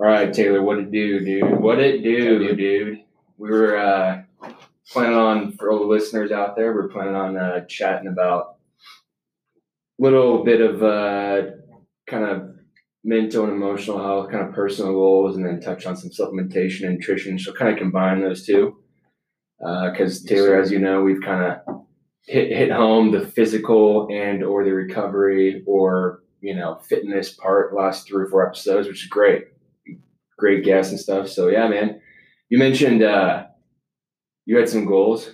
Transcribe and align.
All 0.00 0.06
right, 0.06 0.32
Taylor, 0.32 0.62
what 0.62 0.78
it 0.78 0.92
do, 0.92 1.18
dude? 1.24 1.58
What 1.58 1.80
it 1.80 2.04
do, 2.04 2.54
dude? 2.54 3.00
We 3.36 3.50
were 3.50 3.76
uh, 3.76 4.22
planning 4.92 5.16
on 5.16 5.52
for 5.56 5.72
all 5.72 5.80
the 5.80 5.86
listeners 5.86 6.30
out 6.30 6.54
there. 6.54 6.72
We're 6.72 6.86
planning 6.86 7.16
on 7.16 7.36
uh, 7.36 7.64
chatting 7.64 8.06
about 8.06 8.58
a 9.98 10.02
little 10.04 10.44
bit 10.44 10.60
of 10.60 10.84
uh, 10.84 11.50
kind 12.06 12.24
of 12.26 12.48
mental 13.02 13.42
and 13.42 13.54
emotional 13.54 13.98
health, 13.98 14.30
kind 14.30 14.46
of 14.46 14.54
personal 14.54 14.92
goals, 14.92 15.34
and 15.34 15.44
then 15.44 15.60
touch 15.60 15.84
on 15.84 15.96
some 15.96 16.10
supplementation 16.10 16.86
and 16.86 16.98
nutrition. 16.98 17.36
So 17.36 17.52
kind 17.52 17.72
of 17.72 17.78
combine 17.78 18.20
those 18.20 18.46
two. 18.46 18.76
Because 19.58 20.22
Taylor, 20.22 20.60
as 20.60 20.70
you 20.70 20.78
know, 20.78 21.02
we've 21.02 21.22
kind 21.22 21.42
of 21.66 21.84
hit 22.24 22.56
hit 22.56 22.70
home 22.70 23.10
the 23.10 23.26
physical 23.26 24.06
and 24.12 24.44
or 24.44 24.62
the 24.62 24.70
recovery 24.70 25.64
or 25.66 26.22
you 26.40 26.54
know 26.54 26.76
fitness 26.88 27.32
part 27.32 27.74
last 27.74 28.06
three 28.06 28.22
or 28.22 28.28
four 28.28 28.46
episodes, 28.46 28.86
which 28.86 29.02
is 29.02 29.08
great. 29.08 29.46
Great 30.38 30.64
guests 30.64 30.90
and 30.92 31.00
stuff. 31.00 31.28
So 31.28 31.48
yeah, 31.48 31.68
man. 31.68 32.00
You 32.48 32.58
mentioned 32.58 33.02
uh, 33.02 33.44
you 34.46 34.56
had 34.56 34.68
some 34.68 34.86
goals. 34.86 35.26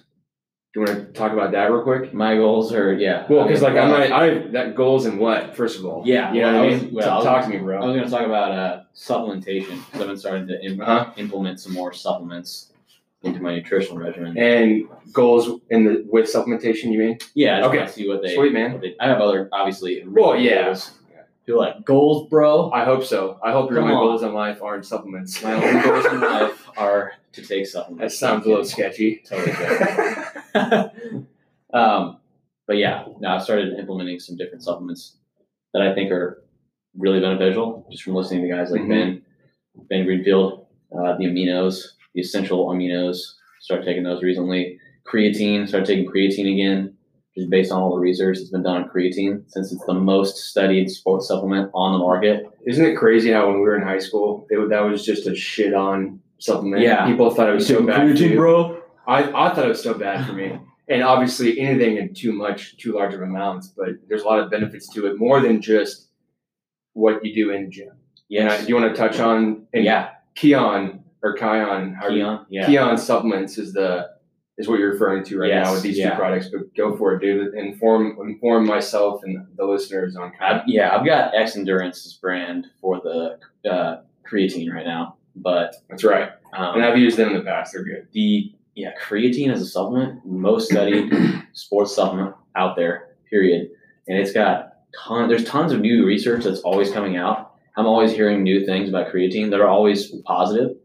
Do 0.73 0.81
you 0.81 0.87
want 0.87 1.07
to 1.07 1.13
talk 1.13 1.31
about 1.33 1.53
that 1.53 1.71
real 1.71 1.83
quick? 1.85 2.13
My 2.13 2.35
goals 2.35 2.73
are 2.73 2.93
yeah. 2.95 3.27
Well, 3.31 3.47
because 3.47 3.63
like 3.63 3.77
I'm 3.77 3.91
not, 3.91 4.11
I 4.11 4.39
that 4.49 4.75
goals 4.75 5.07
and 5.07 5.21
what 5.21 5.55
first 5.55 5.79
of 5.79 5.85
all. 5.87 6.03
Yeah, 6.05 6.33
you 6.33 6.41
know 6.41 6.53
well, 6.53 6.61
what 6.65 6.69
I 6.69 6.73
was- 6.73 6.83
mean. 6.83 6.95
well, 6.95 7.17
was- 7.17 7.25
talk 7.25 7.45
to 7.45 7.51
me, 7.51 7.59
bro. 7.59 7.81
I 7.81 7.87
was 7.87 7.95
going 7.95 8.05
to 8.05 8.11
talk 8.11 8.27
about 8.27 8.51
uh, 8.53 8.83
supplementation 8.97 9.77
because 9.87 10.01
I've 10.01 10.07
been 10.09 10.17
starting 10.17 10.49
to 10.49 10.61
im- 10.65 10.81
Uh-huh. 10.81 11.13
implement 11.17 11.61
some 11.61 11.73
more 11.75 11.93
supplements 11.93 12.73
into 13.23 13.41
my 13.41 13.55
nutritional 13.55 13.99
regimen. 13.99 14.37
And 14.37 14.89
goals 15.13 15.61
in 15.71 15.85
the 15.85 16.05
with 16.11 16.27
supplementation, 16.27 16.91
you 16.93 16.99
mean? 16.99 17.19
yeah, 17.35 17.65
Okay. 17.67 17.87
see 17.87 18.09
what 18.09 18.23
they. 18.23 18.35
Sweet, 18.35 18.53
man. 18.53 18.81
they- 18.81 18.97
I 18.99 19.07
have 19.07 19.21
other 19.21 19.49
obviously. 19.53 20.03
Well, 20.05 20.37
yeah. 20.37 20.65
goals. 20.65 20.91
You're 21.47 21.59
like 21.59 21.85
goals, 21.85 22.29
bro. 22.31 22.71
I 22.73 22.85
hope 22.85 23.05
so. 23.05 23.39
I 23.43 23.53
hope 23.53 23.71
your 23.71 23.83
on. 23.83 23.89
goals 23.91 24.23
in 24.23 24.33
life 24.33 24.63
aren't 24.63 24.87
supplements. 24.87 25.43
My 25.43 25.53
only 25.53 25.83
goals 25.83 26.07
in 26.07 26.21
life 26.21 26.69
are 26.79 27.13
to 27.33 27.43
take 27.43 27.67
supplements. 27.67 28.15
That 28.15 28.27
sounds 28.27 28.47
a 28.47 28.49
little 28.49 28.65
sketchy. 28.65 29.23
Totally 29.29 29.53
um, 31.75 32.19
but 32.67 32.77
yeah, 32.79 33.05
now 33.21 33.37
I've 33.37 33.43
started 33.43 33.79
implementing 33.79 34.19
some 34.21 34.37
different 34.37 34.63
supplements 34.65 35.17
that 35.75 35.83
I 35.83 35.95
think 35.95 36.11
are 36.11 36.43
really 36.97 37.21
beneficial 37.21 37.87
just 37.91 38.05
from 38.05 38.15
listening 38.15 38.43
to 38.43 38.49
guys 38.49 38.71
like 38.71 38.83
Mhm. 38.83 38.89
Ben, 38.89 39.23
Ben 39.91 40.05
Greenfield, 40.05 40.67
uh, 40.93 41.17
the 41.19 41.25
aminos, 41.27 41.83
the 42.15 42.21
essential 42.21 42.67
aminos. 42.69 43.19
Started 43.61 43.85
taking 43.85 44.03
those 44.05 44.23
recently. 44.23 44.79
Creatine, 45.07 45.69
started 45.69 45.87
taking 45.87 46.11
creatine 46.11 46.51
again, 46.55 46.94
just 47.37 47.51
based 47.51 47.73
on 47.73 47.83
all 47.83 47.95
the 47.95 48.01
research 48.01 48.39
that's 48.39 48.51
been 48.51 48.63
done 48.63 48.83
on 48.83 48.89
creatine, 48.89 49.43
since 49.49 49.73
it's 49.73 49.85
the 49.87 49.95
most 49.95 50.37
studied 50.37 50.89
sports 50.89 51.29
supplement 51.29 51.71
on 51.75 51.93
the 51.93 51.99
market. 51.99 52.47
Isn't 52.67 52.85
it 52.85 52.95
crazy 52.97 53.33
how 53.33 53.49
when 53.49 53.57
we 53.57 53.63
were 53.63 53.77
in 53.77 53.83
high 53.83 53.99
school, 53.99 54.47
it, 54.51 54.69
that 54.71 54.81
was 54.81 55.05
just 55.05 55.27
a 55.27 55.35
shit 55.35 55.75
on 55.75 56.21
supplement? 56.39 56.83
Yeah. 56.83 57.07
people 57.07 57.31
thought 57.31 57.49
it 57.49 57.55
was 57.55 57.67
so 57.67 57.85
bad. 57.85 58.09
for 58.09 58.15
creatine, 58.15 58.31
you. 58.31 58.37
bro. 58.37 58.83
I, 59.07 59.25
I 59.25 59.55
thought 59.55 59.65
it 59.65 59.69
was 59.69 59.83
so 59.83 59.95
bad 59.95 60.27
for 60.27 60.33
me. 60.33 60.59
And 60.89 61.03
obviously, 61.03 61.59
anything 61.59 61.97
in 61.97 62.15
too 62.15 62.33
much, 62.33 62.77
too 62.77 62.93
large 62.93 63.15
of 63.15 63.23
amounts, 63.23 63.69
but 63.69 63.89
there's 64.09 64.23
a 64.23 64.27
lot 64.27 64.39
of 64.39 64.51
benefits 64.51 64.87
to 64.91 65.07
it, 65.07 65.19
more 65.19 65.41
than 65.41 65.61
just 65.61 66.09
what 66.93 67.25
you 67.25 67.35
do 67.35 67.51
in 67.51 67.71
gym. 67.71 67.91
Yeah. 68.29 68.61
Do 68.61 68.67
you 68.69 68.77
want 68.77 68.95
to 68.95 69.01
touch 69.01 69.19
on? 69.19 69.67
And 69.73 69.85
Yeah. 69.85 70.11
Keon 70.35 71.03
or 71.23 71.37
Kion, 71.37 71.95
how 71.95 72.09
Keon. 72.11 72.47
Yeah. 72.51 72.67
Keon 72.67 72.99
supplements 72.99 73.57
is 73.57 73.73
the 73.73 74.11
is 74.59 74.69
what 74.69 74.79
you're 74.79 74.93
referring 74.93 75.25
to 75.25 75.39
right 75.39 75.49
Yes, 75.49 75.67
now 75.67 75.73
with 75.75 75.83
these 75.83 75.99
yeah. 75.99 76.11
two 76.11 76.17
products. 76.17 76.49
But 76.49 76.75
go 76.77 76.97
for 76.97 77.15
it, 77.15 77.21
dude. 77.21 77.55
Inform 77.55 78.17
inform 78.29 78.67
myself 78.67 79.23
and 79.25 79.47
the 79.57 79.65
listeners 79.65 80.17
on 80.17 80.33
I've, 80.41 80.63
yeah, 80.67 80.97
I've 80.97 81.05
got 81.05 81.35
X 81.35 81.57
Endurance's 81.57 82.15
brand 82.15 82.67
for 82.81 83.01
the 83.01 83.39
uh, 83.71 84.03
creatine 84.31 84.73
right 84.73 84.87
now, 84.87 85.17
but 85.37 85.75
That's 85.91 86.05
right. 86.05 86.31
um, 86.57 86.77
And 86.77 86.85
I've 86.85 86.99
used 86.99 87.17
them 87.17 87.31
in 87.31 87.35
the 87.39 87.43
past. 87.45 87.73
They're 87.73 87.85
good. 87.85 88.07
the 88.13 88.53
yeah 88.77 88.91
creatine 89.01 89.53
as 89.53 89.61
a 89.63 89.67
supplement, 89.67 90.25
most 90.27 90.71
studied 90.71 91.13
sports 91.53 91.95
supplement 91.95 92.35
out 92.57 92.77
there. 92.77 93.09
Period, 93.31 93.71
and 94.07 94.17
it's 94.19 94.33
got 94.33 94.75
ton. 95.05 95.29
There's 95.29 95.45
tons 95.45 95.73
of 95.73 95.81
new 95.81 96.07
research 96.07 96.45
that's 96.45 96.61
always 96.61 96.91
coming 96.93 97.17
out. 97.17 97.55
I'm 97.77 97.87
always 97.87 98.13
hearing 98.13 98.45
new 98.45 98.65
things 98.65 98.89
about 98.89 99.13
creatine 99.13 99.51
that 99.51 99.61
are 99.61 99.67
always 99.67 100.13
positive, 100.25 100.77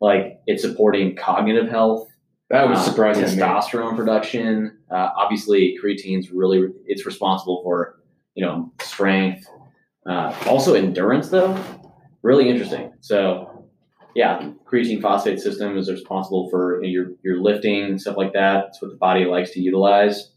like 0.00 0.40
it's 0.46 0.62
supporting 0.62 1.14
cognitive 1.16 1.68
health. 1.68 2.07
That 2.50 2.68
was 2.68 2.78
uh, 2.78 2.82
surprising 2.82 3.24
me. 3.24 3.42
Testosterone 3.42 3.96
production. 3.96 4.78
Uh, 4.90 5.10
obviously, 5.16 5.78
creatine's 5.82 6.30
really 6.30 6.68
it's 6.86 7.04
responsible 7.04 7.62
for 7.62 8.00
you 8.34 8.44
know 8.44 8.72
strength, 8.80 9.46
uh, 10.08 10.34
also 10.46 10.74
endurance 10.74 11.28
though. 11.28 11.62
Really 12.22 12.48
interesting. 12.48 12.92
So, 13.00 13.68
yeah, 14.14 14.50
creatine 14.66 15.02
phosphate 15.02 15.40
system 15.40 15.76
is 15.76 15.90
responsible 15.90 16.48
for 16.48 16.82
your 16.82 17.12
your 17.22 17.42
lifting 17.42 17.98
stuff 17.98 18.16
like 18.16 18.32
that. 18.32 18.68
It's 18.68 18.80
what 18.80 18.90
the 18.90 18.96
body 18.96 19.26
likes 19.26 19.50
to 19.52 19.60
utilize 19.60 20.30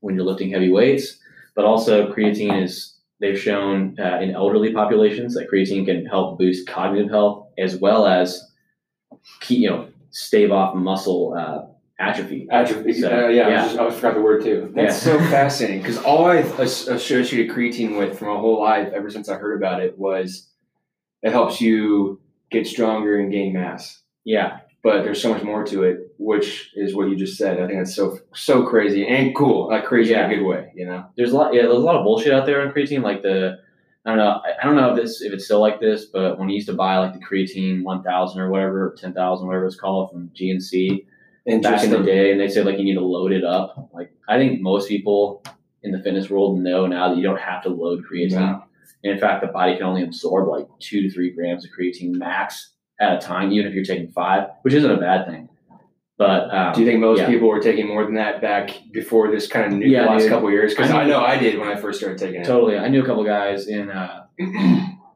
when 0.00 0.14
you're 0.14 0.24
lifting 0.24 0.50
heavy 0.50 0.70
weights. 0.70 1.18
But 1.54 1.66
also, 1.66 2.10
creatine 2.10 2.62
is 2.62 2.96
they've 3.20 3.38
shown 3.38 3.96
uh, 4.00 4.18
in 4.20 4.30
elderly 4.30 4.72
populations 4.72 5.34
that 5.34 5.50
creatine 5.50 5.84
can 5.84 6.06
help 6.06 6.38
boost 6.38 6.66
cognitive 6.66 7.10
health 7.10 7.48
as 7.58 7.76
well 7.76 8.06
as 8.06 8.50
keep 9.40 9.60
you 9.60 9.70
know 9.70 9.88
stave 10.12 10.52
off 10.52 10.74
muscle 10.76 11.34
uh, 11.36 11.66
atrophy. 11.98 12.46
Atrophy. 12.50 12.92
So, 12.92 13.08
uh, 13.08 13.28
yeah, 13.28 13.46
I, 13.46 13.48
yeah. 13.50 13.62
was 13.64 13.72
just, 13.72 13.80
I 13.80 13.90
forgot 13.90 14.14
the 14.14 14.20
word 14.22 14.42
too. 14.44 14.72
That's 14.74 15.04
Yeah. 15.06 15.12
so 15.14 15.18
fascinating 15.30 15.80
because 15.82 15.98
all 15.98 16.26
I 16.26 16.36
associated 16.36 17.50
creatine 17.54 17.98
with 17.98 18.18
from 18.18 18.28
my 18.28 18.36
whole 18.40 18.60
life, 18.60 18.88
ever 18.94 19.10
since 19.10 19.28
I 19.28 19.34
heard 19.36 19.56
about 19.56 19.82
it, 19.82 19.98
was 19.98 20.48
it 21.22 21.32
helps 21.32 21.60
you 21.60 22.20
get 22.50 22.66
stronger 22.66 23.18
and 23.18 23.32
gain 23.32 23.52
mass. 23.54 24.02
Yeah, 24.24 24.58
But 24.84 25.02
there's 25.02 25.20
so 25.22 25.32
much 25.32 25.42
more 25.42 25.64
to 25.64 25.84
it, 25.84 25.98
which 26.18 26.70
is 26.76 26.94
what 26.94 27.08
you 27.08 27.16
just 27.16 27.36
said. 27.38 27.60
I 27.60 27.66
think 27.66 27.78
that's 27.78 27.94
so 27.94 28.18
so 28.34 28.64
crazy 28.66 29.06
and 29.06 29.34
cool, 29.34 29.68
like 29.68 29.84
crazy 29.84 30.12
Yeah. 30.12 30.26
in 30.26 30.30
a 30.32 30.34
good 30.36 30.44
way. 30.46 30.72
You 30.74 30.86
know? 30.86 31.06
there's 31.16 31.32
a 31.32 31.36
lot. 31.36 31.54
Yeah, 31.54 31.62
there's 31.62 31.74
a 31.74 31.78
lot 31.78 31.96
of 31.96 32.04
bullshit 32.04 32.32
out 32.32 32.46
there 32.46 32.60
on 32.62 32.72
creatine. 32.72 33.02
Like 33.02 33.22
the, 33.22 33.58
I 34.04 34.10
don't 34.10 34.18
know. 34.18 34.40
I, 34.44 34.60
I 34.60 34.66
don't 34.66 34.76
know 34.76 34.90
if 34.90 34.96
this 34.96 35.22
if 35.22 35.32
it's 35.32 35.44
still 35.44 35.60
like 35.60 35.80
this, 35.80 36.06
but 36.06 36.38
when 36.38 36.48
you 36.48 36.56
used 36.56 36.68
to 36.68 36.74
buy 36.74 36.98
like 36.98 37.12
the 37.12 37.20
creatine 37.20 37.82
1000 37.84 38.40
or 38.40 38.50
whatever, 38.50 38.96
10,000, 38.98 39.46
whatever 39.46 39.66
it's 39.66 39.76
called 39.76 40.10
from 40.10 40.30
GNC 40.30 41.06
And 41.46 41.62
back 41.62 41.84
in 41.84 41.90
the 41.90 42.02
day, 42.02 42.32
and 42.32 42.40
they 42.40 42.48
said 42.48 42.66
like 42.66 42.78
you 42.78 42.84
need 42.84 42.94
to 42.94 43.04
load 43.04 43.32
it 43.32 43.44
up. 43.44 43.90
Like 43.92 44.12
I 44.28 44.38
think 44.38 44.60
most 44.60 44.88
people 44.88 45.44
in 45.82 45.92
the 45.92 46.00
fitness 46.00 46.30
world 46.30 46.58
know 46.60 46.86
now 46.86 47.08
that 47.08 47.16
you 47.16 47.22
don't 47.22 47.40
have 47.40 47.62
to 47.64 47.68
load 47.68 48.04
creatine. 48.10 48.32
And 49.04 49.12
in 49.12 49.18
fact, 49.18 49.40
the 49.44 49.48
body 49.52 49.74
can 49.76 49.84
only 49.84 50.02
absorb 50.04 50.48
like 50.48 50.66
two 50.80 51.02
to 51.02 51.10
three 51.10 51.30
grams 51.32 51.64
of 51.64 51.70
creatine 51.78 52.12
max 52.14 52.72
at 53.00 53.16
a 53.16 53.18
time, 53.20 53.52
even 53.52 53.66
if 53.66 53.74
you're 53.74 53.84
taking 53.84 54.10
five, 54.12 54.48
which 54.62 54.74
isn't 54.74 54.90
a 54.90 54.96
bad 54.96 55.26
thing. 55.26 55.48
But 56.18 56.54
um, 56.54 56.72
Do 56.74 56.80
you 56.80 56.86
think 56.86 57.00
most 57.00 57.18
yeah. 57.20 57.26
people 57.28 57.48
were 57.48 57.60
taking 57.60 57.88
more 57.88 58.04
than 58.04 58.14
that 58.14 58.40
back 58.40 58.70
before 58.92 59.30
this 59.30 59.46
kind 59.48 59.72
of 59.72 59.78
new 59.78 59.86
Yeah, 59.88 60.06
last 60.06 60.22
dude. 60.22 60.30
couple 60.30 60.50
years? 60.50 60.74
Because 60.74 60.90
I 60.90 61.02
I, 61.02 61.06
know 61.06 61.20
I 61.20 61.36
did 61.36 61.58
when 61.58 61.68
I 61.68 61.76
first 61.76 61.98
started 61.98 62.18
taking 62.18 62.42
it. 62.42 62.46
Totally. 62.46 62.76
I 62.78 62.88
knew 62.88 63.02
a 63.02 63.06
couple 63.06 63.24
guys 63.24 63.66
in 63.66 63.90
uh, 63.90 64.26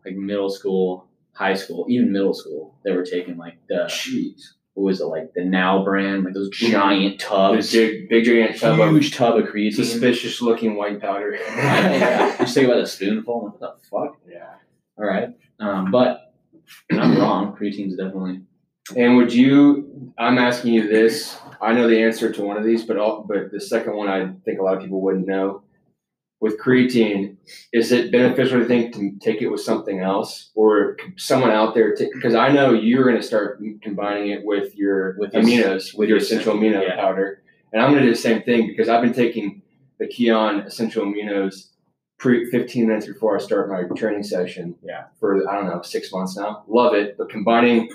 like 0.05 0.15
middle 0.17 0.49
school, 0.51 1.07
high 1.33 1.55
school, 1.55 1.87
even 1.89 2.13
middle 2.13 2.35
school. 2.35 2.79
that 2.85 2.95
were 2.95 3.05
taking 3.05 3.37
like 3.37 3.59
the 3.69 3.85
Jeez. 3.89 4.41
what 4.75 4.85
was 4.85 5.01
it 5.01 5.05
like 5.07 5.33
the 5.35 5.45
Now 5.45 5.85
brand, 5.85 6.25
like 6.25 6.35
those 6.35 6.51
giant 6.51 7.21
tubs, 7.21 7.73
big, 7.73 8.09
big 8.09 8.25
giant 8.25 8.59
tub 8.59 8.81
of 8.81 8.91
huge 8.91 9.15
tub 9.15 9.37
of 9.37 9.45
creatine. 9.47 9.75
suspicious 9.75 10.41
looking 10.43 10.77
white 10.77 11.01
powder. 11.01 11.33
yeah. 11.57 12.37
Just 12.39 12.55
think 12.55 12.67
about 12.69 12.81
a 12.81 12.87
spoonful. 12.87 13.43
What 13.43 13.61
the 13.61 13.75
fuck? 13.91 14.19
Yeah. 14.29 14.55
All 14.99 15.05
right. 15.05 15.29
Um, 15.61 15.91
but 15.91 16.33
I'm 16.91 17.19
wrong. 17.19 17.55
Creatine's 17.55 17.97
definitely. 17.97 18.41
And 18.95 19.17
would 19.17 19.33
you? 19.33 20.13
I'm 20.19 20.39
asking 20.39 20.75
you 20.75 20.89
this. 20.89 21.37
I 21.61 21.73
know 21.73 21.89
the 21.89 22.03
answer 22.03 22.31
to 22.31 22.43
one 22.43 22.57
of 22.57 22.65
these, 22.65 22.85
but 22.85 22.99
all, 22.99 23.25
but 23.27 23.51
the 23.51 23.61
second 23.61 23.97
one, 23.97 24.09
I 24.09 24.33
think 24.45 24.61
a 24.61 24.63
lot 24.63 24.77
of 24.77 24.83
people 24.83 25.01
wouldn't 25.01 25.27
know. 25.27 25.63
With 26.39 26.61
creatine, 26.61 27.39
is 27.73 27.93
it 27.93 28.13
beneficial 28.13 28.61
to 28.61 28.67
think 28.67 28.95
to 28.95 29.13
take 29.21 29.41
it 29.41 29.49
with 29.49 29.63
something 29.63 30.01
else, 30.01 30.51
or 30.55 30.99
someone 31.17 31.51
out 31.51 31.75
there? 31.75 31.97
Because 31.99 32.35
I 32.35 32.53
know 32.53 32.75
you're 32.75 33.05
going 33.05 33.17
to 33.17 33.23
start 33.23 33.61
combining 33.83 34.31
it 34.31 34.45
with 34.45 34.77
your 34.77 35.17
With 35.19 35.33
aminos, 35.33 35.97
with 35.97 36.11
your 36.11 36.19
essential 36.19 36.55
amino 36.55 36.87
yeah. 36.87 36.97
powder, 36.97 37.43
and 37.73 37.83
I'm 37.83 37.91
going 37.91 38.03
to 38.03 38.09
do 38.09 38.15
the 38.15 38.21
same 38.21 38.43
thing 38.43 38.67
because 38.67 38.89
I've 38.89 39.03
been 39.03 39.15
taking 39.15 39.63
the 39.99 40.07
Kion 40.07 40.67
essential 40.67 41.07
aminos 41.07 41.71
pre 42.19 42.51
15 42.51 42.87
minutes 42.89 43.07
before 43.07 43.37
I 43.37 43.41
start 43.41 43.69
my 43.71 43.83
training 43.97 44.23
session. 44.23 44.75
Yeah. 44.83 45.05
For 45.21 45.49
I 45.49 45.55
don't 45.55 45.67
know 45.67 45.83
six 45.83 46.13
months 46.13 46.37
now. 46.37 46.65
Love 46.69 46.95
it, 46.95 47.17
but 47.19 47.29
combining 47.29 47.89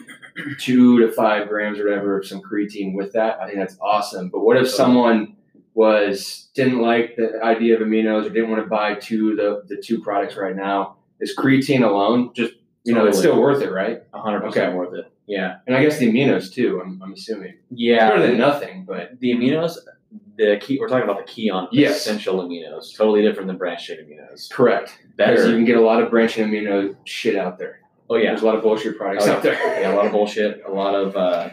two 0.60 1.00
to 1.00 1.12
five 1.12 1.48
grams 1.48 1.80
or 1.80 1.86
whatever 1.86 2.20
of 2.20 2.26
some 2.28 2.42
creatine 2.42 2.94
with 2.94 3.14
that, 3.14 3.40
I 3.40 3.46
think 3.48 3.58
that's 3.60 3.78
awesome. 3.82 4.30
But 4.30 4.42
what 4.42 4.58
if 4.58 4.70
someone 4.70 5.36
was 5.74 6.50
didn't 6.54 6.82
like 6.82 7.16
the 7.16 7.40
idea 7.44 7.76
of 7.76 7.82
aminos 7.82 8.26
or 8.26 8.30
didn't 8.30 8.50
want 8.52 8.62
to 8.64 8.70
buy 8.70 8.96
two 8.96 9.36
the 9.36 9.64
the 9.68 9.82
two 9.82 10.02
products 10.02 10.36
right 10.36 10.56
now? 10.56 10.98
Is 11.20 11.36
creatine 11.38 11.84
alone 11.84 12.32
just 12.34 12.54
you 12.84 12.94
know 12.94 13.06
it's 13.06 13.18
still 13.20 13.40
worth 13.40 13.62
it, 13.62 13.72
right? 13.72 14.10
100% 14.12 14.44
Okay. 14.48 14.74
worth 14.74 14.94
it. 14.96 15.06
Yeah. 15.28 15.58
And 15.68 15.76
I 15.76 15.84
guess 15.84 15.98
the 16.00 16.12
aminos 16.12 16.52
too. 16.52 16.82
I'm, 16.84 17.00
I'm 17.02 17.14
assuming 17.14 17.56
Yeah. 17.70 18.08
it's 18.08 18.16
better 18.16 18.28
than 18.28 18.38
nothing, 18.40 18.86
but 18.86 19.20
the 19.20 19.32
aminos, 19.34 19.78
the 20.50 20.58
key, 20.58 20.78
we're 20.80 20.88
talking 20.88 21.10
about 21.10 21.26
the 21.26 21.32
Kion 21.32 21.68
Yes. 21.72 21.98
essential 22.02 22.38
aminos, 22.46 22.96
totally 22.98 23.22
different 23.22 23.48
than 23.48 23.58
branched 23.58 23.88
chain 23.88 23.98
aminos. 24.00 24.50
correct 24.52 24.98
because 25.18 25.48
you 25.48 25.56
can 25.56 25.66
get 25.66 25.78
a 25.78 25.82
lot 25.82 26.02
of 26.02 26.10
branching 26.10 26.48
amino 26.48 26.96
shit 27.06 27.36
out 27.36 27.58
there. 27.60 27.80
Oh 28.10 28.16
yeah, 28.18 28.32
There's 28.32 28.42
a 28.42 28.46
lot 28.46 28.56
of 28.56 28.64
bullshit 28.64 28.98
products 28.98 29.24
Oh, 29.26 29.28
yeah. 29.28 29.36
out 29.38 29.44
there. 29.44 29.82
yeah, 29.82 29.94
a 29.94 29.96
lot 29.96 30.06
of 30.06 30.12
bullshit, 30.12 30.62
a 30.68 30.72
lot 30.72 30.96
of 30.96 31.16
uh, 31.16 31.50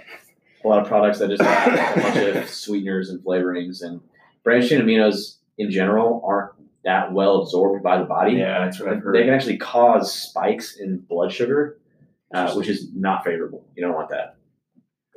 a 0.64 0.69
lot 0.69 0.81
of 0.82 0.88
products 0.88 1.19
that 1.20 1.29
just 1.31 1.43
have 1.43 1.96
a 1.96 2.00
bunch 2.00 2.17
of 2.37 2.49
sweeteners 2.64 3.11
and 3.11 3.20
flavorings 3.25 3.82
and 3.82 4.00
branched 4.43 4.69
chain 4.70 4.81
aminos 4.81 5.37
in 5.58 5.70
general 5.70 6.20
aren't 6.26 6.50
that 6.85 7.12
well 7.12 7.43
absorbed 7.43 7.82
by 7.85 7.99
the 7.99 8.05
body. 8.05 8.32
Yeah, 8.35 8.64
that's 8.64 8.81
what 8.81 8.88
I've 8.88 9.00
heard. 9.02 9.14
They 9.14 9.25
can 9.25 9.35
actually 9.35 9.58
cause 9.58 10.12
spikes 10.14 10.76
in 10.79 10.99
blood 10.99 11.31
sugar, 11.32 11.79
uh, 12.35 12.52
which 12.55 12.69
is 12.69 12.88
not 12.94 13.25
favorable. 13.25 13.64
You 13.76 13.85
don't 13.85 13.94
want 13.94 14.11
that. 14.11 14.37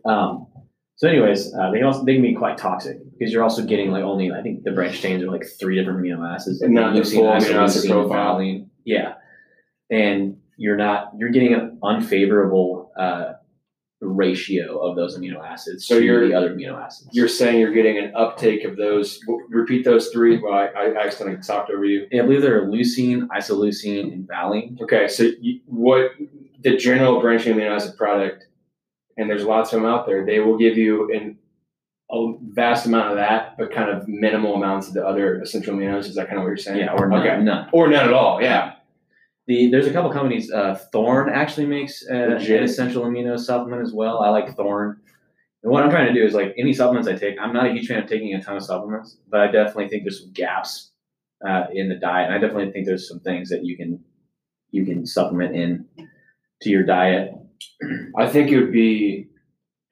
Um, 0.05 0.47
so, 0.95 1.07
anyways, 1.07 1.53
uh, 1.55 1.71
they 1.71 1.77
can 1.79 1.87
also 1.87 2.03
they 2.03 2.13
can 2.13 2.21
be 2.23 2.33
quite 2.35 2.57
toxic 2.57 2.97
because 3.21 3.31
you're 3.31 3.43
also 3.43 3.63
getting 3.63 3.91
like 3.91 4.03
only 4.03 4.31
I 4.31 4.41
think 4.41 4.63
the 4.63 4.71
branched 4.71 4.99
chains 5.03 5.21
are 5.21 5.29
like 5.29 5.45
three 5.59 5.75
different 5.77 5.99
amino 5.99 6.27
acids. 6.27 6.61
And 6.63 6.73
not 6.73 6.95
the 6.95 7.01
Leucine, 7.01 7.21
amino 7.39 7.53
acid 7.63 7.91
profile. 7.91 8.33
valine. 8.37 8.71
Yeah, 8.83 9.13
and 9.91 10.37
you're 10.57 10.75
not 10.77 11.11
you're 11.19 11.29
getting 11.29 11.53
an 11.53 11.77
unfavorable 11.83 12.91
uh, 12.99 13.33
ratio 14.01 14.79
of 14.79 14.95
those 14.95 15.15
amino 15.19 15.39
acids 15.45 15.85
So 15.85 15.99
to 15.99 16.03
you're- 16.05 16.27
the 16.27 16.33
other 16.33 16.55
amino 16.55 16.81
acids. 16.83 17.09
You're 17.13 17.27
saying 17.27 17.59
you're 17.59 17.73
getting 17.73 17.99
an 17.99 18.11
uptake 18.15 18.63
of 18.63 18.75
those. 18.75 19.19
Repeat 19.49 19.85
those 19.85 20.07
three. 20.09 20.39
Well, 20.39 20.53
I, 20.53 20.65
I 20.75 20.95
accidentally 21.05 21.43
talked 21.43 21.69
over 21.69 21.85
you. 21.85 22.07
Yeah, 22.11 22.23
I 22.23 22.25
believe 22.25 22.41
they're 22.41 22.65
leucine, 22.67 23.27
isoleucine, 23.27 24.11
and 24.11 24.27
valine. 24.27 24.79
Okay, 24.81 25.07
so 25.07 25.29
you, 25.39 25.59
what 25.67 26.13
the 26.63 26.75
general 26.75 27.21
branching 27.21 27.53
amino 27.55 27.75
acid 27.75 27.95
product, 27.97 28.47
and 29.17 29.29
there's 29.29 29.43
lots 29.45 29.71
of 29.73 29.81
them 29.81 29.89
out 29.89 30.07
there. 30.07 30.25
They 30.25 30.39
will 30.39 30.57
give 30.57 30.75
you 30.75 31.11
an 31.13 31.37
a 32.11 32.33
vast 32.49 32.85
amount 32.85 33.11
of 33.11 33.15
that, 33.15 33.57
but 33.57 33.71
kind 33.71 33.89
of 33.89 34.07
minimal 34.07 34.55
amounts 34.55 34.87
of 34.87 34.93
the 34.93 35.05
other 35.05 35.41
essential 35.41 35.75
amino 35.75 35.97
acids. 35.97 36.09
Is 36.09 36.15
that 36.15 36.27
kind 36.27 36.37
of 36.37 36.43
what 36.43 36.49
you're 36.49 36.57
saying? 36.57 36.79
Yeah, 36.79 36.93
or 36.93 37.07
none. 37.07 37.25
okay, 37.25 37.41
none. 37.41 37.69
or 37.71 37.87
none 37.87 38.05
at 38.05 38.13
all. 38.13 38.41
Yeah. 38.41 38.73
The 39.47 39.71
there's 39.71 39.87
a 39.87 39.93
couple 39.93 40.11
companies. 40.11 40.51
Uh, 40.51 40.75
Thorne 40.91 41.29
actually 41.29 41.65
makes 41.65 42.03
uh, 42.09 42.35
an 42.35 42.63
essential 42.63 43.03
amino 43.03 43.39
supplement 43.39 43.81
as 43.81 43.93
well. 43.93 44.21
I 44.21 44.29
like 44.29 44.55
Thorne. 44.55 44.99
And 45.63 45.71
what 45.71 45.83
I'm 45.83 45.89
trying 45.89 46.07
to 46.07 46.13
do 46.13 46.25
is 46.25 46.33
like 46.33 46.53
any 46.57 46.73
supplements 46.73 47.07
I 47.07 47.15
take. 47.15 47.35
I'm 47.39 47.53
not 47.53 47.67
a 47.67 47.71
huge 47.71 47.87
fan 47.87 48.01
of 48.01 48.09
taking 48.09 48.33
a 48.33 48.41
ton 48.41 48.57
of 48.57 48.63
supplements, 48.63 49.17
but 49.29 49.41
I 49.41 49.51
definitely 49.51 49.89
think 49.89 50.03
there's 50.03 50.21
some 50.21 50.31
gaps 50.33 50.91
uh, 51.47 51.65
in 51.73 51.89
the 51.89 51.95
diet, 51.95 52.27
and 52.27 52.35
I 52.35 52.39
definitely 52.39 52.71
think 52.71 52.85
there's 52.85 53.07
some 53.07 53.19
things 53.19 53.49
that 53.49 53.63
you 53.63 53.77
can 53.77 54.03
you 54.71 54.85
can 54.85 55.05
supplement 55.05 55.55
in 55.55 55.85
to 56.61 56.69
your 56.69 56.83
diet. 56.83 57.31
I 58.17 58.27
think 58.27 58.51
it 58.51 58.59
would 58.59 58.71
be 58.71 59.27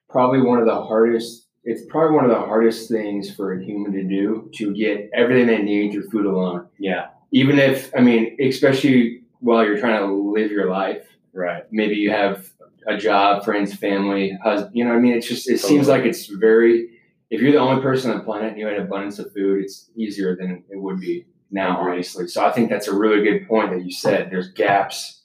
probably 0.08 0.40
one 0.40 0.58
of 0.58 0.66
the 0.66 0.80
hardest. 0.82 1.46
It's 1.64 1.84
probably 1.86 2.16
one 2.16 2.24
of 2.24 2.30
the 2.30 2.40
hardest 2.40 2.88
things 2.90 3.34
for 3.34 3.52
a 3.52 3.62
human 3.62 3.92
to 3.92 4.02
do 4.02 4.50
to 4.54 4.74
get 4.74 5.10
everything 5.14 5.46
they 5.46 5.62
need 5.62 5.92
through 5.92 6.08
food 6.08 6.26
alone. 6.26 6.66
Yeah, 6.78 7.08
Even 7.32 7.58
if 7.58 7.92
I 7.96 8.00
mean, 8.00 8.36
especially 8.40 9.22
while 9.40 9.64
you're 9.64 9.78
trying 9.78 10.00
to 10.00 10.12
live 10.12 10.50
your 10.50 10.70
life. 10.70 11.06
right. 11.32 11.64
maybe 11.70 11.96
you 11.96 12.10
have 12.10 12.48
a 12.86 12.96
job, 12.96 13.44
friends, 13.44 13.74
family, 13.74 14.38
husband. 14.42 14.74
You 14.74 14.84
know, 14.84 14.90
what 14.90 14.96
I 14.96 15.00
mean, 15.00 15.14
it's 15.14 15.28
just 15.28 15.48
it 15.48 15.58
seems 15.60 15.86
like 15.88 16.04
it's 16.04 16.26
very. 16.26 16.96
If 17.30 17.40
you're 17.40 17.52
the 17.52 17.58
only 17.58 17.80
person 17.80 18.10
on 18.10 18.18
the 18.18 18.24
planet 18.24 18.48
and 18.50 18.58
you 18.58 18.66
had 18.66 18.78
abundance 18.78 19.18
of 19.20 19.32
food, 19.32 19.62
it's 19.62 19.88
easier 19.94 20.34
than 20.34 20.64
it 20.68 20.76
would 20.80 20.98
be 20.98 21.26
now, 21.50 21.78
obviously. 21.80 22.26
So 22.26 22.44
I 22.44 22.50
think 22.50 22.70
that's 22.70 22.88
a 22.88 22.94
really 22.94 23.22
good 23.22 23.46
point 23.46 23.70
that 23.70 23.84
you 23.84 23.92
said. 23.92 24.30
There's 24.30 24.50
gaps. 24.50 25.19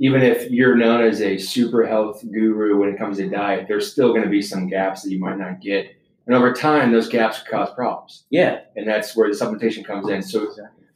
Even 0.00 0.22
if 0.22 0.50
you're 0.50 0.76
known 0.76 1.02
as 1.02 1.22
a 1.22 1.38
super 1.38 1.86
health 1.86 2.24
guru 2.32 2.78
when 2.78 2.88
it 2.88 2.98
comes 2.98 3.18
to 3.18 3.28
diet, 3.28 3.66
there's 3.68 3.90
still 3.90 4.10
going 4.10 4.24
to 4.24 4.28
be 4.28 4.42
some 4.42 4.68
gaps 4.68 5.02
that 5.02 5.10
you 5.10 5.20
might 5.20 5.38
not 5.38 5.60
get. 5.60 5.86
And 6.26 6.34
over 6.34 6.52
time, 6.52 6.90
those 6.90 7.08
gaps 7.08 7.42
cause 7.48 7.72
problems. 7.74 8.24
Yeah, 8.30 8.60
And 8.76 8.88
that's 8.88 9.14
where 9.14 9.28
the 9.28 9.36
supplementation 9.36 9.84
comes 9.84 10.08
in. 10.08 10.22
So, 10.22 10.52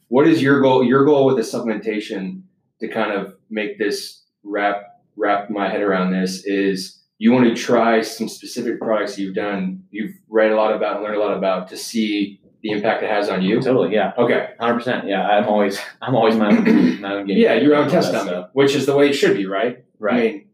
what 0.08 0.26
is 0.26 0.42
your 0.42 0.60
goal? 0.60 0.82
Your 0.82 1.04
goal 1.04 1.26
with 1.26 1.36
the 1.36 1.42
supplementation 1.42 2.42
to 2.80 2.88
kind 2.88 3.12
of 3.12 3.34
make 3.50 3.78
this 3.78 4.24
wrap 4.42 4.84
wrap 5.16 5.50
my 5.50 5.68
head 5.68 5.82
around 5.82 6.12
this 6.12 6.44
is 6.44 7.02
you 7.18 7.32
want 7.32 7.44
to 7.44 7.60
try 7.60 8.00
some 8.00 8.28
specific 8.28 8.78
products 8.78 9.18
you've 9.18 9.34
done, 9.34 9.82
you've 9.90 10.14
read 10.28 10.52
a 10.52 10.56
lot 10.56 10.74
about, 10.74 10.96
and 10.96 11.04
learned 11.04 11.16
a 11.16 11.20
lot 11.20 11.36
about 11.36 11.68
to 11.68 11.76
see 11.76 12.37
the 12.62 12.70
impact 12.70 13.02
it 13.02 13.10
has 13.10 13.28
on 13.28 13.40
you. 13.42 13.60
totally. 13.60 13.94
Yeah, 13.94 14.12
Okay. 14.18 14.50
hundred 14.58 14.74
percent. 14.74 15.06
Yeah, 15.06 15.26
I'm 15.26 15.46
always 15.46 15.80
I'm 16.02 16.14
always 16.14 16.36
my 16.36 16.48
own 16.48 17.00
my 17.00 17.14
own 17.14 17.26
game. 17.26 17.38
Yeah, 17.38 17.54
your 17.54 17.74
own 17.76 17.88
test 17.88 18.12
dummy, 18.12 18.44
which 18.52 18.74
is 18.74 18.86
the 18.86 18.96
way 18.96 19.08
it 19.10 19.12
should 19.14 19.36
be, 19.36 19.46
right? 19.46 19.84
Right. 19.98 20.14
I 20.14 20.32
mean, 20.32 20.44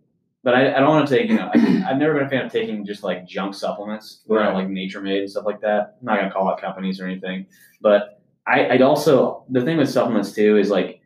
But 0.43 0.55
I, 0.55 0.75
I 0.77 0.81
don't 0.81 0.89
want 0.91 1.09
to 1.09 1.17
take, 1.17 1.31
you 1.31 1.37
know, 1.37 1.51
I, 1.55 1.85
I've 1.89 1.97
never 1.97 2.15
been 2.15 2.27
a 2.27 2.29
fan 2.31 2.45
of 2.47 2.53
taking 2.53 2.85
just 2.85 3.03
like 3.03 3.27
junk 3.27 3.55
supplements, 3.55 4.21
you 4.29 4.35
know, 4.35 4.41
Right. 4.43 4.55
like 4.55 4.69
Nature 4.69 5.01
Made 5.01 5.21
and 5.23 5.31
stuff 5.31 5.47
like 5.47 5.61
that. 5.63 5.97
I'm 6.01 6.05
not 6.07 6.17
going 6.17 6.29
to 6.29 6.35
call 6.35 6.49
out 6.51 6.61
companies 6.61 7.01
or 7.01 7.07
anything. 7.07 7.47
But 7.81 8.21
I, 8.47 8.69
I'd 8.69 8.83
also, 8.83 9.45
the 9.51 9.63
thing 9.63 9.79
with 9.79 9.89
supplements 9.91 10.33
too 10.33 10.59
is 10.59 10.69
like, 10.71 11.01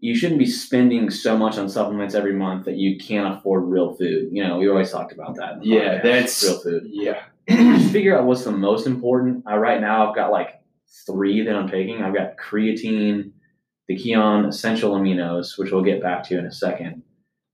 you 0.00 0.14
shouldn't 0.16 0.38
be 0.38 0.46
spending 0.46 1.10
so 1.10 1.36
much 1.36 1.58
on 1.58 1.68
supplements 1.68 2.14
every 2.14 2.32
month 2.34 2.64
that 2.64 2.76
you 2.76 2.98
can't 2.98 3.36
afford 3.38 3.64
real 3.64 3.94
food. 3.94 4.28
You 4.32 4.42
know, 4.46 4.58
we 4.58 4.68
always 4.68 4.90
talked 4.90 5.12
about 5.12 5.36
that. 5.36 5.64
Yeah, 5.64 5.98
podcast, 5.98 6.02
that's- 6.02 6.42
real 6.44 6.58
food. 6.60 6.82
yeah. 6.86 7.22
Just 7.48 7.90
figure 7.92 8.16
out 8.18 8.26
what's 8.26 8.44
the 8.44 8.52
most 8.52 8.86
important. 8.86 9.44
Uh, 9.50 9.56
right 9.58 9.80
now, 9.80 10.08
I've 10.08 10.14
got 10.14 10.30
like 10.30 10.60
three 11.06 11.42
that 11.44 11.54
I'm 11.54 11.68
taking. 11.68 12.00
I've 12.02 12.14
got 12.14 12.36
creatine, 12.36 13.32
the 13.88 13.96
Kion 13.96 14.46
essential 14.48 14.92
aminos, 14.94 15.58
which 15.58 15.72
we'll 15.72 15.82
get 15.82 16.00
back 16.00 16.22
to 16.24 16.38
in 16.38 16.46
a 16.46 16.52
second, 16.52 17.02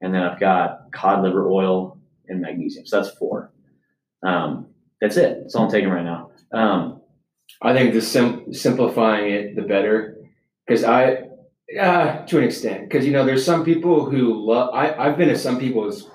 and 0.02 0.14
then 0.14 0.22
I've 0.22 0.38
got 0.38 0.93
cod 0.93 1.22
liver 1.22 1.48
oil 1.50 1.98
and 2.28 2.43
magnesium. 2.43 2.84
So 2.87 3.00
that's 3.00 3.16
four. 3.16 3.52
Um, 4.22 4.66
that's 5.00 5.16
it. 5.16 5.38
That's 5.43 5.54
all 5.54 5.64
I'm 5.64 5.70
taking 5.70 5.88
right 5.88 6.04
now. 6.04 6.31
Um, 6.52 7.00
I 7.62 7.72
think 7.72 7.94
the 7.94 8.02
sim- 8.02 8.52
simplifying 8.52 9.32
it, 9.32 9.56
the 9.56 9.62
better. 9.62 10.19
Because 10.66 10.84
I, 10.84 11.22
uh, 11.80 12.24
to 12.26 12.38
an 12.38 12.44
extent, 12.44 12.88
because 12.88 13.04
you 13.06 13.12
know, 13.12 13.24
there's 13.24 13.44
some 13.44 13.64
people 13.64 14.08
who 14.08 14.34
love. 14.34 14.70
I 14.74 14.92
I've 14.94 15.16
been 15.18 15.28
to 15.28 15.38
some 15.38 15.58
people's 15.58 16.10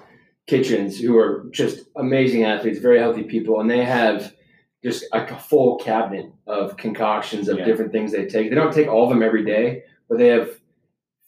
kitchens 0.48 1.00
who 1.00 1.18
are 1.18 1.46
just 1.52 1.86
amazing 1.96 2.44
athletes, 2.44 2.80
very 2.80 3.00
healthy 3.00 3.24
people, 3.24 3.60
and 3.60 3.70
they 3.70 3.84
have 3.84 4.34
just 4.84 5.06
like 5.14 5.30
a 5.32 5.38
full 5.38 5.78
cabinet 5.78 6.32
of 6.48 6.76
concoctions 6.78 7.48
of 7.48 7.60
Yeah. 7.60 7.66
different 7.66 7.92
things 7.92 8.12
they 8.12 8.26
take. 8.26 8.50
They 8.50 8.56
don't 8.56 8.74
take 8.74 8.88
all 8.88 9.04
of 9.04 9.10
them 9.10 9.22
every 9.22 9.46
day, 9.46 9.84
but 10.10 10.18
they 10.18 10.28
have 10.28 10.50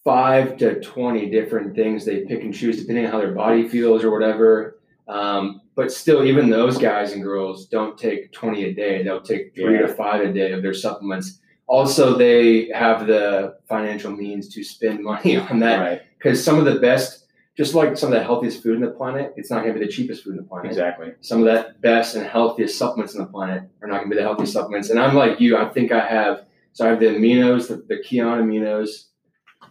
five 0.03 0.57
to 0.57 0.79
twenty 0.81 1.29
different 1.29 1.75
things 1.75 2.05
they 2.05 2.21
pick 2.25 2.41
and 2.43 2.53
choose 2.53 2.79
depending 2.79 3.05
on 3.05 3.11
how 3.11 3.19
their 3.19 3.31
body 3.33 3.67
feels 3.67 4.03
or 4.03 4.11
whatever. 4.11 4.79
Um, 5.07 5.61
but 5.75 5.91
still, 5.91 6.23
even 6.23 6.49
those 6.49 6.77
guys 6.77 7.11
and 7.13 7.21
girls 7.23 7.65
don't 7.67 7.97
take 7.97 8.31
20 8.31 8.63
a 8.65 8.73
day. 8.73 9.03
They'll 9.03 9.21
take 9.21 9.53
three 9.55 9.77
to 9.79 9.87
five 9.87 10.21
a 10.21 10.31
day 10.31 10.51
of 10.53 10.61
their 10.61 10.73
supplements. 10.73 11.39
Also, 11.73 12.15
they 12.15 12.67
have 12.67 13.07
the 13.07 13.57
financial 13.67 14.11
means 14.11 14.47
to 14.47 14.63
spend 14.63 15.03
money 15.03 15.37
on 15.49 15.57
that 15.57 15.79
right. 15.79 16.01
because 16.19 16.43
some 16.45 16.59
of 16.59 16.65
the 16.65 16.75
best, 16.75 17.25
just 17.57 17.73
like 17.73 17.97
some 17.97 18.13
of 18.13 18.19
the 18.19 18.23
healthiest 18.23 18.62
food 18.62 18.75
in 18.75 18.81
the 18.81 18.91
planet, 18.91 19.33
it's 19.38 19.50
not 19.50 19.63
going 19.63 19.74
to 19.74 19.79
be 19.79 19.83
the 19.88 19.91
cheapest 19.91 20.24
food 20.24 20.36
in 20.36 20.38
the 20.38 20.43
planet. 20.43 20.69
Exactly. 20.69 21.13
Some 21.21 21.39
of 21.39 21.45
that 21.45 21.81
best 21.81 22.15
and 22.15 22.27
healthiest 22.27 22.77
supplements 22.77 23.15
in 23.15 23.21
the 23.21 23.25
planet 23.25 23.63
are 23.81 23.88
not 23.88 23.95
going 23.95 24.12
to 24.12 24.15
be 24.15 24.21
the 24.21 24.21
healthiest 24.21 24.53
supplements. 24.53 24.91
And 24.91 25.00
I'm 25.00 25.15
like 25.15 25.39
you. 25.39 25.57
I 25.57 25.67
think 25.67 25.91
I 25.91 26.05
have. 26.05 26.45
So 26.74 26.86
I 26.86 26.89
have 26.89 27.00
the 27.00 27.07
aminos, 27.07 27.69
the, 27.69 27.77
the 27.77 28.03
Kion 28.03 28.43
aminos, 28.43 29.05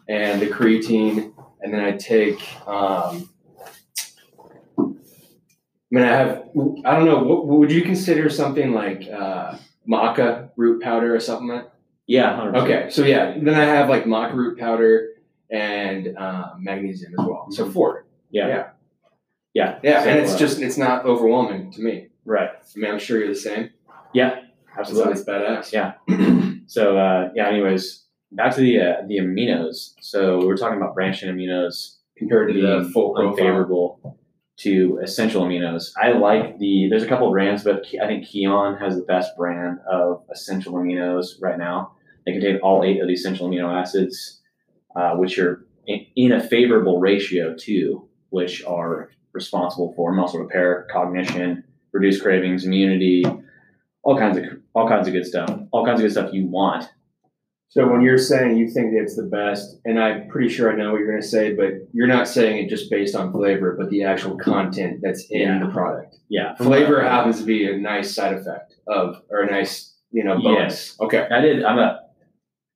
and 0.08 0.42
the 0.42 0.48
creatine, 0.48 1.32
and 1.60 1.72
then 1.72 1.84
I 1.84 1.92
take. 1.92 2.40
Um, 2.66 3.30
I 4.76 4.82
mean, 5.92 6.04
I 6.04 6.16
have. 6.16 6.30
I 6.84 6.96
don't 6.96 7.04
know. 7.04 7.22
What, 7.22 7.46
what 7.46 7.58
would 7.60 7.70
you 7.70 7.82
consider 7.82 8.28
something 8.28 8.72
like 8.72 9.08
uh, 9.08 9.56
maca 9.88 10.50
root 10.56 10.82
powder 10.82 11.14
a 11.14 11.20
supplement? 11.20 11.68
Yeah. 12.06 12.32
100%. 12.38 12.56
Okay, 12.62 12.90
so 12.90 13.04
yeah, 13.04 13.34
then 13.40 13.54
I 13.54 13.64
have 13.64 13.88
like 13.88 14.04
maca 14.04 14.34
root 14.34 14.58
powder 14.58 15.08
and 15.50 16.16
uh, 16.16 16.50
magnesium 16.58 17.12
as 17.18 17.26
well. 17.26 17.46
So 17.50 17.70
four. 17.70 18.06
Yeah. 18.30 18.48
Yeah. 18.48 18.68
Yeah. 19.54 19.78
Yeah, 19.82 20.02
So, 20.02 20.08
and 20.10 20.18
it's 20.20 20.32
uh, 20.34 20.38
just 20.38 20.60
it's 20.60 20.78
not 20.78 21.04
overwhelming 21.04 21.70
to 21.72 21.82
me. 21.82 22.08
right. 22.24 22.48
I 22.50 22.78
mean, 22.78 22.90
I'm 22.90 22.98
sure 22.98 23.18
you're 23.18 23.28
the 23.28 23.34
same. 23.34 23.70
Yeah. 24.14 24.40
Absolutely. 24.78 25.12
it's 25.12 25.24
badass. 25.24 25.72
Yeah. 25.72 25.94
So 26.66 26.96
uh, 26.96 27.28
yeah. 27.34 27.48
Anyways, 27.48 28.06
back 28.30 28.54
to 28.54 28.60
the 28.62 28.80
uh, 28.80 28.94
the 29.06 29.18
aminos. 29.18 29.92
So 30.00 30.38
we 30.38 30.46
were 30.46 30.56
talking 30.56 30.78
about 30.78 30.94
branched 30.94 31.20
chain 31.20 31.34
aminos 31.34 31.96
Compared 32.16 32.52
to 32.54 32.60
the 32.60 32.88
full 32.92 33.12
profile. 33.14 34.16
to 34.60 35.00
essential 35.02 35.42
aminos. 35.42 35.90
I 36.00 36.12
like 36.12 36.58
the. 36.58 36.86
There's 36.88 37.02
a 37.02 37.08
couple 37.08 37.26
of 37.26 37.32
brands, 37.32 37.64
but 37.64 37.84
I 38.02 38.06
think 38.06 38.24
Kion 38.24 38.80
has 38.80 38.96
the 38.96 39.02
best 39.02 39.36
brand 39.36 39.80
of 39.90 40.22
essential 40.32 40.72
aminos 40.74 41.32
right 41.42 41.58
now. 41.58 41.91
They 42.26 42.32
contain 42.32 42.58
all 42.62 42.84
eight 42.84 43.00
of 43.00 43.08
the 43.08 43.14
essential 43.14 43.48
amino 43.48 43.72
acids, 43.72 44.40
uh, 44.96 45.14
which 45.16 45.38
are 45.38 45.64
in, 45.86 46.06
in 46.16 46.32
a 46.32 46.40
favorable 46.42 47.00
ratio 47.00 47.54
too, 47.58 48.08
which 48.30 48.64
are 48.64 49.10
responsible 49.32 49.92
for 49.96 50.12
muscle 50.12 50.40
repair, 50.40 50.86
cognition, 50.90 51.64
reduced 51.92 52.22
cravings, 52.22 52.64
immunity, 52.64 53.24
all 54.02 54.18
kinds 54.18 54.36
of 54.38 54.44
all 54.74 54.88
kinds 54.88 55.06
of 55.08 55.14
good 55.14 55.26
stuff. 55.26 55.50
All 55.72 55.84
kinds 55.84 56.00
of 56.00 56.04
good 56.04 56.12
stuff 56.12 56.32
you 56.32 56.46
want. 56.46 56.88
So 57.68 57.88
when 57.90 58.02
you're 58.02 58.18
saying 58.18 58.58
you 58.58 58.68
think 58.68 58.92
it's 58.92 59.16
the 59.16 59.22
best, 59.22 59.78
and 59.86 59.98
I'm 59.98 60.28
pretty 60.28 60.50
sure 60.50 60.70
I 60.70 60.76
know 60.76 60.90
what 60.92 60.98
you're 60.98 61.08
going 61.08 61.22
to 61.22 61.26
say, 61.26 61.54
but 61.54 61.70
you're 61.94 62.06
not 62.06 62.28
saying 62.28 62.58
it 62.62 62.68
just 62.68 62.90
based 62.90 63.14
on 63.16 63.32
flavor, 63.32 63.74
but 63.78 63.88
the 63.88 64.04
actual 64.04 64.36
content 64.36 65.00
that's 65.02 65.24
in 65.30 65.40
Yeah. 65.40 65.58
the 65.64 65.72
product. 65.72 66.16
Yeah, 66.28 66.54
Flavor 66.56 67.00
happens 67.02 67.38
to 67.40 67.44
be 67.46 67.66
a 67.70 67.78
nice 67.78 68.14
side 68.14 68.34
effect 68.34 68.74
of, 68.86 69.22
or 69.30 69.40
a 69.42 69.50
nice, 69.50 69.94
you 70.10 70.22
know, 70.22 70.34
bonus. 70.38 70.88
Yes. 70.90 70.96
Okay. 71.00 71.26
I 71.30 71.40
did. 71.40 71.64
I'm 71.64 71.78
a. 71.78 72.00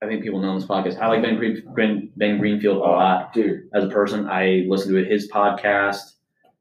I 0.03 0.07
think 0.07 0.23
people 0.23 0.41
know 0.41 0.51
on 0.51 0.57
this 0.59 0.67
podcast. 0.69 0.99
I 1.01 1.09
like 1.09 1.23
Ben 1.23 1.37
Green, 1.37 2.13
Ben, 2.17 2.39
Greenfield 2.39 2.77
a 2.77 2.81
lot 2.81 3.33
dude. 3.33 3.69
as 3.75 3.85
a 3.85 3.89
person. 3.89 4.27
I 4.29 4.65
listen 4.69 4.93
to 4.95 5.05
his 5.05 5.31
podcast. 5.31 6.01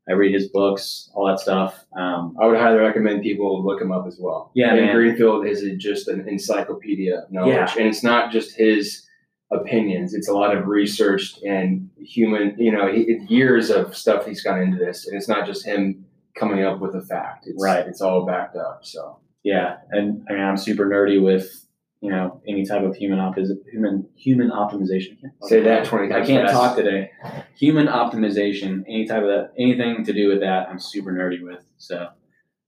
I 0.08 0.14
read 0.14 0.34
his 0.34 0.50
books, 0.50 1.10
all 1.16 1.28
that 1.28 1.40
stuff. 1.40 1.84
Um, 1.98 2.36
I 2.42 2.46
would 2.46 2.58
highly 2.60 2.78
recommend 2.78 3.24
people 3.24 3.66
look 3.66 3.82
him 3.82 3.92
up 3.92 4.06
as 4.08 4.18
well. 4.20 4.52
Yeah, 4.54 4.76
Ben 4.76 4.86
man. 4.86 4.96
Greenfield 4.96 5.48
is 5.48 5.64
a- 5.64 5.76
just 5.76 6.08
an 6.08 6.28
encyclopedia 6.30 7.22
of 7.24 7.32
knowledge, 7.32 7.54
Yeah. 7.56 7.74
and 7.80 7.88
it's 7.88 8.04
not 8.04 8.32
just 8.32 8.56
his 8.56 9.06
opinions. 9.52 10.14
It's 10.14 10.30
a 10.30 10.34
lot 10.34 10.56
of 10.56 10.68
research 10.68 11.40
and 11.44 11.90
human, 11.98 12.56
you 12.58 12.72
know, 12.72 12.92
he, 12.92 13.18
years 13.28 13.70
of 13.72 13.98
stuff 13.98 14.26
he's 14.26 14.44
gone 14.44 14.62
into 14.62 14.78
this, 14.78 15.08
and 15.08 15.18
it's 15.18 15.28
not 15.28 15.46
just 15.46 15.66
him 15.66 16.06
coming 16.36 16.64
up 16.64 16.80
with 16.80 16.96
a 16.96 17.02
fact. 17.02 17.48
It's, 17.48 17.62
Right. 17.64 17.86
It's 17.88 18.02
all 18.02 18.26
backed 18.26 18.56
up. 18.56 18.80
So 18.84 19.18
yeah, 19.44 19.78
and 19.92 20.24
I 20.30 20.34
mean, 20.34 20.42
I'm 20.44 20.58
super 20.58 20.86
nerdy 20.86 21.22
with 21.22 21.65
you 22.02 22.12
know 22.12 22.42
any 22.48 22.66
type 22.66 22.84
of 22.84 22.96
human 22.96 23.20
opti- 23.20 23.58
human 23.72 24.08
human 24.16 24.50
optimization. 24.52 25.18
I 25.18 25.22
can't 25.22 25.40
talk 25.40 25.50
say 25.50 25.62
that 25.62 25.86
twenty 25.86 26.14
I 26.14 26.26
can't 26.26 26.48
fast. 26.48 26.54
talk 26.54 26.76
today. 26.76 27.12
Human 27.58 27.88
optimization, 27.88 28.84
any 28.88 29.06
type 29.08 29.24
of 29.24 29.28
that, 29.30 29.52
anything 29.58 30.04
to 30.06 30.14
do 30.14 30.28
with 30.30 30.42
that, 30.42 30.68
I'm 30.70 30.80
super 30.80 31.12
nerdy 31.12 31.42
with. 31.44 31.64
So, 31.78 32.10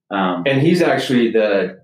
um, 0.09 0.43
And 0.47 0.61
he's 0.61 0.81
actually 0.81 1.31
the 1.31 1.81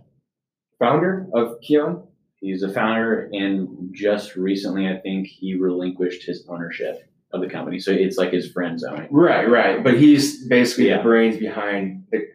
founder 0.79 1.27
of 1.33 1.57
Kion. 1.61 2.07
he's 2.37 2.63
a 2.63 2.71
founder, 2.73 3.29
and 3.33 3.89
just 3.93 4.35
recently, 4.35 4.87
I 4.87 4.97
think 4.99 5.27
he 5.27 5.55
relinquished 5.55 6.23
his 6.25 6.45
ownership 6.49 7.07
of 7.33 7.41
the 7.41 7.47
company. 7.49 7.79
So 7.79 7.91
it's 7.91 8.17
like 8.17 8.31
his 8.31 8.51
friends 8.51 8.83
owning. 8.83 9.07
Right, 9.11 9.49
right. 9.49 9.83
But 9.83 9.97
he's 9.99 10.47
basically 10.47 10.87
Yeah. 10.89 10.97
the 10.97 11.03
brains 11.03 11.37
behind 11.37 12.05
the 12.11 12.27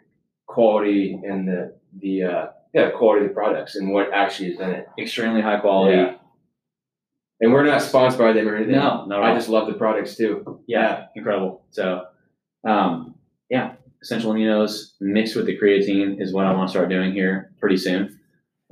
quality 0.47 1.19
and 1.25 1.47
the 1.49 1.75
the 2.01 2.23
uh, 2.25 2.47
yeah 2.75 2.91
quality 2.91 3.25
of 3.25 3.29
the 3.31 3.35
products 3.35 3.77
and 3.77 3.93
what 3.93 4.13
actually 4.13 4.51
is 4.51 4.61
in 4.61 4.71
it. 4.71 4.87
Extremely 4.99 5.41
high 5.41 5.59
quality. 5.61 5.97
Yeah. 5.97 6.15
And 7.41 7.53
we're 7.53 7.65
not 7.65 7.83
sponsored 7.83 8.19
by 8.19 8.33
them 8.33 8.49
or 8.49 8.57
anything. 8.57 8.75
No, 8.75 9.05
no, 9.07 9.23
I 9.23 9.33
just 9.35 9.49
love 9.49 9.69
the 9.69 9.75
products 9.75 10.17
too. 10.17 10.61
yeah, 10.67 11.07
incredible. 11.15 11.65
So, 11.71 12.03
um, 12.67 13.15
yeah, 13.49 13.75
essential 14.03 14.33
aminos 14.33 14.95
mixed 15.01 15.37
with 15.37 15.47
the 15.47 15.57
creatine 15.57 16.21
is 16.21 16.33
what 16.33 16.47
I 16.47 16.53
want 16.53 16.69
to 16.69 16.73
start 16.73 16.89
doing 16.89 17.13
here 17.13 17.53
pretty 17.61 17.77
soon. 17.77 18.19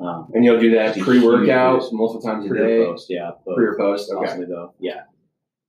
Um, 0.00 0.30
And 0.34 0.44
you'll 0.44 0.58
do 0.60 0.74
that 0.74 0.98
pre-workout 0.98 1.84
multiple 1.92 2.20
times 2.20 2.50
a 2.50 2.54
day. 2.54 2.84
post, 2.84 3.06
yeah, 3.08 3.30
both. 3.46 3.56
Pre 3.56 3.66
or 3.66 3.76
post. 3.78 4.10
Okay. 4.12 4.44
though, 4.48 4.74
yeah, 4.80 5.02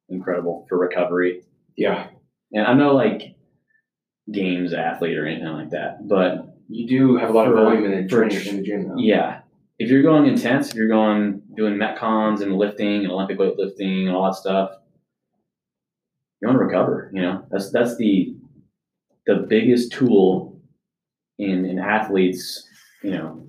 incredible 0.10 0.66
for 0.68 0.78
recovery. 0.80 1.44
Yeah. 1.76 2.08
And 2.52 2.66
I'm 2.66 2.80
no 2.80 2.96
like 2.96 3.36
games 4.32 4.74
athlete 4.74 5.18
or 5.18 5.26
anything 5.28 5.48
like 5.48 5.70
that, 5.70 6.08
but 6.08 6.57
You 6.70 6.88
do 6.88 7.18
have 7.18 7.30
a 7.30 7.34
lot 7.34 7.48
of 7.48 7.54
For- 7.54 7.64
volume 7.64 7.86
in 7.86 8.04
the 8.04 8.08
training 8.10 8.46
in 8.48 8.58
the 8.58 8.64
gym 8.64 8.88
though. 8.90 8.98
yeah, 8.98 9.42
if 9.80 9.90
you're 9.90 10.02
going 10.04 10.26
intense, 10.28 10.70
if 10.70 10.76
you're 10.76 10.88
going 10.88 11.42
doing 11.56 11.76
metcons 11.76 12.42
and 12.42 12.58
lifting 12.58 13.04
and 13.04 13.12
Olympic 13.12 13.38
weightlifting 13.40 14.08
and 14.08 14.16
all 14.16 14.26
that 14.26 14.36
stuff, 14.36 14.72
you 16.42 16.48
want 16.48 16.60
to 16.60 16.66
recover. 16.66 17.10
You 17.14 17.22
know, 17.22 17.46
that's 17.50 17.72
that's 17.72 17.96
the 17.98 18.36
the 19.26 19.46
biggest 19.50 19.92
tool 19.92 20.60
in 21.38 21.66
an 21.66 21.80
athlete's 21.80 22.68
you 23.04 23.12
know 23.12 23.48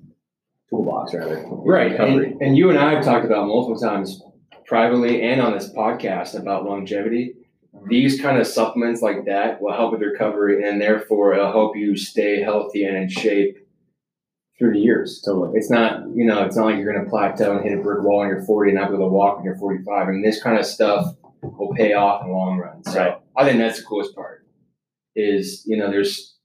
toolbox 0.70 1.14
rather. 1.14 1.44
Right. 1.48 1.92
And, 1.98 2.40
and 2.42 2.56
you 2.56 2.68
and 2.70 2.78
I 2.78 2.94
have 2.94 3.04
talked 3.04 3.25
about 3.25 3.46
multiple 3.46 3.78
times 3.80 4.22
privately 4.66 5.22
and 5.22 5.40
on 5.40 5.52
this 5.52 5.72
podcast 5.72 6.38
about 6.38 6.64
longevity. 6.64 7.34
These 7.88 8.21
kind 8.21 8.38
of 8.38 8.47
supplements 8.47 9.02
like 9.02 9.25
that 9.26 9.61
will 9.61 9.73
help 9.73 9.92
with 9.92 10.02
recovery 10.02 10.66
and 10.68 10.80
therefore 10.80 11.35
it'll 11.35 11.52
help 11.52 11.76
you 11.76 11.97
stay 11.97 12.40
healthy 12.42 12.85
and 12.85 12.97
in 12.97 13.09
shape 13.09 13.59
through 14.59 14.73
the 14.73 14.80
years. 14.80 15.23
Totally. 15.25 15.57
It's 15.57 15.71
not, 15.71 16.02
you 16.14 16.25
know, 16.25 16.42
it's 16.45 16.57
not 16.57 16.66
like 16.66 16.76
you're 16.78 16.92
going 16.92 17.04
to 17.04 17.11
plateau 17.11 17.57
and 17.57 17.64
hit 17.64 17.78
a 17.78 17.83
brick 17.83 18.02
wall 18.02 18.21
when 18.21 18.28
you're 18.28 18.42
40 18.42 18.71
and 18.71 18.78
not 18.80 18.88
be 18.88 18.97
able 18.97 19.07
to 19.07 19.12
walk 19.12 19.37
when 19.37 19.45
you're 19.45 19.57
45. 19.57 20.09
I 20.09 20.11
mean, 20.11 20.23
this 20.23 20.42
kind 20.42 20.59
of 20.59 20.66
stuff 20.66 21.14
will 21.42 21.73
pay 21.75 21.92
off 21.92 22.23
in 22.23 22.28
the 22.28 22.35
long 22.35 22.59
run. 22.59 22.83
So 22.85 22.99
Right. 22.99 23.16
I 23.37 23.45
think 23.45 23.59
that's 23.59 23.78
the 23.78 23.85
coolest 23.87 24.14
part 24.14 24.45
is, 25.14 25.62
you 25.66 25.76
know, 25.76 25.90
there's, 25.90 26.37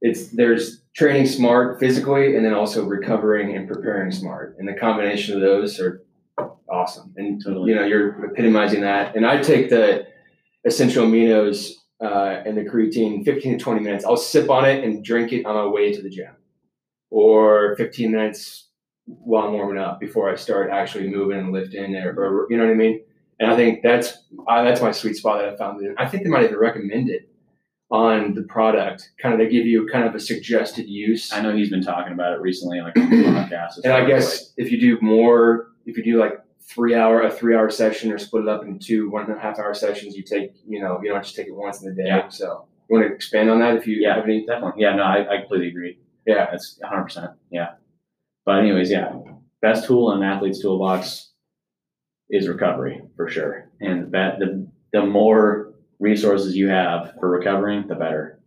it's, 0.00 0.28
there's 0.30 0.82
training 0.96 1.26
smart 1.26 1.78
physically 1.78 2.34
and 2.36 2.44
then 2.44 2.54
also 2.54 2.84
recovering 2.84 3.56
and 3.56 3.68
preparing 3.68 4.10
smart. 4.10 4.56
And 4.58 4.68
the 4.68 4.74
combination 4.74 5.36
of 5.36 5.40
those 5.40 5.78
are 5.78 6.02
awesome. 6.68 7.14
And, 7.16 7.42
Totally. 7.42 7.70
you 7.70 7.76
know, 7.76 7.84
you're 7.84 8.24
epitomizing 8.24 8.80
that. 8.80 9.14
And 9.14 9.24
I 9.24 9.40
take 9.40 9.70
the 9.70 10.06
essential 10.64 11.06
aminos 11.06 11.72
uh, 12.02 12.42
and 12.44 12.56
the 12.56 12.62
creatine 12.62 13.24
15 13.24 13.58
to 13.58 13.64
20 13.64 13.80
minutes. 13.80 14.04
I'll 14.04 14.16
sip 14.16 14.50
on 14.50 14.64
it 14.64 14.84
and 14.84 15.04
drink 15.04 15.32
it 15.32 15.44
on 15.46 15.54
my 15.54 15.66
way 15.66 15.92
to 15.92 16.02
the 16.02 16.10
gym 16.10 16.34
or 17.10 17.76
15 17.76 18.10
minutes 18.10 18.68
while 19.06 19.46
I'm 19.46 19.52
warming 19.52 19.82
up 19.82 20.00
before 20.00 20.30
I 20.30 20.36
start 20.36 20.70
actually 20.70 21.08
moving 21.08 21.38
and 21.38 21.52
lifting 21.52 21.94
or, 21.96 22.12
or 22.12 22.46
you 22.50 22.56
know 22.56 22.64
what 22.64 22.72
I 22.72 22.76
mean? 22.76 23.02
And 23.38 23.50
I 23.50 23.56
think 23.56 23.82
that's 23.82 24.24
that's 24.46 24.80
my 24.80 24.92
sweet 24.92 25.16
spot 25.16 25.40
that 25.40 25.52
I 25.52 25.56
found. 25.56 25.84
I 25.98 26.06
think 26.06 26.22
they 26.22 26.28
might 26.30 26.44
even 26.44 26.58
recommend 26.58 27.10
it 27.10 27.28
on 27.90 28.34
the 28.34 28.42
product. 28.42 29.10
Kind 29.20 29.34
of 29.34 29.40
they 29.40 29.48
give 29.48 29.66
you 29.66 29.86
kind 29.92 30.04
of 30.04 30.14
a 30.14 30.20
suggested 30.20 30.88
use. 30.88 31.32
I 31.32 31.42
know 31.42 31.54
he's 31.54 31.70
been 31.70 31.82
talking 31.82 32.12
about 32.12 32.32
it 32.32 32.40
recently 32.40 32.78
on 32.78 32.86
like 32.86 32.96
on 32.96 33.10
the 33.10 33.16
podcast. 33.16 33.84
And 33.84 33.92
I 33.92 34.06
guess 34.06 34.52
if 34.56 34.70
you 34.70 34.80
do 34.80 34.98
more, 35.00 35.68
if 35.86 35.96
you 35.96 36.04
do 36.04 36.18
like 36.18 36.41
three 36.68 36.94
hour 36.94 37.22
a 37.22 37.30
three 37.30 37.54
hour 37.56 37.70
session 37.70 38.12
or 38.12 38.18
split 38.18 38.44
it 38.44 38.48
up 38.48 38.64
into 38.64 38.78
two 38.84 39.10
one 39.10 39.24
and 39.28 39.36
a 39.36 39.40
half 39.40 39.58
hour 39.58 39.74
sessions, 39.74 40.16
you 40.16 40.22
take 40.22 40.52
you 40.66 40.80
know 40.80 41.00
you 41.02 41.10
don't 41.10 41.22
just 41.22 41.36
take 41.36 41.46
it 41.48 41.54
once 41.54 41.82
in 41.82 41.88
the 41.88 41.94
day. 42.02 42.08
Yeah. 42.08 42.28
So 42.28 42.66
you 42.88 42.96
want 42.96 43.08
to 43.08 43.14
expand 43.14 43.50
on 43.50 43.60
that 43.60 43.76
if 43.76 43.86
you 43.86 43.96
Yeah. 44.00 44.16
have 44.16 44.24
any? 44.24 44.44
definitely. 44.46 44.82
Yeah, 44.82 44.94
no, 44.96 45.02
I, 45.02 45.34
I 45.34 45.38
completely 45.38 45.68
agree. 45.68 45.98
Yeah. 46.26 46.46
That's 46.50 46.78
100. 46.80 47.02
percent 47.04 47.30
Yeah. 47.50 47.70
But 48.44 48.58
anyways, 48.60 48.90
yeah, 48.90 49.12
best 49.60 49.86
tool 49.86 50.12
in 50.12 50.22
an 50.22 50.24
athlete's 50.28 50.60
toolbox 50.60 51.30
is 52.30 52.48
recovery 52.48 53.02
for 53.16 53.28
sure, 53.28 53.70
and 53.80 54.12
that 54.12 54.38
the 54.38 54.66
the 54.92 55.04
more 55.04 55.74
resources 56.00 56.56
you 56.56 56.68
have 56.68 57.14
for 57.20 57.30
recovering, 57.30 57.86
the 57.86 57.94
better. 57.94 58.38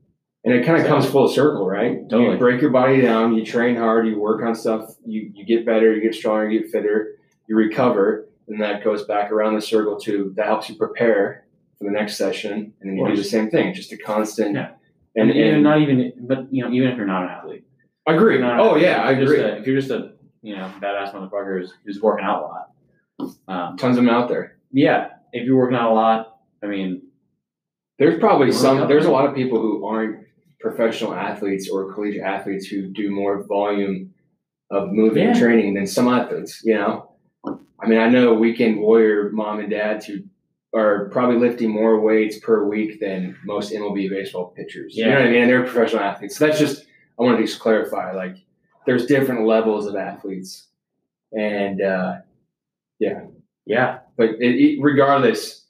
And 0.44 0.54
it 0.54 0.64
kind 0.66 0.78
of 0.78 0.84
So- 0.84 0.90
comes 0.90 1.06
full 1.10 1.28
circle, 1.28 1.66
right? 1.68 2.08
Totally. 2.10 2.34
You 2.34 2.38
break 2.38 2.62
your 2.62 2.70
body 2.70 3.02
down, 3.02 3.34
you 3.34 3.44
train 3.44 3.76
hard, 3.78 4.06
you 4.08 4.20
work 4.20 4.44
on 4.44 4.54
stuff, 4.54 4.94
you, 5.06 5.32
you 5.34 5.44
get 5.46 5.66
better, 5.66 5.92
you 5.96 6.02
get 6.02 6.14
stronger, 6.14 6.48
you 6.50 6.60
get 6.62 6.70
fitter, 6.70 7.15
you 7.48 7.56
recover, 7.56 8.28
and 8.48 8.62
that 8.62 8.84
goes 8.84 9.04
back 9.06 9.32
around 9.32 9.56
the 9.56 9.62
circle 9.62 10.00
to 10.02 10.34
that 10.36 10.46
helps 10.46 10.70
you 10.70 10.76
prepare 10.76 11.46
for 11.78 11.84
the 11.86 11.92
next 11.92 12.18
session, 12.18 12.74
and 12.82 12.90
then 12.90 12.98
you 12.98 13.08
do 13.08 13.16
the 13.16 13.24
same 13.24 13.50
thing, 13.50 13.74
just 13.74 13.92
a 13.92 13.98
constant. 13.98 14.56
Yeah. 14.56 14.72
And, 15.18 15.30
And, 15.32 15.40
and 15.40 15.64
not 15.64 15.80
even, 15.82 16.14
but 16.22 16.52
you 16.54 16.64
know, 16.64 16.72
even 16.72 16.90
if 16.90 16.98
you're 16.98 17.06
not 17.06 17.24
an 17.24 17.30
athlete, 17.30 17.64
I 18.08 18.14
agree. 18.14 18.38
Not 18.40 18.60
Oh 18.60 18.76
yeah, 18.76 19.02
I 19.02 19.12
if 19.12 19.18
you're 19.20 19.28
just 19.28 19.38
agree. 19.40 19.52
a- 19.52 19.58
if 19.60 19.68
you're 19.68 19.80
just 19.80 19.92
a 19.92 20.14
you 20.42 20.56
know 20.56 20.72
badass 20.82 21.14
motherfucker 21.14 21.60
who's, 21.60 21.74
who's 21.86 22.02
working 22.02 22.26
out 22.26 22.44
a 22.44 22.46
lot, 22.46 23.36
um, 23.48 23.78
Tons 23.78 23.98
of 23.98 24.04
them 24.04 24.14
out 24.14 24.28
there. 24.30 24.58
yeah, 24.72 25.10
if 25.34 25.46
you're 25.46 25.56
working 25.58 25.78
out 25.78 25.92
a 25.92 25.94
lot, 25.94 26.38
I 26.64 26.68
mean, 26.68 27.02
There's 27.98 28.20
probably 28.20 28.52
some. 28.52 28.88
There's 28.88 29.06
a 29.06 29.12
lot 29.12 29.26
of 29.28 29.34
people 29.36 29.60
who 29.62 29.86
aren't 29.86 30.26
professional 30.60 31.14
athletes 31.14 31.70
or 31.70 31.94
collegiate 31.94 32.24
athletes 32.24 32.68
who 32.68 32.88
do 32.88 33.10
more 33.12 33.44
volume 33.44 34.14
of 34.72 34.92
moving 34.92 35.28
Yeah. 35.30 35.40
training 35.40 35.76
than 35.76 35.88
some 35.88 36.08
athletes. 36.10 36.62
You 36.64 36.74
know, 36.76 37.12
I 37.86 37.88
mean, 37.88 38.00
I 38.00 38.10
know 38.10 38.34
weekend 38.34 38.80
warrior 38.80 39.30
mom 39.32 39.60
and 39.60 39.70
dads 39.70 40.06
who 40.08 40.20
are 40.74 41.08
probably 41.10 41.38
lifting 41.38 41.70
more 41.70 42.00
weights 42.02 42.40
per 42.40 42.66
week 42.66 43.00
than 43.00 43.38
most 43.46 43.72
MLB 43.72 44.10
baseball 44.10 44.48
pitchers. 44.48 44.96
You 44.96 45.06
know 45.06 45.12
Yeah. 45.12 45.18
what 45.20 45.28
I 45.28 45.32
mean? 45.32 45.42
And 45.44 45.50
they're 45.50 45.64
professional 45.64 46.02
athletes. 46.04 46.36
So 46.38 46.48
that's 46.48 46.60
just 46.60 46.86
I 47.20 47.24
wanted 47.24 47.38
to 47.38 47.44
just 47.46 47.60
clarify. 47.60 48.12
Like, 48.12 48.38
there's 48.86 49.06
different 49.06 49.46
levels 49.46 49.86
of 49.88 49.96
athletes, 49.96 50.68
and 51.32 51.82
uh, 51.82 52.16
yeah, 53.00 53.22
yeah, 53.66 54.00
but 54.18 54.32
it, 54.40 54.56
it, 54.56 54.80
regardless, 54.82 55.66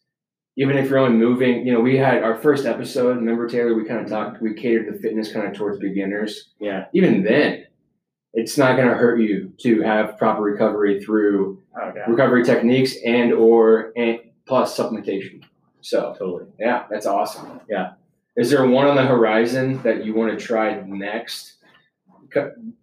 even 0.58 0.76
if 0.78 0.90
you're 0.90 0.98
only 1.00 1.16
moving, 1.18 1.66
you 1.68 1.72
know, 1.74 1.80
we 1.82 1.98
had 1.98 2.24
our 2.24 2.36
first 2.36 2.66
episode. 2.66 3.18
Remember 3.18 3.48
Taylor? 3.48 3.74
We 3.76 3.86
kind 3.86 4.02
of 4.02 4.08
talked. 4.10 4.42
We 4.42 4.54
catered 4.54 4.94
the 4.94 5.00
fitness 5.00 5.32
kind 5.32 5.48
of 5.48 5.54
towards 5.54 5.80
beginners. 5.80 6.50
yeah, 6.60 6.86
Even 6.94 7.24
then, 7.24 7.66
it's 8.36 8.58
not 8.58 8.76
going 8.76 8.88
to 8.88 8.94
hurt 8.94 9.20
you 9.20 9.54
to 9.60 9.82
have 9.82 10.18
proper 10.18 10.42
recovery 10.42 11.02
through 11.02 11.64
oh, 11.82 11.92
yeah, 11.96 12.04
recovery 12.08 12.44
techniques 12.44 12.96
and 13.06 13.32
or 13.34 13.94
and 13.96 14.20
plus 14.46 14.78
supplementation. 14.78 15.42
So 15.82 16.16
totally. 16.20 16.46
yeah, 16.60 16.84
that's 16.90 17.06
awesome. 17.06 17.62
Yeah. 17.70 17.94
Is 18.36 18.50
there 18.50 18.68
one 18.68 18.88
on 18.88 18.98
the 18.98 19.06
horizon 19.06 19.82
that 19.84 20.06
you 20.06 20.14
want 20.14 20.38
to 20.38 20.46
try 20.46 20.82
next? 20.82 21.54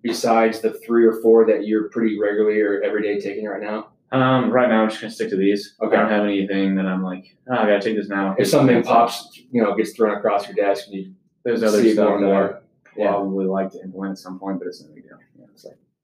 Besides 0.03 0.61
the 0.61 0.73
three 0.73 1.05
or 1.05 1.21
four 1.21 1.45
that 1.47 1.67
you're 1.67 1.91
pretty 1.91 2.19
regularly 2.19 2.59
or 2.63 2.81
every 2.83 3.03
day 3.03 3.21
taking 3.21 3.45
right 3.45 3.61
now, 3.61 3.89
Um, 4.11 4.51
right 4.51 4.69
now 4.69 4.83
I'm 4.83 4.89
just 4.89 5.03
gonna 5.03 5.11
stick 5.13 5.29
to 5.29 5.37
these. 5.37 5.75
Okay. 5.83 5.95
I 5.95 6.01
don't 6.01 6.11
have 6.11 6.25
anything 6.25 6.77
that 6.77 6.87
I'm 6.87 7.03
like, 7.03 7.37
oh, 7.51 7.55
I 7.55 7.67
gotta 7.67 7.81
take 7.81 7.97
this 7.97 8.09
now. 8.09 8.35
if 8.39 8.49
something 8.49 8.83
pops, 8.83 9.43
you 9.51 9.63
know, 9.63 9.75
gets 9.75 9.93
thrown 9.93 10.17
across 10.17 10.47
your 10.47 10.55
desk, 10.55 10.87
and 10.87 10.95
you 10.95 11.15
there's 11.45 11.63
other 11.63 11.83
see 11.83 11.93
stuff 11.93 12.09
more 12.09 12.21
that 12.21 12.27
more. 12.27 12.63
I 13.09 13.11
probably 13.11 13.47
like 13.47 13.73
to 13.73 13.83
implement 13.83 14.13
at 14.13 14.19
some 14.19 14.39
point, 14.39 14.59
but 14.59 14.69
it's 14.69 14.83
no 14.83 14.95
big 14.95 15.05
deal. 15.05 15.12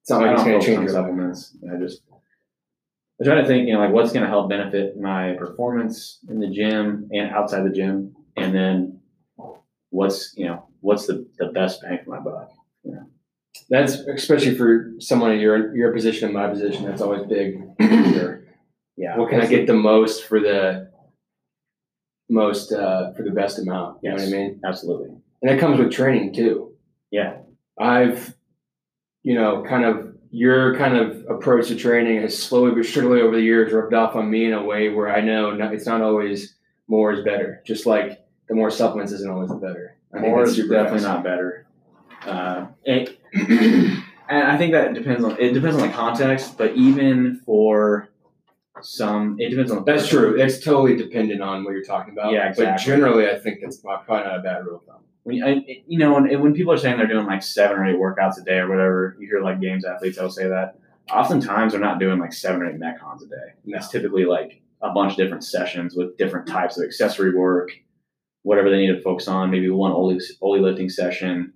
Yeah, 0.09 0.17
it's 0.17 0.21
not 0.21 0.21
like 0.21 0.31
I 0.31 0.35
it's 0.35 0.45
going 0.45 0.61
to 0.61 0.67
change 0.67 0.81
your 0.81 0.89
supplements. 0.89 1.57
I 1.73 1.77
just 1.79 2.03
I 3.21 3.25
try 3.25 3.35
to 3.35 3.47
think, 3.47 3.67
you 3.67 3.75
know, 3.75 3.81
like 3.81 3.93
what's 3.93 4.13
gonna 4.13 4.29
help 4.29 4.49
benefit 4.49 4.99
my 4.99 5.35
performance 5.39 6.21
in 6.29 6.39
the 6.39 6.49
gym 6.49 7.09
and 7.13 7.31
outside 7.31 7.65
the 7.65 7.71
gym, 7.71 8.15
and 8.37 8.55
then 8.55 9.01
what's 9.91 10.35
you 10.37 10.47
know 10.47 10.69
what's 10.81 11.07
the, 11.07 11.27
the 11.39 11.47
best 11.47 11.83
bang 11.83 11.99
for 12.05 12.11
my 12.11 12.21
buck. 12.21 12.51
That's 13.71 13.95
especially 13.95 14.55
for 14.57 14.93
someone 15.01 15.33
in 15.33 15.41
your 15.41 15.77
your 15.77 15.93
position 15.93 16.27
and 16.27 16.35
my 16.35 16.49
position. 16.49 16.85
That's 16.85 17.03
always 17.03 17.27
big. 17.27 17.63
Yeah. 19.01 19.17
what 19.17 19.31
can 19.31 19.41
I 19.41 19.47
get 19.47 19.69
the 19.69 19.75
most 19.75 20.25
for 20.25 20.41
the 20.41 20.91
most 22.29 22.73
uh, 22.73 23.13
for 23.13 23.23
the 23.23 23.31
best 23.31 23.61
amount? 23.61 23.99
You 24.03 24.11
know 24.11 24.17
what 24.17 24.25
I 24.25 24.31
mean? 24.31 24.61
Absolutely. 24.67 25.11
And 25.41 25.49
that 25.49 25.61
comes 25.61 25.79
with 25.79 25.93
training 25.93 26.35
too. 26.35 26.73
Yeah. 27.13 27.37
I've, 27.81 28.35
you 29.23 29.35
know, 29.35 29.63
kind 29.69 29.85
of 29.85 30.15
your 30.31 30.77
kind 30.77 30.97
of 30.97 31.25
approach 31.29 31.69
to 31.69 31.77
training 31.77 32.21
has 32.21 32.41
slowly 32.41 32.73
but 32.75 32.85
surely 32.85 33.21
over 33.21 33.37
the 33.37 33.43
years 33.43 33.73
rubbed 33.73 33.95
off 33.95 34.15
on 34.15 34.31
me 34.31 34.45
in 34.45 34.53
a 34.53 34.63
way 34.63 34.91
where 34.91 35.15
I 35.15 35.21
know 35.21 35.53
not, 35.53 35.73
it's 35.73 35.87
not 35.87 36.03
always 36.03 36.55
more 36.87 37.13
is 37.13 37.25
better. 37.25 37.63
Just 37.67 37.87
like 37.87 38.25
the 38.49 38.55
more 38.55 38.71
supplements 38.71 39.13
isn't 39.13 39.31
always 39.31 39.49
the 39.49 39.57
better. 39.57 39.97
I 40.15 40.21
More 40.21 40.43
is 40.43 40.57
definitely 40.57 40.77
fascinating. 41.01 41.03
not 41.07 41.23
better. 41.25 41.67
Uh, 42.23 42.67
it, 42.85 43.21
and 43.35 44.03
I 44.31 44.57
think 44.57 44.73
that 44.73 44.95
depends 44.95 45.23
on 45.25 45.37
it 45.39 45.53
depends 45.53 45.77
on 45.77 45.87
the 45.89 45.95
context, 45.95 46.57
but 46.57 46.75
even 46.77 47.41
for 47.45 48.09
some, 48.81 49.37
it 49.39 49.51
depends 49.51 49.71
on 49.71 49.79
the 49.79 49.85
That's 49.85 50.05
person. 50.05 50.19
true. 50.19 50.41
It's 50.41 50.61
totally 50.61 50.97
dependent 50.97 51.43
on 51.43 51.65
what 51.65 51.73
you're 51.75 51.85
talking 51.85 52.13
about. 52.13 52.33
Yeah, 52.33 52.49
exactly. 52.49 52.65
But 52.67 52.79
generally, 52.81 53.29
I 53.29 53.39
think 53.39 53.61
that's 53.63 53.77
probably 53.79 54.17
not 54.25 54.39
a 54.39 54.43
bad 54.43 54.65
rule 54.65 54.77
of 54.77 54.85
thumb. 54.85 55.03
When 55.29 55.37
you, 55.37 55.45
I, 55.45 55.83
you 55.87 55.99
know, 55.99 56.15
when, 56.15 56.41
when 56.41 56.55
people 56.55 56.73
are 56.73 56.79
saying 56.79 56.97
they're 56.97 57.07
doing 57.07 57.27
like 57.27 57.43
seven 57.43 57.77
or 57.77 57.85
eight 57.85 57.97
workouts 57.97 58.41
a 58.41 58.45
day 58.45 58.61
or 58.61 58.69
whatever, 58.71 59.15
you 59.21 59.29
hear 59.29 59.43
like 59.43 59.61
games 59.61 59.85
athletes 59.85 60.17
that'll 60.17 60.31
say 60.31 60.49
that. 60.49 60.79
Oftentimes, 61.13 61.73
they're 61.73 61.81
not 61.83 62.01
doing 62.01 62.19
like 62.19 62.33
seven 62.33 62.63
or 62.63 62.71
eight 62.71 62.81
metcons 62.81 63.23
a 63.23 63.27
day. 63.27 63.53
No. 63.67 63.77
It's 63.77 63.91
typically 63.91 64.25
like 64.25 64.63
a 64.81 64.89
bunch 64.89 65.13
of 65.13 65.19
different 65.19 65.45
sessions 65.45 65.95
with 65.95 66.17
different 66.17 66.47
types 66.47 66.79
of 66.79 66.85
accessory 66.85 67.35
work, 67.35 67.73
whatever 68.41 68.71
they 68.71 68.79
need 68.79 68.95
to 68.95 69.03
focus 69.03 69.29
on. 69.29 69.51
Maybe 69.51 69.69
one 69.69 69.93
Oly, 69.93 70.19
Oly 70.41 70.61
lifting 70.61 70.89
session, 70.89 71.53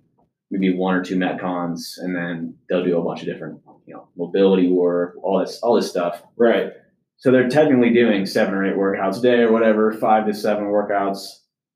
maybe 0.51 0.77
one 0.77 0.93
or 0.93 1.03
two 1.03 1.15
metcons, 1.15 1.97
and 1.97 2.15
then 2.15 2.55
they'll 2.69 2.85
do 2.85 2.99
a 2.99 3.03
bunch 3.03 3.21
of 3.21 3.25
different, 3.25 3.59
you 3.87 3.95
know, 3.95 4.07
mobility 4.15 4.69
work, 4.69 5.15
all 5.23 5.39
this, 5.39 5.59
all 5.63 5.73
this 5.73 5.89
stuff. 5.89 6.21
Right. 6.37 6.73
So 7.17 7.31
they're 7.31 7.49
technically 7.49 7.91
doing 7.91 8.27
seven 8.27 8.53
or 8.53 8.63
eight 8.67 8.77
workouts 8.77 9.17
a 9.17 9.21
day 9.23 9.39
or 9.39 9.51
whatever, 9.51 9.91
five 9.93 10.27
to 10.27 10.33
seven 10.35 10.65
workouts, 10.65 11.25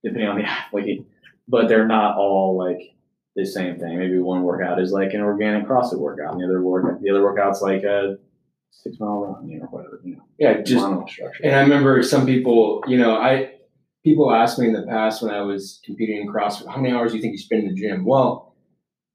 depending 0.03 0.29
on 0.29 0.37
the 0.37 0.43
athlete. 0.47 1.06
But 1.47 1.67
they're 1.69 1.87
not 1.87 2.17
all 2.17 2.57
like 2.57 2.95
the 3.35 3.45
same 3.45 3.79
thing. 3.79 3.97
Maybe 3.97 4.19
one 4.19 4.43
workout 4.43 4.79
is 4.81 4.91
like 4.91 5.13
an 5.13 5.21
organic 5.21 5.65
CrossFit 5.67 5.99
workout, 5.99 6.33
and 6.33 6.41
the 6.41 6.45
other 6.45 6.61
work 6.61 6.99
the 7.01 7.09
other 7.09 7.23
workout's 7.23 7.61
like 7.61 7.83
a 7.83 8.17
six 8.71 8.99
mile 8.99 9.25
run, 9.25 9.47
you 9.49 9.59
know, 9.59 9.65
whatever, 9.67 9.99
you 10.03 10.15
know, 10.17 10.23
Yeah. 10.37 10.61
Just 10.61 10.85
structure. 11.11 11.43
And 11.43 11.55
I 11.55 11.61
remember 11.61 12.03
some 12.03 12.25
people, 12.25 12.83
you 12.87 12.97
know, 12.97 13.15
I 13.15 13.51
people 14.03 14.31
asked 14.31 14.59
me 14.59 14.67
in 14.67 14.73
the 14.73 14.83
past 14.83 15.21
when 15.21 15.33
I 15.33 15.41
was 15.41 15.81
competing 15.85 16.21
in 16.21 16.27
CrossFit, 16.27 16.67
how 16.67 16.77
many 16.81 16.93
hours 16.93 17.11
do 17.11 17.17
you 17.17 17.21
think 17.21 17.33
you 17.33 17.37
spend 17.37 17.63
in 17.63 17.69
the 17.69 17.75
gym? 17.75 18.05
Well, 18.05 18.55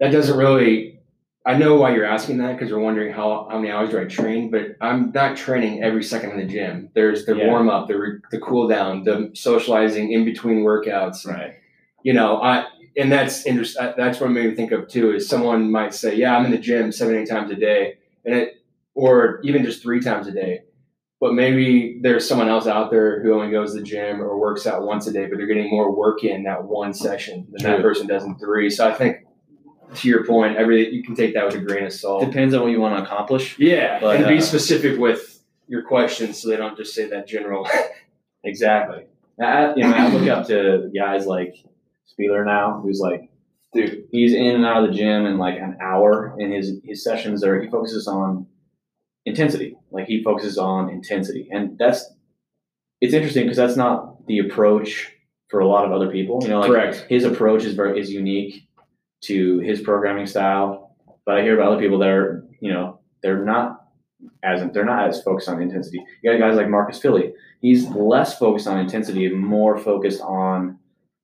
that 0.01 0.11
doesn't 0.11 0.37
really. 0.37 1.01
I 1.45 1.59
know 1.59 1.75
why 1.75 1.93
you're 1.95 2.05
asking 2.05 2.39
that 2.39 2.53
because 2.53 2.71
you're 2.71 2.79
wondering 2.79 3.13
how 3.13 3.49
how 3.51 3.59
many 3.59 3.73
hours 3.73 3.91
do 3.91 4.01
I 4.01 4.05
train, 4.05 4.51
but 4.51 4.77
I'm 4.81 5.11
not 5.13 5.37
training 5.37 5.83
every 5.83 6.05
second 6.05 6.31
in 6.31 6.37
the 6.39 6.45
gym. 6.53 6.89
There's 6.95 7.27
the 7.27 7.35
Yeah. 7.37 7.49
warm 7.49 7.69
up, 7.69 7.89
the 7.89 7.99
re- 7.99 8.21
the 8.31 8.39
cool 8.39 8.69
down, 8.69 9.03
the 9.05 9.31
socializing 9.35 10.13
in 10.13 10.25
between 10.25 10.59
workouts. 10.65 11.27
Right. 11.27 11.55
You 12.03 12.13
know, 12.13 12.41
I 12.41 12.67
and 12.97 13.11
that's 13.11 13.47
interest. 13.47 13.77
That's 13.97 14.21
what 14.21 14.31
made 14.31 14.51
me 14.51 14.55
think 14.55 14.73
of 14.73 14.89
too. 14.89 15.13
Is 15.13 15.29
someone 15.29 15.71
might 15.71 15.95
say, 15.95 16.17
"Yeah, 16.17 16.37
I'm 16.37 16.45
in 16.45 16.51
the 16.51 16.59
gym 16.59 16.93
seven 16.93 17.17
eight 17.17 17.29
times 17.29 17.51
a 17.51 17.57
day," 17.57 17.95
and 18.25 18.35
it 18.35 18.55
or 18.95 19.41
even 19.43 19.65
just 19.65 19.83
three 19.83 20.01
times 20.01 20.27
a 20.27 20.33
day 20.33 20.63
but 21.23 21.35
maybe 21.35 22.01
there's 22.03 22.29
someone 22.29 22.49
else 22.49 22.67
out 22.67 22.91
there 22.91 23.23
who 23.23 23.33
only 23.33 23.53
goes 23.53 23.75
to 23.75 23.79
the 23.79 23.85
gym 23.85 24.21
or 24.21 24.37
works 24.37 24.67
out 24.67 24.83
once 24.83 25.07
a 25.07 25.13
day, 25.13 25.27
but 25.27 25.39
they're 25.39 25.47
getting 25.47 25.71
more 25.71 25.95
work 25.95 26.25
in 26.25 26.43
that 26.43 26.65
one 26.65 26.93
session 26.93 27.47
than 27.53 27.63
that 27.63 27.81
person 27.81 28.09
does 28.09 28.25
in 28.25 28.37
three. 28.41 28.69
So 28.69 28.89
I 28.89 28.93
think, 28.93 29.19
to 29.95 30.09
your 30.09 30.27
point, 30.27 30.57
every 30.57 30.93
you 30.93 31.01
can 31.05 31.15
take 31.15 31.35
that 31.35 31.47
with 31.47 31.55
a 31.55 31.61
grain 31.61 31.85
of 31.85 31.93
salt. 31.93 32.25
Depends 32.25 32.55
on 32.55 32.63
what 32.63 32.73
you 32.73 32.81
want 32.81 32.97
to 32.97 33.05
accomplish. 33.05 33.57
Yeah, 33.57 34.01
But, 34.01 34.17
and 34.17 34.27
be 34.27 34.39
uh, 34.39 34.41
specific 34.41 34.99
with 34.99 35.41
your 35.69 35.85
questions 35.85 36.43
so 36.43 36.49
they 36.49 36.57
don't 36.57 36.77
just 36.77 36.93
say 36.93 37.09
that 37.09 37.29
general. 37.29 37.69
Exactly. 38.45 39.05
I, 39.41 39.73
you 39.77 39.85
know, 39.85 39.93
I 39.95 40.09
look 40.09 40.29
up 40.29 40.49
to 40.49 40.91
guys 40.93 41.27
like 41.27 41.55
Spealler 42.07 42.45
now, 42.45 42.81
who's 42.83 43.01
like, 43.01 43.31
dude, 43.75 44.05
he's 44.11 44.35
in 44.35 44.57
and 44.57 44.67
out 44.67 44.85
of 44.85 44.91
the 44.91 44.97
gym 44.97 45.27
in 45.27 45.39
like 45.39 45.59
an 45.59 45.77
hour, 45.81 46.37
and 46.39 46.53
his 46.53 46.81
his 46.85 47.05
sessions 47.05 47.43
are 47.45 47.61
he 47.61 47.69
focuses 47.69 48.07
on 48.07 48.47
intensity. 49.25 49.77
Like 49.91 50.07
he 50.07 50.23
focuses 50.23 50.59
on 50.59 50.91
intensity, 50.91 51.49
and 51.51 51.79
that's 51.79 52.13
it's 53.01 53.15
interesting 53.15 53.45
because 53.45 53.57
that's 53.57 53.77
not 53.77 54.27
the 54.27 54.39
approach 54.39 55.11
for 55.49 55.61
a 55.61 55.67
lot 55.67 55.85
of 55.85 55.93
other 55.93 56.11
people. 56.11 56.41
You 56.43 56.49
know, 56.49 56.61
like 56.61 56.71
Correct. 56.71 57.07
his 57.09 57.25
approach 57.25 57.65
is 57.65 57.75
very 57.75 58.01
is 58.01 58.11
unique 58.11 58.69
to 59.23 59.59
his 59.61 59.81
programming 59.81 60.27
style. 60.27 60.97
But 61.25 61.39
I 61.39 61.43
hear 61.43 61.55
about 61.55 61.73
other 61.73 61.81
people 61.81 61.99
that 62.01 62.09
are, 62.09 62.45
you 62.61 62.73
know, 62.73 63.01
they're 63.23 63.45
not 63.45 63.83
as 64.43 64.63
they're 64.73 64.85
not 64.85 65.09
as 65.09 65.23
focused 65.23 65.49
on 65.49 65.63
intensity. 65.63 66.05
You 66.23 66.33
got 66.33 66.39
guys 66.39 66.57
like 66.57 66.69
Marcus 66.69 66.99
Filly. 66.99 67.33
He's 67.61 67.89
less 67.89 68.39
focused 68.39 68.67
on 68.67 68.79
intensity 68.79 69.27
and 69.27 69.39
more 69.39 69.79
focused 69.79 70.21
on, 70.21 70.79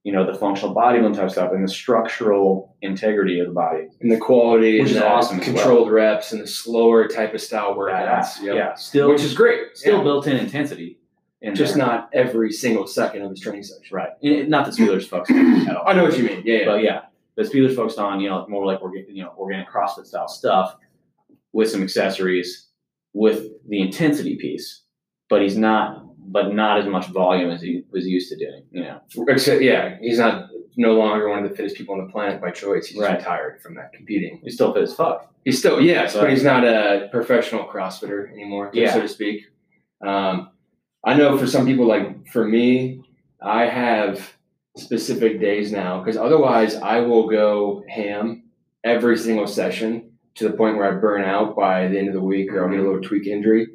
you 0.09 0.15
know, 0.15 0.25
the 0.25 0.33
functional 0.39 0.73
body 0.73 0.99
bodybuilding 1.01 1.17
type 1.17 1.31
stuff 1.31 1.53
and 1.53 1.63
the 1.63 1.69
structural 1.69 2.75
integrity 2.81 3.41
of 3.41 3.47
the 3.47 3.53
body. 3.53 3.89
And 4.01 4.11
the 4.11 4.17
quality, 4.17 4.79
Which 4.81 4.89
and 4.89 4.97
is 4.97 5.03
the 5.03 5.07
awesome 5.07 5.39
as 5.39 5.45
controlled 5.45 5.91
reps, 5.91 6.33
and 6.33 6.41
the 6.41 6.47
slower 6.47 7.07
type 7.09 7.35
of 7.35 7.43
style 7.43 7.75
workouts. 7.75 8.41
yeah, 8.41 8.55
Yep. 8.55 8.79
still 8.79 9.11
which 9.11 9.23
is 9.23 9.35
great. 9.35 9.77
still 9.77 9.99
yeah. 9.99 10.03
built 10.05 10.27
in 10.27 10.39
intensity. 10.39 10.99
In 11.43 11.55
just 11.55 11.75
there. 11.75 11.85
not 11.87 12.09
every 12.15 12.51
single 12.51 12.87
second 12.87 13.21
of 13.21 13.29
his 13.33 13.41
training 13.41 13.65
session. 13.65 13.95
right. 13.95 14.09
And 14.23 14.49
not 14.49 14.65
that 14.65 14.73
Spealler's 14.77 15.07
focused 15.07 15.39
on 15.39 15.69
at 15.69 15.77
all. 15.77 15.87
I 15.87 15.93
know 15.93 16.05
what 16.05 16.17
you 16.17 16.25
mean. 16.25 16.41
Yeah, 16.43 16.61
yeah. 16.61 16.65
But 16.65 16.83
yeah, 16.83 17.01
but 17.37 17.45
Spealler's 17.47 17.77
focused 17.77 17.99
on 17.99 18.19
you 18.21 18.31
know 18.31 18.47
more 18.49 18.65
like 18.65 18.81
orga- 18.81 19.05
you 19.15 19.23
know 19.23 19.35
organic 19.37 19.69
CrossFit 19.69 20.07
style 20.07 20.27
stuff 20.27 20.75
with 21.53 21.69
some 21.71 21.83
accessories 21.83 22.69
with 23.13 23.45
the 23.69 23.83
intensity 23.83 24.37
piece, 24.37 24.85
but 25.29 25.43
he's 25.43 25.57
not 25.59 26.03
but 26.31 26.55
not 26.55 26.79
as 26.79 26.87
much 26.87 27.07
volume 27.09 27.51
as 27.51 27.61
he 27.63 27.85
was 27.91 28.07
used 28.07 28.29
to 28.31 28.37
doing. 28.37 28.63
You 28.71 28.83
know, 28.83 29.01
Except, 29.29 29.63
yeah, 29.63 29.97
he's 30.01 30.19
not 30.19 30.51
no 30.77 30.95
longer 30.95 31.29
one 31.29 31.43
of 31.45 31.51
the 31.51 31.57
fittest 31.57 31.77
people 31.77 31.95
on 31.99 32.07
the 32.07 32.13
planet 32.13 32.41
by 32.41 32.51
choice. 32.51 32.87
He's 32.87 33.01
Right. 33.01 33.17
retired 33.19 33.61
from 33.63 33.75
that 33.75 33.93
competing. 33.93 34.41
he's 34.45 34.55
still 34.55 34.73
fit 34.73 34.83
as 34.83 34.95
fuck. 34.95 35.33
He's 35.45 35.59
still 35.59 35.81
yes, 35.81 36.15
but 36.15 36.23
But- 36.23 36.31
he's 36.31 36.45
not 36.45 36.65
a 36.65 37.09
professional 37.11 37.65
CrossFitter 37.65 38.31
anymore, 38.33 38.71
Yeah. 38.73 38.93
so 38.93 39.01
to 39.01 39.09
speak. 39.09 39.45
Um, 40.01 40.51
I 41.05 41.15
know 41.15 41.37
for 41.37 41.47
some 41.47 41.67
people, 41.67 41.87
like 41.87 42.29
for 42.29 42.47
me, 42.47 43.03
I 43.41 43.67
have 43.67 44.35
specific 44.77 45.41
days 45.41 45.73
now 45.73 45.99
because 46.01 46.17
otherwise 46.17 46.77
I 46.77 47.01
will 47.01 47.29
go 47.29 47.83
ham 47.89 48.45
every 48.85 49.17
single 49.17 49.47
session 49.47 50.13
to 50.37 50.49
the 50.49 50.57
point 50.57 50.77
where 50.77 50.87
I 50.87 51.01
burn 51.01 51.23
out 51.25 51.57
by 51.57 51.89
the 51.89 51.99
end 51.99 52.07
of 52.09 52.15
the 52.15 52.23
week 52.23 52.53
or 52.53 52.63
I'll 52.65 52.71
get 52.71 52.79
a 52.79 52.83
little 52.83 53.01
tweak 53.01 53.27
injury. 53.27 53.67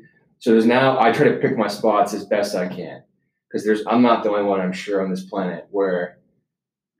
So 0.43 0.51
there's 0.51 0.65
now 0.65 0.99
I 0.99 1.13
try 1.13 1.29
to 1.29 1.37
pick 1.37 1.57
my 1.57 1.69
spots 1.69 2.13
as 2.13 2.25
best 2.25 2.53
I 2.53 2.67
can 2.67 3.01
because 3.47 3.65
there's 3.65 3.81
I'm 3.87 4.01
not 4.01 4.23
the 4.23 4.29
only 4.29 4.43
one 4.43 4.59
I'm 4.59 4.73
sure 4.73 5.01
on 5.01 5.09
this 5.09 5.23
planet 5.23 5.67
where 5.71 6.17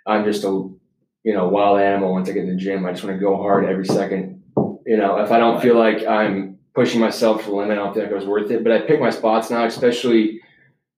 I'm 0.07 0.23
just 0.23 0.45
a 0.45 0.47
you 0.47 1.33
know 1.33 1.49
wild 1.49 1.81
animal 1.81 2.13
once 2.13 2.29
I 2.29 2.31
get 2.31 2.45
in 2.45 2.55
the 2.55 2.55
gym. 2.55 2.85
I 2.85 2.93
just 2.93 3.03
want 3.03 3.17
to 3.17 3.19
go 3.19 3.35
hard 3.35 3.65
every 3.65 3.85
second. 3.85 4.41
You 4.85 4.95
know, 4.95 5.19
if 5.19 5.29
I 5.29 5.39
don't 5.39 5.61
feel 5.61 5.77
like 5.77 6.07
I'm 6.07 6.57
pushing 6.73 7.01
myself 7.01 7.43
to 7.43 7.49
the 7.49 7.55
limit, 7.57 7.73
I 7.77 7.83
don't 7.83 7.93
feel 7.93 8.03
like 8.03 8.13
it 8.13 8.15
was 8.15 8.25
worth 8.25 8.49
it. 8.49 8.63
But 8.63 8.71
I 8.71 8.79
pick 8.79 9.01
my 9.01 9.09
spots 9.09 9.49
now, 9.49 9.65
especially 9.65 10.39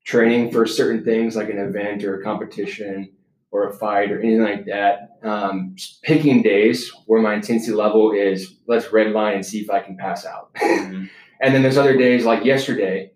training 0.05 0.51
for 0.51 0.67
certain 0.67 1.03
things 1.03 1.35
like 1.35 1.49
an 1.49 1.57
event 1.57 2.03
or 2.03 2.19
a 2.19 2.23
competition 2.23 3.11
or 3.49 3.69
a 3.69 3.73
fight 3.73 4.11
or 4.11 4.19
anything 4.19 4.43
like 4.43 4.65
that. 4.67 5.17
Um, 5.23 5.77
picking 6.03 6.43
days 6.43 6.91
where 7.07 7.23
my 7.23 7.33
intensity 7.33 7.73
level 7.73 8.11
is 8.11 8.53
let's 8.67 8.93
red 8.93 9.13
line 9.13 9.33
and 9.33 9.43
see 9.43 9.61
if 9.61 9.71
I 9.71 9.79
can 9.79 9.97
pass 9.97 10.27
out. 10.27 10.55
And 11.41 11.53
then 11.53 11.61
there's 11.61 11.77
other 11.77 11.97
days 11.97 12.25
like 12.25 12.45
yesterday 12.45 13.11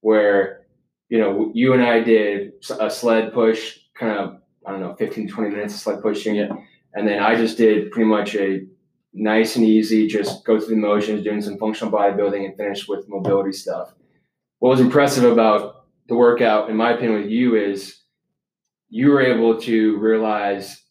where, 0.00 0.66
you 1.08 1.18
know, 1.18 1.50
you 1.54 1.72
and 1.72 1.82
I 1.82 2.00
did 2.00 2.52
a 2.78 2.90
sled 2.90 3.32
push, 3.32 3.78
kind 3.98 4.18
of, 4.18 4.40
I 4.66 4.72
don't 4.72 4.80
know, 4.80 4.94
15 4.94 5.28
to 5.28 5.32
20 5.32 5.50
minutes 5.50 5.74
of 5.74 5.80
sled 5.80 6.02
pushing. 6.02 6.36
Yeah. 6.36 6.48
And 6.94 7.06
then 7.06 7.20
I 7.22 7.34
just 7.36 7.56
did 7.56 7.90
pretty 7.90 8.08
much 8.08 8.34
a 8.34 8.66
nice 9.12 9.56
and 9.56 9.64
easy, 9.64 10.06
just 10.06 10.44
go 10.44 10.58
through 10.58 10.74
the 10.74 10.80
motions, 10.80 11.24
doing 11.24 11.42
some 11.42 11.58
functional 11.58 11.92
bodybuilding 11.92 12.44
and 12.44 12.56
finish 12.56 12.88
with 12.88 13.08
mobility 13.08 13.52
stuff. 13.52 13.94
What 14.58 14.70
was 14.70 14.80
impressive 14.80 15.24
about 15.24 15.86
the 16.08 16.16
workout, 16.16 16.70
in 16.70 16.76
my 16.76 16.92
opinion, 16.92 17.22
with 17.22 17.30
you 17.30 17.56
is 17.56 18.00
you 18.88 19.10
were 19.10 19.20
able 19.20 19.60
to 19.60 19.98
realize 19.98 20.82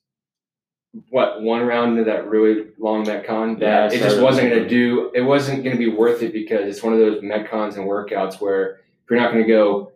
what 1.09 1.41
one 1.41 1.65
round 1.65 1.91
into 1.97 2.03
that 2.09 2.27
really 2.27 2.67
long 2.77 3.05
metcon 3.05 3.59
Yeah, 3.59 3.87
that 3.87 3.93
it 3.93 3.99
just 3.99 4.21
wasn't 4.21 4.49
going 4.49 4.63
to 4.63 4.69
do 4.69 5.11
it 5.13 5.21
wasn't 5.21 5.63
going 5.63 5.75
to 5.75 5.79
be 5.79 5.89
worth 5.89 6.21
it 6.23 6.33
because 6.33 6.61
it's 6.67 6.83
one 6.83 6.93
of 6.93 6.99
those 6.99 7.21
metcons 7.21 7.75
and 7.77 7.85
workouts 7.87 8.39
where 8.41 8.75
if 9.03 9.09
you're 9.09 9.19
not 9.19 9.31
going 9.31 9.43
to 9.43 9.47
go 9.47 9.91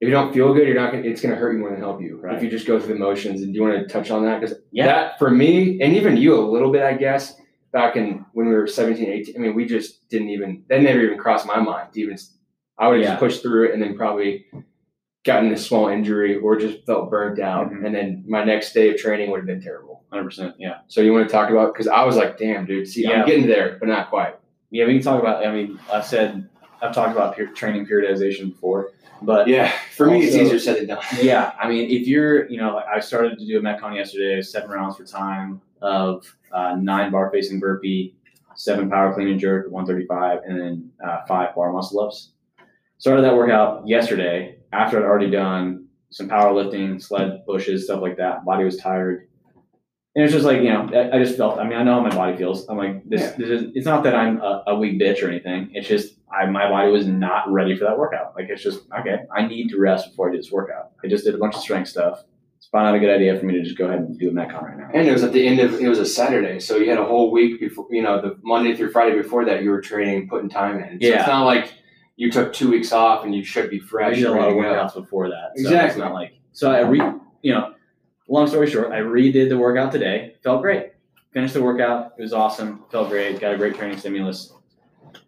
if 0.00 0.06
you 0.06 0.10
don't 0.12 0.32
feel 0.32 0.52
good 0.54 0.66
you're 0.68 0.76
not 0.80 0.92
going 0.92 1.02
to 1.02 1.08
it's 1.10 1.20
going 1.22 1.34
to 1.34 1.40
hurt 1.40 1.52
you 1.52 1.58
more 1.58 1.70
than 1.70 1.80
help 1.80 2.00
you 2.00 2.18
Right. 2.20 2.36
if 2.36 2.42
you 2.42 2.50
just 2.50 2.66
go 2.66 2.78
through 2.78 2.94
the 2.94 3.00
motions 3.00 3.42
and 3.42 3.52
do 3.52 3.58
you 3.60 3.66
want 3.66 3.78
to 3.78 3.92
touch 3.92 4.10
on 4.10 4.24
that 4.24 4.40
because 4.40 4.56
Yeah. 4.70 4.86
that 4.86 5.18
for 5.18 5.30
me 5.30 5.80
and 5.80 5.94
even 5.96 6.16
you 6.16 6.34
a 6.34 6.40
little 6.40 6.70
bit 6.72 6.82
i 6.82 6.94
guess 6.94 7.40
back 7.72 7.96
in 7.96 8.24
when 8.32 8.48
we 8.48 8.54
were 8.54 8.66
17 8.66 9.06
18 9.08 9.34
i 9.36 9.38
mean 9.38 9.54
we 9.54 9.64
just 9.66 10.08
didn't 10.08 10.30
even 10.30 10.64
that 10.68 10.80
never 10.82 11.00
even 11.00 11.18
crossed 11.18 11.46
my 11.46 11.58
mind 11.60 11.92
to 11.92 12.00
even 12.00 12.16
i 12.78 12.86
would 12.88 12.96
have 12.98 13.02
Yeah. 13.04 13.10
just 13.10 13.20
pushed 13.20 13.42
through 13.42 13.68
it 13.68 13.74
and 13.74 13.82
then 13.82 13.96
probably 13.96 14.46
gotten 15.28 15.52
a 15.52 15.56
small 15.58 15.88
injury 15.88 16.36
or 16.38 16.56
just 16.56 16.84
felt 16.86 17.10
burnt 17.10 17.38
out 17.38 17.70
Mhm. 17.70 17.84
and 17.84 17.94
then 17.94 18.24
my 18.26 18.42
next 18.44 18.72
day 18.72 18.88
of 18.90 18.96
training 18.96 19.30
would 19.30 19.38
have 19.40 19.46
been 19.46 19.60
terrible 19.60 20.02
Hundred 20.10 20.24
percent. 20.24 20.54
Yeah. 20.58 20.78
so 20.88 21.02
you 21.02 21.12
want 21.12 21.28
to 21.28 21.32
talk 21.32 21.50
about 21.50 21.74
because 21.74 21.86
I 21.86 22.02
was 22.04 22.16
like, 22.16 22.38
damn, 22.38 22.64
dude, 22.64 22.88
see, 22.88 23.02
Yeah. 23.04 23.20
I'm 23.20 23.26
getting 23.26 23.46
there, 23.46 23.76
but 23.78 23.88
not 23.90 24.08
quite. 24.08 24.36
Yeah, 24.70 24.86
we 24.86 24.94
can 24.94 25.02
talk 25.02 25.20
about. 25.20 25.46
I 25.46 25.52
mean, 25.52 25.78
I've 25.92 26.04
said 26.06 26.48
I've 26.80 26.94
talked 26.94 27.12
about 27.12 27.36
peer, 27.36 27.46
training 27.48 27.86
periodization 27.86 28.50
before, 28.52 28.92
but 29.20 29.48
Yeah, 29.48 29.70
for 29.96 30.06
me, 30.06 30.22
it's 30.24 30.34
easier 30.36 30.58
said 30.58 30.76
than 30.78 30.86
done. 30.86 31.02
yeah, 31.22 31.52
I 31.60 31.68
mean, 31.68 31.90
if 31.90 32.06
you're, 32.06 32.48
you 32.48 32.56
know, 32.58 32.80
I 32.94 33.00
started 33.00 33.38
to 33.38 33.44
do 33.46 33.58
a 33.58 33.60
Metcon 33.60 33.94
yesterday, 33.96 34.40
seven 34.40 34.70
rounds 34.70 34.96
for 34.96 35.04
time 35.04 35.60
of 35.82 36.24
uh, 36.52 36.76
nine 36.80 37.10
bar 37.12 37.30
facing 37.30 37.58
burpee, 37.60 38.14
seven 38.54 38.88
power 38.88 39.12
clean 39.12 39.28
and 39.28 39.38
jerk, 39.40 39.70
135, 39.70 40.40
and 40.46 40.58
then 40.60 40.90
uh, 41.06 41.18
five 41.26 41.54
bar 41.54 41.70
muscle 41.72 42.00
ups. 42.00 42.30
Started 42.98 43.22
that 43.22 43.36
workout 43.36 43.86
yesterday 43.86 44.57
after 44.72 44.98
I'd 44.98 45.04
already 45.04 45.30
done 45.30 45.86
some 46.10 46.28
powerlifting, 46.28 47.02
sled 47.02 47.44
pushes, 47.46 47.84
stuff 47.84 48.00
like 48.00 48.16
that. 48.16 48.44
Body 48.44 48.64
was 48.64 48.76
tired. 48.76 49.28
And 50.14 50.24
it's 50.24 50.32
just 50.32 50.44
like, 50.46 50.58
you 50.62 50.70
know, 50.72 50.88
I, 50.92 51.16
I 51.16 51.22
just 51.22 51.36
felt, 51.36 51.58
I 51.58 51.64
mean, 51.68 51.78
I 51.78 51.82
know 51.84 51.94
how 51.94 52.00
my 52.00 52.08
body 52.14 52.36
feels. 52.36 52.66
I'm 52.68 52.76
like, 52.76 53.08
this, 53.08 53.20
Yeah. 53.20 53.34
this 53.36 53.48
is, 53.50 53.70
it's 53.74 53.86
not 53.86 54.02
that 54.04 54.14
I'm 54.14 54.40
a, 54.40 54.64
a 54.68 54.74
weak 54.78 55.00
bitch 55.00 55.22
or 55.22 55.28
anything. 55.28 55.70
It's 55.74 55.86
just, 55.86 56.14
I, 56.32 56.46
my 56.46 56.68
body 56.68 56.90
was 56.90 57.06
not 57.06 57.50
ready 57.52 57.76
for 57.76 57.84
that 57.84 57.96
workout. 57.98 58.34
Like, 58.34 58.48
it's 58.48 58.62
just, 58.62 58.80
okay, 58.98 59.18
I 59.34 59.46
need 59.46 59.68
to 59.68 59.78
rest 59.78 60.10
before 60.10 60.28
I 60.28 60.32
do 60.32 60.38
this 60.38 60.50
workout. 60.50 60.90
I 61.04 61.08
just 61.08 61.24
did 61.24 61.34
a 61.34 61.38
bunch 61.38 61.54
of 61.54 61.60
strength 61.60 61.88
stuff. 61.88 62.24
It's 62.56 62.66
probably 62.66 62.90
not 62.90 62.96
a 62.96 63.00
good 63.00 63.14
idea 63.14 63.38
for 63.38 63.46
me 63.46 63.54
to 63.54 63.62
just 63.62 63.78
go 63.78 63.84
ahead 63.86 64.00
and 64.00 64.18
do 64.18 64.30
a 64.30 64.32
Metcon 64.32 64.62
right 64.62 64.76
now. 64.76 64.90
And 64.92 65.06
it 65.06 65.12
was 65.12 65.22
at 65.22 65.32
the 65.32 65.46
end 65.46 65.60
of 65.60 65.74
it 65.80 65.88
was 65.88 66.00
a 66.00 66.06
Saturday, 66.06 66.58
so 66.58 66.76
you 66.76 66.88
had 66.90 66.98
a 66.98 67.04
whole 67.04 67.30
week 67.30 67.60
before. 67.60 67.86
You 67.90 68.02
know, 68.02 68.20
the 68.20 68.36
Monday 68.42 68.74
through 68.74 68.90
Friday 68.90 69.16
before 69.16 69.44
that, 69.44 69.62
you 69.62 69.70
were 69.70 69.80
training, 69.80 70.28
putting 70.28 70.48
time 70.48 70.82
in. 70.82 71.00
So 71.00 71.06
Yeah. 71.06 71.20
it's 71.20 71.28
not 71.28 71.44
like 71.44 71.72
you 72.18 72.30
took 72.32 72.52
two 72.52 72.68
weeks 72.68 72.90
off 72.92 73.24
and 73.24 73.34
you 73.34 73.44
should 73.44 73.70
be 73.70 73.80
I 73.80 73.84
fresh. 73.86 74.16
did 74.16 74.26
a 74.26 74.30
lot 74.32 74.48
of 74.48 74.54
to 74.56 74.60
go. 74.60 74.68
workouts 74.68 74.94
before 74.94 75.28
that. 75.28 75.52
So 75.56 75.60
Exactly. 75.62 75.88
It's 75.88 75.96
not 75.98 76.12
like 76.12 76.32
so 76.52 76.70
I 76.70 76.80
re 76.80 77.00
you 77.42 77.54
know, 77.54 77.74
long 78.28 78.46
story 78.48 78.68
short, 78.68 78.90
I 78.92 78.98
redid 79.00 79.48
the 79.48 79.56
workout 79.56 79.92
today. 79.92 80.34
Felt 80.42 80.60
great. 80.62 80.92
Finished 81.32 81.54
the 81.54 81.62
workout. 81.62 82.14
It 82.18 82.22
was 82.22 82.32
awesome. 82.32 82.84
Felt 82.90 83.08
great. 83.10 83.38
Got 83.40 83.54
a 83.54 83.56
great 83.56 83.76
training 83.76 83.98
stimulus. 83.98 84.52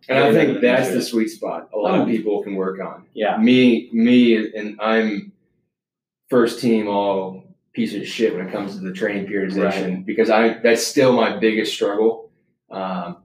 And 0.08 0.18
I 0.18 0.32
think 0.32 0.60
that's 0.60 0.90
the 0.90 1.00
sweet 1.00 1.28
spot. 1.28 1.70
A 1.72 1.78
lot 1.78 1.94
of 1.94 2.02
Oh. 2.02 2.10
people 2.10 2.42
can 2.42 2.54
work 2.56 2.80
on. 2.80 3.06
Yeah. 3.14 3.36
Me, 3.38 3.88
me, 3.92 4.52
and 4.54 4.76
I'm 4.80 5.30
first 6.28 6.60
team 6.60 6.88
all 6.88 7.44
piece 7.72 7.94
of 7.94 8.04
shit 8.06 8.34
when 8.34 8.46
it 8.48 8.52
comes 8.52 8.74
to 8.74 8.80
the 8.80 8.92
training 8.92 9.26
periodization 9.26 10.04
because 10.04 10.28
I 10.28 10.58
that's 10.58 10.84
still 10.84 11.12
my 11.12 11.36
biggest 11.38 11.72
struggle. 11.72 12.30
Um, 12.70 13.18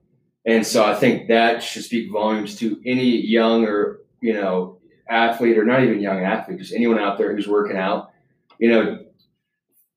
and 0.45 0.65
so 0.65 0.85
I 0.85 0.95
think 0.95 1.27
that 1.27 1.63
should 1.63 1.83
speak 1.83 2.11
volumes 2.11 2.55
to 2.57 2.81
any 2.85 3.25
young 3.25 3.65
or 3.65 3.99
you 4.21 4.33
know 4.33 4.79
athlete 5.09 5.57
or 5.57 5.65
not 5.65 5.83
even 5.83 5.99
young 5.99 6.23
athlete, 6.23 6.59
just 6.59 6.73
anyone 6.73 6.99
out 6.99 7.17
there 7.17 7.35
who's 7.35 7.47
working 7.47 7.77
out. 7.77 8.11
You 8.59 8.69
know, 8.69 8.99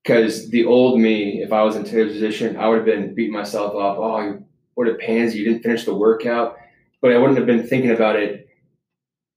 because 0.03 0.51
the 0.51 0.65
old 0.65 1.01
me, 1.01 1.43
if 1.43 1.53
I 1.53 1.63
was 1.63 1.77
in 1.77 1.85
today's 1.85 2.13
position, 2.13 2.57
I 2.57 2.69
would 2.69 2.77
have 2.77 2.87
been 2.87 3.15
beating 3.15 3.33
myself 3.33 3.75
up. 3.75 3.99
Oh, 3.99 4.21
you 4.21 4.45
what 4.75 4.89
a 4.89 4.95
pansy! 4.95 5.39
You 5.39 5.45
didn't 5.45 5.63
finish 5.63 5.85
the 5.85 5.95
workout, 5.95 6.57
but 7.01 7.13
I 7.13 7.19
wouldn't 7.19 7.39
have 7.39 7.47
been 7.47 7.67
thinking 7.67 7.91
about 7.91 8.17
it 8.17 8.49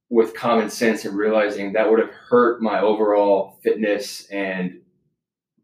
with 0.10 0.36
common 0.36 0.70
sense 0.70 1.06
and 1.06 1.18
realizing 1.18 1.74
that 1.74 1.90
would 1.90 2.00
have 2.00 2.12
hurt 2.12 2.62
my 2.62 2.82
overall 2.82 3.58
fitness 3.64 4.28
and 4.30 4.81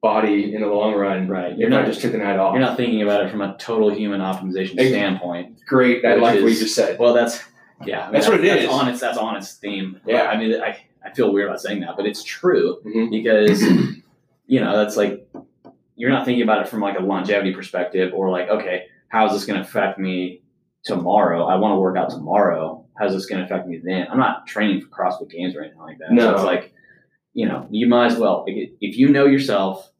body 0.02 0.54
in 0.54 0.62
the 0.62 0.68
long 0.68 0.94
run. 0.96 1.28
Right. 1.28 1.58
You're 1.58 1.70
not 1.70 1.86
just 1.86 2.02
took 2.02 2.12
the 2.12 2.18
night 2.20 2.38
off. 2.38 2.54
you're 2.54 2.62
not 2.62 2.78
thinking 2.78 3.02
about 3.02 3.26
it 3.26 3.32
from 3.32 3.42
a 3.42 3.58
total 3.58 3.90
human 3.94 4.22
optimization 4.22 4.78
Ex- 4.80 4.90
standpoint. 4.90 5.66
Great. 5.66 6.06
I 6.06 6.16
like 6.16 6.42
what 6.42 6.52
you 6.52 6.58
just 6.60 6.76
said. 6.76 7.00
Well 7.00 7.14
that's 7.14 7.44
yeah, 7.86 8.02
I 8.02 8.04
mean, 8.06 8.14
That's 8.14 8.28
what 8.28 8.40
it 8.40 8.48
that's 8.48 8.64
is. 8.64 8.70
On 8.70 8.88
its 8.88 9.00
that's 9.00 9.18
on 9.18 9.36
its 9.38 9.54
theme. 9.54 10.00
Yeah. 10.06 10.24
I 10.24 10.38
mean 10.38 10.62
I, 10.62 10.78
I 11.06 11.14
feel 11.14 11.32
weird 11.32 11.48
about 11.48 11.62
saying 11.62 11.82
that, 11.82 11.96
but 11.96 12.06
it's 12.06 12.24
true. 12.24 12.80
Mhm. 12.86 13.10
because 13.12 13.62
you 14.46 14.60
know 14.62 14.76
that's 14.78 14.98
like 14.98 15.28
you're 15.96 16.12
not 16.12 16.26
thinking 16.26 16.44
about 16.44 16.62
it 16.62 16.68
from 16.70 16.80
like 16.82 16.98
a 16.98 17.02
longevity 17.02 17.54
perspective 17.54 18.14
or 18.14 18.30
like 18.30 18.50
okay 18.50 18.84
how's 19.10 19.32
this 19.32 19.46
going 19.46 19.60
to 19.62 19.68
affect 19.68 19.98
me 20.00 20.42
tomorrow 20.84 21.46
i 21.46 21.56
want 21.56 21.74
to 21.74 21.80
work 21.80 21.98
out 21.98 22.10
tomorrow 22.10 22.86
how's 22.98 23.14
this 23.14 23.26
going 23.26 23.40
to 23.40 23.46
affect 23.46 23.68
me 23.68 23.80
then 23.84 24.06
i'm 24.12 24.18
not 24.20 24.46
training 24.48 24.80
for 24.80 24.88
crossfit 24.88 25.30
games 25.30 25.56
or 25.56 25.62
anything 25.62 25.80
like 25.80 25.98
that 25.98 26.12
No. 26.12 26.24
so 26.30 26.36
it's 26.36 26.44
like 26.44 26.74
you 27.38 27.48
know 27.48 27.68
you 27.70 27.88
might 27.88 28.12
as 28.12 28.18
well 28.18 28.44
if 28.48 28.98
you 28.98 29.08
know 29.10 29.26
yourself 29.26 29.92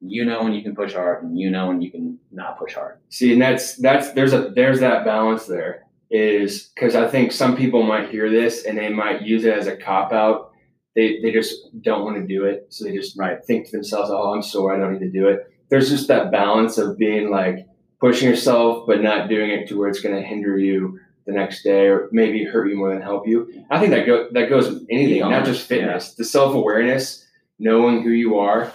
you 0.00 0.24
know 0.24 0.42
when 0.42 0.54
you 0.54 0.62
can 0.62 0.74
push 0.74 0.94
hard 0.94 1.22
and 1.22 1.38
you 1.38 1.50
know 1.50 1.68
when 1.68 1.80
you 1.82 1.90
can 1.90 2.18
not 2.32 2.58
push 2.58 2.74
hard 2.74 2.98
See, 3.10 3.32
and 3.34 3.42
that's 3.42 3.76
that's 3.76 4.12
there's 4.12 4.32
a 4.32 4.50
there's 4.58 4.80
that 4.80 5.04
balance 5.04 5.44
there 5.46 5.84
is 6.10 6.70
because 6.74 6.94
I 6.94 7.06
think 7.08 7.32
some 7.32 7.56
people 7.56 7.82
might 7.82 8.08
hear 8.10 8.30
this 8.30 8.64
and 8.64 8.78
they 8.78 8.88
might 8.88 9.22
use 9.22 9.44
it 9.44 9.56
as 9.56 9.66
a 9.66 9.76
cop 9.76 10.12
out. 10.12 10.52
They 10.96 11.20
they 11.22 11.32
just 11.32 11.54
don't 11.82 12.04
want 12.04 12.16
to 12.16 12.26
do 12.26 12.44
it, 12.44 12.66
so 12.70 12.84
they 12.84 12.94
just 12.94 13.18
Right. 13.18 13.38
think 13.44 13.66
to 13.66 13.72
themselves, 13.72 14.10
"Oh, 14.12 14.32
I'm 14.32 14.42
sore, 14.42 14.74
I 14.74 14.78
don't 14.78 14.92
need 14.92 15.06
to 15.06 15.10
do 15.20 15.28
it." 15.28 15.38
There's 15.70 15.90
just 15.90 16.08
that 16.08 16.30
balance 16.30 16.78
of 16.78 16.96
being 16.98 17.30
like 17.30 17.66
pushing 18.00 18.28
yourself, 18.28 18.86
but 18.86 19.02
not 19.02 19.28
doing 19.28 19.50
it 19.50 19.66
to 19.68 19.78
where 19.78 19.88
it's 19.88 20.00
going 20.00 20.14
to 20.14 20.22
hinder 20.22 20.56
you 20.56 21.00
the 21.26 21.32
next 21.32 21.62
day 21.62 21.86
or 21.86 22.08
maybe 22.12 22.44
hurt 22.44 22.68
you 22.68 22.76
more 22.76 22.92
than 22.92 23.00
help 23.02 23.26
you. 23.26 23.64
I 23.70 23.78
think 23.80 23.90
that 23.92 24.06
go 24.06 24.28
that 24.32 24.48
goes 24.48 24.68
with 24.68 24.86
anything, 24.90 25.18
Yeah. 25.18 25.28
not 25.28 25.44
just 25.44 25.66
fitness. 25.66 26.14
The 26.14 26.24
self 26.24 26.54
awareness, 26.54 27.26
knowing 27.58 28.02
who 28.02 28.10
you 28.10 28.38
are 28.38 28.72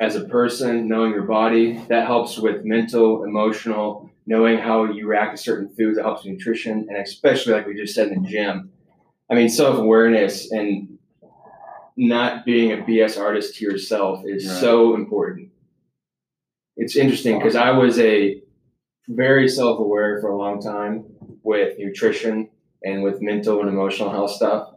as 0.00 0.16
a 0.16 0.24
person, 0.24 0.88
knowing 0.88 1.12
your 1.12 1.22
body, 1.22 1.80
that 1.88 2.06
helps 2.06 2.38
with 2.38 2.64
mental, 2.64 3.22
emotional, 3.24 4.10
knowing 4.26 4.58
how 4.58 4.84
you 4.84 5.06
react 5.06 5.36
to 5.36 5.42
certain 5.42 5.68
foods, 5.76 5.96
that 5.96 6.04
helps 6.04 6.24
with 6.24 6.32
nutrition, 6.32 6.86
and 6.88 6.96
especially 6.98 7.52
like 7.52 7.66
we 7.66 7.74
just 7.76 7.94
said 7.94 8.08
in 8.08 8.22
the 8.22 8.28
gym. 8.28 8.70
I 9.30 9.34
mean, 9.34 9.48
self 9.48 9.78
awareness 9.78 10.50
and 10.50 10.98
not 11.96 12.44
being 12.44 12.72
a 12.72 12.78
BS 12.84 13.16
artist 13.20 13.54
to 13.56 13.64
yourself 13.64 14.24
is 14.26 14.44
Right. 14.46 14.60
so 14.60 14.94
important. 14.96 15.50
It's 16.76 16.96
interesting 16.96 17.38
because 17.38 17.54
I 17.54 17.70
was 17.70 18.00
a 18.00 18.42
very 19.08 19.48
self 19.48 19.78
aware 19.78 20.20
for 20.20 20.30
a 20.30 20.36
long 20.36 20.60
time 20.60 21.04
with 21.44 21.78
nutrition 21.78 22.48
and 22.82 23.02
with 23.04 23.22
mental 23.22 23.60
and 23.60 23.68
emotional 23.68 24.10
health 24.10 24.32
stuff 24.32 24.70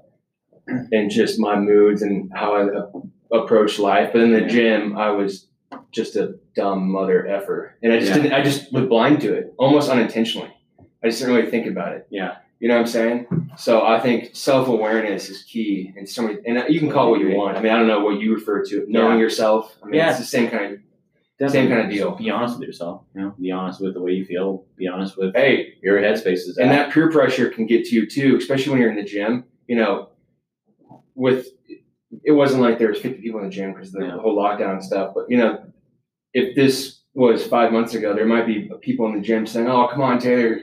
and 0.68 1.10
just 1.10 1.40
my 1.40 1.56
moods 1.58 2.02
and 2.02 2.30
how 2.36 2.54
I 2.56 3.36
approach 3.36 3.80
life. 3.80 4.12
But 4.14 4.22
in 4.22 4.34
the 4.34 4.42
gym, 4.42 4.98
I 4.98 5.10
was 5.12 5.48
just 5.92 6.16
a 6.16 6.36
dumb 6.56 6.90
mother 6.92 7.26
effer, 7.28 7.76
and 7.82 7.92
I 7.92 8.00
just 8.00 8.12
Yeah. 8.12 8.18
didn't. 8.22 8.34
I 8.34 8.44
just 8.44 8.72
was 8.74 8.86
blind 8.86 9.22
to 9.22 9.34
it, 9.34 9.54
almost 9.58 9.90
unintentionally. 9.90 10.50
I 11.04 11.08
just 11.08 11.20
didn't 11.20 11.36
really 11.36 11.50
think 11.50 11.68
about 11.68 11.94
it. 11.94 12.08
Yeah. 12.10 12.36
You 12.60 12.68
know 12.68 12.76
what 12.76 12.82
I'm 12.82 12.88
saying? 12.88 13.28
So 13.58 13.82
I 13.86 14.00
think 14.00 14.32
self 14.34 14.68
awareness 14.68 15.30
is 15.30 15.44
key, 15.44 15.94
and 15.98 16.08
so 16.08 16.24
many, 16.24 16.40
and 16.46 16.64
you 16.70 16.80
can 16.80 16.90
call 16.90 17.08
it 17.08 17.12
what 17.12 17.20
you 17.22 17.36
want. 17.36 17.58
I 17.58 17.62
mean, 17.62 17.72
I 17.72 17.78
don't 17.78 17.88
know 17.88 18.04
what 18.04 18.20
you 18.20 18.34
refer 18.34 18.64
to, 18.66 18.86
knowing 18.88 19.18
Yeah. 19.18 19.24
yourself. 19.24 19.78
I 19.84 19.86
mean, 19.86 19.96
Yeah. 19.96 20.10
it's 20.10 20.20
the 20.20 20.26
same 20.26 20.50
kind 20.50 20.74
of. 20.74 20.80
Definitely. 21.40 21.68
kinda 21.70 21.90
deal. 21.94 22.10
Just 22.12 22.20
be 22.24 22.30
honest 22.32 22.58
with 22.60 22.68
yourself 22.68 23.04
you 23.14 23.22
know 23.22 23.36
be 23.40 23.52
honest 23.52 23.80
with 23.82 23.94
the 23.94 24.02
way 24.02 24.12
you 24.14 24.26
feel 24.26 24.66
be 24.76 24.88
honest 24.88 25.18
with 25.18 25.36
Hey, 25.36 25.76
your 25.84 26.00
headspace 26.00 26.48
is 26.50 26.58
and 26.58 26.70
at. 26.72 26.76
that 26.88 26.92
peer 26.94 27.12
pressure 27.12 27.50
can 27.50 27.66
get 27.68 27.86
to 27.86 27.96
you 27.96 28.08
too, 28.08 28.36
especially 28.38 28.72
when 28.72 28.82
you're 28.82 28.90
in 28.90 28.96
the 28.98 29.04
gym. 29.04 29.44
You 29.68 29.76
know, 29.78 30.10
with 31.16 31.50
it 32.24 32.32
wasn't 32.32 32.62
like 32.62 32.80
there 32.80 32.90
was 32.90 33.00
50 33.00 33.22
people 33.22 33.40
in 33.42 33.46
the 33.48 33.52
gym 33.52 33.74
because 33.74 33.94
of 33.94 34.02
the 34.02 34.08
Yeah. 34.08 34.18
whole 34.18 34.36
lockdown 34.36 34.74
and 34.74 34.84
stuff. 34.84 35.14
But 35.14 35.30
you 35.30 35.38
know, 35.38 35.60
if 36.34 36.56
this 36.56 37.02
was 37.14 37.46
five 37.46 37.72
months 37.72 37.94
ago, 37.96 38.14
there 38.14 38.26
might 38.26 38.46
be 38.46 38.70
people 38.82 39.08
in 39.08 39.14
the 39.16 39.22
gym 39.22 39.46
saying, 39.46 39.68
"Oh, 39.68 39.88
come 39.88 40.02
on, 40.02 40.20
Taylor, 40.20 40.62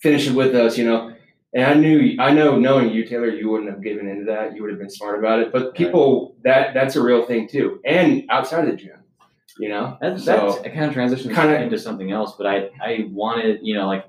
finish 0.00 0.28
it 0.28 0.34
with 0.34 0.54
us," 0.54 0.76
you 0.78 0.84
know. 0.84 1.12
And 1.52 1.64
I 1.64 1.74
knew, 1.74 2.16
I 2.18 2.32
know, 2.32 2.58
knowing 2.58 2.90
you, 2.90 3.04
Taylor, 3.06 3.28
you 3.28 3.48
wouldn't 3.48 3.70
have 3.70 3.80
given 3.82 4.08
into 4.08 4.24
that. 4.24 4.56
You 4.56 4.62
would 4.62 4.70
have 4.70 4.78
been 4.80 4.90
smart 4.90 5.18
about 5.18 5.38
it. 5.38 5.52
But 5.52 5.74
people, 5.74 6.34
that 6.42 6.74
that's 6.74 6.96
a 6.96 7.02
real 7.02 7.22
thing 7.24 7.46
too, 7.48 7.80
and 7.84 8.24
outside 8.28 8.64
of 8.64 8.70
the 8.70 8.76
gym, 8.76 8.96
you 9.58 9.68
know. 9.68 9.96
That's, 10.00 10.24
So- 10.24 10.58
that's 10.62 10.74
kind 10.74 10.84
of 10.86 10.92
transitions 10.92 11.34
Kinda- 11.34 11.62
into 11.62 11.78
something 11.78 12.10
else, 12.12 12.34
but 12.36 12.46
I 12.46 12.70
I 12.82 13.08
wanted 13.10 13.60
you 13.62 13.74
know 13.74 13.86
like 13.86 14.04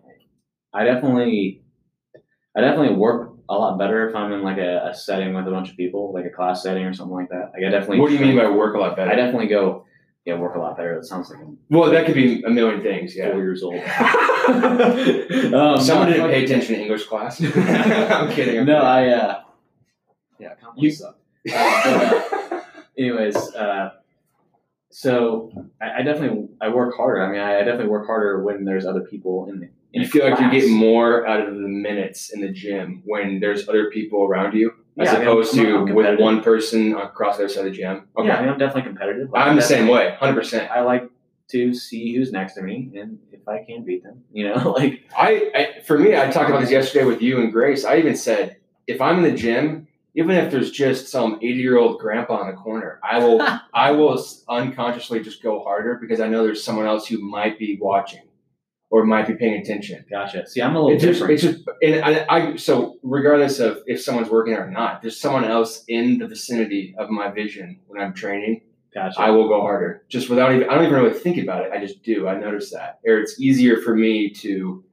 I 0.74 0.84
definitely 0.84 1.62
I 2.58 2.62
definitely 2.62 2.96
work 2.96 3.34
a 3.48 3.54
lot 3.54 3.78
better 3.78 4.10
if 4.10 4.16
I'm 4.16 4.32
in 4.32 4.42
like 4.44 4.58
a, 4.58 4.88
a 4.90 4.94
setting 4.96 5.34
with 5.36 5.48
a 5.48 5.52
bunch 5.52 5.70
of 5.70 5.78
people, 5.78 6.12
like 6.14 6.26
a 6.26 6.30
class 6.30 6.64
setting 6.64 6.84
or 6.84 6.94
something 6.94 7.16
like 7.16 7.30
that. 7.30 7.52
Like 7.54 7.64
I 7.68 7.70
definitely. 7.70 8.00
What 8.00 8.10
do 8.10 8.16
you 8.16 8.22
mean 8.22 8.36
by 8.38 8.50
work 8.50 8.76
a 8.76 8.80
lot 8.80 8.96
better? 8.96 9.12
I 9.12 9.16
definitely 9.16 9.48
go 9.48 9.86
yeah 10.26 10.36
work 10.40 10.56
a 10.56 10.60
lot 10.60 10.76
better. 10.76 10.96
That 10.96 11.06
sounds 11.06 11.30
like 11.30 11.40
I'm 11.40 11.58
well, 11.70 11.92
that 11.92 12.06
could 12.08 12.16
be 12.16 12.42
a 12.44 12.50
million 12.50 12.82
things. 12.82 13.16
Yeah. 13.16 13.32
four 13.32 13.42
years 13.42 13.62
old. 13.62 13.76
um, 14.50 15.80
Someone 15.82 16.08
didn't 16.12 16.30
pay 16.30 16.44
attention 16.46 16.76
to 16.76 16.82
English 16.82 17.06
class. 17.06 17.40
I'm 17.56 18.30
kidding. 18.32 18.60
I'm 18.60 18.66
No, 18.66 18.80
kidding. 18.82 18.88
I 18.88 19.10
uh 19.12 19.42
yeah 20.40 20.54
You- 20.78 20.92
suck. 20.92 21.18
Uh, 21.54 22.22
but, 22.50 22.66
anyways, 22.98 23.36
uh, 23.54 23.92
so 24.96 25.52
I, 25.82 26.00
I 26.00 26.02
definitely 26.04 26.48
I 26.62 26.70
work 26.70 26.96
harder. 26.96 27.22
I 27.22 27.30
mean, 27.30 27.42
I, 27.42 27.58
I 27.58 27.64
definitely 27.66 27.90
work 27.90 28.08
harder 28.08 28.42
when 28.42 28.64
there's 28.64 28.86
other 28.86 29.02
people 29.02 29.50
in 29.50 29.60
the. 29.60 29.66
In 29.92 30.04
you 30.04 30.08
feel 30.08 30.24
like 30.24 30.40
you 30.40 30.50
class. 30.50 30.62
get 30.62 30.70
more 30.70 31.28
out 31.28 31.46
of 31.46 31.54
the 31.54 31.68
minutes 31.68 32.30
in 32.30 32.40
the 32.40 32.50
gym 32.50 33.04
when 33.06 33.42
there's 33.42 33.68
other 33.68 33.90
people 33.90 34.24
around 34.24 34.54
you, 34.54 34.72
as 34.98 35.08
Yeah, 35.08 35.16
I 35.16 35.20
mean, 35.20 35.28
opposed 35.28 35.54
to 35.56 35.94
with 35.94 36.18
one 36.18 36.42
person 36.42 36.96
across 36.96 37.36
the 37.36 37.44
other 37.44 37.54
side 37.54 37.68
of 37.68 37.74
the 37.74 37.78
gym. 37.78 38.08
Okay. 38.18 38.30
Yeah, 38.30 38.38
I 38.38 38.42
mean, 38.42 38.50
I'm 38.52 38.58
definitely 38.58 38.84
competitive. 38.84 39.32
Like, 39.32 39.46
I'm 39.46 39.58
the 39.58 39.62
same 39.62 39.90
way, 39.90 40.16
hundred 40.18 40.36
percent. 40.36 40.72
I 40.72 40.80
like 40.80 41.10
to 41.50 41.74
see 41.74 42.16
who's 42.16 42.32
next 42.32 42.54
to 42.54 42.62
me, 42.62 42.90
and 42.96 43.20
if 43.34 43.46
I 43.50 43.66
can 43.66 43.84
beat 43.84 44.02
them, 44.02 44.24
you 44.32 44.48
know, 44.48 44.72
like 44.78 45.04
I, 45.18 45.52
I 45.54 45.82
for 45.82 46.00
me, 46.00 46.16
I 46.16 46.32
talked 46.32 46.50
about 46.50 46.62
this 46.62 46.72
yesterday 46.72 47.04
with 47.04 47.22
you 47.22 47.42
and 47.42 47.52
Grace. 47.52 47.84
I 47.84 47.98
even 47.98 48.16
said 48.16 48.58
if 48.88 49.02
I'm 49.02 49.18
in 49.18 49.24
the 49.24 49.38
gym, 49.38 49.90
even 50.16 50.36
if 50.38 50.52
there's 50.52 50.72
just 50.72 51.08
some 51.10 51.36
80 51.42 51.48
year 51.60 51.78
old 51.78 52.00
grandpa 52.00 52.42
in 52.42 52.48
the 52.56 52.62
corner, 52.62 53.00
I 53.04 53.20
will 53.20 53.42
I 53.74 53.92
will 53.92 54.24
unconsciously 54.50 55.22
just 55.22 55.44
go 55.44 55.62
harder 55.64 55.98
because 56.02 56.20
I 56.20 56.28
know 56.28 56.44
there's 56.44 56.64
someone 56.64 56.86
else 56.88 57.08
who 57.08 57.20
might 57.22 57.60
be 57.60 57.78
watching, 57.82 58.22
or 58.90 59.04
might 59.06 59.28
be 59.28 59.34
paying 59.34 59.60
attention. 59.62 60.06
Gotcha. 60.10 60.48
See, 60.48 60.62
I'm 60.62 60.76
a 60.76 60.80
little 60.82 60.94
It's 60.96 61.04
just, 61.04 61.20
different. 61.20 61.34
it's 61.34 61.44
just, 61.44 61.70
and 61.82 62.04
I, 62.06 62.26
I, 62.30 62.56
so 62.56 62.98
regardless 63.04 63.60
of 63.60 63.80
if 63.88 64.02
someone's 64.02 64.30
working 64.30 64.54
or 64.54 64.70
not, 64.70 65.02
there's 65.02 65.20
someone 65.20 65.44
else 65.44 65.84
in 65.88 66.18
the 66.20 66.28
vicinity 66.28 66.96
of 66.98 67.10
my 67.10 67.30
vision 67.30 67.80
when 67.88 68.02
I'm 68.02 68.14
training. 68.14 68.62
gotcha. 68.94 69.20
I 69.20 69.32
will 69.32 69.48
go 69.50 69.60
harder 69.62 70.04
just 70.08 70.30
without 70.30 70.54
even, 70.56 70.70
I 70.70 70.76
don't 70.76 70.86
even 70.86 70.96
really 71.02 71.18
think 71.20 71.38
about 71.38 71.66
it. 71.66 71.72
I 71.74 71.80
just 71.80 72.04
do. 72.04 72.28
I 72.28 72.38
notice 72.40 72.72
that. 72.72 73.00
Or 73.06 73.18
it's 73.18 73.40
easier 73.42 73.82
for 73.82 73.96
me 73.96 74.30
to 74.36 74.84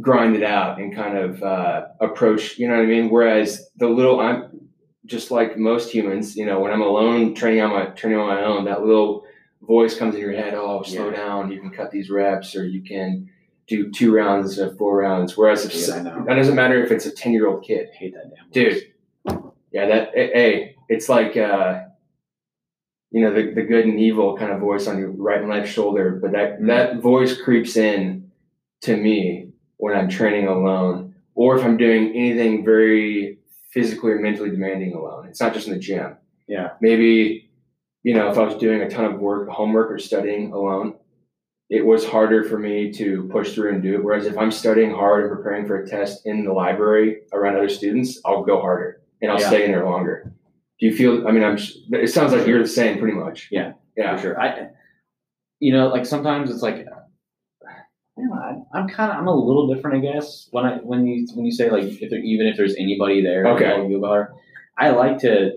grind 0.00 0.36
it 0.36 0.42
out 0.42 0.78
and 0.80 0.94
kind 0.94 1.16
of 1.18 1.42
uh, 1.42 1.86
approach, 2.00 2.58
you 2.58 2.66
know 2.68 2.74
what 2.76 2.82
I 2.82 2.86
mean? 2.86 3.10
Whereas 3.10 3.68
the 3.76 3.88
little, 3.88 4.20
I'm 4.20 4.68
just 5.06 5.30
like 5.30 5.58
most 5.58 5.90
humans, 5.90 6.36
you 6.36 6.46
know, 6.46 6.60
when 6.60 6.72
I'm 6.72 6.80
alone 6.80 7.34
training 7.34 7.60
on 7.62 7.70
my, 7.70 7.86
training 7.86 8.18
on 8.18 8.26
my 8.28 8.42
own, 8.42 8.64
that 8.64 8.82
little 8.84 9.24
voice 9.60 9.96
comes 9.96 10.14
in 10.14 10.20
your 10.20 10.32
head, 10.32 10.54
oh, 10.54 10.82
slow 10.82 11.10
Yeah. 11.10 11.16
down. 11.16 11.52
You 11.52 11.60
can 11.60 11.70
cut 11.70 11.90
these 11.90 12.10
reps 12.10 12.56
or 12.56 12.66
you 12.66 12.82
can 12.82 13.28
do 13.68 13.90
two 13.90 14.14
rounds 14.14 14.46
instead 14.50 14.68
of 14.68 14.78
four 14.78 14.96
rounds. 14.98 15.36
Whereas 15.36 15.64
if, 15.66 15.74
Yeah, 15.74 16.02
that 16.26 16.34
doesn't 16.34 16.54
matter 16.54 16.82
if 16.82 16.90
it's 16.90 17.06
a 17.06 17.12
10 17.14 17.32
year 17.32 17.46
old 17.48 17.62
kid. 17.64 17.88
I 17.92 17.96
hate 17.96 18.14
that 18.14 18.30
damn 18.34 18.50
Dude. 18.50 18.82
Yeah, 19.72 19.86
that 19.86 20.08
eh, 20.14 20.30
hey, 20.34 20.76
it's 20.88 21.08
like 21.08 21.36
uh, 21.36 21.80
you 23.10 23.22
know 23.22 23.32
the, 23.32 23.52
the 23.54 23.62
good 23.62 23.86
and 23.86 23.98
evil 23.98 24.36
kind 24.36 24.52
of 24.52 24.60
voice 24.60 24.86
on 24.86 24.98
your 24.98 25.10
right 25.10 25.40
and 25.40 25.48
left 25.50 25.72
shoulder, 25.72 26.18
but 26.20 26.32
that 26.32 26.60
Mhm. 26.60 26.66
that 26.66 26.96
voice 27.00 27.40
creeps 27.40 27.76
in 27.76 28.30
to 28.82 28.96
me 28.96 29.51
when 29.78 29.96
I'm 29.96 30.08
training 30.08 30.46
alone, 30.48 31.14
or 31.34 31.58
if 31.58 31.64
I'm 31.64 31.76
doing 31.76 32.10
anything 32.14 32.64
very 32.64 33.38
physically 33.70 34.12
or 34.12 34.20
mentally 34.20 34.50
demanding 34.50 34.92
alone. 34.94 35.26
It's 35.26 35.40
not 35.40 35.54
just 35.54 35.66
in 35.66 35.72
the 35.74 35.78
gym. 35.78 36.16
Yeah. 36.46 36.70
Maybe 36.80 37.50
you 38.02 38.14
know 38.14 38.30
if 38.30 38.36
I 38.38 38.42
was 38.44 38.56
doing 38.56 38.82
a 38.82 38.90
ton 38.90 39.04
of 39.06 39.18
work, 39.20 39.48
homework, 39.48 39.90
or 39.90 39.98
studying 39.98 40.52
alone. 40.52 40.94
It 41.70 41.86
was 41.86 42.04
harder 42.06 42.44
for 42.44 42.58
me 42.58 42.92
to 42.94 43.26
push 43.32 43.54
through 43.54 43.72
and 43.72 43.82
do 43.82 43.94
it. 43.94 44.04
Whereas 44.04 44.26
if 44.26 44.36
I'm 44.36 44.50
studying 44.50 44.90
hard 44.90 45.24
and 45.24 45.34
preparing 45.34 45.66
for 45.66 45.80
a 45.82 45.88
test 45.88 46.26
in 46.26 46.44
the 46.44 46.52
library 46.52 47.22
around 47.32 47.56
other 47.56 47.70
students, 47.70 48.20
I'll 48.26 48.42
go 48.44 48.60
harder 48.60 49.00
and 49.22 49.30
I'll 49.32 49.40
Yeah. 49.40 49.48
stay 49.48 49.64
in 49.64 49.70
there 49.72 49.86
longer. 49.86 50.30
Do 50.78 50.86
you 50.86 50.94
feel? 50.94 51.26
I 51.26 51.30
mean, 51.30 51.42
I'm. 51.44 51.56
It 51.92 52.10
sounds 52.10 52.32
like 52.34 52.46
you're 52.46 52.60
the 52.62 52.68
same, 52.68 52.98
pretty 52.98 53.16
much. 53.16 53.48
Yeah. 53.50 53.72
Yeah. 53.96 54.16
for 54.16 54.22
sure. 54.22 54.40
I, 54.40 54.68
you 55.60 55.72
know, 55.72 55.88
like 55.88 56.04
sometimes 56.04 56.50
it's 56.50 56.60
like, 56.62 56.86
you 58.18 58.26
know, 58.26 58.34
I, 58.34 58.78
I'm 58.78 58.88
kind 58.88 59.10
of, 59.10 59.18
I'm 59.18 59.26
a 59.26 59.34
little 59.34 59.72
different, 59.72 59.96
I 60.06 60.12
guess. 60.12 60.48
When 60.50 60.64
I, 60.66 60.76
when 60.76 61.06
you, 61.06 61.26
when 61.34 61.44
you 61.46 61.52
say 61.52 61.70
like, 61.70 61.84
if 61.84 62.10
there, 62.10 62.18
even 62.18 62.46
if 62.46 62.56
there's 62.56 62.76
anybody 62.76 63.22
there, 63.22 63.46
Okay. 63.46 63.66
I 64.78 64.90
like 64.90 65.18
to 65.20 65.52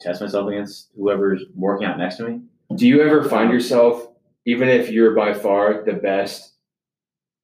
test 0.00 0.20
myself 0.20 0.48
against 0.48 0.90
whoever's 0.96 1.42
working 1.54 1.86
out 1.86 1.98
next 1.98 2.16
to 2.16 2.28
me. 2.28 2.40
Do 2.74 2.86
you 2.86 3.02
ever 3.02 3.24
find 3.28 3.50
yourself, 3.52 4.06
even 4.46 4.68
if 4.68 4.90
you're 4.90 5.14
by 5.14 5.32
far 5.34 5.84
the 5.84 5.94
best, 5.94 6.54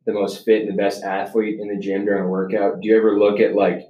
the 0.07 0.13
most 0.13 0.45
fit, 0.45 0.67
the 0.67 0.73
best 0.75 1.03
athlete 1.03 1.59
in 1.61 1.69
the 1.69 1.77
gym 1.81 2.05
during 2.05 2.25
a 2.25 2.29
workout, 2.29 2.81
do 2.81 2.89
you 2.89 2.97
ever 2.97 3.19
look 3.19 3.41
at 3.41 3.55
like 3.55 3.81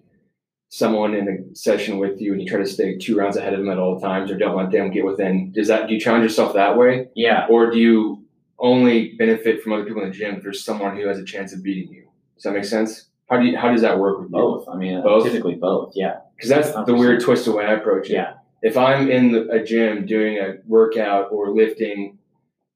someone 0.69 1.15
in 1.15 1.29
a 1.29 1.55
session 1.55 1.99
with 1.99 2.21
you 2.21 2.33
and 2.33 2.41
you 2.43 2.49
try 2.49 2.59
to 2.59 2.67
stay 2.67 2.97
two 2.97 3.17
rounds 3.17 3.37
ahead 3.37 3.53
of 3.53 3.59
them 3.61 3.69
at 3.71 3.79
all 3.79 4.01
times, 4.01 4.31
or 4.31 4.39
don't 4.39 4.57
let 4.57 4.71
them 4.71 4.91
get 4.91 5.05
within? 5.05 5.53
Does 5.53 5.69
that 5.69 5.89
do 5.89 5.95
you 5.95 6.01
challenge 6.01 6.23
yourself 6.23 6.55
that 6.55 6.77
way, 6.77 7.09
Yeah. 7.15 7.47
or 7.51 7.71
do 7.71 7.79
you 7.79 8.24
only 8.59 9.13
benefit 9.13 9.63
from 9.63 9.73
other 9.73 9.85
people 9.85 10.03
in 10.03 10.09
the 10.09 10.15
gym 10.15 10.37
if 10.37 10.43
there's 10.43 10.65
someone 10.65 10.97
who 10.97 11.07
has 11.09 11.19
a 11.19 11.25
chance 11.25 11.53
of 11.53 11.63
beating 11.63 11.93
you? 11.93 12.05
Does 12.37 12.45
that 12.45 12.53
make 12.53 12.65
sense? 12.65 13.07
How 13.31 13.39
do 13.41 13.47
you 13.47 13.57
how 13.57 13.71
does 13.73 13.83
that 13.83 13.99
work 13.99 14.19
with 14.21 14.29
you? 14.29 14.33
Both. 14.33 14.69
I 14.69 14.77
mean, 14.77 15.03
Both? 15.03 15.25
typically 15.25 15.55
both. 15.55 15.93
Yeah. 15.95 16.19
because 16.37 16.51
that's 16.51 16.73
the 16.87 16.95
weird 16.95 17.21
twist 17.23 17.47
of 17.47 17.55
way 17.55 17.65
I 17.65 17.73
approach 17.75 18.11
it. 18.11 18.15
Yeah. 18.15 18.35
If 18.63 18.77
I'm 18.77 19.11
in 19.11 19.33
the, 19.33 19.49
a 19.51 19.63
gym 19.65 20.07
doing 20.07 20.39
a 20.39 20.57
workout 20.67 21.29
or 21.33 21.51
lifting 21.51 22.19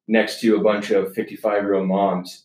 next 0.06 0.40
to 0.40 0.56
a 0.56 0.60
bunch 0.60 0.90
of 0.90 1.12
55 1.14 1.62
year 1.62 1.74
old 1.74 1.86
moms, 1.88 2.44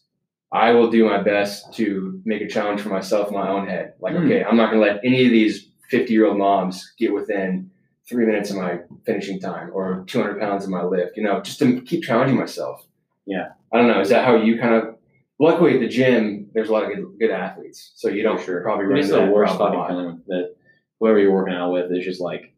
I 0.52 0.72
will 0.72 0.90
do 0.90 1.06
my 1.06 1.22
best 1.22 1.74
to 1.76 2.22
make 2.26 2.42
a 2.42 2.48
challenge 2.48 2.82
for 2.82 2.90
myself 2.90 3.30
in 3.30 3.34
my 3.34 3.50
own 3.50 3.68
head. 3.68 3.94
Like, 4.00 4.16
Hmm. 4.16 4.26
okay, 4.26 4.44
I'm 4.44 4.56
not 4.58 4.70
going 4.72 4.82
to 4.84 4.88
let 4.94 5.04
any 5.04 5.26
of 5.26 5.32
these 5.32 5.70
50 5.90 6.14
year 6.14 6.26
old 6.28 6.38
moms 6.38 6.94
get 6.98 7.14
within 7.14 7.72
three 8.08 8.26
minutes 8.26 8.50
of 8.52 8.58
my 8.58 8.80
finishing 9.06 9.40
time 9.40 9.70
or 9.74 10.04
200 10.08 10.40
pounds 10.40 10.66
of 10.66 10.70
my 10.70 10.84
lift, 10.84 11.16
you 11.18 11.24
know, 11.24 11.40
just 11.42 11.60
to 11.60 11.82
keep 11.82 12.04
challenging 12.04 12.38
myself. 12.38 12.86
Yeah. 13.26 13.50
I 13.74 13.78
don't 13.78 13.88
know. 13.88 14.02
Is 14.02 14.10
that 14.10 14.26
how 14.26 14.36
you 14.36 14.60
kind 14.60 14.76
of, 14.76 14.96
luckily 15.40 15.76
at 15.76 15.80
the 15.80 15.88
gym, 15.88 16.50
there's 16.54 16.70
a 16.70 16.74
lot 16.74 16.84
of 16.84 16.90
good, 16.94 17.06
good 17.20 17.32
athletes. 17.32 17.94
So 17.96 18.10
you 18.10 18.24
don't 18.24 18.42
sure. 18.44 18.62
probably 18.62 18.86
run 18.86 19.00
it's 19.00 19.10
into 19.10 19.26
the 19.26 19.32
worst 19.32 19.58
fucking 19.58 19.86
feeling 19.88 20.22
that 20.28 20.56
whoever 21.00 21.20
you're 21.20 21.32
working 21.34 21.54
out 21.56 21.72
with 21.72 21.92
is 21.92 22.04
just 22.04 22.22
like 22.22 22.54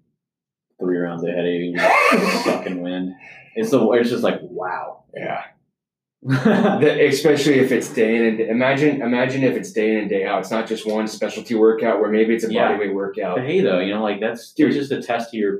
three 0.79 0.97
rounds 0.97 1.23
ahead 1.23 1.39
of 1.39 1.45
you 1.45 1.73
and 1.73 1.75
you're 1.75 2.31
fucking 2.43 2.81
win. 2.81 3.15
It's 3.55 3.71
the 3.71 3.89
it's 3.91 4.09
just 4.09 4.23
like 4.23 4.39
wow. 4.41 5.03
Yeah. 5.15 5.43
The- 6.25 7.07
especially 7.07 7.59
if 7.59 7.71
it's 7.71 7.87
day 7.93 8.15
in 8.15 8.23
and 8.25 8.37
day. 8.39 8.49
Imagine, 8.49 9.01
imagine 9.01 9.43
if 9.43 9.55
it's 9.55 9.71
day 9.71 9.91
in 9.93 9.97
and 9.99 10.09
day 10.09 10.25
out. 10.25 10.39
It's 10.41 10.51
not 10.51 10.67
just 10.67 10.85
one 10.87 11.07
specialty 11.07 11.53
workout 11.55 11.99
where 11.99 12.09
maybe 12.09 12.33
it's 12.33 12.43
a 12.43 12.51
Yeah. 12.51 12.71
bodyweight 12.75 12.93
workout. 12.93 13.37
But 13.37 13.45
hey, 13.45 13.61
though, 13.61 13.79
you 13.79 13.93
know, 13.93 14.01
like 14.03 14.19
that's 14.19 14.51
Dude. 14.53 14.73
just 14.73 14.91
a 14.91 15.01
test 15.01 15.31
to 15.31 15.37
your 15.37 15.59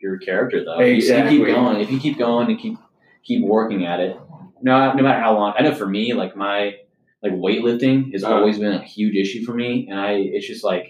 your 0.00 0.18
character, 0.18 0.64
though. 0.64 0.78
You- 0.80 0.94
Exactly. 0.94 1.36
If 1.36 1.40
you 1.40 1.46
keep 1.46 1.54
going, 1.56 1.80
if 1.80 1.90
you 1.90 1.98
keep 2.00 2.18
going 2.18 2.48
and 2.50 2.58
keep 2.60 2.78
keep 3.24 3.44
working 3.44 3.84
at 3.86 4.00
it, 4.00 4.16
no, 4.64 4.92
no 4.94 5.02
matter 5.02 5.20
how 5.20 5.34
long. 5.34 5.54
I 5.56 5.62
know 5.62 5.74
for 5.74 5.86
me, 5.86 6.12
like 6.14 6.34
my 6.36 6.76
like 7.22 7.32
weightlifting 7.32 8.12
has 8.12 8.24
Uh-huh. 8.24 8.34
always 8.36 8.58
been 8.58 8.72
a 8.72 8.82
huge 8.82 9.14
issue 9.16 9.44
for 9.44 9.54
me, 9.54 9.86
and 9.88 9.98
I 10.00 10.12
it's 10.12 10.46
just 10.46 10.64
like. 10.64 10.86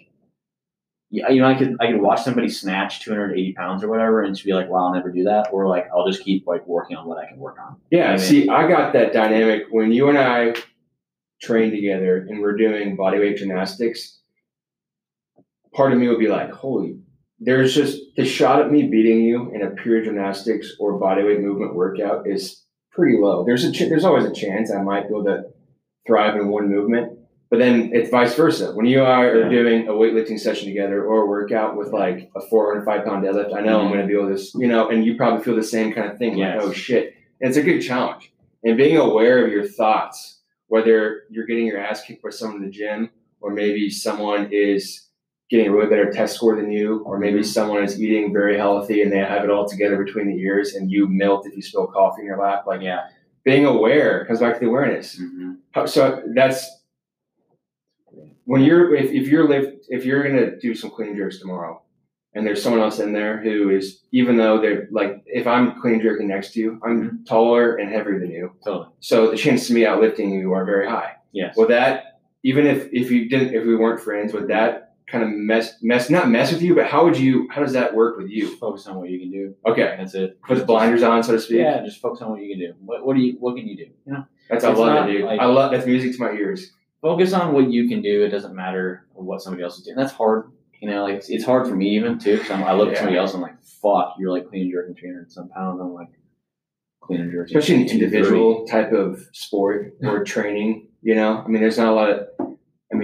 Yeah, 1.10 1.28
you 1.28 1.40
know, 1.40 1.46
I 1.46 1.54
could 1.54 1.76
I 1.78 1.86
could 1.92 2.00
watch 2.00 2.22
somebody 2.24 2.48
snatch 2.48 3.04
280 3.04 3.52
pounds 3.52 3.84
or 3.84 3.88
whatever, 3.88 4.22
and 4.22 4.34
just 4.34 4.44
be 4.44 4.52
like, 4.52 4.68
"Wow, 4.68 4.86
I'll 4.86 4.94
never 4.94 5.12
do 5.12 5.22
that," 5.24 5.48
or 5.52 5.68
like, 5.68 5.86
"I'll 5.94 6.04
just 6.10 6.24
keep 6.24 6.44
like 6.44 6.66
working 6.66 6.96
on 6.96 7.06
what 7.06 7.18
I 7.18 7.28
can 7.28 7.38
work 7.38 7.56
on." 7.64 7.76
Yeah. 7.92 8.14
I 8.14 8.16
see, 8.16 8.48
I 8.48 8.66
got 8.66 8.92
that 8.94 9.12
dynamic 9.12 9.66
when 9.70 9.92
you 9.92 10.08
and 10.08 10.18
I 10.18 10.54
trained 11.40 11.70
together 11.72 12.26
and 12.28 12.40
we're 12.40 12.56
doing 12.56 12.96
bodyweight 12.96 13.36
gymnastics. 13.36 14.22
Part 15.72 15.92
of 15.92 15.98
me 16.00 16.08
would 16.08 16.18
be 16.18 16.26
like, 16.28 16.50
"Holy." 16.50 16.98
There's 17.38 17.74
just 17.76 18.00
the 18.16 18.24
shot 18.24 18.60
at 18.62 18.72
me 18.72 18.88
beating 18.88 19.20
you 19.22 19.52
in 19.54 19.62
a 19.62 19.70
pure 19.70 20.02
gymnastics 20.02 20.72
or 20.80 20.98
bodyweight 21.00 21.40
movement 21.42 21.76
workout 21.76 22.26
is 22.26 22.63
pretty 22.94 23.18
low. 23.18 23.44
There's 23.44 23.64
a 23.64 23.72
ch- 23.72 23.88
there's 23.88 24.04
always 24.04 24.24
a 24.24 24.32
chance 24.32 24.72
I 24.72 24.82
might 24.82 25.08
be 25.08 25.14
able 25.14 25.24
to 25.24 25.44
thrive 26.06 26.36
in 26.36 26.48
one 26.48 26.68
movement, 26.70 27.18
but 27.50 27.58
then 27.58 27.90
it's 27.92 28.10
vice 28.10 28.34
versa. 28.34 28.72
When 28.74 28.86
you 28.86 29.02
are 29.02 29.36
Yeah. 29.40 29.48
doing 29.48 29.88
a 29.88 29.92
weightlifting 29.92 30.38
session 30.38 30.68
together 30.68 31.04
or 31.04 31.22
a 31.22 31.26
workout 31.26 31.76
with 31.76 31.92
like 31.92 32.30
a 32.36 32.40
405 32.40 33.04
pound 33.04 33.24
deadlift, 33.24 33.54
I 33.54 33.60
know 33.60 33.80
I'm 33.80 33.86
Mhm. 33.86 33.92
going 33.94 34.00
to 34.00 34.06
be 34.06 34.14
able 34.14 34.34
to, 34.36 34.42
you 34.58 34.68
know, 34.68 34.88
and 34.88 35.04
you 35.04 35.16
probably 35.16 35.42
feel 35.44 35.56
the 35.56 35.62
same 35.62 35.92
kind 35.92 36.10
of 36.10 36.18
thing. 36.18 36.36
Yes. 36.38 36.58
Like, 36.60 36.68
oh 36.68 36.72
shit, 36.72 37.14
and 37.40 37.48
it's 37.48 37.56
a 37.58 37.62
good 37.62 37.80
challenge. 37.80 38.32
And 38.62 38.76
being 38.76 38.96
aware 38.96 39.44
of 39.44 39.52
your 39.52 39.64
thoughts, 39.64 40.40
whether 40.68 41.22
you're 41.30 41.46
getting 41.46 41.66
your 41.66 41.78
ass 41.78 42.02
kicked 42.04 42.22
by 42.22 42.30
someone 42.30 42.58
in 42.62 42.66
the 42.66 42.70
gym, 42.72 43.10
or 43.40 43.50
maybe 43.52 43.90
someone 43.90 44.48
is 44.50 45.08
getting 45.50 45.66
a 45.68 45.72
really 45.72 45.88
better 45.88 46.10
test 46.10 46.34
score 46.36 46.56
than 46.56 46.70
you, 46.72 47.00
or 47.00 47.18
maybe 47.18 47.40
Mhm. 47.40 47.44
someone 47.44 47.84
is 47.84 48.00
eating 48.00 48.32
very 48.32 48.56
healthy 48.56 49.02
and 49.02 49.12
they 49.12 49.18
have 49.18 49.44
it 49.44 49.50
all 49.50 49.66
together 49.68 50.02
between 50.02 50.26
the 50.28 50.38
ears, 50.40 50.74
and 50.74 50.90
you 50.90 51.06
melt 51.08 51.46
if 51.46 51.54
you 51.54 51.62
spill 51.62 51.86
coffee 51.86 52.22
in 52.22 52.26
your 52.26 52.38
lap. 52.38 52.64
Like 52.66 52.80
Yeah. 52.82 53.02
being 53.44 53.66
aware 53.66 54.24
comes 54.24 54.40
back 54.40 54.54
to 54.54 54.60
the 54.60 54.66
awareness. 54.66 55.18
hmm 55.18 55.52
So 55.86 56.22
that's 56.34 56.80
when 58.44 58.62
you're 58.62 58.94
if, 58.94 59.10
if 59.12 59.28
you're 59.28 59.48
lift 59.48 59.86
if 59.88 60.04
you're 60.04 60.22
gonna 60.22 60.56
do 60.58 60.74
some 60.74 60.90
clean 60.90 61.16
jerks 61.16 61.38
tomorrow, 61.40 61.82
and 62.34 62.46
there's 62.46 62.62
someone 62.62 62.80
else 62.80 62.98
in 63.00 63.12
there 63.12 63.38
who 63.38 63.70
is 63.70 64.02
even 64.12 64.36
though 64.36 64.60
they're 64.60 64.88
like 64.90 65.22
if 65.26 65.46
I'm 65.46 65.80
clean 65.80 66.00
jerking 66.00 66.28
next 66.28 66.52
to 66.54 66.60
you, 66.60 66.80
I'm 66.82 67.24
taller 67.26 67.76
and 67.76 67.90
heavier 67.90 68.18
than 68.18 68.30
you, 68.30 68.52
Totally. 68.64 68.88
so 69.00 69.30
the 69.30 69.36
chance 69.36 69.68
of 69.68 69.74
me 69.74 69.82
outlifting 69.82 70.32
you 70.38 70.52
are 70.52 70.64
very 70.64 70.88
high. 70.88 71.12
Yes. 71.32 71.56
Would 71.56 71.68
that 71.70 72.20
even 72.44 72.66
if 72.66 72.88
if 72.92 73.10
you 73.10 73.28
didn't 73.28 73.54
if 73.54 73.66
we 73.66 73.76
weren't 73.76 74.00
friends, 74.00 74.32
would 74.32 74.48
that 74.48 74.83
kind 75.06 75.22
of 75.22 75.30
mess 75.30 75.74
mess 75.82 76.08
not 76.10 76.28
mess 76.30 76.52
with 76.52 76.62
you, 76.62 76.74
but 76.74 76.86
how 76.86 77.04
would 77.04 77.16
you 77.18 77.46
how 77.50 77.60
does 77.60 77.72
that 77.74 77.94
work 77.94 78.16
with 78.18 78.28
you? 78.30 78.56
Focus 78.56 78.86
on 78.86 78.96
what 78.98 79.10
you 79.10 79.18
can 79.18 79.30
do. 79.30 79.54
Okay, 79.66 79.94
That's 79.98 80.14
it. 80.14 80.40
put 80.42 80.58
the 80.58 80.64
blinders 80.64 81.02
on, 81.02 81.22
so 81.22 81.32
to 81.32 81.40
speak. 81.40 81.58
Yeah, 81.58 81.82
just 81.84 82.00
focus 82.00 82.22
on 82.22 82.30
what 82.30 82.40
you 82.42 82.48
can 82.50 82.58
do. 82.58 82.74
What 82.80 83.04
what 83.04 83.14
do 83.16 83.22
you 83.22 83.36
what 83.40 83.56
can 83.56 83.66
you 83.66 83.76
do? 83.76 83.86
You 84.06 84.12
know, 84.14 84.24
That's 84.48 84.64
I 84.64 84.72
love 84.72 84.86
not 84.94 85.08
it, 85.08 85.12
dude. 85.12 85.24
like- 85.24 85.40
I 85.40 85.46
love 85.46 85.70
that's 85.72 85.86
music 85.86 86.12
to 86.16 86.20
my 86.22 86.32
ears. 86.32 86.70
focus 87.02 87.32
on 87.34 87.52
what 87.52 87.70
you 87.70 87.88
can 87.88 88.00
do. 88.02 88.22
It 88.24 88.30
doesn't 88.30 88.54
matter 88.54 89.06
what 89.12 89.42
somebody 89.42 89.62
else 89.62 89.76
is 89.78 89.84
doing. 89.84 89.96
That's 89.96 90.12
hard. 90.12 90.50
You 90.80 90.90
know, 90.90 91.04
like 91.04 91.14
it's, 91.16 91.30
it's 91.30 91.44
hard 91.44 91.66
for 91.66 91.74
me 91.74 91.90
even 91.96 92.18
too. 92.18 92.36
Because 92.38 92.50
I 92.50 92.72
look 92.74 92.90
at 92.90 92.96
somebody 92.98 93.16
else, 93.18 93.32
and 93.34 93.42
I'm 93.44 93.50
like, 93.50 93.62
"Fuck, 93.62 94.16
you're 94.18 94.30
like 94.30 94.48
clean 94.48 94.62
and 94.62 94.72
jerking 94.72 94.94
300 94.94 95.30
some 95.32 95.48
pounds." 95.48 95.80
I'm 95.80 95.94
like, 95.94 96.08
clean 97.00 97.20
and 97.20 97.30
jerking, 97.32 97.56
especially 97.56 97.74
in 97.76 97.80
an 97.82 97.88
230. 97.88 98.16
individual 98.16 98.66
type 98.66 98.92
of 98.92 99.26
sport 99.32 99.94
or 100.02 100.24
training. 100.24 100.88
You 101.02 101.14
know, 101.14 101.42
I 101.44 101.48
mean, 101.48 101.60
there's 101.62 101.78
not 101.78 101.88
a 101.88 101.94
lot 101.94 102.10
of. 102.10 102.28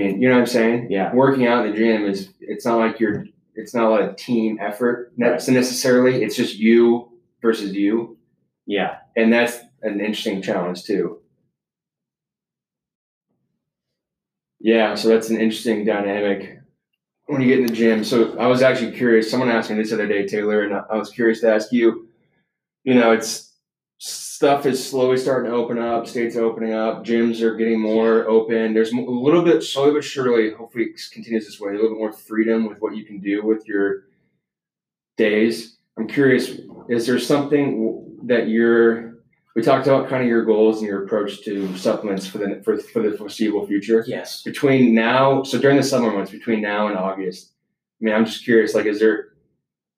Mean, 0.00 0.22
you 0.22 0.28
know 0.28 0.34
what 0.34 0.40
I'm 0.40 0.46
saying? 0.46 0.90
Yeah. 0.90 1.14
Working 1.14 1.46
out 1.46 1.64
in 1.66 1.72
the 1.72 1.76
gym 1.78 2.04
is. 2.04 2.30
It's 2.40 2.64
not 2.64 2.78
like 2.78 2.98
you're. 3.00 3.26
It's 3.54 3.74
not 3.74 4.00
a 4.00 4.14
team 4.14 4.58
effort 4.60 5.12
Right. 5.18 5.32
necessarily. 5.48 6.22
It's 6.22 6.36
just 6.36 6.56
you 6.56 7.10
versus 7.42 7.74
you, 7.74 8.16
Yeah, 8.66 8.98
and 9.16 9.32
that's 9.32 9.58
an 9.82 10.00
interesting 10.00 10.40
challenge 10.42 10.84
too. 10.84 11.20
Yeah, 14.60 14.94
so 14.94 15.08
that's 15.08 15.30
an 15.30 15.40
interesting 15.40 15.84
dynamic 15.84 16.58
when 17.26 17.40
you 17.40 17.48
get 17.48 17.60
in 17.60 17.66
the 17.66 17.72
gym. 17.72 18.04
So 18.04 18.38
I 18.38 18.46
was 18.46 18.62
actually 18.62 18.92
curious. 18.92 19.30
Someone 19.30 19.50
asked 19.50 19.70
me 19.70 19.76
this 19.76 19.92
other 19.92 20.06
day, 20.06 20.26
Taylor, 20.26 20.62
and 20.62 20.74
I 20.74 20.96
was 20.96 21.10
curious 21.10 21.40
to 21.40 21.52
ask 21.52 21.72
you. 21.72 22.08
You 22.84 22.94
know, 22.94 23.12
it's 23.12 23.49
stuff 24.00 24.64
is 24.64 24.88
slowly 24.88 25.18
starting 25.18 25.50
to 25.50 25.56
open 25.56 25.78
up. 25.78 26.06
States 26.06 26.34
are 26.34 26.44
opening 26.44 26.72
up. 26.72 27.04
Gyms 27.04 27.42
are 27.42 27.54
getting 27.54 27.78
more 27.78 28.26
open. 28.26 28.72
There's 28.72 28.92
a 28.92 28.96
little 28.96 29.42
bit, 29.42 29.62
slowly 29.62 29.92
but 29.92 30.02
surely. 30.02 30.52
Hopefully, 30.52 30.84
it 30.84 31.00
continues 31.12 31.44
this 31.44 31.60
way. 31.60 31.72
A 31.72 31.74
little 31.74 31.90
bit 31.90 31.98
more 31.98 32.12
freedom 32.12 32.66
with 32.66 32.80
what 32.80 32.96
you 32.96 33.04
can 33.04 33.20
do 33.20 33.44
with 33.44 33.68
your 33.68 34.04
days. 35.18 35.76
I'm 35.98 36.08
curious. 36.08 36.52
Is 36.88 37.06
there 37.06 37.18
something 37.18 38.18
that 38.24 38.48
you're? 38.48 39.10
We 39.54 39.62
talked 39.62 39.86
about 39.86 40.08
kind 40.08 40.22
of 40.22 40.28
your 40.28 40.44
goals 40.44 40.78
and 40.78 40.86
your 40.86 41.04
approach 41.04 41.44
to 41.44 41.76
supplements 41.76 42.26
for 42.26 42.38
the 42.38 42.62
for, 42.64 42.78
for 42.78 43.02
the 43.02 43.18
foreseeable 43.18 43.66
future. 43.66 44.02
Yes. 44.06 44.42
Between 44.42 44.94
now, 44.94 45.42
so 45.42 45.58
during 45.58 45.76
the 45.76 45.82
summer 45.82 46.10
months, 46.10 46.30
between 46.30 46.62
now 46.62 46.88
and 46.88 46.96
August. 46.96 47.52
I 48.00 48.04
mean, 48.06 48.14
I'm 48.14 48.24
just 48.24 48.44
curious. 48.44 48.74
Like, 48.74 48.86
is 48.86 48.98
there 48.98 49.34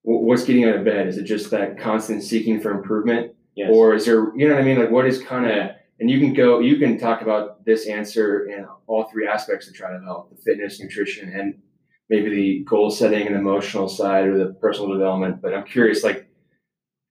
what's 0.03 0.43
getting 0.43 0.65
out 0.65 0.75
of 0.75 0.85
bed? 0.85 1.07
Is 1.07 1.19
it 1.19 1.23
just 1.23 1.53
that 1.53 1.79
constant 1.79 2.25
seeking 2.25 2.61
for 2.61 2.73
improvement? 2.73 3.37
Yes. 3.55 3.71
Or 3.73 3.95
is 3.95 4.07
there, 4.07 4.35
you 4.37 4.49
know 4.49 4.55
what 4.55 4.63
I 4.63 4.65
mean? 4.65 4.79
Like, 4.79 4.91
what 4.91 5.07
is 5.07 5.23
kind 5.23 5.47
of, 5.47 5.71
and 6.01 6.11
you 6.11 6.19
can 6.19 6.33
go, 6.33 6.59
you 6.61 6.77
can 6.79 6.99
talk 6.99 7.23
about 7.23 7.65
this 7.65 7.87
answer 7.87 8.47
in 8.47 8.67
all 8.87 9.05
three 9.05 9.27
aspects 9.29 9.69
of 9.69 9.75
trying 9.75 9.99
to 9.99 10.05
help 10.05 10.31
the 10.31 10.37
fitness, 10.43 10.81
nutrition, 10.81 11.29
and 11.29 11.61
maybe 12.09 12.31
the 12.31 12.65
goal 12.65 12.91
setting 12.91 13.27
and 13.27 13.37
emotional 13.37 13.89
side 13.89 14.27
or 14.27 14.39
the 14.39 14.55
personal 14.55 14.93
development. 14.93 15.41
But 15.43 15.55
I'm 15.55 15.65
curious, 15.65 16.03
like, 16.03 16.29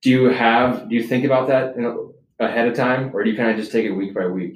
do 0.01 0.09
you 0.09 0.25
have, 0.29 0.89
do 0.89 0.95
you 0.95 1.03
think 1.03 1.25
about 1.25 1.47
that 1.49 1.75
in, 1.75 2.11
ahead 2.39 2.67
of 2.67 2.75
time 2.75 3.11
or 3.13 3.23
do 3.23 3.29
you 3.29 3.37
kind 3.37 3.51
of 3.51 3.57
just 3.57 3.71
take 3.71 3.85
it 3.85 3.91
week 3.91 4.15
by 4.15 4.25
week? 4.25 4.55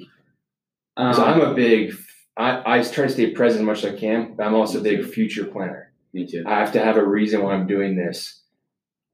Because 0.96 1.18
Um, 1.18 1.24
I'm 1.24 1.40
a 1.40 1.54
big, 1.54 1.94
I, 2.36 2.78
I 2.78 2.82
try 2.82 3.06
to 3.06 3.12
stay 3.12 3.30
present 3.30 3.60
as 3.62 3.66
much 3.66 3.84
as 3.84 3.94
I 3.94 3.96
can, 3.96 4.34
but 4.36 4.44
I'm 4.44 4.54
also 4.54 4.80
a 4.80 4.82
big 4.82 5.04
future 5.06 5.44
planner. 5.44 5.92
me 6.12 6.26
too. 6.26 6.42
I 6.46 6.58
have 6.58 6.72
to 6.72 6.82
have 6.82 6.96
a 6.96 7.04
reason 7.04 7.42
why 7.42 7.54
I'm 7.54 7.66
doing 7.66 7.94
this. 7.96 8.42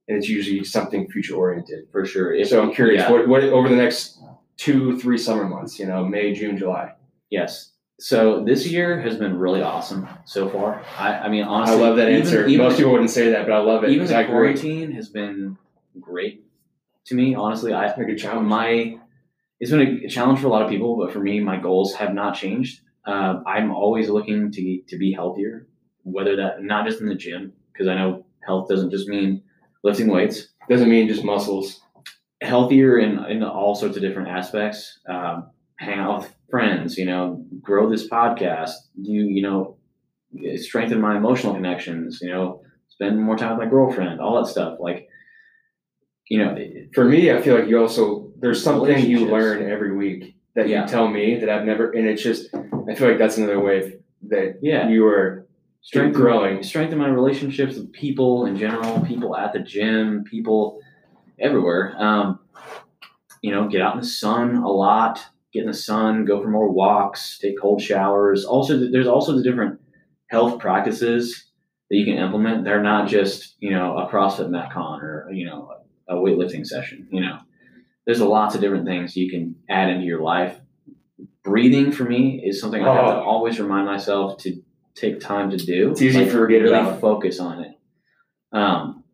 And 0.08 0.16
it's 0.18 0.28
usually 0.28 0.64
something 0.64 1.08
future 1.08 1.34
oriented. 1.36 1.84
For 1.92 2.04
sure. 2.04 2.34
If- 2.34 2.48
So 2.48 2.62
I'm 2.62 2.72
curious, 2.72 3.02
yeah. 3.02 3.10
what, 3.10 3.28
what 3.28 3.44
over 3.44 3.68
the 3.68 3.76
next 3.76 4.18
two, 4.56 4.98
three 4.98 5.18
summer 5.18 5.44
months, 5.44 5.78
you 5.78 5.86
know, 5.86 6.04
May, 6.04 6.32
June, 6.32 6.56
July. 6.56 6.92
Yes. 7.30 7.70
So 8.00 8.42
this 8.44 8.66
year 8.66 9.00
has 9.00 9.16
been 9.16 9.38
really 9.38 9.62
awesome 9.62 10.08
so 10.24 10.48
far. 10.48 10.82
I, 10.98 11.18
I 11.18 11.28
mean, 11.28 11.44
honestly, 11.44 11.76
I 11.76 11.80
love 11.80 11.96
that 11.96 12.08
even- 12.08 12.22
answer. 12.22 12.46
Even, 12.46 12.66
Most 12.66 12.76
people 12.78 12.92
wouldn't 12.92 13.10
say 13.10 13.30
that, 13.30 13.46
but 13.46 13.52
I 13.52 13.58
love 13.58 13.84
it. 13.84 13.90
even 13.90 14.06
the 14.06 14.24
quarantine 14.24 14.90
has 14.92 15.08
been 15.08 15.56
great 16.00 16.44
to 17.06 17.14
me. 17.14 17.34
Honestly, 17.34 17.72
I 17.72 17.86
a 17.86 18.04
good 18.04 18.18
challenge. 18.18 18.48
my 18.48 18.98
it's 19.60 19.70
been 19.70 19.80
a 20.04 20.08
challenge 20.08 20.40
for 20.40 20.48
a 20.48 20.50
lot 20.50 20.62
of 20.62 20.68
people, 20.68 20.96
but 20.96 21.12
for 21.12 21.20
me, 21.20 21.38
my 21.38 21.56
goals 21.56 21.94
have 21.94 22.12
not 22.12 22.34
changed. 22.34 22.80
Um, 23.04 23.44
I'm 23.46 23.70
always 23.70 24.08
looking 24.08 24.50
to 24.50 24.80
to 24.88 24.98
be 24.98 25.12
healthier, 25.12 25.68
whether 26.02 26.34
that 26.36 26.62
not 26.64 26.84
just 26.86 27.00
in 27.00 27.06
the 27.08 27.14
gym 27.14 27.52
because 27.72 27.86
I 27.86 27.94
know 27.94 28.24
health 28.44 28.68
doesn't 28.68 28.90
just 28.90 29.06
mean 29.08 29.42
lifting 29.82 30.08
weights. 30.08 30.48
Doesn't 30.68 30.88
mean 30.90 31.08
just 31.08 31.24
muscles. 31.24 31.80
Healthier 32.42 32.98
in 32.98 33.24
in 33.26 33.42
all 33.42 33.74
sorts 33.74 33.96
of 33.96 34.02
different 34.02 34.28
aspects. 34.28 34.98
Um, 35.08 35.50
hang 35.76 35.98
out 35.98 36.20
with 36.22 36.34
friends, 36.50 36.96
you 36.98 37.04
know, 37.04 37.44
grow 37.60 37.88
this 37.88 38.08
podcast. 38.08 38.72
Do 39.00 39.12
you 39.12 39.42
know 39.42 39.76
strengthen 40.56 41.00
my 41.00 41.16
emotional 41.16 41.54
connections? 41.54 42.20
You 42.22 42.30
know, 42.30 42.62
spend 42.88 43.20
more 43.20 43.36
time 43.36 43.56
with 43.56 43.66
my 43.66 43.70
girlfriend. 43.70 44.20
All 44.20 44.42
that 44.42 44.50
stuff. 44.50 44.78
Like, 44.80 45.08
you 46.28 46.38
know, 46.38 46.56
For 46.94 47.04
me, 47.04 47.30
I 47.30 47.40
feel 47.42 47.58
like 47.58 47.68
you 47.68 47.78
also 47.78 48.32
there's 48.38 48.62
something 48.62 49.04
you 49.06 49.26
learn 49.26 49.70
every 49.70 49.94
week 49.96 50.34
that 50.54 50.68
Yeah. 50.68 50.82
you 50.82 50.88
tell 50.88 51.08
me 51.08 51.38
that 51.40 51.48
I've 51.48 51.64
never, 51.64 51.90
and 51.92 52.06
it's 52.06 52.22
just 52.22 52.54
I 52.88 52.94
feel 52.94 53.08
like 53.08 53.18
that's 53.18 53.38
another 53.38 53.60
way 53.60 53.98
that 54.28 54.58
yeah. 54.62 54.88
you 54.88 55.06
are 55.06 55.41
strengthen 55.82 56.20
growing. 56.20 56.62
strengthen 56.62 56.98
my 56.98 57.08
relationships 57.08 57.76
with 57.76 57.92
people 57.92 58.46
in 58.46 58.56
general, 58.56 59.00
people 59.00 59.36
at 59.36 59.52
the 59.52 59.58
gym, 59.60 60.24
people 60.24 60.80
everywhere. 61.38 61.94
Um, 61.98 62.38
you 63.42 63.50
know, 63.50 63.68
get 63.68 63.80
out 63.82 63.94
in 63.94 64.00
the 64.00 64.06
sun 64.06 64.56
a 64.56 64.68
lot, 64.70 65.20
get 65.52 65.62
in 65.62 65.66
the 65.66 65.74
sun, 65.74 66.24
go 66.24 66.40
for 66.40 66.48
more 66.48 66.70
walks, 66.70 67.38
take 67.38 67.58
cold 67.60 67.82
showers. 67.82 68.44
Also, 68.44 68.78
th- 68.78 68.92
there's 68.92 69.08
also 69.08 69.36
the 69.36 69.42
different 69.42 69.80
health 70.28 70.58
practices 70.60 71.46
that 71.90 71.96
you 71.96 72.04
can 72.04 72.14
implement. 72.22 72.64
They're 72.64 72.82
not 72.82 73.08
just 73.08 73.56
you 73.58 73.70
know 73.70 73.98
a 73.98 74.08
CrossFit 74.08 74.48
Metcon 74.48 75.02
or 75.02 75.28
you 75.32 75.46
know 75.46 75.72
a 76.08 76.14
weightlifting 76.14 76.64
session. 76.66 77.08
You 77.10 77.20
know, 77.22 77.38
there's 78.06 78.20
a 78.20 78.24
lots 78.28 78.54
of 78.54 78.60
different 78.60 78.86
things 78.86 79.16
you 79.16 79.28
can 79.30 79.56
add 79.68 79.90
into 79.90 80.04
your 80.06 80.22
life. 80.22 80.58
Breathing 81.42 81.90
for 81.90 82.04
me 82.04 82.40
is 82.46 82.60
something 82.60 82.82
I 82.84 82.94
have 82.94 83.06
to 83.06 83.16
Oh. 83.16 83.24
always 83.24 83.58
remind 83.58 83.86
myself 83.86 84.38
to 84.42 84.62
take 84.94 85.20
time 85.20 85.50
to 85.50 85.56
do. 85.56 85.92
It's 85.92 86.02
easy 86.02 86.24
to 86.24 86.30
forget 86.30 86.62
really 86.62 86.78
about. 86.78 87.00
focus 87.00 87.40
on 87.40 87.60
it. 87.64 87.78
Um, 88.52 89.04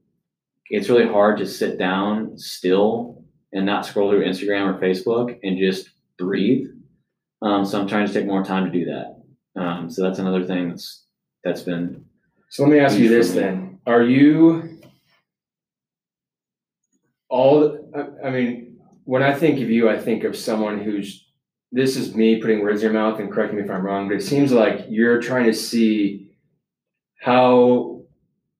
it's 0.70 0.88
really 0.88 1.06
hard 1.06 1.38
to 1.38 1.46
sit 1.46 1.78
down 1.78 2.38
still 2.38 3.24
and 3.52 3.64
not 3.64 3.86
scroll 3.86 4.10
through 4.10 4.24
Instagram 4.24 4.74
or 4.74 4.80
Facebook 4.80 5.38
and 5.42 5.58
just 5.58 5.90
breathe. 6.18 6.68
Um, 7.40 7.64
so 7.64 7.80
I'm 7.80 7.88
trying 7.88 8.06
to 8.06 8.12
take 8.12 8.26
more 8.26 8.44
time 8.44 8.64
to 8.64 8.70
do 8.70 8.86
that. 8.86 9.22
Um, 9.60 9.90
so 9.90 10.02
that's 10.02 10.18
another 10.18 10.44
thing 10.44 10.70
that's 10.70 11.04
that's 11.44 11.62
been 11.62 12.04
So 12.50 12.64
let 12.64 12.72
me 12.72 12.78
ask 12.78 12.98
you 12.98 13.08
this 13.08 13.32
then: 13.32 13.80
Are 13.86 14.02
you 14.02 14.80
all? 17.28 17.78
I, 17.94 18.28
I 18.28 18.30
mean, 18.30 18.78
when 19.04 19.22
I 19.22 19.34
think 19.34 19.60
of 19.60 19.70
you, 19.70 19.88
I 19.88 19.98
think 19.98 20.24
of 20.24 20.36
someone 20.36 20.78
who's. 20.78 21.24
This 21.70 21.96
is 21.96 22.14
me 22.14 22.40
putting 22.40 22.60
words 22.60 22.82
in 22.82 22.92
your 22.92 23.00
mouth, 23.00 23.20
and 23.20 23.30
correct 23.30 23.52
me 23.52 23.62
if 23.62 23.70
I'm 23.70 23.84
wrong, 23.84 24.08
but 24.08 24.16
it 24.16 24.22
seems 24.22 24.52
like 24.52 24.86
you're 24.88 25.20
trying 25.20 25.44
to 25.44 25.54
see 25.54 26.30
how 27.20 28.02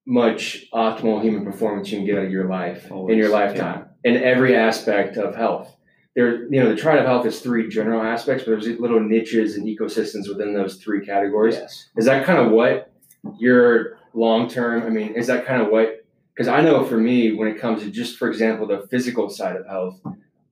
much 0.07 0.66
optimal 0.73 1.23
human 1.23 1.44
performance 1.44 1.90
you 1.90 1.99
can 1.99 2.07
get 2.07 2.18
out 2.18 2.25
of 2.27 2.31
your 2.31 2.49
life 2.49 2.85
in 2.90 3.18
your 3.18 3.31
Always, 3.31 3.31
lifetime 3.31 3.87
in 4.05 4.16
every 4.16 4.57
aspect 4.57 5.16
of 5.16 5.35
health. 5.35 5.75
There, 6.14 6.44
you 6.53 6.62
know, 6.62 6.71
the 6.71 6.77
triad 6.77 6.99
of 6.99 7.07
health 7.07 7.27
is 7.27 7.40
three 7.40 7.68
general 7.68 8.03
aspects, 8.03 8.44
but 8.44 8.51
there's 8.51 8.66
little 8.79 9.01
niches 9.01 9.57
and 9.57 9.66
ecosystems 9.66 10.29
within 10.29 10.55
those 10.55 10.77
three 10.77 11.05
categories. 11.05 11.55
yes. 11.55 11.88
Is 11.97 12.07
that 12.07 12.25
kind 12.25 12.38
of 12.38 12.51
what 12.51 12.92
your 13.38 13.99
long 14.14 14.49
term? 14.49 14.83
I 14.83 14.88
mean, 14.88 15.14
is 15.14 15.27
that 15.29 15.47
kind 15.47 15.62
of 15.62 15.68
what? 15.68 16.05
Because 16.35 16.49
I 16.49 16.61
know 16.61 16.85
for 16.85 16.97
me, 16.97 17.33
when 17.33 17.49
it 17.49 17.61
comes 17.61 17.83
to 17.83 17.90
just, 17.90 18.16
for 18.16 18.29
example, 18.29 18.66
the 18.66 18.87
physical 18.88 19.29
side 19.29 19.57
of 19.57 19.66
health, 19.66 20.01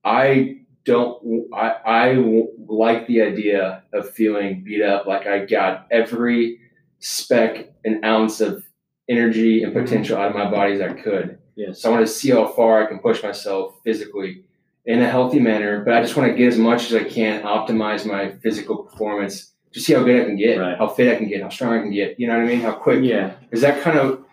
I 0.04 0.58
don't. 0.86 1.48
I 1.52 1.74
I 1.84 2.44
like 2.66 3.06
the 3.06 3.20
idea 3.22 3.82
of 3.92 4.10
feeling 4.10 4.64
beat 4.64 4.82
up, 4.82 5.06
like 5.06 5.26
I 5.26 5.44
got 5.44 5.86
every 5.90 6.60
speck 7.00 7.72
and 7.84 8.04
ounce 8.04 8.40
of 8.40 8.64
energy 9.08 9.62
and 9.62 9.72
mm-hmm. 9.72 9.84
potential 9.84 10.16
out 10.16 10.30
of 10.30 10.34
my 10.34 10.50
body 10.50 10.72
as 10.72 10.80
I 10.80 10.94
could. 10.94 11.38
Yes. 11.56 11.82
So 11.82 11.90
I 11.90 11.94
want 11.94 12.06
to 12.06 12.12
see 12.12 12.30
how 12.30 12.46
far 12.48 12.82
I 12.82 12.86
can 12.86 12.98
push 12.98 13.22
myself 13.22 13.74
physically 13.84 14.44
in 14.84 15.02
a 15.02 15.08
healthy 15.08 15.40
manner, 15.40 15.84
but 15.84 15.94
I 15.94 16.00
just 16.00 16.16
want 16.16 16.30
to 16.30 16.36
get 16.36 16.48
as 16.52 16.58
much 16.58 16.90
as 16.90 16.94
I 16.94 17.04
can, 17.04 17.42
optimize 17.42 18.06
my 18.06 18.32
physical 18.42 18.84
performance, 18.84 19.52
to 19.72 19.80
see 19.80 19.92
how 19.92 20.02
good 20.04 20.22
I 20.22 20.24
can 20.24 20.36
get, 20.36 20.58
Right. 20.58 20.78
how 20.78 20.88
fit 20.88 21.12
I 21.12 21.16
can 21.16 21.28
get, 21.28 21.42
how 21.42 21.48
strong 21.48 21.78
I 21.78 21.82
can 21.82 21.92
get. 21.92 22.18
You 22.18 22.28
know 22.28 22.34
what 22.34 22.44
I 22.44 22.46
mean? 22.46 22.60
How 22.60 22.72
quick. 22.72 23.02
Yeah. 23.02 23.34
Is 23.50 23.60
that 23.62 23.82
kind 23.82 23.98
of 23.98 24.24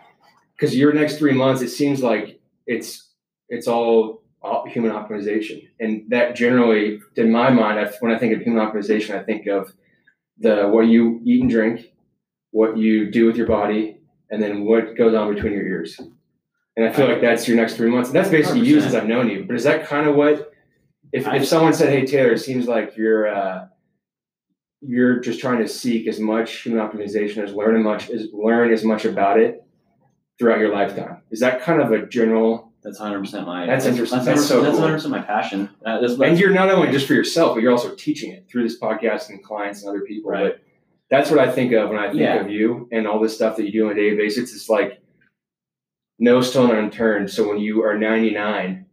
because 0.56 0.76
your 0.76 0.94
next 0.94 1.18
three 1.18 1.34
months? 1.34 1.62
It 1.62 1.70
seems 1.70 2.02
like 2.02 2.40
it's 2.66 3.10
it's 3.50 3.68
all 3.68 4.23
human 4.68 4.92
optimization, 4.92 5.68
and 5.80 6.04
that 6.10 6.36
generally, 6.36 7.00
in 7.16 7.32
my 7.32 7.50
mind, 7.50 7.90
when 8.00 8.14
I 8.14 8.18
think 8.18 8.34
of 8.36 8.42
human 8.42 8.66
optimization, 8.66 9.18
I 9.20 9.24
think 9.24 9.48
of 9.48 9.74
the 10.38 10.68
what 10.68 10.88
you 10.88 11.22
eat 11.24 11.42
and 11.42 11.50
drink, 11.50 11.94
what 12.52 12.78
you 12.78 13.10
do 13.10 13.26
with 13.26 13.38
your 13.38 13.48
body, 13.48 13.98
and 14.30 14.42
then 14.42 14.66
what 14.66 14.98
goes 14.98 15.14
on 15.14 15.34
between 15.34 15.54
your 15.54 15.66
ears. 15.66 16.00
And 16.76 16.86
I 16.86 16.92
feel 16.92 17.08
like 17.08 17.22
that's 17.22 17.48
your 17.48 17.56
next 17.56 17.76
three 17.76 17.90
months. 17.90 18.10
And 18.10 18.16
that's 18.16 18.30
basically 18.30 18.62
you 18.62 18.78
100%. 18.78 18.86
as 18.86 18.96
I've 18.96 19.08
known 19.08 19.30
you. 19.30 19.46
But 19.46 19.56
is 19.56 19.64
that 19.64 19.86
kind 19.86 20.08
of 20.08 20.16
what 20.16 20.52
if, 21.12 21.28
if 21.28 21.48
someone 21.48 21.74
said, 21.74 21.90
Hey 21.90 22.06
Taylor, 22.06 22.34
it 22.34 22.40
seems 22.40 22.68
like 22.68 22.98
you're 22.98 23.28
uh, 23.28 23.68
you're 24.82 25.20
just 25.20 25.40
trying 25.40 25.60
to 25.60 25.68
seek 25.68 26.08
as 26.08 26.20
much 26.20 26.64
human 26.64 26.86
optimization 26.86 27.44
as 27.44 27.54
learn 27.54 27.78
as 27.78 27.84
much 27.84 28.10
as 28.10 28.28
learn 28.34 28.74
as 28.74 28.84
much 28.84 29.06
about 29.06 29.40
it 29.40 29.64
throughout 30.38 30.60
your 30.60 30.74
lifetime. 30.74 31.22
Is 31.30 31.40
that 31.40 31.62
kind 31.62 31.80
of 31.82 31.92
a 31.92 32.06
general 32.08 32.73
That's 32.84 33.00
100 33.00 33.20
percent 33.20 33.48
my. 33.48 33.66
That's 33.66 33.86
interesting. 33.86 34.18
That's, 34.24 34.28
That's 34.28 34.42
100%, 34.42 34.48
so 34.48 34.62
That's 34.62 34.72
cool. 34.74 34.82
100 34.82 34.94
percent 34.96 35.12
my 35.12 35.22
passion. 35.22 35.70
Uh, 35.86 36.02
that's, 36.02 36.20
and 36.20 36.38
you're 36.38 36.52
not 36.52 36.70
only 36.70 36.92
just 36.92 37.08
for 37.08 37.14
yourself, 37.14 37.56
but 37.56 37.64
you're 37.64 37.72
also 37.72 37.96
teaching 37.96 38.32
it 38.34 38.48
through 38.50 38.64
this 38.64 38.80
podcast 38.80 39.30
and 39.30 39.42
clients 39.44 39.82
and 39.84 39.90
other 39.90 40.02
people. 40.06 40.32
Right. 40.32 40.44
But 40.54 40.62
that's 41.10 41.30
what 41.32 41.40
I 41.40 41.52
think 41.52 41.72
of 41.74 41.90
when 41.90 42.00
I 42.00 42.08
think 42.10 42.20
Yeah. 42.22 42.42
of 42.42 42.50
you 42.50 42.90
and 42.92 43.08
all 43.08 43.20
this 43.22 43.34
stuff 43.36 43.56
that 43.58 43.64
you 43.66 43.72
do 43.72 43.86
on 43.86 43.92
a 43.94 43.96
daily 43.96 44.18
basis. 44.18 44.54
It's 44.54 44.68
like 44.70 45.00
no 46.20 46.42
stone 46.42 46.76
unturned. 46.76 47.30
So 47.30 47.48
when 47.50 47.58
you 47.60 47.84
are 47.84 47.98
99, 47.98 48.86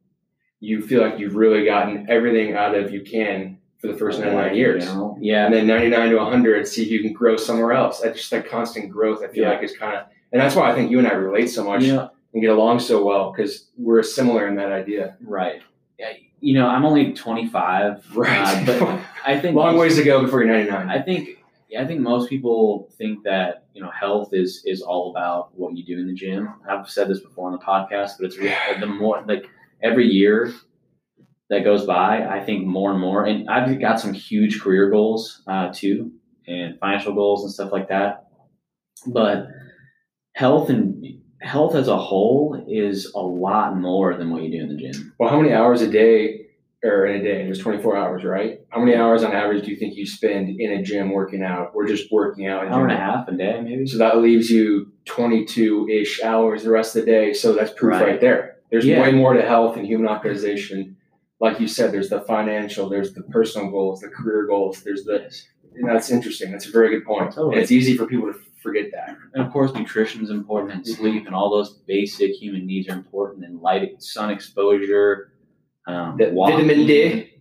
you 0.60 0.82
feel 0.82 1.02
like 1.02 1.18
you've 1.18 1.36
really 1.36 1.64
gotten 1.64 2.06
everything 2.10 2.54
out 2.54 2.74
of 2.74 2.92
you 2.92 3.02
can 3.02 3.58
for 3.78 3.86
the 3.88 3.94
first 3.94 4.20
99 4.20 4.54
years. 4.54 4.84
general. 4.84 5.16
Yeah. 5.20 5.46
And 5.46 5.54
then 5.54 5.66
99 5.66 6.10
to 6.10 6.16
100, 6.16 6.68
see 6.68 6.82
if 6.82 6.90
you 6.90 7.00
can 7.00 7.12
grow 7.12 7.36
somewhere 7.36 7.72
else. 7.72 8.00
That's 8.00 8.18
just 8.18 8.30
that 8.30 8.48
constant 8.48 8.90
growth. 8.90 9.22
I 9.22 9.28
feel 9.28 9.44
Yeah. 9.44 9.50
like 9.54 9.62
is 9.62 9.76
kind 9.76 9.96
of, 9.96 10.04
and 10.32 10.40
that's 10.40 10.54
why 10.54 10.70
I 10.70 10.74
think 10.74 10.90
you 10.90 10.98
and 10.98 11.08
I 11.08 11.12
relate 11.12 11.46
so 11.48 11.64
much 11.64 11.82
know, 11.86 12.10
and 12.32 12.42
get 12.42 12.50
along 12.50 12.80
so 12.80 13.04
well 13.04 13.32
because 13.32 13.68
we're 13.76 14.02
similar 14.02 14.46
in 14.48 14.56
that 14.56 14.72
idea. 14.72 15.16
right. 15.22 15.62
Yeah, 15.98 16.12
You 16.40 16.54
know, 16.54 16.66
I'm 16.66 16.86
only 16.86 17.12
25. 17.12 18.06
Uh, 18.16 18.64
but 18.66 19.00
I 19.26 19.38
think 19.38 19.56
long 19.56 19.76
ways 19.76 19.96
to 19.96 20.04
go 20.04 20.22
before 20.22 20.42
you're 20.42 20.52
99. 20.52 20.88
I 20.88 21.02
think 21.02 21.40
yeah, 21.70 21.82
I 21.82 21.86
think 21.86 22.00
most 22.00 22.28
people 22.28 22.90
think 22.98 23.22
that 23.24 23.66
you 23.74 23.82
know 23.82 23.90
health 23.90 24.30
is 24.32 24.62
is 24.64 24.82
all 24.82 25.10
about 25.10 25.56
what 25.56 25.76
you 25.76 25.84
do 25.84 26.00
in 26.00 26.08
the 26.08 26.14
gym. 26.14 26.48
I've 26.68 26.90
said 26.90 27.08
this 27.08 27.20
before 27.20 27.46
on 27.46 27.52
the 27.52 27.64
podcast, 27.64 28.12
but 28.18 28.26
it's 28.26 28.36
really, 28.38 28.54
the 28.80 28.86
more 28.86 29.22
like 29.26 29.46
every 29.82 30.08
year 30.08 30.52
that 31.48 31.62
goes 31.64 31.84
by, 31.86 32.26
I 32.26 32.44
think 32.44 32.66
more 32.66 32.90
and 32.90 33.00
more, 33.00 33.24
and 33.24 33.48
I've 33.48 33.80
got 33.80 34.00
some 34.00 34.12
huge 34.12 34.60
career 34.60 34.90
goals 34.90 35.42
uh, 35.46 35.70
too, 35.72 36.12
and 36.46 36.78
financial 36.80 37.14
goals 37.14 37.44
and 37.44 37.52
stuff 37.52 37.72
like 37.72 37.88
that. 37.88 38.26
But 39.06 39.46
health 40.34 40.70
and 40.70 41.19
health 41.40 41.74
as 41.74 41.88
a 41.88 41.96
whole 41.96 42.62
is 42.68 43.12
a 43.14 43.20
lot 43.20 43.76
more 43.76 44.14
than 44.16 44.30
what 44.30 44.42
you 44.42 44.50
do 44.50 44.58
in 44.58 44.68
the 44.68 44.76
gym. 44.76 45.12
Well, 45.18 45.30
how 45.30 45.40
many 45.40 45.52
hours 45.54 45.80
a 45.82 45.90
day, 45.90 46.46
or 46.84 47.06
in 47.06 47.20
a 47.20 47.24
day? 47.24 47.44
It 47.44 47.48
was 47.48 47.58
24 47.58 47.96
hours, 47.96 48.24
right? 48.24 48.60
How 48.68 48.80
many 48.80 48.94
hours 48.96 49.22
on 49.24 49.32
average 49.32 49.64
do 49.64 49.70
you 49.70 49.76
think 49.76 49.96
you 49.96 50.06
spend 50.06 50.60
in 50.60 50.72
a 50.72 50.82
gym 50.82 51.10
working 51.12 51.42
out 51.42 51.72
or 51.74 51.86
just 51.86 52.10
working 52.12 52.46
out? 52.46 52.66
An 52.66 52.72
Hour 52.72 52.82
and 52.84 52.92
a 52.92 52.96
half 52.96 53.28
a 53.28 53.32
day, 53.32 53.60
maybe. 53.62 53.86
So 53.86 53.98
that 53.98 54.18
leaves 54.18 54.50
you 54.50 54.92
22 55.06 55.88
ish 55.88 56.22
hours 56.22 56.62
the 56.64 56.70
rest 56.70 56.94
of 56.96 57.04
the 57.04 57.10
day. 57.10 57.32
So 57.32 57.52
that's 57.54 57.72
proof 57.72 57.92
right, 57.92 58.02
Right. 58.06 58.20
there. 58.20 58.56
There's 58.70 58.86
Yeah. 58.86 59.00
way 59.02 59.12
more 59.12 59.32
to 59.34 59.42
health 59.42 59.76
and 59.76 59.86
human 59.86 60.08
optimization. 60.08 60.94
Like 61.40 61.58
you 61.58 61.66
said, 61.66 61.90
there's 61.92 62.10
the 62.10 62.20
financial, 62.20 62.88
there's 62.88 63.14
the 63.14 63.22
personal 63.22 63.70
goals, 63.70 64.00
the 64.00 64.08
career 64.08 64.46
goals, 64.46 64.82
there's 64.82 65.04
the, 65.04 65.24
and 65.74 65.88
that's 65.88 66.10
interesting. 66.10 66.52
That's 66.52 66.66
a 66.66 66.70
very 66.70 66.90
good 66.90 67.04
point. 67.06 67.32
Totally. 67.32 67.54
And 67.54 67.62
it's 67.62 67.72
easy 67.72 67.96
for 67.96 68.06
people 68.06 68.30
to 68.32 68.38
forget 68.62 68.90
that. 68.92 69.16
And 69.34 69.44
of 69.44 69.52
course, 69.52 69.72
nutrition 69.74 70.22
is 70.22 70.30
important, 70.30 70.72
and 70.72 70.86
sleep, 70.86 71.26
and 71.26 71.34
all 71.34 71.50
those 71.50 71.78
basic 71.86 72.32
human 72.32 72.66
needs 72.66 72.88
are 72.88 72.94
important. 72.94 73.44
And 73.44 73.60
light, 73.60 74.02
sun 74.02 74.30
exposure, 74.30 75.32
um, 75.86 76.16
The 76.18 76.32
vitamin 76.32 76.86
D. 76.86 77.32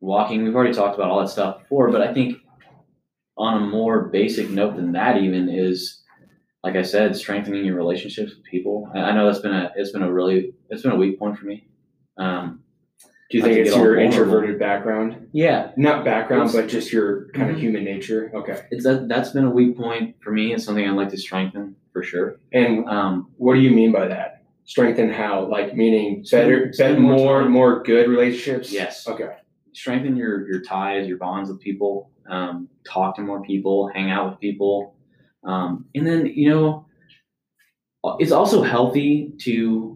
walking. 0.00 0.44
We've 0.44 0.54
already 0.54 0.74
talked 0.74 0.94
about 0.96 1.10
all 1.10 1.20
that 1.20 1.28
stuff 1.28 1.60
before, 1.60 1.90
but 1.90 2.00
I 2.02 2.12
think 2.12 2.38
on 3.36 3.62
a 3.62 3.66
more 3.66 4.08
basic 4.08 4.50
note 4.50 4.76
than 4.76 4.92
that, 4.92 5.16
even 5.18 5.48
is 5.48 6.00
like 6.64 6.76
I 6.76 6.82
said, 6.82 7.14
strengthening 7.14 7.64
your 7.66 7.76
relationships 7.76 8.32
with 8.34 8.42
people. 8.44 8.90
I 8.94 9.00
I 9.00 9.14
know 9.14 9.26
that's 9.26 9.40
been 9.40 9.52
a 9.52 9.70
it's 9.76 9.92
been 9.92 10.02
a 10.02 10.12
really 10.12 10.54
it's 10.70 10.82
been 10.82 10.92
a 10.92 10.96
weak 10.96 11.18
point 11.18 11.38
for 11.38 11.44
me. 11.44 11.68
Um, 12.16 12.63
Do 13.30 13.38
you 13.38 13.44
think 13.44 13.56
it's 13.58 13.70
get 13.70 13.78
all 13.78 13.84
your 13.84 13.94
vulnerable. 13.96 14.20
introverted 14.22 14.58
background? 14.58 15.28
yeah, 15.32 15.70
Not 15.76 16.04
background, 16.04 16.50
It's- 16.50 16.54
but 16.62 16.68
just 16.70 16.92
your 16.92 17.28
kind 17.34 17.50
of 17.50 17.56
Mhm. 17.56 17.60
human 17.60 17.84
nature. 17.84 18.30
Okay. 18.34 18.58
it's 18.70 18.84
that 18.84 19.08
that's 19.08 19.30
been 19.30 19.44
a 19.44 19.50
weak 19.50 19.76
point 19.76 20.16
for 20.20 20.30
me. 20.30 20.52
It's 20.52 20.64
something 20.64 20.86
I'd 20.86 20.94
like 20.96 21.08
to 21.10 21.16
strengthen 21.16 21.76
for 21.92 22.02
sure. 22.02 22.38
And 22.52 22.86
Um, 22.88 23.30
what 23.38 23.54
do 23.54 23.60
you 23.60 23.70
mean 23.70 23.92
by 23.92 24.08
that? 24.08 24.42
Strengthen 24.64 25.10
how? 25.10 25.46
Like 25.46 25.74
meaning 25.76 26.24
better, 26.30 26.72
spend 26.72 26.96
better 26.96 27.00
more 27.00 27.16
more, 27.16 27.40
time. 27.42 27.50
more 27.52 27.82
good 27.82 28.08
relationships. 28.08 28.72
Yes. 28.72 29.08
Okay. 29.08 29.30
strengthen 29.76 30.14
your 30.16 30.46
your 30.48 30.60
ties, 30.60 31.08
your 31.08 31.18
bonds 31.18 31.50
with 31.50 31.58
people. 31.60 32.10
Um, 32.28 32.68
talk 32.88 33.16
to 33.16 33.22
more 33.22 33.42
people, 33.42 33.88
hang 33.92 34.08
out 34.08 34.30
with 34.30 34.38
people, 34.40 34.94
um, 35.42 35.86
and 35.96 36.06
then 36.06 36.26
you 36.26 36.48
know, 36.48 36.86
it's 38.20 38.30
also 38.32 38.62
healthy 38.62 39.32
to 39.40 39.93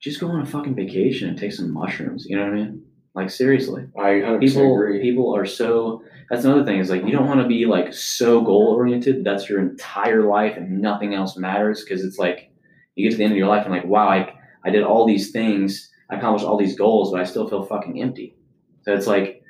just 0.00 0.20
go 0.20 0.28
on 0.28 0.40
a 0.40 0.46
fucking 0.46 0.74
vacation 0.74 1.28
and 1.28 1.38
take 1.38 1.52
some 1.52 1.72
mushrooms. 1.72 2.26
You 2.26 2.36
know 2.36 2.44
what 2.44 2.52
I 2.52 2.56
mean? 2.56 2.82
Like 3.14 3.30
seriously, 3.30 3.86
I 3.98 4.10
100% 4.20 4.40
people 4.40 4.74
agree. 4.74 5.00
people 5.00 5.34
are 5.36 5.46
so. 5.46 6.02
That's 6.30 6.44
another 6.44 6.64
thing 6.64 6.78
is 6.78 6.90
like 6.90 7.04
you 7.04 7.10
don't 7.10 7.26
want 7.26 7.40
to 7.40 7.48
be 7.48 7.66
like 7.66 7.92
so 7.92 8.40
goal 8.40 8.74
oriented. 8.76 9.24
That's 9.24 9.48
your 9.48 9.58
entire 9.60 10.22
life 10.22 10.56
and 10.56 10.80
nothing 10.80 11.12
else 11.14 11.36
matters 11.36 11.82
because 11.84 12.04
it's 12.04 12.18
like 12.18 12.52
you 12.94 13.04
get 13.08 13.12
to 13.12 13.18
the 13.18 13.24
end 13.24 13.32
of 13.32 13.36
your 13.36 13.48
life 13.48 13.64
and 13.64 13.74
like 13.74 13.84
wow, 13.84 14.08
I 14.08 14.32
I 14.64 14.70
did 14.70 14.84
all 14.84 15.06
these 15.06 15.32
things, 15.32 15.90
I 16.08 16.16
accomplished 16.16 16.46
all 16.46 16.56
these 16.56 16.76
goals, 16.78 17.10
but 17.10 17.20
I 17.20 17.24
still 17.24 17.48
feel 17.48 17.64
fucking 17.64 18.00
empty. 18.00 18.36
So 18.82 18.94
it's 18.94 19.06
like, 19.08 19.42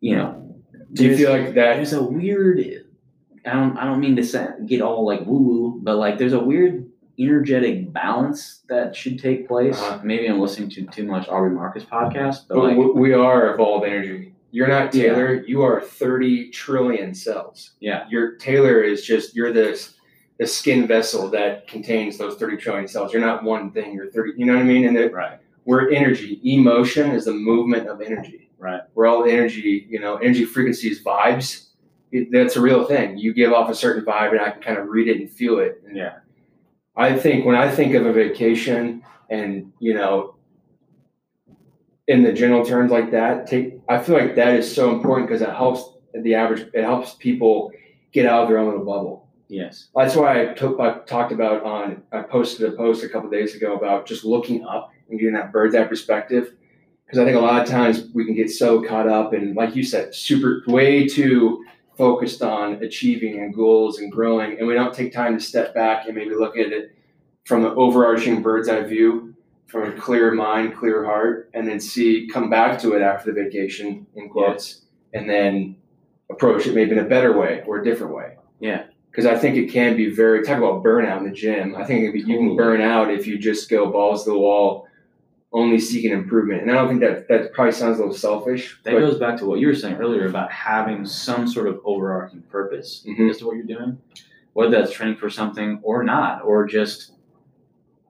you 0.00 0.16
know, 0.16 0.56
Do 0.92 1.04
you 1.04 1.16
feel 1.16 1.30
like 1.30 1.54
that? 1.54 1.76
there's 1.76 1.92
a 1.92 2.02
weird. 2.02 2.58
I 3.46 3.52
don't. 3.54 3.76
I 3.78 3.84
don't 3.84 4.00
mean 4.00 4.16
to 4.16 4.54
get 4.66 4.82
all 4.82 5.06
like 5.06 5.20
woo 5.20 5.38
woo, 5.38 5.80
but 5.82 5.96
like 5.96 6.18
there's 6.18 6.32
a 6.32 6.40
weird 6.40 6.89
energetic 7.20 7.92
balance 7.92 8.62
that 8.68 8.94
should 8.96 9.18
take 9.18 9.46
place. 9.48 9.78
Uh-huh. 9.78 10.00
Maybe 10.02 10.26
I'm 10.26 10.40
listening 10.40 10.70
to 10.70 10.86
too 10.86 11.04
much 11.06 11.28
Aubrey 11.28 11.50
Marcus 11.50 11.84
podcast, 11.84 12.48
but 12.48 12.56
But 12.56 12.76
like 12.76 12.94
we 12.94 13.12
are 13.12 13.54
evolved 13.54 13.86
energy. 13.86 14.34
You're 14.52 14.68
not 14.68 14.94
Yeah. 14.94 15.04
Taylor. 15.12 15.44
You 15.46 15.62
are 15.62 15.80
30 15.80 16.50
trillion 16.50 17.14
cells. 17.14 17.72
Yeah. 17.80 18.04
Your 18.10 18.32
Taylor 18.36 18.80
is 18.82 19.04
just 19.04 19.34
you're 19.36 19.52
the 19.52 19.80
the 20.38 20.46
skin 20.46 20.86
vessel 20.86 21.28
that 21.28 21.68
contains 21.68 22.16
those 22.16 22.36
30 22.36 22.56
trillion 22.56 22.88
cells. 22.88 23.12
You're 23.12 23.20
not 23.20 23.44
one 23.44 23.70
thing. 23.72 23.92
You're 23.92 24.10
30. 24.10 24.32
You 24.38 24.46
know 24.46 24.54
what 24.54 24.62
I 24.62 24.64
mean? 24.64 24.86
And 24.86 24.96
the, 24.96 25.10
right, 25.10 25.38
we're 25.66 25.90
energy. 25.92 26.40
Emotion 26.42 27.10
is 27.10 27.26
the 27.26 27.34
movement 27.34 27.86
of 27.88 28.00
energy. 28.00 28.48
Right. 28.58 28.80
We're 28.94 29.06
all 29.06 29.24
energy. 29.24 29.86
You 29.88 30.00
know, 30.00 30.16
energy 30.16 30.46
frequencies, 30.46 31.04
vibes. 31.04 31.66
It, 32.10 32.32
that's 32.32 32.56
a 32.56 32.60
real 32.60 32.84
thing. 32.86 33.18
You 33.18 33.32
give 33.34 33.52
off 33.52 33.70
a 33.70 33.74
certain 33.74 34.04
vibe, 34.04 34.30
and 34.32 34.40
I 34.40 34.50
can 34.50 34.62
kind 34.62 34.78
of 34.78 34.88
read 34.88 35.08
it 35.08 35.20
and 35.20 35.30
feel 35.30 35.58
it. 35.58 35.82
And 35.86 35.94
Yeah. 35.96 36.14
I 37.00 37.18
think 37.18 37.46
when 37.46 37.56
I 37.56 37.70
think 37.70 37.94
of 37.94 38.04
a 38.04 38.12
vacation, 38.12 39.02
and 39.30 39.72
you 39.78 39.94
know, 39.94 40.34
in 42.06 42.22
the 42.22 42.32
general 42.32 42.64
terms 42.64 42.90
like 42.90 43.10
that, 43.12 43.46
take. 43.46 43.80
I 43.88 43.98
feel 43.98 44.16
like 44.16 44.34
that 44.36 44.54
is 44.54 44.72
so 44.72 44.92
important 44.94 45.28
because 45.28 45.40
it 45.40 45.48
helps 45.48 45.82
the 46.12 46.34
average. 46.34 46.68
It 46.74 46.82
helps 46.82 47.14
people 47.14 47.72
get 48.12 48.26
out 48.26 48.42
of 48.42 48.48
their 48.48 48.58
own 48.58 48.66
little 48.66 48.84
bubble. 48.84 49.28
yes, 49.48 49.88
That's 49.94 50.14
why 50.14 50.42
I, 50.42 50.54
took, 50.54 50.78
I 50.78 50.98
talked 51.06 51.32
about 51.32 51.62
on. 51.64 52.02
I 52.12 52.22
posted 52.22 52.70
a 52.70 52.76
post 52.76 53.02
a 53.02 53.08
couple 53.08 53.30
days 53.30 53.54
ago 53.54 53.76
about 53.76 54.06
just 54.06 54.24
looking 54.24 54.66
up 54.66 54.90
and 55.08 55.18
getting 55.18 55.34
that 55.34 55.52
bird's 55.52 55.74
eye 55.74 55.84
perspective. 55.84 56.54
Because 57.06 57.18
I 57.18 57.24
think 57.24 57.36
a 57.36 57.40
lot 57.40 57.62
of 57.62 57.68
times 57.68 58.08
we 58.12 58.24
can 58.24 58.34
get 58.34 58.50
so 58.50 58.82
caught 58.82 59.08
up 59.08 59.32
and, 59.32 59.56
like 59.56 59.74
you 59.74 59.82
said, 59.82 60.14
super 60.14 60.62
way 60.66 61.08
too 61.08 61.64
focused 62.00 62.40
on 62.40 62.82
achieving 62.82 63.40
and 63.40 63.54
goals 63.54 63.98
and 63.98 64.10
growing, 64.10 64.58
and 64.58 64.66
we 64.66 64.72
don't 64.72 64.94
take 64.94 65.12
time 65.12 65.36
to 65.38 65.44
step 65.44 65.74
back 65.74 66.06
and 66.06 66.14
maybe 66.14 66.34
look 66.34 66.56
at 66.56 66.72
it 66.72 66.96
from 67.44 67.62
an 67.66 67.74
overarching 67.76 68.40
bird's 68.40 68.70
eye 68.70 68.80
view, 68.80 69.34
from 69.66 69.92
a 69.92 70.00
clear 70.00 70.32
mind, 70.32 70.74
clear 70.74 71.04
heart, 71.04 71.50
and 71.52 71.68
then 71.68 71.78
see 71.78 72.26
come 72.32 72.48
back 72.48 72.78
to 72.78 72.94
it 72.94 73.02
after 73.02 73.30
the 73.30 73.42
vacation 73.42 74.06
in 74.14 74.30
quotes, 74.30 74.86
and 75.12 75.28
then 75.28 75.76
approach 76.30 76.66
it 76.66 76.74
maybe 76.74 76.92
in 76.92 77.00
a 77.00 77.04
better 77.04 77.38
way 77.38 77.62
or 77.66 77.80
a 77.80 77.84
different 77.84 78.14
way. 78.14 78.38
Yeah, 78.60 78.84
because 79.10 79.26
I 79.26 79.36
think 79.36 79.58
it 79.58 79.70
can 79.70 79.94
be 79.94 80.08
very 80.08 80.42
talk 80.42 80.56
about 80.56 80.82
burnout 80.82 81.18
in 81.18 81.24
the 81.24 81.32
gym. 81.32 81.76
I 81.76 81.84
think 81.84 82.14
be, 82.14 82.20
you 82.20 82.38
can 82.38 82.56
burn 82.56 82.80
out 82.80 83.10
if 83.10 83.26
you 83.26 83.36
just 83.36 83.68
go 83.68 83.90
balls 83.90 84.24
to 84.24 84.30
the 84.30 84.38
wall, 84.38 84.88
only 85.52 85.78
seeking 85.80 86.12
improvement. 86.12 86.62
And 86.62 86.70
I 86.70 86.74
don't 86.74 86.88
think 86.88 87.00
that 87.00 87.26
that 87.28 87.52
probably 87.52 87.72
sounds 87.72 87.98
a 87.98 88.00
little 88.02 88.14
selfish. 88.14 88.78
that 88.84 88.92
goes 88.92 89.18
back 89.18 89.36
to 89.38 89.46
what 89.46 89.58
you 89.58 89.66
were 89.66 89.74
saying 89.74 89.96
earlier 89.96 90.26
about 90.28 90.50
having 90.52 91.04
some 91.04 91.48
sort 91.48 91.66
of 91.66 91.80
overarching 91.84 92.42
purpose 92.42 93.04
Mhm. 93.06 93.30
as 93.30 93.38
to 93.38 93.46
what 93.46 93.56
you're 93.56 93.64
doing, 93.64 93.98
whether 94.52 94.70
that's 94.70 94.92
training 94.92 95.16
for 95.16 95.28
something 95.28 95.80
or 95.82 96.04
not, 96.04 96.44
or 96.44 96.66
just 96.66 97.12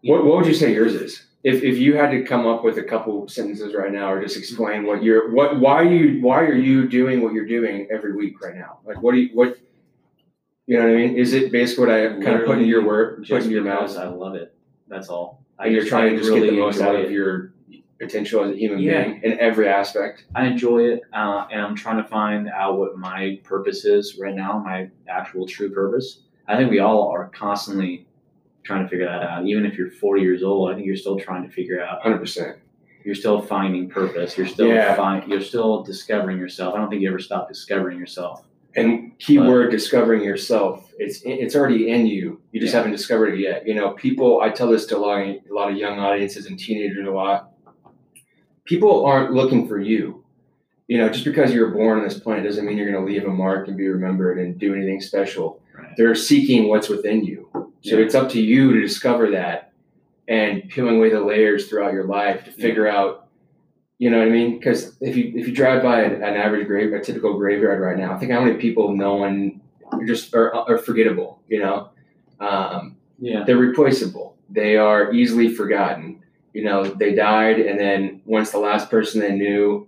what, 0.02 0.24
what 0.24 0.36
would 0.38 0.46
you 0.46 0.54
say 0.54 0.74
yours 0.74 0.94
is? 0.94 1.26
If, 1.42 1.62
if 1.62 1.78
you 1.78 1.94
had 1.96 2.10
to 2.10 2.22
come 2.22 2.46
up 2.46 2.62
with 2.62 2.76
a 2.76 2.82
couple 2.82 3.26
sentences 3.28 3.74
right 3.74 3.90
now, 3.90 4.12
or 4.12 4.22
just 4.22 4.36
explain 4.36 4.84
what 4.84 5.02
you're 5.02 5.30
what 5.32 5.58
why 5.58 5.80
you 5.82 6.20
why 6.20 6.40
are 6.42 6.54
you 6.54 6.86
doing 6.86 7.22
what 7.22 7.32
you're 7.32 7.46
doing 7.46 7.88
every 7.90 8.12
week 8.14 8.42
right 8.42 8.54
now? 8.54 8.80
Like 8.84 9.00
what 9.02 9.12
do 9.14 9.20
you 9.20 9.30
what 9.32 9.56
you 10.66 10.76
know 10.78 10.84
what 10.86 10.92
I 10.92 10.96
mean? 10.96 11.16
Is 11.16 11.32
it 11.32 11.50
basically 11.50 11.86
what 11.86 11.94
I 11.94 12.08
kind 12.22 12.38
of 12.40 12.44
put 12.44 12.58
in 12.58 12.66
your 12.66 12.84
word, 12.84 13.24
put 13.26 13.42
in 13.44 13.50
your 13.50 13.64
mouth, 13.64 13.96
I 13.96 14.08
love 14.08 14.34
it. 14.34 14.54
That's 14.88 15.08
all. 15.08 15.42
I 15.60 15.66
and 15.66 15.74
you're 15.74 15.84
trying 15.84 16.10
to 16.14 16.18
just 16.18 16.32
get 16.32 16.40
the 16.40 16.52
most 16.52 16.80
out 16.80 16.94
enjoy 16.94 17.04
of 17.04 17.10
it. 17.10 17.12
your 17.12 17.52
potential 18.00 18.44
as 18.44 18.52
a 18.52 18.56
human 18.56 18.78
Yeah. 18.78 19.04
being 19.04 19.20
in 19.22 19.38
every 19.38 19.68
aspect? 19.68 20.24
I 20.34 20.46
enjoy 20.46 20.84
it, 20.84 21.02
uh, 21.12 21.46
and 21.52 21.60
I'm 21.60 21.74
trying 21.76 22.02
to 22.02 22.08
find 22.08 22.48
out 22.48 22.78
what 22.78 22.96
my 22.96 23.38
purpose 23.44 23.84
is 23.84 24.18
right 24.18 24.34
now, 24.34 24.58
my 24.64 24.88
actual 25.08 25.46
true 25.46 25.70
purpose. 25.70 26.22
I 26.48 26.56
think 26.56 26.70
we 26.70 26.78
all 26.78 27.10
are 27.10 27.28
constantly 27.28 28.06
trying 28.64 28.84
to 28.84 28.88
figure 28.88 29.04
that 29.06 29.22
out. 29.22 29.46
Even 29.46 29.66
if 29.66 29.76
you're 29.76 29.90
40 29.90 30.22
years 30.22 30.42
old, 30.42 30.70
I 30.70 30.74
think 30.74 30.86
you're 30.86 30.96
still 30.96 31.18
trying 31.18 31.46
to 31.46 31.50
figure 31.52 31.82
out. 31.82 32.02
Hundred 32.02 32.18
percent. 32.18 32.56
You're 33.04 33.14
still 33.14 33.40
finding 33.40 33.88
purpose. 33.88 34.36
You're 34.36 34.46
still 34.46 34.68
Yeah. 34.68 34.94
find, 34.94 35.26
You're 35.30 35.40
still 35.40 35.82
discovering 35.82 36.38
yourself. 36.38 36.74
I 36.74 36.78
don't 36.78 36.90
think 36.90 37.02
you 37.02 37.08
ever 37.08 37.18
stop 37.18 37.48
discovering 37.48 37.98
yourself. 37.98 38.46
And 38.76 39.18
keyword 39.18 39.70
discovering 39.70 40.22
yourself. 40.22 40.89
It's 41.02 41.22
it's 41.24 41.56
already 41.56 41.90
in 41.90 42.06
you. 42.06 42.40
You 42.52 42.60
just 42.60 42.72
Yeah. 42.72 42.78
haven't 42.80 42.92
discovered 42.92 43.34
it 43.34 43.40
yet. 43.40 43.66
You 43.66 43.74
know, 43.74 43.92
people. 43.92 44.40
I 44.42 44.50
tell 44.50 44.68
this 44.68 44.84
to 44.86 44.96
a 44.96 45.00
lot 45.00 45.20
of, 45.22 45.28
a 45.50 45.54
lot 45.54 45.70
of 45.72 45.76
young 45.78 45.98
audiences 45.98 46.44
and 46.46 46.58
teenagers 46.58 47.06
a 47.06 47.10
lot. 47.10 47.52
People 48.64 49.04
aren't 49.06 49.32
looking 49.32 49.66
for 49.66 49.80
you. 49.80 50.22
You 50.88 50.98
know, 50.98 51.08
just 51.08 51.24
because 51.24 51.52
you 51.54 51.60
were 51.60 51.70
born 51.70 51.98
on 51.98 52.04
this 52.04 52.18
planet 52.18 52.44
doesn't 52.44 52.66
mean 52.66 52.76
you're 52.76 52.90
going 52.90 53.04
to 53.04 53.10
leave 53.12 53.24
a 53.24 53.30
mark 53.30 53.68
and 53.68 53.76
be 53.76 53.86
remembered 53.88 54.38
and 54.38 54.58
do 54.58 54.74
anything 54.74 55.00
special. 55.00 55.60
Right. 55.76 55.88
They're 55.96 56.14
seeking 56.16 56.68
what's 56.68 56.88
within 56.88 57.24
you. 57.24 57.48
So 57.82 57.96
Yeah. 57.96 58.04
it's 58.04 58.14
up 58.14 58.28
to 58.30 58.40
you 58.42 58.72
to 58.74 58.80
discover 58.80 59.30
that 59.30 59.72
and 60.28 60.68
peeling 60.68 60.96
away 60.96 61.10
the 61.10 61.20
layers 61.24 61.68
throughout 61.68 61.92
your 61.92 62.04
life 62.04 62.44
to 62.44 62.50
figure 62.50 62.86
out. 62.86 63.28
You 63.98 64.10
know 64.10 64.18
what 64.18 64.28
I 64.28 64.30
mean? 64.30 64.58
Because 64.58 64.96
if 65.00 65.16
you 65.16 65.32
if 65.34 65.46
you 65.46 65.54
drive 65.54 65.82
by 65.82 66.02
an, 66.02 66.14
an 66.22 66.34
average 66.34 66.66
grave, 66.66 66.92
a 66.92 67.00
typical 67.00 67.38
graveyard 67.38 67.80
right 67.80 67.96
now, 67.98 68.14
I 68.14 68.18
think 68.18 68.32
how 68.32 68.42
many 68.44 68.56
people 68.58 68.94
no 68.96 69.14
one 69.14 69.60
are 69.92 70.04
just 70.04 70.34
are, 70.34 70.54
are 70.54 70.78
forgettable. 70.78 71.40
You 71.48 71.60
know, 71.60 71.88
um, 72.40 72.96
Yeah. 73.18 73.44
they're 73.44 73.56
replaceable. 73.56 74.36
They 74.48 74.76
are 74.76 75.12
easily 75.12 75.48
forgotten. 75.48 76.22
You 76.52 76.64
know, 76.64 76.84
they 76.84 77.14
died, 77.14 77.60
and 77.60 77.78
then 77.78 78.22
once 78.24 78.50
the 78.50 78.58
last 78.58 78.90
person 78.90 79.20
they 79.20 79.32
knew 79.36 79.86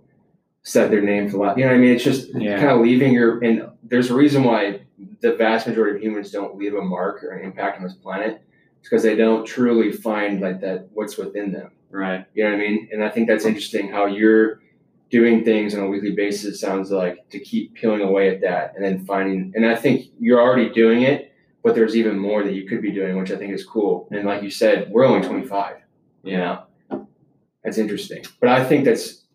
said 0.63 0.91
their 0.91 1.01
name 1.01 1.25
for 1.27 1.33
the 1.33 1.37
last, 1.39 1.57
you 1.57 1.65
know 1.65 1.71
what 1.71 1.75
I 1.77 1.79
mean? 1.79 1.93
It's 1.95 2.03
just 2.05 2.33
Yeah. 2.33 2.57
kind 2.57 2.71
of 2.71 2.79
leaving 2.81 3.11
your. 3.13 3.43
And 3.43 3.67
there's 3.83 4.09
a 4.09 4.15
reason 4.15 4.43
why 4.45 4.81
the 5.19 5.33
vast 5.33 5.67
majority 5.67 5.97
of 5.97 6.01
humans 6.01 6.31
don't 6.31 6.55
leave 6.57 6.73
a 6.73 6.81
mark 6.81 7.21
or 7.23 7.31
an 7.31 7.43
impact 7.43 7.77
on 7.77 7.83
this 7.83 7.93
planet 7.95 8.41
because 8.81 9.03
they 9.03 9.15
don't 9.15 9.45
truly 9.45 9.91
find 9.91 10.39
like 10.39 10.61
that 10.61 10.87
what's 10.93 11.17
within 11.17 11.51
them. 11.51 11.71
Right. 11.91 12.25
You 12.33 12.45
know 12.45 12.51
what 12.51 12.55
I 12.55 12.59
mean? 12.59 12.89
And 12.93 13.03
I 13.03 13.09
think 13.09 13.27
that's 13.27 13.45
interesting 13.45 13.89
how 13.89 14.05
you're 14.05 14.61
doing 15.13 15.43
things 15.43 15.75
on 15.75 15.81
a 15.83 15.87
weekly 15.87 16.09
basis 16.09 16.59
sounds 16.59 16.89
like 16.89 17.29
to 17.29 17.39
keep 17.39 17.75
peeling 17.75 18.01
away 18.01 18.33
at 18.33 18.41
that 18.41 18.73
and 18.75 18.83
then 18.83 19.05
finding 19.05 19.53
and 19.55 19.63
I 19.63 19.75
think 19.75 20.07
you're 20.19 20.41
already 20.41 20.69
doing 20.69 21.03
it, 21.03 21.31
but 21.63 21.75
there's 21.75 21.95
even 21.95 22.17
more 22.17 22.43
that 22.43 22.53
you 22.53 22.67
could 22.67 22.81
be 22.81 22.89
doing, 22.91 23.15
which 23.19 23.29
I 23.29 23.35
think 23.35 23.53
is 23.53 23.63
cool. 23.63 24.07
And 24.11 24.25
like 24.25 24.41
you 24.41 24.49
said, 24.49 24.89
we're 24.89 25.05
only 25.05 25.25
25. 25.27 25.75
You 26.23 26.37
know, 26.37 26.63
that's 27.63 27.77
interesting. 27.77 28.25
But 28.39 28.49
I 28.49 28.63
think 28.65 28.85
that's 28.85 29.25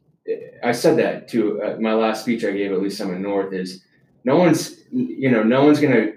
I 0.65 0.73
said 0.73 0.99
that 0.99 1.29
to 1.29 1.63
uh, 1.63 1.77
my 1.79 1.95
last 1.95 2.23
speech 2.23 2.45
I 2.45 2.51
gave 2.51 2.73
at 2.73 2.83
least 2.83 2.99
some 2.99 3.15
in 3.15 3.23
North 3.23 3.53
is 3.53 3.85
no 4.25 4.35
one's 4.35 4.81
you 4.91 5.31
know 5.31 5.45
no 5.45 5.65
one's 5.65 5.79
gonna 5.81 6.15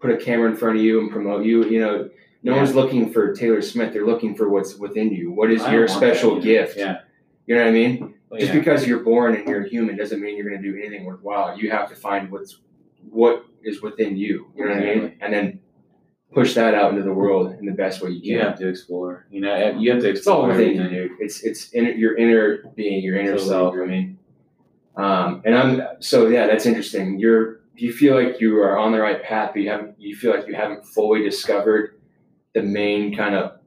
put 0.00 0.10
a 0.10 0.16
camera 0.16 0.50
in 0.50 0.56
front 0.56 0.76
of 0.76 0.82
you 0.82 0.98
and 1.00 1.08
promote 1.08 1.44
you. 1.46 1.64
You 1.66 1.80
know, 1.80 2.10
no 2.42 2.52
Yeah. 2.52 2.56
one's 2.56 2.74
looking 2.74 3.12
for 3.12 3.32
Taylor 3.32 3.62
Smith. 3.62 3.92
They're 3.92 4.06
looking 4.12 4.34
for 4.34 4.48
what's 4.48 4.74
within 4.74 5.12
you. 5.12 5.30
What 5.30 5.52
is 5.52 5.62
I 5.62 5.72
your 5.72 5.86
that 5.86 5.96
special 5.96 6.40
gift? 6.40 6.76
Yeah. 6.76 7.02
You 7.46 7.54
know 7.54 7.62
what 7.62 7.68
I 7.68 7.72
mean? 7.72 8.14
Well, 8.30 8.38
Just 8.40 8.52
yeah. 8.52 8.58
because 8.58 8.86
you're 8.86 9.00
born 9.00 9.34
and 9.36 9.48
you're 9.48 9.62
human 9.62 9.96
doesn't 9.96 10.20
mean 10.20 10.36
you're 10.36 10.48
going 10.48 10.60
to 10.62 10.72
do 10.72 10.76
anything 10.78 11.04
worthwhile. 11.04 11.58
You 11.58 11.70
have 11.70 11.88
to 11.88 11.96
find 11.96 12.30
what's 12.30 12.58
what 13.10 13.44
is 13.62 13.80
within 13.82 14.16
you. 14.16 14.50
You 14.54 14.64
know 14.66 14.74
what 14.74 14.82
I 14.82 14.94
mean? 14.94 15.16
And 15.20 15.32
then 15.32 15.60
push 16.32 16.54
that 16.54 16.74
out 16.74 16.90
into 16.90 17.02
the 17.02 17.12
world 17.12 17.56
in 17.58 17.64
the 17.64 17.72
best 17.72 18.02
way 18.02 18.10
you 18.10 18.20
can. 18.20 18.30
you 18.30 18.38
have 18.40 18.58
to 18.58 18.68
explore. 18.68 19.26
You 19.30 19.40
know, 19.40 19.78
you 19.78 19.90
have 19.92 20.02
to 20.02 20.10
It's 20.10 20.26
all 20.26 20.44
explore 20.44 20.48
within 20.58 20.74
you, 20.76 20.82
everything. 20.82 21.08
dude. 21.08 21.20
It's 21.20 21.42
it's 21.42 21.72
inner, 21.72 21.90
your 21.90 22.16
inner 22.18 22.64
being, 22.76 23.02
your 23.02 23.16
inner 23.18 23.32
Totally. 23.32 23.48
self. 23.48 23.74
I 23.76 23.84
mean, 23.86 24.18
um, 24.96 25.42
and 25.46 25.54
I'm 25.56 25.82
so 26.00 26.28
yeah, 26.28 26.46
that's 26.46 26.66
interesting. 26.66 27.18
You're 27.18 27.60
do 27.76 27.86
you 27.86 27.92
feel 27.92 28.14
like 28.20 28.40
you 28.40 28.58
are 28.60 28.76
on 28.76 28.92
the 28.92 29.00
right 29.00 29.22
path, 29.22 29.52
but 29.54 29.62
you 29.62 29.70
haven't? 29.70 29.94
You 29.98 30.14
feel 30.16 30.32
like 30.36 30.46
you 30.46 30.54
haven't 30.54 30.84
fully 30.84 31.22
discovered 31.22 31.94
the 32.54 32.62
main 32.62 33.16
kind 33.16 33.34
of 33.34 33.57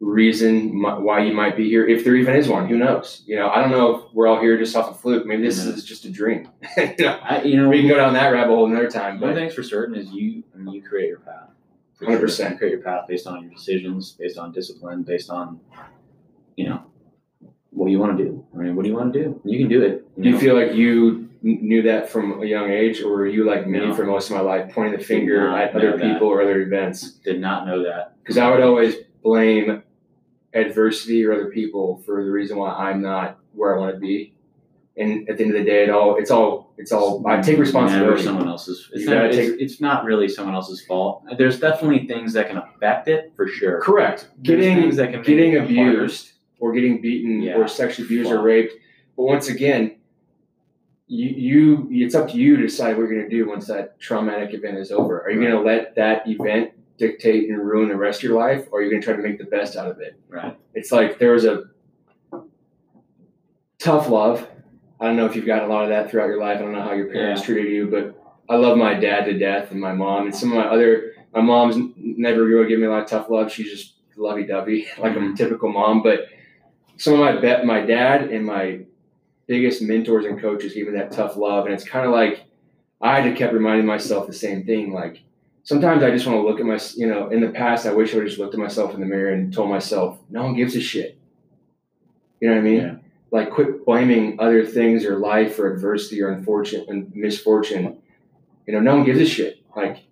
reason 0.00 0.80
why 0.82 1.24
you 1.24 1.32
might 1.32 1.56
be 1.56 1.68
here, 1.68 1.86
if 1.86 2.04
there 2.04 2.14
even 2.16 2.36
is 2.36 2.48
one. 2.48 2.68
Who 2.68 2.76
knows? 2.76 3.22
You 3.26 3.36
know, 3.36 3.48
I 3.48 3.60
don't 3.60 3.70
know 3.70 3.96
if 3.96 4.02
we're 4.14 4.26
all 4.26 4.40
here 4.40 4.58
just 4.58 4.76
off 4.76 4.90
a 4.90 4.94
fluke. 4.94 5.24
Maybe 5.26 5.42
this 5.42 5.58
is 5.58 5.84
just 5.84 6.04
a 6.04 6.10
dream. 6.10 6.48
you 6.76 6.94
know, 6.98 7.18
I, 7.22 7.42
you 7.42 7.56
know, 7.56 7.68
we 7.68 7.80
can 7.80 7.88
go 7.88 7.96
down 7.96 8.12
that 8.14 8.28
rabbit 8.28 8.52
hole 8.54 8.66
another 8.70 8.90
time. 8.90 9.20
One 9.20 9.30
But 9.30 9.36
thing's 9.36 9.54
for 9.54 9.62
certain 9.62 9.94
is 9.94 10.10
you. 10.10 10.44
I 10.54 10.58
mean, 10.58 10.74
you 10.74 10.82
create 10.82 11.08
your 11.08 11.20
path. 11.20 11.48
100%. 12.02 12.36
sure. 12.36 12.50
You 12.50 12.56
create 12.58 12.70
your 12.72 12.82
path 12.82 13.06
based 13.08 13.26
on 13.26 13.42
your 13.42 13.50
decisions, 13.50 14.12
based 14.12 14.36
on 14.36 14.52
discipline, 14.52 15.02
based 15.02 15.30
on, 15.30 15.60
you 16.56 16.68
know, 16.68 16.82
what 17.70 17.90
you 17.90 17.98
want 17.98 18.18
to 18.18 18.24
do. 18.24 18.44
I 18.54 18.58
mean, 18.58 18.76
what 18.76 18.82
do 18.82 18.90
you 18.90 18.96
want 18.96 19.14
to 19.14 19.22
do? 19.22 19.40
You 19.44 19.58
can 19.58 19.68
do 19.68 19.82
it. 19.82 20.14
do 20.20 20.28
you 20.28 20.34
know? 20.34 20.38
feel 20.40 20.54
like 20.54 20.74
you 20.74 21.28
knew 21.42 21.82
that 21.82 22.10
from 22.10 22.42
a 22.42 22.46
young 22.46 22.70
age, 22.70 23.00
or 23.02 23.10
were 23.12 23.26
you 23.26 23.44
like 23.44 23.66
me 23.66 23.78
No. 23.78 23.94
for 23.94 24.04
most 24.04 24.28
of 24.30 24.36
my 24.36 24.42
life, 24.42 24.72
pointing 24.72 24.98
the 24.98 25.04
finger 25.04 25.48
at 25.56 25.74
other 25.74 25.92
that. 25.96 26.00
people 26.00 26.28
or 26.28 26.42
other 26.42 26.60
events? 26.60 27.12
did 27.12 27.40
not 27.40 27.66
know 27.66 27.82
that 27.84 28.14
because 28.22 28.36
I 28.36 28.50
would 28.50 28.60
always 28.62 28.96
blame 29.26 29.82
adversity 30.54 31.24
or 31.24 31.32
other 31.32 31.50
people 31.50 32.00
for 32.06 32.24
the 32.24 32.30
reason 32.30 32.56
why 32.56 32.70
I'm 32.72 33.02
not 33.02 33.38
where 33.52 33.76
I 33.76 33.80
want 33.80 33.94
to 33.94 34.00
be. 34.00 34.32
And 34.96 35.28
at 35.28 35.36
the 35.36 35.44
end 35.44 35.54
of 35.54 35.58
the 35.58 35.64
day, 35.68 35.82
it 35.82 35.90
all 35.90 36.16
it's 36.16 36.30
all 36.30 36.72
it's 36.78 36.92
all 36.92 37.26
I 37.26 37.36
take 37.42 37.48
Never 37.54 37.62
responsibility. 37.62 38.22
someone 38.22 38.48
else's. 38.48 38.88
It's 38.92 39.04
not, 39.06 39.26
it's, 39.26 39.36
take- 39.36 39.60
it's 39.60 39.80
not 39.80 40.04
really 40.04 40.28
someone 40.28 40.54
else's 40.54 40.86
fault. 40.86 41.24
There's 41.36 41.58
definitely 41.60 42.06
things 42.06 42.32
that 42.34 42.48
can 42.48 42.56
affect 42.58 43.08
it 43.08 43.32
for 43.36 43.46
sure. 43.48 43.80
Correct. 43.82 44.28
There's 44.38 44.60
Getting 44.60 44.76
things 44.80 44.96
that 44.96 45.10
can 45.12 45.22
getting 45.22 45.56
abused 45.56 46.32
or 46.60 46.72
getting 46.72 47.02
beaten 47.02 47.42
Yeah. 47.42 47.56
or 47.58 47.68
sexually 47.68 48.06
abused 48.06 48.30
or 48.30 48.40
raped. 48.40 48.72
But 49.16 49.24
once 49.24 49.48
again, 49.48 49.96
you, 51.08 51.28
you 51.90 52.04
it's 52.06 52.14
up 52.14 52.28
to 52.30 52.36
you 52.38 52.56
to 52.56 52.62
decide 52.62 52.96
what 52.96 53.08
you're 53.08 53.16
gonna 53.18 53.28
do 53.28 53.46
once 53.48 53.66
that 53.66 54.00
traumatic 54.00 54.54
event 54.54 54.78
is 54.78 54.90
over. 54.92 55.22
Are 55.22 55.30
you 55.30 55.42
gonna 55.42 55.60
let 55.62 55.94
that 55.96 56.26
event 56.26 56.70
dictate 56.98 57.48
and 57.48 57.58
ruin 57.58 57.88
the 57.88 57.96
rest 57.96 58.20
of 58.20 58.24
your 58.24 58.38
life, 58.38 58.66
or 58.70 58.82
you're 58.82 58.90
gonna 58.90 59.02
try 59.02 59.16
to 59.16 59.22
make 59.22 59.38
the 59.38 59.44
best 59.44 59.76
out 59.76 59.88
of 59.90 60.00
it? 60.00 60.18
Right. 60.28 60.56
it's 60.74 60.92
like 60.92 61.18
there 61.18 61.32
was 61.32 61.44
a 61.44 61.64
tough 63.78 64.08
love. 64.08 64.46
I 65.00 65.06
don't 65.06 65.16
know 65.16 65.26
if 65.26 65.36
you've 65.36 65.46
got 65.46 65.62
a 65.62 65.66
lot 65.66 65.84
of 65.84 65.90
that 65.90 66.10
throughout 66.10 66.26
your 66.26 66.40
life. 66.40 66.58
I 66.58 66.62
don't 66.62 66.72
know 66.72 66.82
how 66.82 66.92
your 66.92 67.06
parents 67.06 67.42
Yeah. 67.42 67.46
treated 67.46 67.72
you, 67.72 67.86
but 67.86 68.14
I 68.48 68.56
love 68.56 68.78
my 68.78 68.94
dad 68.94 69.24
to 69.26 69.38
death 69.38 69.70
and 69.70 69.80
my 69.80 69.92
mom 69.92 70.24
and 70.26 70.34
some 70.34 70.52
of 70.52 70.58
my 70.58 70.66
other. 70.66 71.12
My 71.34 71.40
mom's 71.40 71.76
never 71.96 72.42
really 72.44 72.68
given 72.68 72.82
me 72.82 72.86
a 72.86 72.90
lot 72.90 73.02
of 73.02 73.08
tough 73.08 73.28
love. 73.28 73.52
She's 73.52 73.70
just 73.70 73.96
lovey 74.16 74.44
dovey, 74.44 74.86
like 74.98 75.14
a 75.14 75.18
mm-hmm. 75.18 75.34
typical 75.34 75.70
mom. 75.70 76.02
But 76.02 76.28
some 76.96 77.14
of 77.14 77.20
my 77.20 77.36
bet, 77.36 77.66
my 77.66 77.80
dad 77.80 78.30
and 78.30 78.46
my 78.46 78.80
biggest 79.46 79.82
mentors 79.82 80.24
and 80.24 80.40
coaches 80.40 80.74
gave 80.74 80.86
me 80.86 80.92
that 80.92 81.12
tough 81.12 81.36
love, 81.36 81.66
and 81.66 81.74
it's 81.74 81.84
kind 81.84 82.06
of 82.06 82.12
like 82.12 82.44
I 83.00 83.20
had 83.20 83.30
to 83.30 83.36
kept 83.36 83.52
reminding 83.52 83.86
myself 83.86 84.26
the 84.26 84.32
same 84.32 84.64
thing. 84.64 84.92
Like 84.92 85.22
sometimes 85.66 86.04
I 86.04 86.10
just 86.12 86.26
want 86.26 86.38
to 86.38 86.46
look 86.46 86.60
at 86.60 86.64
my, 86.66 86.78
you 86.94 87.08
know, 87.08 87.28
in 87.28 87.40
the 87.40 87.48
past 87.48 87.86
I 87.86 87.92
wish 87.92 88.14
I 88.14 88.18
would 88.18 88.26
just 88.28 88.38
looked 88.38 88.54
at 88.54 88.60
myself 88.60 88.94
in 88.94 89.00
the 89.00 89.06
mirror 89.06 89.32
and 89.32 89.52
told 89.52 89.68
myself, 89.68 90.18
no 90.30 90.44
one 90.44 90.54
gives 90.54 90.76
a 90.76 90.80
shit. 90.80 91.18
You 92.40 92.48
know 92.48 92.54
what 92.54 92.60
I 92.60 92.64
mean? 92.64 92.80
Yeah. 92.80 92.94
Like 93.32 93.50
quit 93.50 93.84
blaming 93.84 94.38
other 94.38 94.64
things 94.64 95.04
or 95.04 95.18
life 95.18 95.58
or 95.58 95.72
adversity 95.74 96.22
or 96.22 96.28
unfortunate 96.30 96.88
and 96.88 97.12
misfortune. 97.16 97.98
You 98.66 98.74
know, 98.74 98.80
no 98.80 98.96
one 98.96 99.04
gives 99.04 99.20
a 99.20 99.26
shit. 99.26 99.58
Like, 99.74 100.04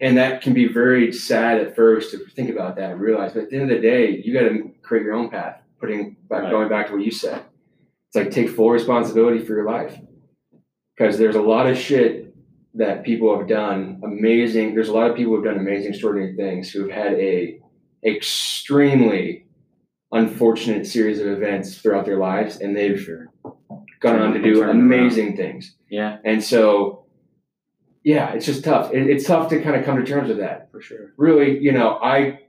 and 0.00 0.16
that 0.16 0.40
can 0.40 0.54
be 0.54 0.68
very 0.68 1.12
sad 1.12 1.60
at 1.60 1.74
first 1.74 2.12
to 2.12 2.18
think 2.26 2.48
about 2.48 2.76
that 2.76 2.92
and 2.92 3.00
realize. 3.00 3.32
But 3.32 3.44
at 3.44 3.50
the 3.50 3.56
end 3.56 3.70
of 3.72 3.76
the 3.76 3.82
day, 3.82 4.22
you 4.24 4.32
got 4.32 4.48
to 4.48 4.70
create 4.82 5.02
your 5.02 5.14
own 5.14 5.30
path. 5.30 5.60
Putting 5.80 6.16
back, 6.30 6.44
Right. 6.44 6.50
going 6.50 6.68
back 6.68 6.86
to 6.86 6.92
what 6.92 7.04
you 7.04 7.10
said, 7.10 7.42
it's 8.06 8.14
like 8.14 8.30
take 8.30 8.48
full 8.48 8.70
responsibility 8.70 9.40
for 9.40 9.54
your 9.54 9.64
life 9.64 9.98
because 10.96 11.18
there's 11.18 11.34
a 11.34 11.42
lot 11.42 11.66
of 11.66 11.76
shit 11.76 12.21
that 12.74 13.04
people 13.04 13.36
have 13.38 13.46
done 13.48 14.00
amazing. 14.04 14.74
There's 14.74 14.88
a 14.88 14.94
lot 14.94 15.10
of 15.10 15.16
people 15.16 15.34
who've 15.34 15.44
done 15.44 15.58
amazing, 15.58 15.90
extraordinary 15.92 16.34
things 16.36 16.70
who've 16.70 16.90
had 16.90 17.14
a 17.14 17.60
extremely 18.04 19.46
unfortunate 20.10 20.86
series 20.86 21.20
of 21.20 21.26
events 21.26 21.78
throughout 21.78 22.04
their 22.06 22.18
lives, 22.18 22.58
and 22.60 22.76
they've 22.76 23.00
Sure. 23.00 23.28
gone 24.00 24.18
on 24.20 24.32
to 24.34 24.42
do 24.42 24.62
amazing 24.62 25.36
things. 25.36 25.76
Yeah, 25.88 26.18
And 26.24 26.42
so, 26.42 27.04
yeah, 28.04 28.32
it's 28.32 28.46
just 28.46 28.64
tough. 28.64 28.92
It, 28.92 29.08
it's 29.08 29.24
tough 29.26 29.48
to 29.50 29.60
kind 29.62 29.76
of 29.76 29.84
come 29.84 29.96
to 29.98 30.04
terms 30.04 30.28
with 30.28 30.38
that. 30.38 30.70
for 30.72 30.80
sure. 30.80 31.12
Really, 31.16 31.58
you 31.58 31.72
know, 31.72 31.98
I, 32.02 32.40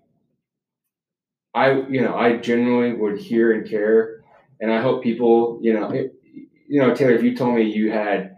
I, 1.53 1.81
you 1.89 2.01
know, 2.01 2.15
I 2.15 2.37
genuinely 2.37 2.93
would 2.99 3.19
hear 3.19 3.51
and 3.51 3.69
care, 3.69 4.23
and 4.59 4.71
I 4.71 4.81
hope 4.81 5.03
people, 5.03 5.59
you 5.61 5.73
know, 5.73 5.89
it, 5.91 6.15
you 6.67 6.79
know, 6.81 6.95
Taylor, 6.95 7.11
if 7.11 7.23
you 7.23 7.35
told 7.35 7.55
me 7.55 7.63
you 7.63 7.91
had 7.91 8.32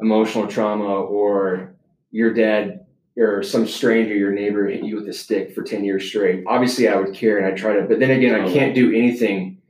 emotional 0.00 0.46
trauma 0.46 0.84
or 0.84 1.74
your 2.10 2.32
dad 2.32 2.86
or 3.18 3.42
some 3.42 3.66
stranger, 3.66 4.14
your 4.14 4.32
neighbor 4.32 4.66
hit 4.66 4.84
you 4.84 4.96
with 4.96 5.08
a 5.08 5.12
stick 5.12 5.54
for 5.54 5.62
10 5.62 5.84
years 5.84 6.06
straight, 6.06 6.44
obviously 6.46 6.88
I 6.88 6.96
would 6.96 7.14
care 7.14 7.38
and 7.38 7.46
I'd 7.46 7.56
try 7.56 7.76
to, 7.76 7.82
but 7.82 7.98
then 7.98 8.10
again, 8.10 8.34
I 8.34 8.44
oh. 8.44 8.52
can't 8.52 8.74
do 8.74 8.94
anything. 8.94 9.62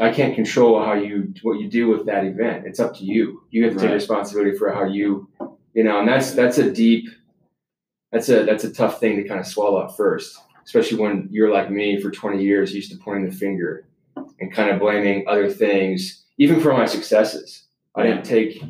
I 0.00 0.12
can't 0.12 0.34
control 0.34 0.84
how 0.84 0.94
you, 0.94 1.34
what 1.42 1.60
you 1.60 1.68
do 1.68 1.88
with 1.88 2.06
that 2.06 2.24
event. 2.24 2.66
It's 2.66 2.80
up 2.80 2.96
to 2.96 3.04
you. 3.04 3.42
You 3.50 3.64
have 3.64 3.74
to 3.74 3.80
take 3.80 3.90
responsibility 3.90 4.56
for 4.56 4.72
how 4.72 4.84
you, 4.84 5.28
you 5.72 5.84
know, 5.84 6.00
and 6.00 6.08
that's, 6.08 6.32
that's 6.32 6.58
a 6.58 6.70
deep, 6.70 7.08
that's 8.12 8.28
a, 8.28 8.44
that's 8.44 8.64
a 8.64 8.72
tough 8.72 9.00
thing 9.00 9.16
to 9.16 9.28
kind 9.28 9.40
of 9.40 9.46
swallow 9.46 9.84
at 9.84 9.96
first, 9.96 10.38
especially 10.64 10.98
when 10.98 11.28
you're 11.30 11.52
like 11.52 11.70
me 11.70 12.00
for 12.00 12.10
20 12.10 12.42
years, 12.42 12.74
used 12.74 12.90
to 12.90 12.98
pointing 12.98 13.28
the 13.28 13.36
finger 13.36 13.86
and 14.40 14.52
kind 14.52 14.70
of 14.70 14.80
blaming 14.80 15.26
other 15.28 15.48
things, 15.48 16.24
even 16.38 16.60
for 16.60 16.72
my 16.72 16.86
successes. 16.86 17.64
I 17.96 18.02
didn't 18.02 18.24
take 18.24 18.62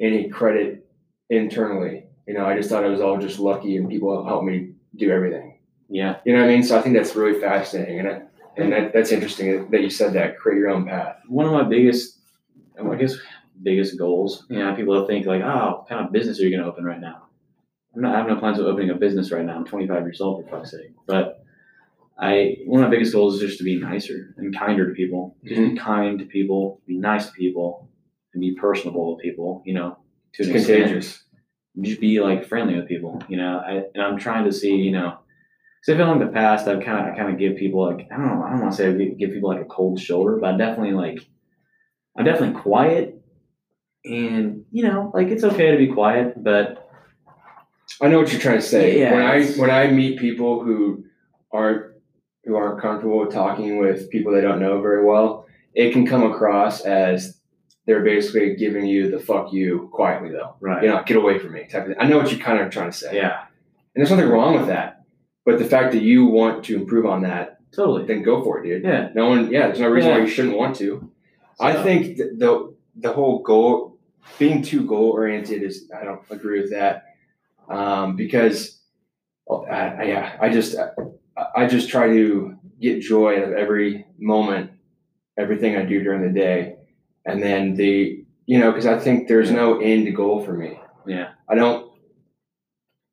any 0.00 0.28
credit 0.28 0.86
internally. 1.30 2.04
You 2.26 2.34
know, 2.34 2.44
I 2.44 2.56
just 2.56 2.68
thought 2.68 2.84
I 2.84 2.88
was 2.88 3.00
all 3.00 3.18
just 3.18 3.38
lucky 3.38 3.76
and 3.76 3.88
people 3.88 4.24
helped 4.24 4.44
me 4.44 4.72
do 4.96 5.10
everything. 5.10 5.58
Yeah, 5.88 6.16
You 6.24 6.34
know 6.34 6.40
what 6.40 6.50
I 6.50 6.52
mean? 6.52 6.62
So 6.62 6.78
I 6.78 6.82
think 6.82 6.94
that's 6.94 7.16
really 7.16 7.40
fascinating, 7.40 8.00
and 8.00 8.08
I, 8.08 8.20
and 8.58 8.72
that, 8.72 8.92
that's 8.92 9.10
interesting 9.10 9.70
that 9.70 9.80
you 9.80 9.88
said 9.88 10.12
that. 10.12 10.38
Create 10.38 10.58
your 10.58 10.68
own 10.68 10.86
path. 10.86 11.16
one 11.28 11.46
of 11.46 11.52
my 11.52 11.62
biggest, 11.62 12.18
I 12.78 12.94
guess, 12.96 13.16
biggest 13.62 13.98
goals. 13.98 14.44
You 14.50 14.58
know, 14.58 14.74
people 14.74 15.06
think 15.06 15.26
like, 15.26 15.42
oh, 15.42 15.78
what 15.78 15.88
kind 15.88 16.04
of 16.04 16.12
business 16.12 16.38
are 16.38 16.42
you 16.42 16.50
going 16.50 16.62
to 16.62 16.68
open 16.68 16.84
right 16.84 17.00
now? 17.00 17.22
I'm 17.94 18.02
not, 18.02 18.14
I 18.14 18.18
have 18.18 18.28
no 18.28 18.36
plans 18.36 18.58
of 18.58 18.66
opening 18.66 18.90
a 18.90 18.96
business 18.96 19.32
right 19.32 19.44
now. 19.44 19.56
I'm 19.56 19.64
25 19.64 20.02
years 20.02 20.20
old, 20.20 20.44
for 20.44 20.58
fuck's 20.58 20.72
sake. 20.72 20.92
But 21.06 21.42
I, 22.18 22.58
one 22.66 22.82
of 22.82 22.88
my 22.88 22.94
biggest 22.94 23.14
goals 23.14 23.36
is 23.36 23.40
just 23.40 23.58
to 23.58 23.64
be 23.64 23.78
nicer 23.78 24.34
and 24.36 24.56
kinder 24.56 24.88
to 24.88 24.94
people. 24.94 25.36
Just 25.44 25.60
be 25.60 25.68
mm-hmm. 25.68 25.76
kind 25.76 26.18
to 26.18 26.26
people, 26.26 26.80
be 26.86 26.98
nice 26.98 27.26
to 27.26 27.32
people, 27.32 27.87
and 28.38 28.40
be 28.40 28.54
personable 28.54 29.14
with 29.16 29.22
people. 29.22 29.62
You 29.66 29.74
know, 29.74 29.98
to 30.34 30.42
It's 30.42 30.50
an 30.50 30.56
extent. 30.56 30.82
contagious. 30.84 31.24
Just 31.80 32.00
be 32.00 32.20
like 32.20 32.46
friendly 32.46 32.76
with 32.76 32.88
people. 32.88 33.22
You 33.28 33.36
know, 33.36 33.60
I, 33.64 33.82
and 33.94 34.02
I'm 34.02 34.18
trying 34.18 34.44
to 34.44 34.52
see. 34.52 34.74
You 34.74 34.92
know, 34.92 35.18
because 35.80 35.94
I 35.94 35.96
feel 35.96 36.06
like 36.06 36.20
in 36.20 36.26
the 36.26 36.32
past 36.32 36.66
I've 36.68 36.84
kind 36.84 37.06
of 37.08 37.14
I 37.14 37.16
kind 37.16 37.32
of 37.32 37.38
give 37.38 37.56
people 37.56 37.86
like 37.86 38.08
I 38.12 38.16
don't 38.16 38.26
know 38.26 38.42
I 38.42 38.50
don't 38.50 38.60
want 38.60 38.72
to 38.72 38.76
say 38.76 38.88
I 38.88 38.92
give, 38.92 39.18
give 39.18 39.30
people 39.32 39.50
like 39.50 39.60
a 39.62 39.66
cold 39.66 40.00
shoulder, 40.00 40.36
but 40.40 40.54
I 40.54 40.56
definitely 40.56 40.94
like 40.94 41.20
I'm 42.16 42.24
definitely 42.24 42.60
quiet, 42.60 43.22
and 44.04 44.64
you 44.70 44.84
know, 44.84 45.10
like 45.14 45.28
it's 45.28 45.44
okay 45.44 45.70
to 45.70 45.76
be 45.78 45.92
quiet, 45.92 46.42
but 46.42 46.88
I 48.00 48.08
know 48.08 48.18
what 48.18 48.32
you're 48.32 48.40
trying 48.40 48.58
to 48.58 48.62
say. 48.62 48.98
Yeah, 49.00 49.14
when 49.14 49.22
I 49.22 49.46
when 49.52 49.70
I 49.70 49.86
meet 49.88 50.18
people 50.18 50.64
who 50.64 51.04
aren't 51.52 51.92
who 52.44 52.56
aren't 52.56 52.80
comfortable 52.80 53.26
talking 53.26 53.78
with 53.78 54.10
people 54.10 54.32
they 54.32 54.40
don't 54.40 54.60
know 54.60 54.80
very 54.80 55.04
well, 55.04 55.46
it 55.74 55.92
can 55.92 56.06
come 56.06 56.24
across 56.24 56.80
as 56.80 57.37
they're 57.88 58.04
basically 58.04 58.54
giving 58.54 58.86
you 58.86 59.10
the 59.10 59.18
fuck 59.18 59.52
you 59.52 59.88
quietly 59.92 60.30
though. 60.30 60.54
right, 60.60 60.82
You 60.84 60.90
know, 60.90 61.02
get 61.04 61.16
away 61.16 61.38
from 61.38 61.52
me 61.54 61.60
type 61.66 61.82
of 61.82 61.88
thing. 61.88 61.96
I 61.98 62.06
know 62.06 62.18
what 62.18 62.30
you're 62.30 62.38
kind 62.40 62.60
of 62.60 62.70
trying 62.70 62.90
to 62.90 62.96
say. 62.96 63.16
yeah, 63.16 63.40
And 63.94 63.96
there's 63.96 64.10
nothing 64.10 64.28
wrong 64.28 64.56
with 64.58 64.66
that. 64.68 65.02
But 65.46 65.58
the 65.58 65.64
fact 65.64 65.92
that 65.94 66.02
you 66.02 66.26
want 66.26 66.64
to 66.66 66.76
improve 66.76 67.06
on 67.06 67.22
that, 67.22 67.58
Totally. 67.72 68.04
then 68.04 68.22
go 68.22 68.44
for 68.44 68.58
it, 68.60 68.64
dude. 68.68 68.84
Yeah. 68.84 69.08
No 69.14 69.28
one, 69.30 69.50
yeah, 69.50 69.66
there's 69.68 69.80
no 69.80 69.88
reason 69.88 70.10
why 70.10 70.18
you 70.18 70.26
shouldn't 70.28 70.56
want 70.58 70.76
to. 70.76 71.10
I 71.58 71.82
think 71.82 72.16
th- 72.18 72.32
the 72.36 72.74
the 72.94 73.12
whole 73.12 73.42
goal, 73.42 73.98
being 74.38 74.62
too 74.62 74.84
goal 74.86 75.10
oriented, 75.10 75.62
is 75.62 75.90
I 75.98 76.04
don't 76.04 76.20
agree 76.30 76.60
with 76.60 76.70
that 76.72 77.04
um, 77.68 78.16
because, 78.16 78.80
well, 79.46 79.66
I, 79.70 79.80
I- 79.88 80.02
yeah, 80.04 80.36
I 80.40 80.48
just 80.50 80.76
I, 80.76 81.62
I 81.62 81.66
just 81.66 81.88
try 81.88 82.08
to 82.08 82.56
get 82.80 83.00
joy 83.00 83.38
out 83.38 83.48
of 83.48 83.52
every 83.54 84.06
moment, 84.18 84.72
everything 85.38 85.76
I 85.76 85.84
do 85.84 86.02
during 86.02 86.22
the 86.22 86.38
day, 86.38 86.76
and 87.28 87.42
then 87.42 87.74
the 87.74 88.24
you 88.46 88.58
know 88.58 88.70
because 88.70 88.86
I 88.86 88.98
think 88.98 89.28
there's 89.28 89.50
no 89.50 89.78
end 89.80 90.14
goal 90.16 90.42
for 90.44 90.52
me. 90.52 90.80
Yeah. 91.06 91.30
I 91.48 91.54
don't 91.54 91.90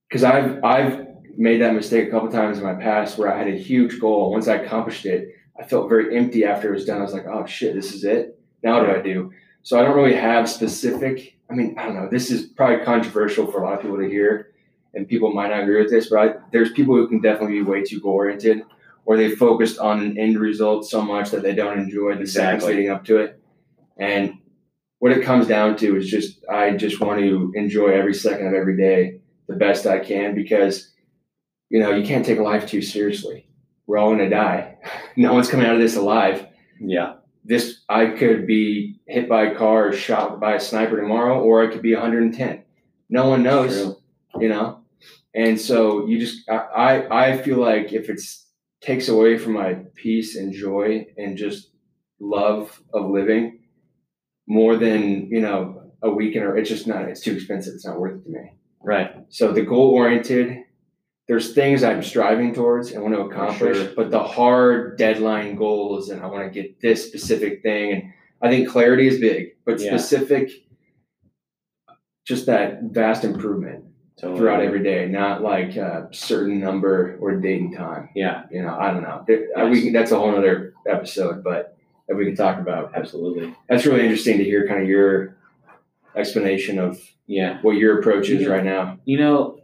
because 0.09 0.23
I've 0.23 0.63
I've 0.63 1.05
made 1.37 1.61
that 1.61 1.73
mistake 1.73 2.07
a 2.07 2.11
couple 2.11 2.29
times 2.31 2.57
in 2.57 2.63
my 2.63 2.75
past 2.75 3.17
where 3.17 3.31
I 3.31 3.37
had 3.37 3.47
a 3.47 3.57
huge 3.57 3.99
goal. 3.99 4.31
Once 4.31 4.47
I 4.47 4.55
accomplished 4.55 5.05
it, 5.05 5.35
I 5.59 5.63
felt 5.63 5.89
very 5.89 6.15
empty 6.17 6.45
after 6.45 6.69
it 6.69 6.73
was 6.73 6.85
done. 6.85 6.99
I 6.99 7.03
was 7.03 7.13
like, 7.13 7.27
oh 7.27 7.45
shit, 7.45 7.75
this 7.75 7.93
is 7.93 8.03
it. 8.03 8.39
Now 8.63 8.79
what 8.79 8.87
do 8.87 8.99
I 8.99 9.01
do? 9.01 9.31
So 9.63 9.79
I 9.79 9.83
don't 9.83 9.95
really 9.95 10.15
have 10.15 10.49
specific. 10.49 11.35
I 11.49 11.53
mean, 11.53 11.75
I 11.77 11.85
don't 11.85 11.95
know. 11.95 12.07
This 12.09 12.31
is 12.31 12.47
probably 12.47 12.85
controversial 12.85 13.51
for 13.51 13.61
a 13.61 13.65
lot 13.65 13.73
of 13.75 13.81
people 13.81 13.97
to 13.97 14.07
hear, 14.07 14.51
and 14.93 15.07
people 15.07 15.33
might 15.33 15.49
not 15.49 15.63
agree 15.63 15.81
with 15.81 15.91
this. 15.91 16.09
But 16.09 16.19
I, 16.19 16.33
there's 16.51 16.71
people 16.71 16.95
who 16.95 17.07
can 17.07 17.19
definitely 17.21 17.57
be 17.57 17.61
way 17.63 17.83
too 17.83 17.99
goal 17.99 18.13
oriented, 18.13 18.61
or 19.05 19.17
they 19.17 19.35
focused 19.35 19.77
on 19.79 20.01
an 20.01 20.17
end 20.17 20.39
result 20.39 20.87
so 20.87 21.01
much 21.01 21.31
that 21.31 21.43
they 21.43 21.53
don't 21.53 21.77
enjoy 21.79 22.15
the 22.15 22.21
Exactly. 22.21 22.73
leading 22.73 22.89
up 22.89 23.05
to 23.05 23.17
it. 23.17 23.39
And 23.97 24.39
what 24.99 25.11
it 25.11 25.23
comes 25.23 25.47
down 25.47 25.77
to 25.77 25.97
is 25.97 26.09
just 26.09 26.43
I 26.49 26.71
just 26.71 26.99
want 26.99 27.19
to 27.19 27.51
enjoy 27.55 27.89
every 27.89 28.13
second 28.13 28.47
of 28.47 28.53
every 28.53 28.77
day 28.77 29.19
the 29.47 29.55
best 29.55 29.85
I 29.85 29.99
can 29.99 30.35
because 30.35 30.91
you 31.69 31.79
know 31.79 31.91
you 31.91 32.05
can't 32.05 32.25
take 32.25 32.39
life 32.39 32.67
too 32.67 32.81
seriously. 32.81 33.47
We're 33.87 33.97
all 33.97 34.11
gonna 34.11 34.29
die. 34.29 34.77
No 35.17 35.33
one's 35.33 35.49
coming 35.49 35.65
out 35.65 35.75
of 35.75 35.81
this 35.81 35.95
alive. 35.95 36.45
Yeah. 36.79 37.13
This 37.45 37.83
I 37.87 38.07
could 38.07 38.45
be 38.45 38.99
hit 39.07 39.29
by 39.29 39.43
a 39.43 39.55
car 39.55 39.87
or 39.87 39.93
shot 39.93 40.41
by 40.41 40.55
a 40.55 40.59
sniper 40.59 40.99
tomorrow, 40.99 41.39
or 41.39 41.63
I 41.63 41.71
could 41.71 41.81
be 41.81 41.93
110. 41.93 42.63
No 43.09 43.29
one 43.29 43.43
knows, 43.43 43.95
you 44.39 44.49
know. 44.49 44.81
And 45.33 45.59
so 45.59 46.05
you 46.05 46.19
just 46.19 46.49
I 46.49 47.07
I, 47.09 47.37
feel 47.37 47.59
like 47.59 47.93
if 47.93 48.09
it's 48.09 48.47
takes 48.81 49.07
away 49.07 49.37
from 49.37 49.53
my 49.53 49.75
peace 49.95 50.35
and 50.35 50.53
joy 50.53 51.07
and 51.17 51.37
just 51.37 51.69
love 52.19 52.81
of 52.93 53.09
living 53.09 53.54
more 54.47 54.75
than 54.77 55.27
you 55.27 55.41
know 55.41 55.91
a 56.01 56.09
weekend 56.09 56.45
or 56.45 56.55
it's 56.57 56.69
just 56.69 56.87
not 56.87 57.07
it's 57.09 57.21
too 57.21 57.33
expensive 57.33 57.73
it's 57.73 57.85
not 57.85 57.99
worth 57.99 58.15
it 58.19 58.23
to 58.25 58.29
me 58.29 58.53
Right. 58.83 59.11
so 59.29 59.51
the 59.51 59.63
goal 59.63 59.89
oriented 59.91 60.57
there's 61.27 61.53
things 61.55 61.83
i'm 61.83 62.03
striving 62.03 62.53
towards 62.53 62.91
and 62.91 63.01
want 63.01 63.15
to 63.15 63.21
accomplish 63.21 63.77
sure. 63.77 63.93
but 63.95 64.11
the 64.11 64.21
hard 64.23 64.97
deadline 64.97 65.55
goals 65.55 66.09
and 66.09 66.21
i 66.21 66.27
want 66.27 66.43
to 66.43 66.61
get 66.61 66.79
this 66.81 67.07
specific 67.07 67.63
thing 67.63 67.91
and 67.93 68.03
i 68.43 68.49
think 68.49 68.69
clarity 68.69 69.07
is 69.07 69.19
big 69.19 69.55
but 69.65 69.79
Yeah. 69.79 69.97
specific 69.97 70.51
just 72.27 72.45
that 72.47 72.79
vast 72.83 73.23
improvement 73.23 73.85
Totally. 74.19 74.39
throughout 74.39 74.61
every 74.61 74.83
day 74.83 75.07
not 75.07 75.41
like 75.41 75.75
a 75.75 76.07
certain 76.11 76.59
number 76.59 77.17
or 77.19 77.35
date 77.37 77.61
and 77.61 77.75
time 77.75 78.09
Yeah. 78.15 78.43
you 78.51 78.61
know 78.61 78.75
i 78.79 78.91
don't 78.91 79.01
know 79.03 79.23
There- 79.27 79.47
uh, 79.57 79.67
we 79.67 79.89
that's 79.91 80.11
a 80.11 80.19
whole 80.19 80.35
other 80.35 80.73
episode 80.87 81.43
but 81.43 81.74
that 82.07 82.15
we 82.15 82.25
can 82.25 82.35
talk 82.35 82.59
about 82.59 82.91
Absolutely. 82.95 83.53
that's 83.67 83.85
really 83.85 84.01
interesting 84.03 84.37
to 84.37 84.43
hear 84.43 84.67
kind 84.67 84.81
of 84.81 84.87
your 84.87 85.35
explanation 86.15 86.79
of 86.79 86.99
Yeah. 87.27 87.59
what 87.61 87.77
your 87.77 87.99
approach 87.99 88.29
is 88.29 88.41
Yeah. 88.43 88.49
right 88.49 88.63
now. 88.63 88.99
You 89.05 89.17
know, 89.17 89.59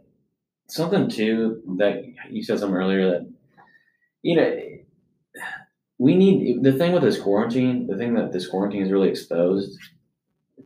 something 0.66 1.08
too 1.08 1.62
that 1.78 2.04
you 2.30 2.42
said 2.42 2.58
something 2.58 2.76
earlier 2.76 3.10
that, 3.10 3.28
you 4.22 4.36
know, 4.36 4.60
we 5.98 6.16
need 6.16 6.62
the 6.62 6.72
thing 6.72 6.92
with 6.92 7.02
this 7.02 7.20
quarantine, 7.20 7.86
the 7.86 7.96
thing 7.96 8.14
that 8.14 8.32
this 8.32 8.46
quarantine 8.48 8.82
is 8.82 8.90
really 8.90 9.08
exposed, 9.08 9.78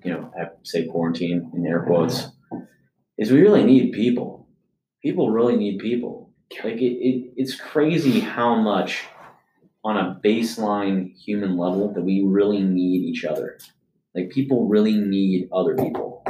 you 0.05 0.13
know, 0.13 0.33
I 0.41 0.49
say 0.63 0.87
quarantine 0.87 1.51
in 1.55 1.67
air 1.67 1.81
quotes, 1.83 2.29
is 3.19 3.31
we 3.31 3.43
really 3.43 3.65
need 3.65 3.93
people. 3.93 4.49
People 5.03 5.31
really 5.31 5.57
need 5.57 5.79
people. 5.79 6.31
Like 6.65 6.77
it, 6.77 6.95
it 7.09 7.33
it's 7.37 7.55
crazy 7.55 8.21
how 8.21 8.55
much 8.55 9.05
on 9.87 9.97
a 9.97 10.21
baseline 10.25 11.15
human 11.17 11.57
level 11.57 11.93
that 11.95 12.03
we 12.03 12.23
really 12.27 12.61
need 12.63 13.03
each 13.11 13.25
other. 13.25 13.57
Like 14.15 14.31
people 14.31 14.67
really 14.69 14.97
need 14.97 15.49
other 15.53 15.77
people. 15.77 16.25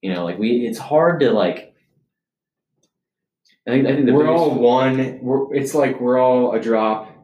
You 0.00 0.14
know, 0.14 0.24
like 0.24 0.38
we 0.38 0.66
it's 0.66 0.78
hard 0.78 1.20
to 1.20 1.30
like 1.32 1.74
I 3.66 3.70
think 3.72 3.86
I 3.86 3.92
think 3.94 4.06
the 4.06 4.12
we're 4.14 4.24
biggest- 4.26 4.40
all 4.42 4.54
one. 4.58 5.18
We're, 5.22 5.54
it's 5.54 5.74
like 5.74 6.00
we're 6.00 6.18
all 6.18 6.52
a 6.54 6.60
drop 6.60 7.14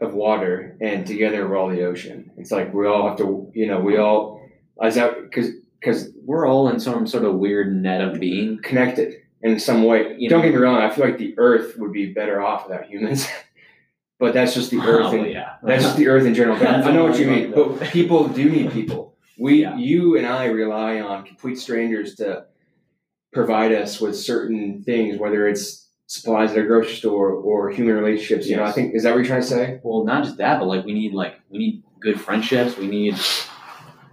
of 0.00 0.14
water, 0.14 0.76
and 0.80 1.06
together 1.06 1.48
we're 1.48 1.56
all 1.56 1.68
the 1.70 1.84
ocean. 1.84 2.30
It's 2.36 2.50
like 2.52 2.72
we 2.72 2.86
all 2.86 3.08
have 3.08 3.18
to, 3.18 3.50
you 3.54 3.66
know, 3.66 3.80
we 3.80 3.96
all 3.96 4.40
as 4.82 4.94
that 4.96 5.20
because 5.22 5.48
because 5.80 6.10
we're 6.24 6.46
all 6.46 6.68
in 6.68 6.78
some 6.78 7.06
sort 7.08 7.24
of 7.24 7.34
weird 7.36 7.74
net 7.74 8.00
of 8.00 8.20
being. 8.20 8.60
connected 8.62 9.14
in 9.42 9.58
some 9.58 9.82
way. 9.82 10.14
You 10.18 10.28
Don't 10.28 10.40
know- 10.42 10.46
get 10.50 10.54
me 10.54 10.60
wrong. 10.62 10.80
I 10.80 10.90
feel 10.90 11.04
like 11.04 11.18
the 11.18 11.34
Earth 11.38 11.76
would 11.78 11.92
be 11.92 12.12
better 12.12 12.40
off 12.40 12.68
without 12.68 12.84
humans, 12.86 13.26
but 14.22 14.32
that's 14.34 14.54
just 14.54 14.70
the 14.70 14.78
oh, 14.82 14.86
Earth. 14.86 15.06
Oh, 15.06 15.14
in, 15.24 15.32
yeah. 15.32 15.54
That's 15.64 15.82
just 15.82 15.96
the 15.96 16.06
Earth 16.06 16.24
in 16.24 16.32
general. 16.32 16.56
I 16.64 16.92
know 16.92 17.06
what 17.06 17.18
you 17.18 17.26
mean. 17.26 17.50
But 17.50 17.80
people 17.90 18.28
do 18.28 18.48
need 18.48 18.70
people. 18.70 19.00
We, 19.38 19.62
Yeah. 19.62 19.76
you, 19.76 20.16
and 20.18 20.26
I 20.26 20.44
rely 20.44 21.00
on 21.00 21.24
complete 21.24 21.58
strangers 21.58 22.14
to 22.16 22.44
provide 23.32 23.72
us 23.72 24.00
with 24.00 24.14
certain 24.16 24.84
things, 24.84 25.18
whether 25.18 25.48
it's 25.48 25.88
supplies 26.06 26.52
at 26.52 26.58
a 26.58 26.62
grocery 26.62 26.94
store 26.94 27.30
or 27.30 27.70
human 27.70 27.96
relationships. 27.96 28.46
You 28.46 28.56
know, 28.58 28.64
I 28.64 28.70
think 28.70 28.94
is 28.94 29.02
that 29.02 29.10
what 29.10 29.16
you're 29.16 29.26
trying 29.26 29.40
to 29.40 29.46
say? 29.56 29.80
well, 29.82 30.04
not 30.04 30.22
just 30.24 30.36
that, 30.36 30.60
but 30.60 30.66
like 30.66 30.84
we 30.84 30.92
need 30.92 31.12
like 31.14 31.34
we 31.50 31.58
need 31.58 31.82
good 31.98 32.20
friendships. 32.20 32.76
We 32.76 32.86
need 32.86 33.16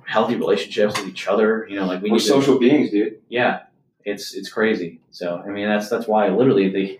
healthy 0.07 0.35
relationships 0.35 0.97
with 0.97 1.07
each 1.07 1.27
other. 1.27 1.67
You 1.69 1.75
know, 1.75 1.85
like 1.85 2.01
we 2.01 2.09
We're 2.09 2.15
need 2.17 2.23
to- 2.23 2.27
social 2.37 2.57
beings, 2.57 2.89
dude. 2.89 3.21
yeah, 3.29 3.63
it's 4.05 4.33
it's 4.33 4.49
crazy. 4.49 5.01
So 5.11 5.43
I 5.45 5.49
mean, 5.49 5.67
that's 5.67 5.89
that's 5.89 6.07
why 6.07 6.29
literally 6.29 6.69
the 6.69 6.99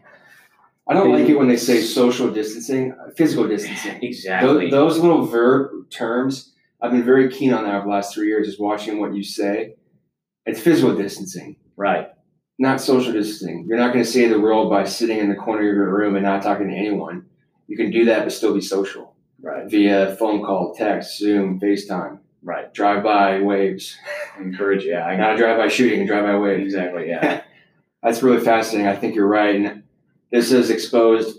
I 0.90 0.94
don't 0.96 1.12
like 1.12 1.30
it 1.30 1.38
when 1.38 1.48
they 1.48 1.58
say 1.58 1.82
social 1.82 2.32
distancing, 2.32 2.96
physical 3.16 3.48
distancing. 3.48 4.00
exactly 4.02 4.70
Those, 4.70 4.96
those 4.96 5.00
little 5.00 5.26
verb 5.26 5.90
terms, 5.92 6.54
I've 6.82 6.92
been 6.92 7.04
very 7.04 7.30
keen 7.30 7.54
on 7.54 7.64
that 7.66 7.76
over 7.76 7.86
the 7.86 7.92
last 7.92 8.14
three 8.14 8.28
years, 8.28 8.48
is 8.48 8.60
watching 8.60 9.00
what 9.00 9.14
you 9.14 9.24
say. 9.24 9.76
It's 10.46 10.60
physical 10.60 10.96
distancing. 10.96 11.58
right. 11.76 12.10
not 12.58 12.82
social 12.82 13.14
distancing. 13.14 13.66
You're 13.68 13.78
not 13.78 13.94
going 13.94 14.04
to 14.04 14.10
save 14.10 14.32
the 14.32 14.40
world 14.40 14.70
by 14.72 14.84
sitting 14.84 15.20
in 15.20 15.30
the 15.30 15.36
corner 15.36 15.62
of 15.70 15.76
your 15.76 15.96
room 15.96 16.16
and 16.16 16.24
not 16.26 16.42
talking 16.42 16.68
to 16.70 16.74
anyone. 16.76 17.26
You 17.68 17.78
can 17.78 17.92
do 17.92 18.06
that, 18.06 18.24
but 18.24 18.32
still 18.34 18.54
be 18.54 18.62
social 18.62 19.16
Right. 19.42 19.70
via 19.70 20.16
phone 20.18 20.44
call, 20.44 20.74
text, 20.76 21.18
Zoom, 21.20 21.60
FaceTime, 21.62 22.18
Right. 22.42 22.74
drive-by 22.74 23.42
waves. 23.42 23.96
Encourage. 24.40 24.86
Yeah. 24.86 25.06
I 25.06 25.16
Not 25.16 25.36
a 25.36 25.38
drive-by 25.38 25.68
shooting, 25.68 26.02
a 26.02 26.06
drive-by 26.08 26.38
wave. 26.40 26.60
Exactly. 26.62 27.08
Yeah. 27.10 27.42
That's 28.04 28.24
really 28.24 28.44
fascinating. 28.44 28.88
I 28.88 28.96
think 28.96 29.14
you're 29.16 29.28
right, 29.28 29.56
and 29.56 29.79
this 30.32 30.52
is 30.52 30.70
exposed. 30.70 31.38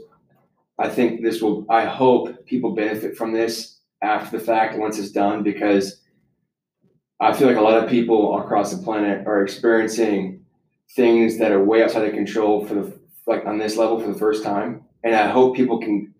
I 0.78 0.88
think 0.88 1.22
this 1.22 1.42
will. 1.42 1.66
I 1.68 1.84
hope 1.84 2.46
people 2.46 2.74
benefit 2.74 3.16
from 3.16 3.32
this 3.32 3.78
after 4.02 4.38
the 4.38 4.44
fact 4.44 4.78
once 4.78 4.98
it's 4.98 5.10
done 5.10 5.42
because 5.42 6.00
I 7.20 7.32
feel 7.34 7.48
like 7.48 7.56
a 7.58 7.60
lot 7.62 7.82
of 7.82 7.90
people 7.90 8.38
across 8.40 8.74
the 8.74 8.82
planet 8.82 9.26
are 9.26 9.42
experiencing 9.42 10.42
things 10.96 11.38
that 11.38 11.52
are 11.52 11.62
way 11.62 11.82
outside 11.82 12.06
of 12.08 12.14
control 12.14 12.64
for 12.66 12.74
the 12.74 13.00
like 13.26 13.44
on 13.46 13.58
this 13.58 13.76
level 13.76 14.00
for 14.00 14.08
the 14.10 14.18
first 14.18 14.42
time, 14.42 14.82
and 15.04 15.14
I 15.14 15.28
hope 15.28 15.54
people 15.54 15.78
can 15.78 16.12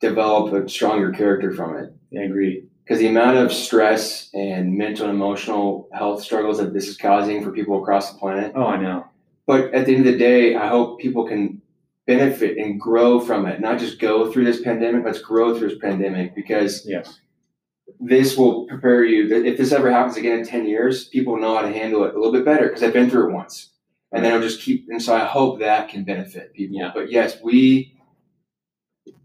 develop 0.00 0.52
a 0.52 0.68
stronger 0.68 1.10
character 1.10 1.52
from 1.52 1.76
it 1.76 1.92
I 2.16 2.22
agree. 2.22 2.64
because 2.84 2.98
the 3.00 3.08
amount 3.08 3.36
of 3.38 3.52
stress 3.52 4.30
and 4.34 4.76
mental 4.76 5.06
and 5.08 5.14
emotional 5.14 5.88
health 5.92 6.22
struggles 6.22 6.58
that 6.58 6.72
this 6.72 6.88
is 6.88 6.96
causing 6.96 7.42
for 7.42 7.50
people 7.52 7.80
across 7.82 8.12
the 8.12 8.18
planet 8.18 8.52
Oh, 8.54 8.66
I 8.66 8.80
know. 8.80 9.06
but 9.46 9.74
at 9.74 9.86
the 9.86 9.94
end 9.96 10.06
of 10.06 10.12
the 10.12 10.18
day, 10.18 10.54
I 10.54 10.68
hope 10.68 11.00
people 11.00 11.26
can 11.26 11.60
benefit 12.06 12.58
and 12.58 12.78
grow 12.80 13.18
from 13.18 13.46
it, 13.46 13.60
not 13.60 13.78
just 13.78 13.98
go 13.98 14.30
through 14.30 14.44
this 14.44 14.60
pandemic. 14.60 15.04
Let's 15.04 15.20
grow 15.22 15.56
through 15.56 15.70
this 15.70 15.78
pandemic 15.78 16.34
because 16.34 16.84
Yes. 16.86 17.20
this 17.98 18.36
will 18.36 18.66
prepare 18.66 19.04
you. 19.04 19.34
If 19.44 19.56
this 19.56 19.72
ever 19.72 19.90
happens 19.90 20.16
again 20.16 20.40
in 20.40 20.44
10 20.46 20.66
years, 20.66 21.04
people 21.08 21.38
know 21.38 21.54
how 21.56 21.62
to 21.62 21.72
handle 21.72 22.04
it 22.04 22.14
a 22.14 22.18
little 22.18 22.32
bit 22.32 22.44
better 22.44 22.66
because 22.66 22.80
they've 22.82 22.92
been 22.92 23.08
through 23.08 23.30
it 23.30 23.32
once. 23.32 23.70
And 24.12 24.24
then 24.24 24.32
it'll 24.34 24.46
just 24.46 24.60
keep, 24.60 24.86
and 24.90 25.02
so 25.02 25.14
I 25.16 25.24
hope 25.24 25.58
that 25.60 25.88
can 25.88 26.04
benefit 26.04 26.52
people. 26.52 26.76
Yeah. 26.78 26.92
But 26.94 27.10
yes, 27.10 27.38
we, 27.42 27.96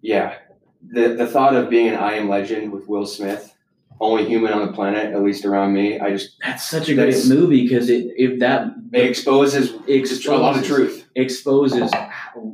yeah, 0.01 0.35
the, 0.81 1.09
the 1.15 1.27
thought 1.27 1.55
of 1.55 1.69
being 1.69 1.89
an 1.89 1.95
I 1.95 2.13
Am 2.13 2.29
Legend 2.29 2.71
with 2.71 2.87
Will 2.87 3.05
Smith, 3.05 3.55
only 4.01 4.25
human 4.25 4.53
on 4.53 4.65
the 4.65 4.71
planet, 4.73 5.13
at 5.13 5.21
least 5.21 5.45
around 5.45 5.73
me, 5.73 5.99
I 5.99 6.11
just, 6.11 6.37
That's 6.43 6.65
such 6.67 6.87
a 6.89 6.95
great 6.95 7.27
movie 7.27 7.63
because 7.67 7.89
it 7.89 8.07
if 8.15 8.39
that 8.39 8.67
it 8.93 9.05
exposes 9.09 9.73
just 9.87 10.25
a 10.25 10.31
lot 10.37 10.55
of 10.55 10.61
exposes- 10.61 10.67
truth. 10.67 11.09
exposes 11.15 11.91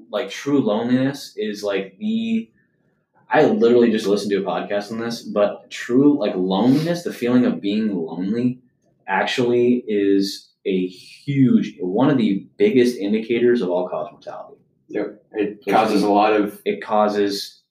like 0.10 0.30
true 0.30 0.60
loneliness 0.62 1.34
is 1.38 1.64
like 1.64 1.98
the 2.00 2.50
I 3.30 3.46
literally 3.46 3.92
just 3.92 4.06
listened 4.06 4.32
to 4.32 4.38
a 4.42 4.44
podcast 4.44 4.92
on 4.92 5.00
this, 5.00 5.24
but 5.24 5.70
true 5.72 6.20
like 6.20 6.36
loneliness, 6.36 7.04
the 7.04 7.12
feeling 7.14 7.46
of 7.46 7.60
being 7.60 7.96
lonely 7.96 8.62
actually 9.08 9.84
is 9.88 10.52
a 10.66 10.88
huge 10.88 11.76
one 11.80 12.10
of 12.10 12.18
the 12.18 12.48
biggest 12.58 12.98
indicators 12.98 13.62
of 13.62 13.70
all 13.70 13.88
cause 13.90 14.10
mortality. 14.12 14.62
It 15.32 15.60
causes 15.68 16.04
a 16.04 16.10
lot 16.10 16.34
of 16.34 16.62
It 16.66 16.82
causes 16.82 17.62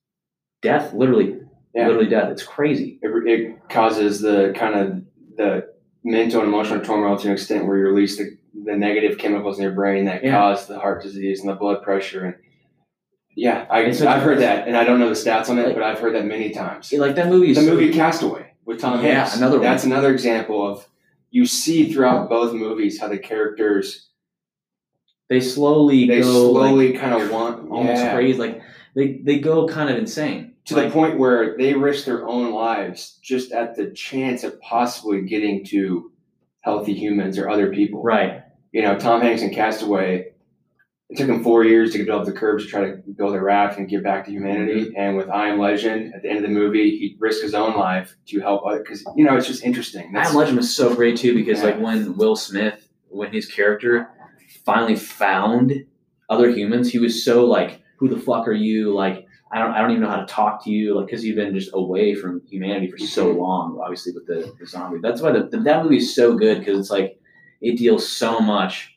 death, 0.62 0.92
literally, 0.92 1.38
Yeah. 1.74 1.86
literally 1.88 2.09
death. 2.09 2.30
It's 2.30 2.42
crazy. 2.42 2.98
it, 3.02 3.11
it 3.26 3.68
causes 3.68 4.20
the 4.20 4.52
kind 4.57 4.74
of 4.74 5.02
the 5.36 5.73
mental 6.05 6.40
and 6.40 6.48
emotional 6.48 6.80
turmoil 6.84 7.16
to 7.18 7.28
an 7.28 7.32
extent 7.32 7.66
where 7.66 7.78
you 7.78 7.84
release 7.84 8.18
the, 8.18 8.36
the 8.64 8.76
negative 8.76 9.18
chemicals 9.18 9.57
in 9.59 9.62
your 9.64 9.72
brain 9.72 10.05
that 10.05 10.22
Yeah. 10.22 10.32
cause 10.38 10.66
the 10.66 10.78
heart 10.78 11.02
disease 11.02 11.40
and 11.40 11.48
the 11.48 11.55
blood 11.55 11.82
pressure 11.82 12.24
and 12.26 12.34
yeah, 13.36 13.66
I, 13.68 13.80
It's 13.80 13.98
such 13.98 14.07
I've 14.07 14.22
a- 14.22 14.24
heard 14.24 14.38
that, 14.38 14.68
and 14.68 14.76
I 14.76 14.84
don't 14.84 15.00
know 15.00 15.09
the 15.09 15.16
stats 15.16 15.48
on 15.48 15.59
it, 15.59 15.66
Like- 15.66 15.74
but 15.74 15.82
I've 15.82 15.98
heard 15.98 16.14
that 16.14 16.24
many 16.24 16.50
times. 16.50 16.92
Like 16.92 17.16
that 17.16 17.28
movie 17.28 17.52
the 17.52 17.62
so- 17.62 17.70
movie 17.74 17.92
Castaway 17.92 18.52
with 18.64 18.78
Tom 18.80 19.02
Yeah, 19.05 19.14
Hanks. 19.24 19.36
another 19.36 19.57
one. 19.57 19.64
That's 19.64 19.82
another 19.82 20.12
example 20.12 20.64
of 20.70 20.86
you 21.32 21.44
see 21.46 21.92
throughout 21.92 22.28
both 22.28 22.52
movies 22.52 23.00
how 23.00 23.09
the 23.09 23.18
characters 23.18 24.09
They 25.28 25.40
slowly 25.40 26.07
they 26.07 26.20
go 26.20 26.50
like, 26.52 26.68
slowly 26.68 26.92
kind 26.92 27.20
of 27.20 27.30
want 27.32 27.70
almost 27.70 28.02
yeah, 28.02 28.14
crazy. 28.14 28.38
Like 28.38 28.62
they 28.94 29.14
they 29.24 29.38
go 29.40 29.66
kind 29.66 29.90
of 29.90 29.96
insane. 29.98 30.53
To 30.66 30.76
like, 30.76 30.86
the 30.86 30.92
point 30.92 31.18
where 31.18 31.56
they 31.56 31.74
risk 31.74 32.04
their 32.06 32.26
own 32.26 32.52
lives 32.52 33.18
just 33.22 33.52
at 33.52 33.76
the 33.76 33.90
chance 33.90 34.44
of 34.44 34.60
possibly 34.60 35.22
getting 35.22 35.64
to 35.66 36.10
healthy 36.60 36.94
humans 36.94 37.38
or 37.38 37.48
other 37.48 37.70
people. 37.70 38.02
right. 38.02 38.42
You 38.72 38.82
know, 38.82 38.98
Tom 38.98 39.20
Hanks 39.20 39.42
in 39.42 39.54
Castaway. 39.54 40.32
It 41.10 41.18
took 41.18 41.28
him 41.28 41.44
four 41.44 41.64
years 41.64 41.92
to 41.92 41.98
develop 41.98 42.24
the 42.24 42.32
courage 42.32 42.64
to 42.64 42.68
try 42.68 42.80
to 42.80 42.96
build 42.96 43.34
a 43.34 43.40
raft 43.40 43.78
and 43.78 43.88
give 43.88 44.02
back 44.02 44.24
to 44.24 44.32
humanity. 44.32 44.86
Mm-hmm. 44.86 44.96
And 44.96 45.16
with 45.16 45.28
I 45.28 45.48
Am 45.50 45.60
Legend, 45.60 46.12
at 46.14 46.22
the 46.22 46.28
end 46.28 46.38
of 46.38 46.42
the 46.42 46.48
movie, 46.48 46.90
he 46.98 47.14
risked 47.20 47.42
his 47.42 47.54
own 47.54 47.76
life 47.76 48.16
to 48.28 48.40
help 48.40 48.64
other. 48.66 48.78
Because 48.80 49.04
you 49.14 49.24
know, 49.24 49.36
it's 49.36 49.46
just 49.46 49.62
interesting. 49.62 50.12
That's, 50.12 50.28
I 50.28 50.30
Am 50.32 50.36
Legend 50.38 50.56
was 50.56 50.74
so 50.74 50.94
great 50.94 51.16
too 51.18 51.34
because 51.34 51.58
Yeah. 51.58 51.66
like 51.66 51.80
when 51.80 52.16
Will 52.16 52.34
Smith, 52.34 52.88
when 53.10 53.32
his 53.32 53.46
character 53.46 54.08
finally 54.64 54.96
found 54.96 55.84
other 56.28 56.50
humans, 56.50 56.90
he 56.90 56.98
was 56.98 57.22
so 57.24 57.44
like, 57.44 57.82
"Who 57.98 58.08
the 58.08 58.18
fuck 58.18 58.48
are 58.48 58.52
you?" 58.52 58.92
Like, 58.92 59.26
I 59.53 59.59
don't, 59.59 59.72
I 59.72 59.80
don't 59.80 59.90
even 59.92 60.03
know 60.03 60.11
how 60.11 60.20
to 60.20 60.26
talk 60.26 60.64
to 60.64 60.70
you, 60.70 60.97
like, 60.97 61.07
because 61.07 61.24
you've 61.24 61.36
been 61.36 61.55
just 61.55 61.70
away 61.74 62.14
from 62.14 62.42
humanity 62.49 62.90
for 62.90 62.99
so 62.99 63.32
Mhm. 63.32 63.38
long. 63.38 63.78
Obviously, 63.82 64.12
with 64.12 64.26
the, 64.26 64.53
the 64.59 64.66
zombie, 64.66 64.99
that's 65.03 65.20
why 65.20 65.32
the, 65.32 65.45
the, 65.45 65.59
that 65.59 65.82
movie 65.84 65.99
is 65.99 66.14
so 66.14 66.34
good 66.36 66.59
because 66.59 66.78
it's 66.78 66.90
like 66.90 67.18
it 67.61 67.76
deals 67.78 68.09
so 68.09 68.40
much 68.40 68.90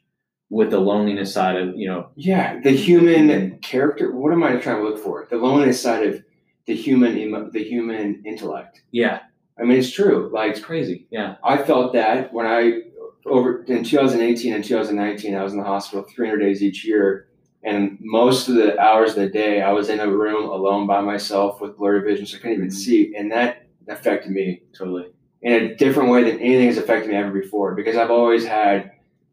with 0.49 0.69
the 0.71 0.79
loneliness 0.79 1.33
side 1.33 1.57
of 1.57 1.75
you 1.75 1.87
know, 1.87 2.07
Yeah, 2.15 2.59
the 2.61 2.71
human 2.71 3.59
character. 3.59 4.11
What 4.15 4.31
am 4.31 4.43
I 4.43 4.55
trying 4.55 4.77
to 4.77 4.83
look 4.83 4.97
for? 4.97 5.27
The 5.29 5.35
loneliness 5.37 5.81
side 5.81 6.07
of 6.07 6.23
the 6.65 6.75
human, 6.75 7.13
the 7.51 7.63
human 7.63 8.23
intellect. 8.25 8.81
yeah, 8.91 9.19
I 9.59 9.63
mean, 9.63 9.77
it's 9.77 9.91
true. 9.91 10.29
Like 10.33 10.51
it's 10.51 10.59
crazy. 10.59 11.07
Yeah, 11.11 11.35
I 11.43 11.57
felt 11.57 11.93
that 11.93 12.33
when 12.33 12.45
I 12.45 12.81
over 13.25 13.63
in 13.65 13.83
2018 13.83 14.53
and 14.53 14.63
2019, 14.63 15.35
I 15.35 15.43
was 15.43 15.51
in 15.53 15.59
the 15.59 15.65
hospital 15.65 16.05
300 16.09 16.37
days 16.39 16.63
each 16.63 16.85
year, 16.85 17.27
and 17.67 17.97
most 17.99 18.47
of 18.47 18.55
the 18.55 18.79
hours 18.79 19.09
of 19.09 19.17
the 19.17 19.29
day, 19.29 19.61
I 19.61 19.73
was 19.73 19.89
in 19.89 19.99
a 19.99 20.07
room 20.09 20.49
alone 20.49 20.87
by 20.87 21.01
myself 21.01 21.59
with 21.59 21.75
blurry 21.75 22.01
vision, 22.01 22.25
so 22.25 22.37
I 22.37 22.39
couldn't 22.39 22.57
even 22.57 22.67
mm-hmm. 22.69 22.77
see, 22.77 23.13
and 23.13 23.29
that 23.33 23.67
affected 23.89 24.31
me 24.31 24.61
totally. 24.73 25.07
in 25.41 25.53
a 25.53 25.75
different 25.75 26.09
way 26.09 26.23
than 26.23 26.39
anything 26.39 26.67
has 26.67 26.77
affected 26.77 27.09
me 27.09 27.17
ever 27.17 27.31
before. 27.31 27.75
Because 27.75 27.97
I've 27.97 28.09
always 28.09 28.45
had 28.45 28.91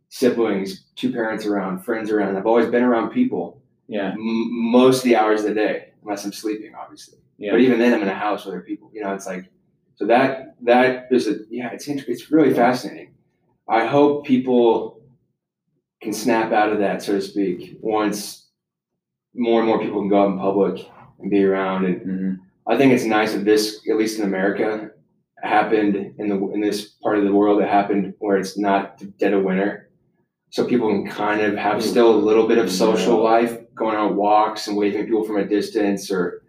siblings, 0.08 0.82
two 0.96 1.12
parents 1.12 1.46
around, 1.46 1.84
friends 1.84 2.10
around. 2.10 2.36
I've 2.36 2.46
always 2.46 2.66
been 2.66 2.82
around 2.82 3.10
people 3.10 3.62
Yeah, 3.86 4.10
m- 4.10 4.70
most 4.72 4.98
of 4.98 5.04
the 5.04 5.14
hours 5.14 5.42
of 5.42 5.46
the 5.46 5.54
day, 5.54 5.90
unless 6.02 6.24
I'm 6.24 6.32
sleeping, 6.32 6.74
obviously. 6.74 7.18
yeah. 7.38 7.52
But 7.52 7.60
even 7.60 7.78
then, 7.78 7.94
I'm 7.94 8.02
in 8.02 8.08
a 8.08 8.14
house 8.14 8.44
with 8.44 8.54
other 8.54 8.64
people. 8.64 8.90
You 8.92 9.02
know, 9.04 9.14
it's 9.14 9.28
like 9.28 9.44
so 9.94 10.06
that 10.06 10.56
that 10.62 11.06
is 11.12 11.28
a 11.28 11.36
yeah, 11.50 11.70
it's 11.72 11.86
it's 11.86 12.32
really 12.32 12.52
fascinating. 12.52 13.14
I 13.68 13.86
hope 13.86 14.26
people 14.26 14.93
can 16.04 16.12
snap 16.12 16.52
out 16.52 16.72
of 16.72 16.78
that, 16.78 17.02
so 17.02 17.14
to 17.14 17.20
speak, 17.20 17.78
once 17.80 18.46
more 19.34 19.60
and 19.60 19.68
more 19.68 19.80
people 19.80 20.00
can 20.00 20.08
go 20.08 20.22
out 20.22 20.30
in 20.30 20.38
public 20.38 20.86
and 21.18 21.30
be 21.30 21.44
around. 21.44 21.84
And 21.86 22.00
Mhm. 22.02 22.38
I 22.66 22.76
think 22.76 22.92
it's 22.92 23.04
nice 23.04 23.32
that 23.34 23.44
this, 23.44 23.80
at 23.90 23.96
least 23.96 24.18
in 24.18 24.24
America, 24.24 24.90
happened 25.42 26.14
in 26.18 26.28
the 26.28 26.38
in 26.54 26.60
this 26.60 26.90
part 27.02 27.18
of 27.18 27.24
the 27.24 27.32
world. 27.32 27.60
It 27.60 27.68
happened 27.68 28.14
where 28.18 28.36
it's 28.38 28.56
not 28.56 29.02
dead 29.18 29.34
of 29.34 29.42
winter, 29.44 29.90
so 30.50 30.64
people 30.64 30.88
can 30.88 31.06
kind 31.06 31.40
of 31.42 31.56
have 31.56 31.82
still 31.82 32.14
a 32.14 32.24
little 32.28 32.46
bit 32.46 32.58
of 32.58 32.70
social 32.70 33.22
life, 33.22 33.58
going 33.74 33.96
on 33.96 34.16
walks 34.16 34.68
and 34.68 34.76
waving 34.76 35.04
people 35.04 35.24
from 35.24 35.36
a 35.36 35.44
distance, 35.44 36.10
or 36.10 36.42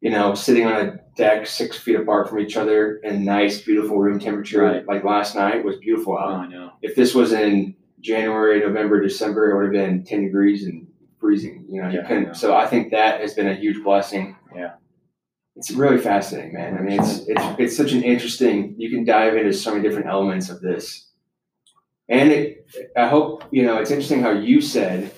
you 0.00 0.10
know, 0.10 0.32
sitting 0.34 0.64
on 0.66 0.74
a 0.86 1.00
deck 1.16 1.46
six 1.46 1.76
feet 1.76 1.96
apart 1.96 2.28
from 2.28 2.38
each 2.38 2.56
other 2.56 2.96
in 3.02 3.24
nice, 3.24 3.60
beautiful 3.62 3.98
room 3.98 4.18
temperature. 4.20 4.62
Right. 4.62 4.86
Like 4.86 5.02
last 5.04 5.34
night 5.34 5.64
was 5.64 5.76
beautiful 5.78 6.14
Oh, 6.14 6.18
out. 6.22 6.40
I 6.40 6.46
know. 6.48 6.70
If 6.82 6.94
this 6.94 7.14
was 7.16 7.32
in 7.32 7.74
January, 8.00 8.60
November, 8.60 9.00
December, 9.00 9.50
it 9.50 9.56
would 9.56 9.64
have 9.64 9.72
been 9.72 10.04
ten 10.04 10.22
degrees 10.24 10.64
and 10.66 10.86
freezing. 11.20 11.66
You 11.68 11.82
know, 11.82 11.88
you 11.88 11.98
Yeah, 12.00 12.06
couldn't. 12.06 12.26
know. 12.28 12.32
So 12.32 12.54
I 12.56 12.66
think 12.66 12.90
that 12.92 13.20
has 13.20 13.34
been 13.34 13.48
a 13.48 13.54
huge 13.54 13.82
blessing. 13.82 14.36
Yeah. 14.54 14.72
It's 15.56 15.72
really 15.72 15.98
fascinating, 15.98 16.52
man. 16.54 16.76
I 16.78 16.80
mean, 16.82 17.00
it's 17.00 17.18
it's 17.26 17.42
it's 17.58 17.76
such 17.76 17.92
an 17.92 18.04
interesting. 18.04 18.74
You 18.78 18.90
can 18.90 19.04
dive 19.04 19.36
into 19.36 19.52
so 19.52 19.72
many 19.72 19.82
different 19.82 20.06
elements 20.08 20.50
of 20.50 20.60
this, 20.60 21.10
and 22.08 22.30
it, 22.30 22.64
I 22.96 23.08
hope 23.08 23.42
you 23.50 23.64
know. 23.64 23.78
It's 23.78 23.90
interesting 23.90 24.22
how 24.22 24.30
you 24.30 24.60
said 24.60 25.10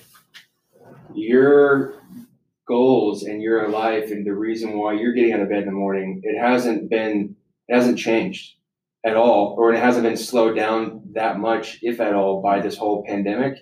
your 1.15 1.95
goals 2.67 3.25
and 3.25 3.43
your 3.43 3.69
life 3.69 4.11
and 4.11 4.25
the 4.27 4.33
reason 4.33 4.79
why 4.79 4.95
you're 4.95 5.13
getting 5.13 5.33
out 5.33 5.41
of 5.41 5.49
bed 5.49 5.59
in 5.61 5.67
the 5.67 5.73
morning. 5.73 6.21
It 6.25 6.41
hasn't 6.41 6.89
been. 6.89 7.37
It 7.69 7.75
hasn't 7.75 7.99
changed 7.99 8.55
at 9.05 9.17
all, 9.17 9.55
or 9.59 9.73
it 9.73 9.79
hasn't 9.79 10.05
been 10.05 10.17
slowed 10.17 10.57
down 10.57 11.03
that 11.15 11.39
much, 11.39 11.79
if 11.83 12.01
at 12.01 12.15
all, 12.15 12.43
by 12.43 12.61
this 12.61 12.77
whole 12.77 13.05
pandemic. 13.07 13.59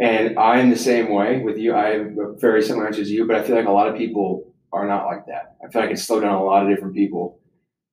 And 0.00 0.38
I'm 0.38 0.70
the 0.70 0.78
same 0.78 1.10
way 1.10 1.42
with 1.42 1.58
you. 1.58 1.74
I 1.74 1.88
have 1.88 2.06
a 2.18 2.34
very 2.38 2.62
similar 2.62 2.86
answer 2.86 3.02
as 3.02 3.10
you, 3.10 3.26
but 3.26 3.36
I 3.36 3.42
feel 3.42 3.56
like 3.56 3.66
a 3.66 3.72
lot 3.72 3.88
of 3.88 3.96
people 3.96 4.54
are 4.72 4.86
not 4.86 5.06
like 5.06 5.26
that. 5.26 5.56
I 5.64 5.70
feel 5.70 5.82
like 5.82 5.90
it's 5.90 6.04
slowed 6.04 6.22
down 6.22 6.34
a 6.34 6.44
lot 6.44 6.62
of 6.62 6.70
different 6.70 6.94
people, 6.94 7.40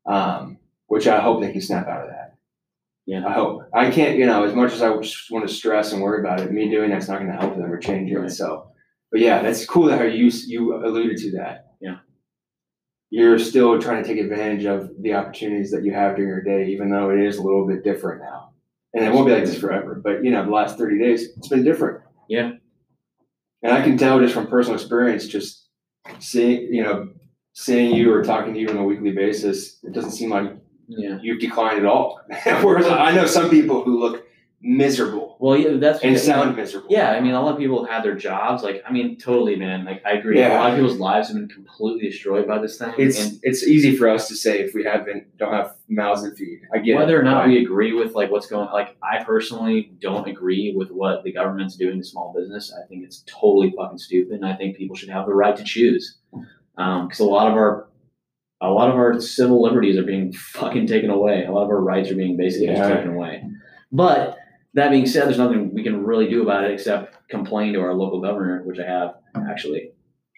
um, 0.06 0.58
which 0.86 1.08
I 1.08 1.20
hope 1.20 1.42
they 1.42 1.52
can 1.52 1.62
snap 1.62 1.88
out 1.88 2.04
of 2.04 2.10
that. 2.10 2.36
Yeah. 3.06 3.26
I 3.26 3.34
hope. 3.34 3.64
I 3.74 3.90
can't, 3.90 4.18
you 4.18 4.26
know, 4.26 4.44
as 4.44 4.54
much 4.54 4.74
as 4.74 4.82
I 4.82 4.96
just 4.98 5.32
want 5.32 5.48
to 5.48 5.54
stress 5.54 5.92
and 5.92 6.02
worry 6.02 6.20
about 6.20 6.42
it, 6.42 6.52
me 6.52 6.70
doing 6.70 6.92
that's 6.92 7.08
not 7.08 7.20
going 7.20 7.32
to 7.32 7.38
help 7.38 7.56
them 7.56 7.72
or 7.72 7.80
change 7.80 8.12
it. 8.12 8.18
Right. 8.18 8.30
So, 8.30 8.70
but 9.12 9.22
yeah, 9.22 9.42
that's 9.42 9.66
cool 9.66 9.86
that 9.88 9.98
how 9.98 10.06
you 10.06 10.30
you 10.46 10.76
alluded 10.76 11.18
to 11.18 11.32
that. 11.38 11.72
Yeah. 11.82 11.98
You're 13.10 13.40
still 13.40 13.80
trying 13.80 14.04
to 14.04 14.08
take 14.10 14.20
advantage 14.22 14.66
of 14.66 14.90
the 15.02 15.14
opportunities 15.14 15.72
that 15.72 15.84
you 15.84 15.94
have 15.94 16.16
during 16.18 16.30
your 16.30 16.42
day, 16.44 16.70
even 16.72 16.90
though 16.90 17.10
it 17.10 17.20
is 17.20 17.38
a 17.38 17.42
little 17.42 17.66
bit 17.66 17.84
different 17.84 18.22
now. 18.22 18.52
And 18.94 19.06
it 19.06 19.14
won't 19.14 19.28
be 19.28 19.34
like 19.34 19.46
this 19.46 19.58
forever, 19.60 20.02
but 20.04 20.24
you 20.24 20.32
know, 20.32 20.44
the 20.44 20.52
last 20.52 20.78
30 20.78 21.00
days, 21.00 21.30
it's 21.38 21.48
been 21.48 21.64
different. 21.64 22.02
Yeah. 22.30 22.52
And 23.64 23.72
I 23.74 23.82
can 23.82 23.98
tell 23.98 24.20
just 24.20 24.34
from 24.34 24.48
personal 24.48 24.80
experience, 24.80 25.28
just 25.28 25.68
seeing, 26.20 26.74
you 26.74 26.84
know, 26.84 27.10
seeing 27.54 27.96
you 27.96 28.14
or 28.14 28.24
talking 28.24 28.54
to 28.54 28.60
you 28.60 28.70
on 28.70 28.78
a 28.78 28.84
weekly 28.84 29.12
basis, 29.12 29.80
it 29.84 29.94
doesn't 29.94 30.12
seem 30.12 30.30
like 30.30 30.52
Yeah. 30.88 31.18
you've 31.22 31.40
declined 31.40 31.80
at 31.80 31.86
all. 31.86 32.20
Whereas 32.62 32.88
I 32.88 33.12
know 33.14 33.26
some 33.26 33.50
people 33.50 33.84
who 33.84 34.00
look 34.00 34.26
miserable 34.62 35.27
Well, 35.40 35.56
yeah, 35.56 35.78
that's 35.78 36.04
and 36.04 36.18
sound 36.18 36.56
miserable. 36.56 36.88
Yeah, 36.90 37.12
I 37.12 37.20
mean, 37.20 37.34
a 37.34 37.42
lot 37.42 37.54
of 37.54 37.60
people 37.60 37.86
have 37.86 37.94
had 37.94 38.04
their 38.04 38.16
jobs. 38.16 38.64
Like, 38.64 38.82
I 38.88 38.92
mean, 38.92 39.18
totally, 39.18 39.56
man. 39.56 39.86
Like, 39.86 40.02
I 40.06 40.14
agree. 40.14 40.40
Yeah. 40.40 40.58
A 40.58 40.62
lot 40.62 40.70
of 40.72 40.78
people's 40.78 40.98
lives 41.00 41.28
have 41.28 41.38
been 41.38 41.48
completely 41.48 42.10
destroyed 42.10 42.48
by 42.48 42.58
this 42.60 42.80
thing. 42.80 42.94
It's 42.98 43.24
and 43.24 43.40
it's 43.44 43.64
easy 43.64 43.96
for 43.96 44.10
us 44.10 44.28
to 44.30 44.36
say 44.36 44.62
if 44.62 44.74
we 44.74 44.84
haven't 44.84 45.38
don't 45.38 45.54
have 45.54 45.76
mouths 45.88 46.24
to 46.24 46.36
feed. 46.36 46.62
I 46.74 46.80
get 46.80 46.94
it, 46.94 46.96
whether 46.96 47.20
or 47.20 47.24
not 47.24 47.48
we 47.48 47.62
agree 47.64 47.94
with 47.94 48.14
like 48.16 48.32
what's 48.32 48.48
going, 48.48 48.70
like, 48.74 48.98
I 49.04 49.24
personally 49.24 49.92
don't 50.00 50.28
agree 50.28 50.74
with 50.76 50.90
what 50.90 51.24
the 51.24 51.32
government's 51.32 51.76
doing 51.76 52.00
to 52.00 52.04
small 52.04 52.34
business. 52.36 52.74
I 52.74 52.88
think 52.88 53.04
it's 53.04 53.24
totally 53.28 53.72
fucking 53.78 54.00
stupid. 54.00 54.34
And 54.38 54.46
I 54.46 54.56
think 54.56 54.76
people 54.76 54.96
should 54.96 55.10
have 55.10 55.28
the 55.28 55.36
right 55.36 55.56
to 55.56 55.64
choose. 55.64 56.18
Um, 56.78 57.08
because 57.08 57.20
a 57.20 57.26
lot 57.26 57.48
of 57.48 57.54
our, 57.54 57.88
a 58.62 58.70
lot 58.70 58.90
of 58.90 58.96
our 58.96 59.20
civil 59.22 59.62
liberties 59.62 59.98
are 59.98 60.04
being 60.04 60.34
fucking 60.34 60.88
taken 60.88 61.12
away. 61.12 61.46
A 61.46 61.52
lot 61.52 61.64
of 61.64 61.70
our 61.70 61.82
rights 61.82 62.10
are 62.10 62.16
being 62.16 62.38
basically 62.38 62.68
just 62.68 62.80
Yeah. 62.82 62.96
taken 62.96 63.14
away. 63.14 63.44
But 63.92 64.38
that 64.78 64.92
being 64.92 65.08
said, 65.08 65.26
there's 65.26 65.40
nothing 65.40 65.74
we 65.74 65.84
can 65.84 66.04
really 66.06 66.30
do 66.30 66.44
about 66.44 66.64
it 66.64 66.72
except 66.72 67.28
complain 67.30 67.74
to 67.74 67.82
our 67.82 67.94
local 67.94 68.22
governor, 68.22 68.62
which 68.64 68.80
I 68.80 68.86
have 68.86 69.16
actually. 69.50 69.92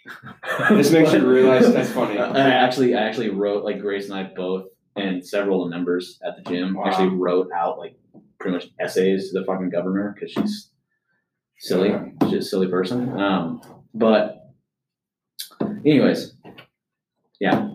This 0.71 0.91
makes 0.91 1.13
you 1.13 1.27
realize 1.29 1.71
that's 1.71 1.91
funny. 1.91 2.17
I 2.19 2.49
actually, 2.49 2.95
I 2.95 3.01
actually 3.01 3.29
wrote 3.29 3.63
like 3.63 3.79
Grace 3.79 4.09
and 4.09 4.17
I 4.17 4.23
both, 4.23 4.67
and 4.95 5.23
several 5.25 5.67
members 5.67 6.19
at 6.25 6.35
the 6.37 6.49
gym 6.49 6.73
Wow. 6.73 6.85
actually 6.85 7.09
wrote 7.09 7.49
out 7.51 7.77
like 7.77 7.95
pretty 8.39 8.55
much 8.55 8.67
essays 8.79 9.29
to 9.31 9.39
the 9.39 9.45
fucking 9.45 9.69
governor 9.69 10.15
because 10.15 10.31
she's 10.31 10.71
silly, 11.59 11.93
she's 12.23 12.45
a 12.45 12.49
silly 12.49 12.67
person. 12.67 13.19
Um, 13.19 13.61
but 13.93 14.53
anyways, 15.85 16.33
yeah, 17.41 17.69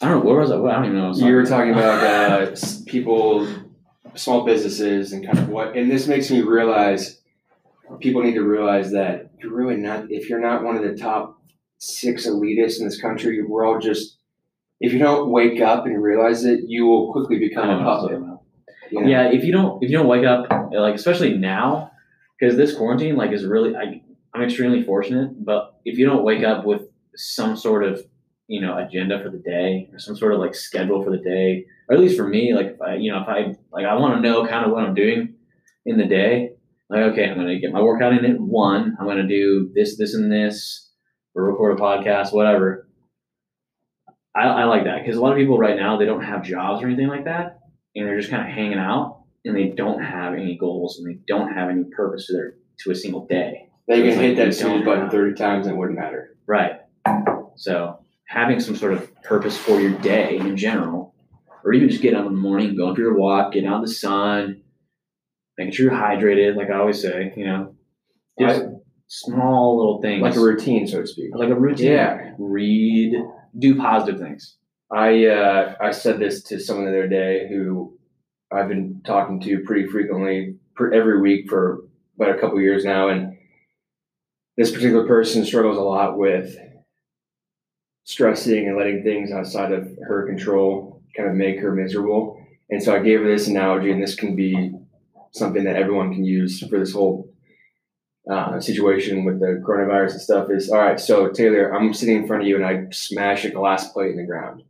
I 0.00 0.08
don't 0.08 0.24
know 0.24 0.30
where 0.30 0.40
was 0.40 0.50
I? 0.50 0.56
I 0.56 0.72
don't 0.72 0.86
even 0.86 0.96
know. 0.96 1.00
What 1.02 1.06
I 1.06 1.08
was 1.10 1.20
You 1.20 1.34
were 1.34 1.44
talking 1.44 1.74
talking 1.74 2.00
about 2.00 2.48
uh, 2.48 2.56
people, 2.86 3.46
small 4.18 4.44
businesses, 4.44 5.12
and 5.12 5.24
kind 5.24 5.38
of 5.38 5.48
what, 5.48 5.76
and 5.76 5.90
this 5.90 6.06
makes 6.06 6.30
me 6.30 6.42
realize 6.42 7.20
people 8.00 8.22
need 8.22 8.34
to 8.34 8.42
realize 8.42 8.90
that 8.92 9.30
you're 9.40 9.54
really 9.54 9.76
not, 9.76 10.10
if 10.10 10.28
you're 10.28 10.40
not 10.40 10.62
one 10.62 10.76
of 10.76 10.82
the 10.82 10.94
top 10.94 11.40
six 11.78 12.26
elitists 12.26 12.80
in 12.80 12.86
this 12.86 13.00
country, 13.00 13.42
we're 13.42 13.64
all 13.64 13.78
just, 13.78 14.18
if 14.80 14.92
you 14.92 14.98
don't 14.98 15.30
wake 15.30 15.60
up 15.60 15.86
and 15.86 16.02
realize 16.02 16.44
it, 16.44 16.60
you 16.66 16.86
will 16.86 17.12
quickly 17.12 17.38
become 17.38 17.70
a 17.70 17.78
know 17.78 17.78
what 17.78 17.86
I 17.86 17.88
was 17.88 18.02
puppet. 18.02 18.20
talking 18.20 18.38
you 18.90 19.00
know? 19.00 19.08
Yeah, 19.08 19.30
if 19.30 19.44
you 19.44 19.52
don't 19.52 19.82
if 19.82 19.90
you 19.90 19.98
don't 19.98 20.06
wake 20.06 20.24
up 20.24 20.48
like 20.72 20.94
especially 20.94 21.36
now 21.36 21.90
because 22.38 22.56
this 22.56 22.74
quarantine 22.74 23.16
like 23.16 23.32
is 23.32 23.44
really 23.44 23.76
I 23.76 24.02
I'm 24.34 24.42
extremely 24.42 24.82
fortunate, 24.82 25.44
but 25.44 25.80
if 25.84 25.98
you 25.98 26.06
don't 26.06 26.24
wake 26.24 26.44
up 26.44 26.64
with 26.64 26.82
some 27.16 27.56
sort 27.56 27.84
of 27.84 28.04
you 28.48 28.60
know 28.60 28.76
agenda 28.78 29.22
for 29.22 29.30
the 29.30 29.38
day 29.38 29.88
or 29.92 29.98
some 29.98 30.16
sort 30.16 30.34
of 30.34 30.40
like 30.40 30.54
schedule 30.54 31.04
for 31.04 31.10
the 31.10 31.18
day, 31.18 31.66
or 31.88 31.94
at 31.94 32.00
least 32.00 32.16
for 32.16 32.26
me, 32.26 32.54
like 32.54 32.66
if 32.66 32.82
I, 32.82 32.94
you 32.96 33.12
know, 33.12 33.22
if 33.22 33.28
I 33.28 33.54
like 33.72 33.86
I 33.86 33.94
want 33.94 34.14
to 34.14 34.20
know 34.20 34.46
kind 34.46 34.64
of 34.64 34.72
what 34.72 34.84
I'm 34.84 34.94
doing 34.94 35.34
in 35.86 35.98
the 35.98 36.06
day. 36.06 36.50
Like, 36.90 37.02
okay, 37.12 37.28
I'm 37.28 37.36
gonna 37.36 37.58
get 37.58 37.70
my 37.70 37.82
workout 37.82 38.14
in 38.14 38.24
at 38.24 38.40
one. 38.40 38.96
I'm 38.98 39.06
gonna 39.06 39.28
do 39.28 39.70
this, 39.74 39.98
this, 39.98 40.14
and 40.14 40.32
this, 40.32 40.90
or 41.34 41.44
record 41.44 41.78
a 41.78 41.82
podcast, 41.82 42.32
whatever. 42.32 42.88
I, 44.34 44.44
I 44.44 44.64
like 44.64 44.84
that 44.84 45.02
because 45.02 45.16
a 45.16 45.20
lot 45.20 45.32
of 45.32 45.38
people 45.38 45.58
right 45.58 45.76
now 45.76 45.98
they 45.98 46.06
don't 46.06 46.24
have 46.24 46.42
jobs 46.42 46.82
or 46.82 46.86
anything 46.86 47.08
like 47.08 47.26
that, 47.26 47.60
and 47.94 48.06
they're 48.06 48.18
just 48.18 48.30
kind 48.30 48.48
of 48.48 48.54
hanging 48.54 48.78
out, 48.78 49.24
and 49.44 49.54
they 49.54 49.68
don't 49.68 50.02
have 50.02 50.34
any 50.34 50.56
goals 50.56 50.98
and 50.98 51.06
they 51.06 51.18
don't 51.26 51.52
have 51.52 51.68
any 51.68 51.84
purpose 51.84 52.26
to 52.26 52.32
their 52.32 52.54
to 52.80 52.90
a 52.90 52.94
single 52.94 53.26
day. 53.26 53.68
They 53.88 54.02
can 54.02 54.18
hit 54.18 54.30
you 54.30 54.36
that 54.36 54.54
snooze 54.54 54.84
button 54.84 55.10
30 55.10 55.34
times 55.34 55.66
and 55.66 55.74
it 55.74 55.78
wouldn't 55.78 55.98
matter. 55.98 56.36
Right. 56.46 56.72
So 57.56 57.98
having 58.28 58.60
some 58.60 58.76
sort 58.76 58.92
of 58.92 59.22
purpose 59.22 59.56
for 59.56 59.80
your 59.80 59.92
day 59.98 60.36
in 60.36 60.56
general, 60.56 61.14
or 61.64 61.72
even 61.72 61.88
just 61.88 62.02
get 62.02 62.14
up 62.14 62.26
in 62.26 62.34
the 62.34 62.38
morning, 62.38 62.76
going 62.76 62.94
for 62.94 63.00
your 63.00 63.16
walk, 63.16 63.52
getting 63.52 63.68
out 63.68 63.76
in 63.76 63.82
the 63.82 63.88
sun, 63.88 64.62
making 65.56 65.72
sure 65.72 65.86
you're 65.86 65.94
hydrated, 65.94 66.54
like 66.54 66.70
I 66.70 66.78
always 66.78 67.00
say, 67.00 67.32
you 67.36 67.46
know, 67.46 67.74
just 68.38 68.64
small 69.08 69.78
little 69.78 70.02
things. 70.02 70.22
Like 70.22 70.36
a 70.36 70.40
routine, 70.40 70.86
so 70.86 71.00
to 71.00 71.06
speak. 71.06 71.34
like 71.34 71.48
a 71.48 71.54
routine. 71.54 71.92
Yeah. 71.92 72.34
Read, 72.38 73.14
do 73.58 73.76
positive 73.76 74.20
things. 74.20 74.56
I 74.92 75.26
uh, 75.26 75.74
I 75.80 75.90
said 75.90 76.18
this 76.18 76.42
to 76.44 76.60
someone 76.60 76.86
the 76.86 76.92
other 76.92 77.08
day 77.08 77.46
who 77.48 77.98
I've 78.52 78.68
been 78.68 79.02
talking 79.04 79.40
to 79.40 79.60
pretty 79.60 79.86
frequently, 79.86 80.56
per, 80.74 80.92
every 80.92 81.20
week 81.20 81.48
for 81.48 81.80
about 82.16 82.36
a 82.36 82.38
couple 82.38 82.60
years 82.60 82.84
now, 82.84 83.08
and 83.08 83.36
this 84.56 84.70
particular 84.70 85.06
person 85.06 85.44
struggles 85.44 85.76
a 85.76 85.82
lot 85.82 86.18
with 86.18 86.56
stressing 88.08 88.66
and 88.66 88.78
letting 88.78 89.02
things 89.02 89.30
outside 89.30 89.70
of 89.70 89.86
her 90.02 90.26
control 90.26 91.02
kind 91.14 91.28
of 91.28 91.34
make 91.34 91.60
her 91.60 91.72
miserable. 91.72 92.42
And 92.70 92.82
so 92.82 92.96
I 92.96 93.00
gave 93.00 93.20
her 93.20 93.26
this 93.28 93.48
analogy, 93.48 93.90
and 93.90 94.02
this 94.02 94.14
can 94.14 94.34
be 94.34 94.72
something 95.32 95.64
that 95.64 95.76
everyone 95.76 96.14
can 96.14 96.24
use 96.24 96.58
for 96.66 96.78
this 96.78 96.94
whole 96.94 97.30
uh, 98.30 98.60
situation 98.60 99.24
with 99.26 99.40
the 99.40 99.62
coronavirus 99.66 100.12
and 100.12 100.20
stuff. 100.22 100.48
Is 100.50 100.70
all 100.70 100.78
right. 100.78 100.98
So 100.98 101.28
Taylor, 101.28 101.74
I'm 101.74 101.92
sitting 101.92 102.16
in 102.16 102.26
front 102.26 102.42
of 102.42 102.48
you, 102.48 102.56
and 102.56 102.64
I 102.64 102.86
smash 102.92 103.44
a 103.44 103.50
glass 103.50 103.92
plate 103.92 104.12
in 104.12 104.16
the 104.16 104.24
ground. 104.26 104.62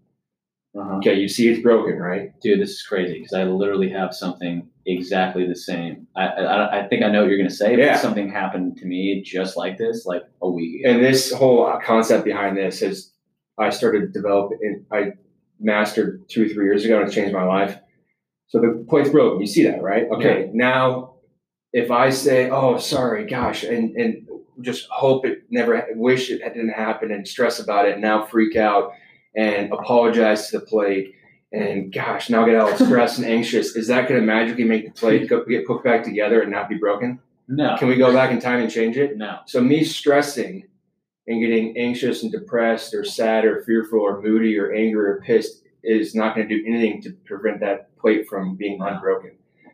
Uh-huh. 0.77 0.97
Okay, 0.97 1.15
you 1.15 1.29
see 1.29 1.49
it's 1.49 1.63
broken, 1.63 1.97
right? 1.97 2.33
Dude, 2.41 2.61
this 2.61 2.71
is 2.71 2.83
crazy 2.83 3.15
because 3.15 3.35
I 3.35 3.45
literally 3.45 3.91
have 3.91 4.15
something 4.15 4.69
exactly 4.85 5.47
the 5.47 5.57
same. 5.57 6.09
I, 6.17 6.27
I, 6.27 6.81
I 6.81 6.89
think 6.89 7.05
I 7.05 7.09
know 7.09 7.21
what 7.23 7.29
you're 7.29 7.39
going 7.39 7.49
to 7.49 7.55
say, 7.55 7.77
but 7.77 7.85
Yeah. 7.85 7.97
something 7.97 8.31
happened 8.31 8.79
to 8.79 8.87
me 8.87 9.23
just 9.25 9.57
like 9.57 9.79
this, 9.79 10.07
like 10.07 10.23
a 10.43 10.51
week 10.51 10.85
ago. 10.85 10.93
And 10.93 11.05
this 11.05 11.33
whole 11.33 11.73
concept 11.85 12.25
behind 12.25 12.57
this 12.57 12.83
is 12.83 13.13
I 13.59 13.71
started 13.71 14.01
to 14.01 14.07
develop. 14.09 14.53
I 14.93 15.13
mastered 15.61 16.29
two 16.29 16.47
or 16.47 16.49
three 16.49 16.65
years 16.67 16.85
ago, 16.85 16.99
and 16.99 17.07
it's 17.07 17.15
changed 17.15 17.35
my 17.35 17.45
life. 17.45 17.79
So 18.49 18.61
the 18.61 18.85
plate's 18.89 19.11
broken. 19.11 19.41
You 19.41 19.47
see 19.47 19.65
that, 19.65 19.83
right? 19.83 20.07
Okay. 20.11 20.51
Now, 20.55 21.15
if 21.73 21.91
I 21.91 22.11
say, 22.11 22.49
"Oh, 22.51 22.79
sorry, 22.79 23.27
gosh," 23.27 23.65
and 23.65 23.95
and 23.97 24.27
just 24.61 24.89
hope 24.91 25.25
it 25.27 25.43
never, 25.51 25.87
wish 25.95 26.31
it 26.31 26.39
didn't 26.43 26.71
happen, 26.71 27.11
and 27.13 27.27
stress 27.29 27.61
about 27.61 27.87
it, 27.87 27.93
and 27.93 28.03
now 28.03 28.25
freak 28.25 28.57
out 28.57 28.93
and 29.37 29.73
apologize 29.73 30.51
to 30.51 30.59
the 30.59 30.65
plate, 30.67 31.15
and 31.53 31.93
gosh, 31.93 32.29
now 32.31 32.45
get 32.45 32.57
all 32.57 32.75
stressed 32.77 33.19
and 33.19 33.27
anxious. 33.27 33.77
Is 33.77 33.87
that 33.89 34.09
going 34.09 34.21
to 34.21 34.27
magically 34.27 34.65
make 34.65 34.87
the 34.87 34.91
plate 34.99 35.29
go, 35.29 35.45
get 35.45 35.67
put 35.67 35.85
back 35.85 36.03
together 36.03 36.41
and 36.43 36.51
not 36.51 36.69
be 36.69 36.77
broken? 36.77 37.21
no, 37.51 37.77
Can 37.79 37.89
we 37.89 37.97
go 37.97 38.13
back 38.13 38.31
in 38.31 38.41
time 38.41 38.61
and 38.61 38.71
change 38.71 38.97
it? 38.97 39.17
no. 39.17 39.39
So 39.47 39.61
me 39.61 39.85
stressing 39.85 40.65
and 41.29 41.41
getting 41.41 41.77
anxious 41.77 42.23
and 42.23 42.33
depressed 42.33 42.95
or 42.95 43.05
sad 43.05 43.45
or 43.45 43.63
fearful 43.65 44.01
or 44.01 44.21
moody 44.21 44.59
or 44.59 44.73
angry 44.73 45.07
or 45.07 45.21
pissed 45.25 45.63
is 45.85 46.15
not 46.15 46.35
going 46.35 46.49
to 46.49 46.59
do 46.59 46.65
anything 46.67 47.03
to 47.03 47.13
prevent 47.27 47.61
that 47.61 47.97
plate 47.99 48.27
from 48.27 48.57
being 48.57 48.81
unbroken. 48.81 49.33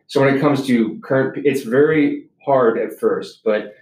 So 0.09 0.20
when 0.20 0.36
it 0.36 0.40
comes 0.40 0.66
to 0.66 1.00
current, 1.00 1.46
it's 1.46 1.62
very 1.62 2.26
hard 2.44 2.78
at 2.78 2.98
first, 2.98 3.40
but 3.44 3.74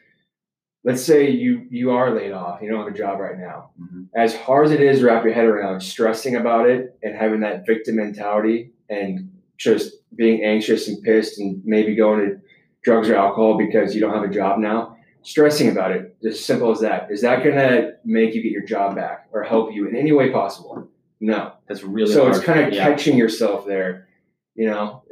let's 0.84 1.02
say 1.02 1.30
you 1.30 1.66
you 1.70 1.90
are 1.90 2.14
laid 2.14 2.32
off, 2.32 2.60
you 2.60 2.70
don't 2.70 2.84
have 2.84 2.94
a 2.94 2.96
job 2.96 3.18
right 3.18 3.38
now. 3.38 3.70
Mhm. 3.80 4.06
As 4.14 4.36
hard 4.36 4.66
as 4.66 4.72
it 4.72 4.80
is 4.80 5.00
to 5.00 5.06
wrap 5.06 5.24
your 5.24 5.32
head 5.32 5.46
around 5.46 5.80
stressing 5.80 6.36
about 6.36 6.68
it 6.68 6.96
and 7.02 7.16
having 7.16 7.40
that 7.40 7.66
victim 7.66 7.96
mentality 7.96 8.72
and 8.88 9.30
just 9.58 9.94
being 10.14 10.44
anxious 10.44 10.88
and 10.88 11.02
pissed 11.02 11.40
and 11.40 11.62
maybe 11.64 11.94
going 11.94 12.20
to 12.20 12.40
drugs 12.82 13.08
or 13.08 13.16
alcohol 13.16 13.56
because 13.56 13.94
you 13.94 14.00
don't 14.00 14.14
have 14.14 14.24
a 14.24 14.28
job 14.28 14.58
now, 14.58 14.91
stressing 15.22 15.70
about 15.70 15.92
it, 15.92 16.16
as 16.26 16.44
simple 16.44 16.70
as 16.70 16.80
that, 16.80 17.08
is 17.10 17.22
that 17.22 17.42
going 17.42 17.56
to 17.56 17.94
make 18.04 18.34
you 18.34 18.42
get 18.42 18.52
your 18.52 18.64
job 18.64 18.96
back 18.96 19.28
or 19.32 19.42
help 19.42 19.72
you 19.72 19.88
in 19.88 19.96
any 19.96 20.12
way 20.12 20.30
possible? 20.30 20.88
No. 21.20 21.52
That's 21.68 21.82
really 21.82 22.12
so 22.12 22.24
hard. 22.24 22.36
it's 22.36 22.44
kind 22.44 22.60
of 22.60 22.72
yeah. 22.72 22.84
catching 22.84 23.16
yourself 23.16 23.66
there, 23.66 24.08
you 24.54 24.68
know. 24.68 25.04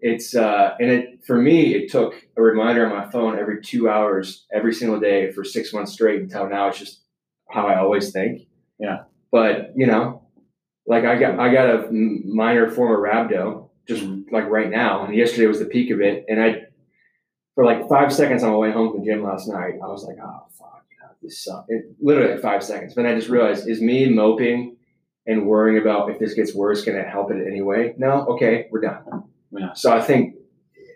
It's 0.00 0.36
uh, 0.36 0.76
and 0.78 0.90
it 0.90 1.24
for 1.24 1.40
me, 1.40 1.74
it 1.74 1.90
took 1.90 2.14
a 2.36 2.42
reminder 2.42 2.86
on 2.86 2.94
my 2.94 3.10
phone 3.10 3.38
every 3.38 3.62
two 3.62 3.88
hours, 3.88 4.44
every 4.52 4.74
single 4.74 5.00
day 5.00 5.32
for 5.32 5.44
six 5.44 5.72
months 5.72 5.94
straight 5.94 6.20
until 6.20 6.46
now. 6.46 6.68
It's 6.68 6.78
just 6.78 7.00
how 7.50 7.66
I 7.66 7.78
always 7.78 8.12
think. 8.12 8.42
Yeah. 8.78 9.04
But 9.32 9.72
you 9.74 9.86
know, 9.86 10.22
like 10.86 11.04
I 11.04 11.18
got 11.18 11.40
I 11.40 11.50
got 11.50 11.70
a 11.70 11.88
minor 11.90 12.70
form 12.70 12.92
of 12.92 12.98
rhabdo 12.98 13.70
just 13.88 14.04
like 14.30 14.44
right 14.44 14.70
now, 14.70 15.06
and 15.06 15.14
yesterday 15.14 15.46
was 15.46 15.58
the 15.58 15.64
peak 15.64 15.90
of 15.90 16.02
it, 16.02 16.26
and 16.28 16.42
I 16.42 16.63
for 17.54 17.64
like 17.64 17.88
five 17.88 18.12
seconds 18.12 18.42
on 18.42 18.50
my 18.50 18.56
way 18.56 18.72
home 18.72 18.92
from 18.92 19.00
the 19.00 19.06
gym 19.06 19.22
last 19.22 19.48
night, 19.48 19.74
I 19.82 19.86
was 19.86 20.04
like, 20.04 20.16
oh 20.22 20.46
fuck, 20.58 20.84
God, 21.00 21.10
this 21.22 21.44
sucks. 21.44 21.66
It, 21.68 21.94
literally 22.00 22.40
five 22.40 22.62
seconds. 22.62 22.94
But 22.94 23.02
then 23.02 23.12
I 23.12 23.14
just 23.14 23.28
realized, 23.28 23.68
is 23.68 23.80
me 23.80 24.08
moping 24.08 24.76
and 25.26 25.46
worrying 25.46 25.80
about 25.80 26.10
if 26.10 26.18
this 26.18 26.34
gets 26.34 26.54
worse, 26.54 26.84
can 26.84 26.96
it 26.96 27.06
help 27.06 27.30
it 27.30 27.46
anyway? 27.46 27.94
No, 27.96 28.26
okay, 28.30 28.66
we're 28.70 28.80
done. 28.80 29.24
Yeah. 29.50 29.72
So 29.74 29.92
I 29.92 30.00
think, 30.00 30.34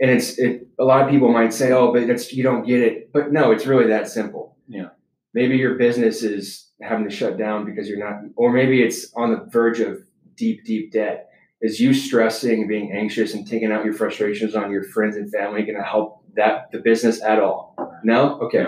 and 0.00 0.10
it's 0.10 0.38
it. 0.38 0.66
A 0.78 0.84
lot 0.84 1.02
of 1.02 1.10
people 1.10 1.32
might 1.32 1.52
say, 1.52 1.72
oh, 1.72 1.92
but 1.92 2.06
that's 2.06 2.32
you 2.32 2.42
don't 2.42 2.64
get 2.64 2.80
it. 2.80 3.12
But 3.12 3.32
no, 3.32 3.50
it's 3.50 3.66
really 3.66 3.88
that 3.88 4.08
simple. 4.08 4.56
Yeah. 4.68 4.90
Maybe 5.34 5.56
your 5.56 5.74
business 5.76 6.22
is 6.22 6.70
having 6.80 7.08
to 7.08 7.14
shut 7.14 7.36
down 7.36 7.64
because 7.64 7.88
you're 7.88 7.98
not, 7.98 8.20
or 8.36 8.52
maybe 8.52 8.82
it's 8.82 9.12
on 9.14 9.30
the 9.32 9.44
verge 9.50 9.80
of 9.80 10.00
deep, 10.36 10.64
deep 10.64 10.92
debt. 10.92 11.30
Is 11.60 11.80
you 11.80 11.92
stressing, 11.92 12.68
being 12.68 12.92
anxious, 12.92 13.34
and 13.34 13.44
taking 13.44 13.72
out 13.72 13.84
your 13.84 13.94
frustrations 13.94 14.54
on 14.54 14.70
your 14.70 14.84
friends 14.84 15.16
and 15.16 15.28
family 15.32 15.62
going 15.62 15.76
to 15.76 15.82
help 15.82 16.17
that 16.38 16.70
the 16.72 16.78
business 16.78 17.22
at 17.22 17.38
all? 17.40 17.76
No. 18.02 18.40
Okay. 18.40 18.66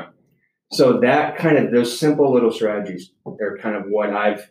So 0.72 1.00
that 1.00 1.36
kind 1.36 1.58
of 1.58 1.72
those 1.72 1.98
simple 1.98 2.32
little 2.32 2.52
strategies 2.52 3.10
are 3.26 3.58
kind 3.58 3.74
of 3.74 3.86
what 3.88 4.10
I've 4.10 4.48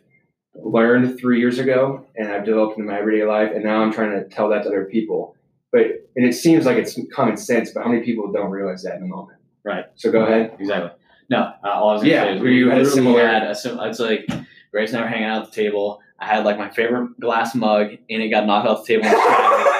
learned 0.54 1.18
three 1.18 1.38
years 1.38 1.58
ago, 1.58 2.04
and 2.16 2.28
I've 2.28 2.44
developed 2.44 2.78
in 2.78 2.84
my 2.86 2.98
everyday 2.98 3.24
life, 3.24 3.52
and 3.54 3.64
now 3.64 3.80
I'm 3.82 3.92
trying 3.92 4.10
to 4.12 4.28
tell 4.28 4.48
that 4.50 4.64
to 4.64 4.68
other 4.68 4.84
people. 4.84 5.34
But 5.72 5.82
and 6.16 6.26
it 6.26 6.34
seems 6.34 6.66
like 6.66 6.76
it's 6.76 6.98
common 7.14 7.36
sense, 7.36 7.70
but 7.70 7.84
how 7.84 7.88
many 7.90 8.02
people 8.04 8.30
don't 8.32 8.50
realize 8.50 8.82
that 8.82 8.96
in 8.96 9.02
the 9.02 9.06
moment? 9.06 9.38
Right. 9.64 9.84
So 9.94 10.10
go 10.10 10.24
ahead. 10.24 10.56
Exactly. 10.58 10.90
No, 11.30 11.52
uh, 11.64 11.68
all 11.68 11.90
I 11.90 11.92
was 11.94 12.02
gonna 12.02 12.12
Yeah, 12.14 12.24
say 12.24 12.34
is 12.36 12.42
where 12.42 12.50
you 12.50 12.68
had 12.70 12.80
a 12.80 12.86
similar- 12.86 13.24
had 13.24 13.44
a 13.44 13.54
sim- 13.54 13.78
It's 13.80 14.00
like 14.00 14.26
Grace 14.72 14.90
and 14.92 14.98
I 14.98 15.02
were 15.02 15.08
hanging 15.08 15.26
out 15.28 15.42
at 15.44 15.52
the 15.52 15.56
table. 15.62 16.00
I 16.18 16.26
had 16.26 16.44
like 16.44 16.58
my 16.58 16.68
favorite 16.70 17.18
glass 17.20 17.54
mug, 17.54 17.92
and 18.10 18.22
it 18.22 18.28
got 18.30 18.46
knocked 18.46 18.66
off 18.68 18.84
the 18.84 18.94
table. 19.00 19.06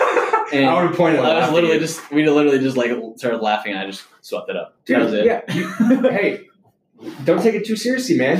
And 0.53 0.61
And 0.61 0.67
I 0.71 0.75
would 0.81 0.89
have 0.91 0.97
pointed. 0.97 1.21
I 1.21 1.41
was 1.41 1.53
literally 1.53 1.79
just 1.79 2.11
we 2.11 2.29
literally 2.29 2.59
just 2.59 2.77
like 2.77 2.91
started 3.17 3.39
laughing, 3.39 3.73
and 3.73 3.81
I 3.81 3.87
just 3.87 4.05
swept 4.21 4.51
it 4.51 4.57
up. 4.57 4.77
that 4.87 5.03
was 5.03 5.13
Dude, 5.13 5.27
it. 5.27 5.27
yeah. 5.27 5.55
you- 5.55 6.01
hey, 6.11 6.41
don't 7.25 7.43
take 7.43 7.55
it 7.55 7.65
too 7.65 7.77
seriously, 7.77 8.17
man. 8.17 8.39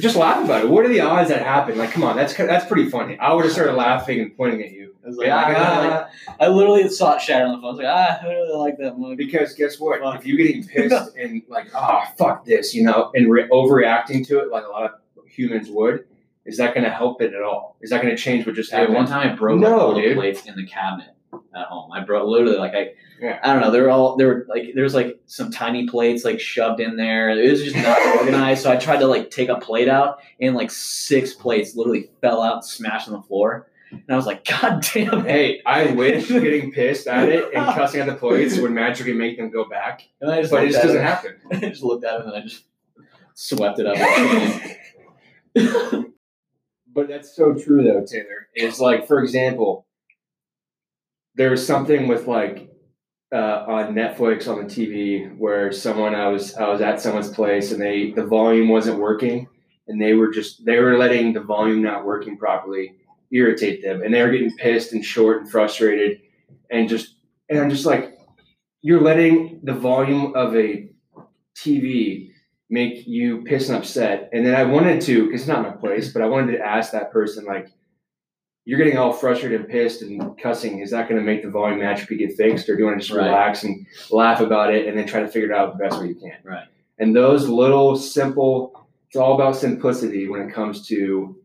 Just 0.00 0.16
laugh 0.16 0.44
about 0.44 0.64
it. 0.64 0.68
What 0.68 0.84
are 0.84 0.88
the 0.88 1.00
odds 1.00 1.30
that 1.30 1.42
happened? 1.42 1.78
Like, 1.78 1.90
come 1.92 2.04
on, 2.04 2.16
that's 2.16 2.34
that's 2.36 2.66
pretty 2.66 2.88
funny. 2.90 3.18
I 3.18 3.32
would 3.32 3.44
have 3.44 3.52
started 3.52 3.72
laughing 3.74 4.20
and 4.20 4.36
pointing 4.36 4.62
at 4.62 4.70
you. 4.72 4.94
I 5.04 5.08
was 5.08 5.16
like, 5.16 5.26
Yeah, 5.26 5.44
ah, 5.56 6.08
like, 6.28 6.36
I 6.40 6.46
literally 6.48 6.88
saw 6.88 7.16
it 7.16 7.20
shatter 7.22 7.46
on 7.46 7.52
the 7.52 7.56
phone. 7.58 7.64
I 7.64 7.68
was 7.70 7.78
like, 7.78 7.86
ah, 7.88 8.18
I 8.22 8.26
really 8.28 8.56
like 8.56 8.78
that 8.78 8.98
mug. 8.98 9.16
Because 9.16 9.52
guess 9.54 9.80
what? 9.80 10.00
Fuck. 10.00 10.20
If 10.20 10.26
you're 10.26 10.36
getting 10.36 10.64
pissed 10.68 11.16
and 11.16 11.42
like, 11.48 11.68
oh 11.74 12.02
fuck 12.18 12.44
this, 12.44 12.72
you 12.74 12.84
know, 12.84 13.10
and 13.14 13.28
re- 13.30 13.48
overreacting 13.50 14.24
to 14.28 14.38
it 14.40 14.50
like 14.50 14.64
a 14.64 14.68
lot 14.68 14.84
of 14.84 14.90
humans 15.26 15.68
would, 15.70 16.04
is 16.44 16.56
that 16.58 16.74
going 16.74 16.84
to 16.84 16.90
help 16.90 17.20
it 17.22 17.32
at 17.34 17.42
all? 17.42 17.76
Is 17.80 17.90
that 17.90 18.02
going 18.02 18.14
to 18.14 18.20
change 18.22 18.46
what 18.46 18.54
just 18.54 18.70
Dude, 18.70 18.78
happened? 18.80 18.94
one 18.96 19.06
time 19.06 19.30
I 19.30 19.34
broke 19.34 19.58
No, 19.58 19.70
like, 19.70 19.80
all 19.80 19.94
the 19.94 20.02
dude. 20.02 20.16
plates 20.16 20.44
in 20.46 20.54
the 20.54 20.66
cabinet 20.66 21.14
at 21.54 21.66
home. 21.66 21.90
I 21.92 22.00
broke 22.04 22.26
literally 22.28 22.56
like 22.56 22.74
I 22.74 22.92
Yeah. 23.20 23.38
I 23.42 23.52
don't 23.52 23.62
know. 23.62 23.70
They're 23.70 23.90
all 23.90 24.16
there 24.16 24.28
were 24.28 24.46
like 24.48 24.74
there 24.74 24.84
was 24.84 24.94
like 24.94 25.20
some 25.26 25.50
tiny 25.50 25.86
plates 25.88 26.24
like 26.24 26.40
shoved 26.40 26.80
in 26.80 26.96
there. 26.96 27.30
It 27.30 27.50
was 27.50 27.62
just 27.62 27.76
not 27.76 27.98
organized. 28.18 28.62
So 28.62 28.70
I 28.72 28.76
tried 28.76 28.98
to 29.00 29.06
like 29.06 29.30
take 29.30 29.48
a 29.48 29.56
plate 29.56 29.88
out 29.88 30.18
and 30.40 30.54
like 30.54 30.70
six 30.70 31.34
plates 31.34 31.74
literally 31.76 32.10
fell 32.20 32.42
out 32.42 32.64
smashed 32.64 33.08
on 33.08 33.14
the 33.14 33.22
floor. 33.22 33.68
And 33.90 34.02
I 34.10 34.16
was 34.16 34.26
like, 34.26 34.44
God 34.60 34.86
damn 34.92 35.26
it. 35.26 35.30
Hey, 35.30 35.60
I 35.66 35.92
wish 35.92 36.28
getting 36.28 36.72
pissed 36.72 37.06
at 37.06 37.28
it 37.28 37.52
and 37.54 37.64
cussing 37.74 38.00
at 38.00 38.06
the 38.06 38.14
plates 38.14 38.56
would 38.58 38.70
magically 38.72 39.12
make 39.12 39.36
them 39.36 39.50
go 39.50 39.64
back, 39.68 40.02
And 40.20 40.30
I 40.30 40.40
just 40.40 40.50
but 40.52 40.64
it 40.64 40.70
just 40.70 40.82
doesn't 40.82 40.96
it. 40.98 41.02
happen. 41.02 41.36
I 41.50 41.56
just 41.56 41.82
looked 41.82 42.04
at 42.04 42.20
it 42.20 42.26
and 42.26 42.34
I 42.34 42.40
just 42.40 42.64
swept 43.34 43.78
it 43.80 43.86
up. 43.86 43.96
But 46.94 47.08
that's 47.08 47.34
so 47.34 47.54
true, 47.54 47.82
though, 47.82 48.04
Taylor. 48.04 48.48
Is 48.54 48.78
like, 48.80 49.06
for 49.06 49.22
example, 49.22 49.86
there's 51.34 51.66
something 51.66 52.08
with 52.08 52.26
like 52.26 52.68
uh, 53.32 53.64
on 53.66 53.94
Netflix 53.94 54.46
on 54.46 54.58
the 54.58 54.68
TV 54.68 55.34
where 55.38 55.72
someone 55.72 56.14
I 56.14 56.28
was 56.28 56.54
I 56.54 56.68
was 56.68 56.80
at 56.80 57.00
someone's 57.00 57.30
place 57.30 57.72
and 57.72 57.80
they 57.80 58.10
the 58.10 58.26
volume 58.26 58.68
wasn't 58.68 58.98
working 58.98 59.48
and 59.88 60.00
they 60.00 60.12
were 60.14 60.30
just 60.30 60.64
they 60.64 60.78
were 60.78 60.98
letting 60.98 61.32
the 61.32 61.40
volume 61.40 61.82
not 61.82 62.04
working 62.04 62.36
properly 62.36 62.94
irritate 63.30 63.82
them. 63.82 64.02
And 64.02 64.12
they 64.12 64.22
were 64.22 64.30
getting 64.30 64.54
pissed 64.56 64.92
and 64.92 65.04
short 65.04 65.40
and 65.40 65.50
frustrated 65.50 66.20
and 66.70 66.88
just 66.88 67.14
and 67.48 67.58
I'm 67.58 67.70
just 67.70 67.86
like 67.86 68.18
you're 68.82 69.00
letting 69.00 69.60
the 69.62 69.74
volume 69.74 70.34
of 70.34 70.54
a 70.54 70.90
TV 71.56 72.30
make 72.68 73.06
you 73.06 73.42
piss 73.42 73.68
and 73.68 73.78
upset. 73.78 74.28
And 74.32 74.44
then 74.44 74.54
I 74.54 74.64
wanted 74.64 75.00
to 75.02 75.24
because 75.24 75.42
it's 75.42 75.48
not 75.48 75.62
my 75.62 75.70
place 75.70 76.12
but 76.12 76.20
I 76.20 76.26
wanted 76.26 76.52
to 76.52 76.60
ask 76.60 76.92
that 76.92 77.10
person 77.10 77.46
like 77.46 77.68
you're 78.64 78.78
getting 78.78 78.96
all 78.96 79.12
frustrated 79.12 79.60
and 79.62 79.68
pissed 79.68 80.02
and 80.02 80.38
cussing, 80.38 80.80
is 80.80 80.90
that 80.92 81.08
going 81.08 81.20
to 81.20 81.24
make 81.24 81.42
the 81.42 81.50
volume 81.50 81.80
magically 81.80 82.16
get 82.16 82.36
fixed, 82.36 82.68
or 82.68 82.74
do 82.76 82.80
you 82.82 82.86
want 82.86 83.00
to 83.00 83.06
just 83.06 83.16
Right. 83.16 83.26
relax 83.26 83.64
and 83.64 83.86
laugh 84.10 84.40
about 84.40 84.72
it 84.72 84.86
and 84.86 84.96
then 84.96 85.06
try 85.06 85.20
to 85.20 85.28
figure 85.28 85.50
it 85.50 85.56
out 85.56 85.76
the 85.76 85.82
best 85.84 86.00
way 86.00 86.08
you 86.08 86.14
can? 86.14 86.36
Right. 86.44 86.66
And 86.98 87.14
those 87.16 87.48
little 87.48 87.96
simple, 87.96 88.86
it's 89.08 89.16
all 89.16 89.34
about 89.34 89.56
simplicity 89.56 90.28
when 90.28 90.42
it 90.42 90.52
comes 90.54 90.86
to 90.88 91.36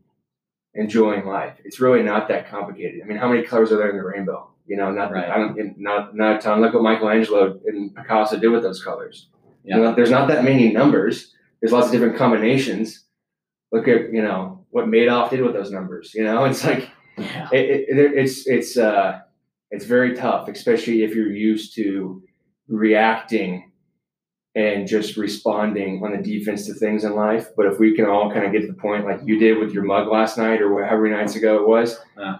enjoying 0.74 1.26
life. 1.26 1.54
It's 1.64 1.80
really 1.80 2.02
not 2.02 2.28
that 2.28 2.48
complicated. 2.48 3.00
I 3.02 3.06
mean, 3.06 3.18
how 3.18 3.28
many 3.28 3.42
colors 3.42 3.72
are 3.72 3.76
there 3.78 3.90
in 3.90 3.96
the 3.96 4.04
rainbow? 4.04 4.50
You 4.66 4.76
know, 4.76 4.92
not 4.92 5.10
Right. 5.10 5.28
I 5.28 5.38
don't 5.38 5.78
not 5.78 6.14
not 6.14 6.36
a 6.36 6.38
ton. 6.40 6.60
Look 6.60 6.74
what 6.74 6.82
Michelangelo 6.82 7.58
and 7.66 7.94
Picasso 7.94 8.38
did 8.38 8.48
with 8.48 8.62
those 8.62 8.84
colors. 8.84 9.28
Yeah. 9.64 9.76
You 9.76 9.82
know, 9.82 9.94
there's 9.94 10.10
not 10.10 10.28
that 10.28 10.44
many 10.44 10.70
numbers. 10.72 11.34
There's 11.60 11.72
lots 11.72 11.86
of 11.86 11.92
different 11.92 12.16
combinations. 12.16 13.04
Look 13.72 13.88
at 13.88 14.12
you 14.12 14.22
know 14.22 14.66
what 14.70 14.84
Madoff 14.86 15.30
did 15.30 15.40
with 15.42 15.54
those 15.54 15.70
numbers. 15.72 16.12
You 16.14 16.22
know, 16.24 16.44
it's 16.50 16.64
like 16.64 16.90
Yeah. 17.18 17.48
it, 17.52 17.70
it, 17.88 17.98
it- 17.98 18.12
it's 18.18 18.46
it's 18.46 18.76
uh 18.78 19.20
it's 19.70 19.84
very 19.84 20.14
tough, 20.16 20.48
especially 20.48 21.02
if 21.02 21.14
you're 21.14 21.30
used 21.32 21.74
to 21.76 22.22
reacting 22.68 23.70
and 24.54 24.86
just 24.88 25.16
responding 25.16 26.02
on 26.02 26.12
the 26.16 26.22
defense 26.22 26.66
to 26.66 26.74
things 26.74 27.04
in 27.04 27.14
life. 27.14 27.48
But 27.56 27.66
if 27.66 27.78
we 27.78 27.94
can 27.94 28.06
all 28.06 28.32
kind 28.32 28.46
of 28.46 28.52
get 28.52 28.62
to 28.62 28.66
the 28.66 28.72
point 28.74 29.04
like 29.04 29.20
you 29.24 29.38
did 29.38 29.58
with 29.58 29.72
your 29.72 29.84
mug 29.84 30.08
last 30.08 30.38
night 30.38 30.62
or 30.62 30.82
however 30.84 31.02
many 31.04 31.16
nights 31.16 31.36
ago 31.36 31.56
it 31.62 31.68
was, 31.68 31.98
Yeah. 32.18 32.36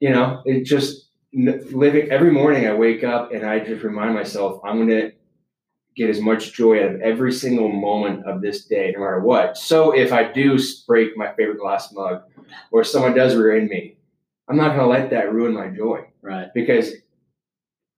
you 0.00 0.10
know, 0.10 0.42
it 0.44 0.64
just 0.64 1.10
living 1.34 2.10
every 2.10 2.30
morning 2.30 2.66
I 2.66 2.74
wake 2.74 3.04
up 3.04 3.32
and 3.32 3.44
I 3.44 3.60
just 3.60 3.82
remind 3.84 4.14
myself 4.14 4.60
I'm 4.64 4.76
going 4.76 4.88
to 4.88 5.12
get 5.96 6.10
as 6.10 6.20
much 6.20 6.52
joy 6.52 6.82
out 6.84 6.94
of 6.94 7.00
every 7.00 7.32
single 7.32 7.68
moment 7.70 8.24
of 8.26 8.40
this 8.40 8.64
day, 8.64 8.92
no 8.94 9.00
matter 9.00 9.20
what. 9.20 9.56
So 9.56 9.92
if 9.92 10.12
I 10.12 10.30
do 10.32 10.58
break 10.86 11.16
my 11.16 11.32
favorite 11.34 11.58
glass 11.58 11.92
mug 11.92 12.22
or 12.70 12.84
someone 12.84 13.14
does 13.14 13.34
rear 13.36 13.56
end 13.58 13.68
me, 13.68 13.96
I'm 14.48 14.56
not 14.56 14.68
going 14.76 14.80
to 14.80 14.86
let 14.86 15.10
that 15.10 15.32
ruin 15.32 15.54
my 15.54 15.68
joy 15.68 16.06
Right. 16.22 16.48
because 16.54 16.92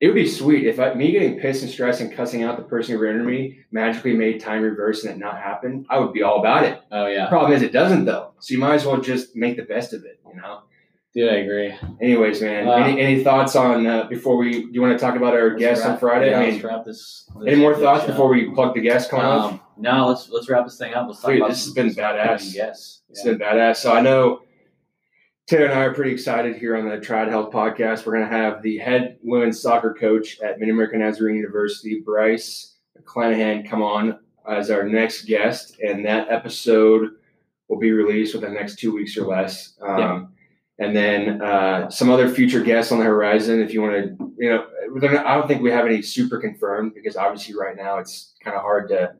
it 0.01 0.09
would 0.09 0.15
be 0.15 0.29
sweet 0.29 0.67
if 0.67 0.79
I, 0.81 0.93
me 0.95 1.13
getting 1.13 1.39
pissed 1.39 1.63
and 1.63 1.71
stressed 1.71 2.01
and 2.01 2.13
cussing 2.13 2.43
out 2.43 2.57
the 2.57 2.63
person 2.65 2.95
who 2.95 3.01
rear 3.01 3.13
ended 3.13 3.27
me 3.27 3.61
magically 3.71 4.13
made 4.15 4.41
time 4.41 4.63
reverse 4.63 5.05
and 5.05 5.15
it 5.15 5.19
not 5.19 5.39
happen. 5.41 5.87
I 5.89 5.99
would 5.99 6.13
be 6.13 6.23
all 6.23 6.41
about 6.41 6.65
it. 6.65 6.81
Oh 6.91 7.07
yeah. 7.07 7.29
Problem 7.29 7.53
is, 7.53 7.63
it 7.63 7.73
doesn't 7.73 8.05
though. 8.05 8.33
So 8.41 8.53
you 8.53 8.59
might 8.61 8.75
as 8.75 8.85
well 8.85 9.01
just 9.01 9.35
make 9.37 9.57
the 9.57 9.63
best 9.63 9.93
of 9.93 10.05
it, 10.05 10.21
you 10.29 10.41
know. 10.41 10.61
Dude, 11.15 11.31
I 11.33 11.37
agree. 11.37 11.73
Anyways, 12.01 12.43
man, 12.43 12.67
Wow. 12.67 12.83
any, 12.85 13.01
any 13.01 13.23
thoughts 13.23 13.55
on 13.55 13.87
uh, 13.87 14.05
before 14.09 14.37
we? 14.37 14.51
Do 14.65 14.69
you 14.73 14.83
want 14.83 14.99
to 14.99 15.05
talk 15.05 15.15
about 15.15 15.35
our 15.35 15.51
Let's 15.51 15.61
guest 15.61 15.87
on 15.87 15.99
Friday? 15.99 16.31
Yeah, 16.31 16.39
I 16.39 16.45
mean, 16.47 16.51
let's 16.55 16.65
wrap 16.65 16.85
this. 16.85 17.31
this 17.39 17.47
any 17.53 17.61
more 17.61 17.77
thoughts 17.77 18.03
show. 18.05 18.09
before 18.11 18.29
we 18.29 18.51
plug 18.51 18.75
the 18.75 18.81
guest 18.81 19.11
coming 19.11 19.27
up? 19.27 19.53
Um, 19.53 19.61
no, 19.79 20.09
let's 20.09 20.29
let's 20.31 20.49
wrap 20.49 20.65
this 20.65 20.77
thing 20.77 20.93
up. 20.95 21.07
Let's 21.07 21.21
talk 21.21 21.31
Dude, 21.31 21.39
about 21.41 21.51
this 21.51 21.65
has 21.67 21.73
been 21.73 21.91
badass. 21.91 22.33
upcoming 22.33 22.53
Guests. 22.53 23.03
It's 23.11 23.25
Yeah. 23.25 23.33
been 23.33 23.41
badass. 23.41 23.77
So 23.77 23.93
I 23.93 24.01
know 24.01 24.41
Taylor 25.47 25.67
and 25.67 25.75
I 25.79 25.83
are 25.85 25.95
pretty 25.95 26.11
excited 26.11 26.57
here 26.57 26.77
on 26.77 26.89
the 26.89 26.99
Triad 26.99 27.29
Health 27.29 27.53
podcast. 27.53 28.07
We're 28.07 28.17
going 28.17 28.29
to 28.29 28.37
have 28.37 28.63
the 28.63 28.79
head 28.79 29.19
women's 29.23 29.61
soccer 29.63 29.95
coach 29.95 30.41
at 30.41 30.59
Mid 30.59 30.69
American 30.69 30.99
Nazarene 31.01 31.37
University, 31.37 32.01
Bryce 32.05 32.75
Clanahan, 33.05 33.69
come 33.69 33.83
on 33.83 34.19
as 34.49 34.71
our 34.71 34.83
next 34.89 35.27
guest, 35.27 35.77
and 35.81 36.05
that 36.07 36.29
episode 36.31 37.11
will 37.69 37.79
be 37.79 37.93
released 37.93 38.35
within 38.35 38.53
the 38.55 38.59
next 38.59 38.79
two 38.81 38.93
weeks 38.95 39.17
or 39.17 39.27
less. 39.27 39.75
Um, 39.81 39.99
Yeah. 39.99 40.25
And 40.79 40.95
then 40.97 41.41
uh, 41.41 41.89
some 41.89 42.11
other 42.11 42.29
future 42.29 42.61
guests 42.61 42.91
on 42.91 42.99
the 42.99 43.05
horizon. 43.05 43.61
If 43.63 43.73
you 43.73 43.81
want 43.81 43.95
to, 43.95 44.33
you 44.39 44.51
know, 44.51 44.65
not- 44.93 45.25
I 45.27 45.35
don't 45.37 45.47
think 45.47 45.63
we 45.63 45.71
have 45.71 45.87
any 45.87 46.03
super 46.03 46.39
confirmed 46.41 46.95
because 46.95 47.17
obviously 47.17 47.55
right 47.55 47.77
now 47.77 47.99
it's 47.99 48.35
kind 48.43 48.57
of 48.57 48.63
hard 48.63 48.89
to 48.89 49.15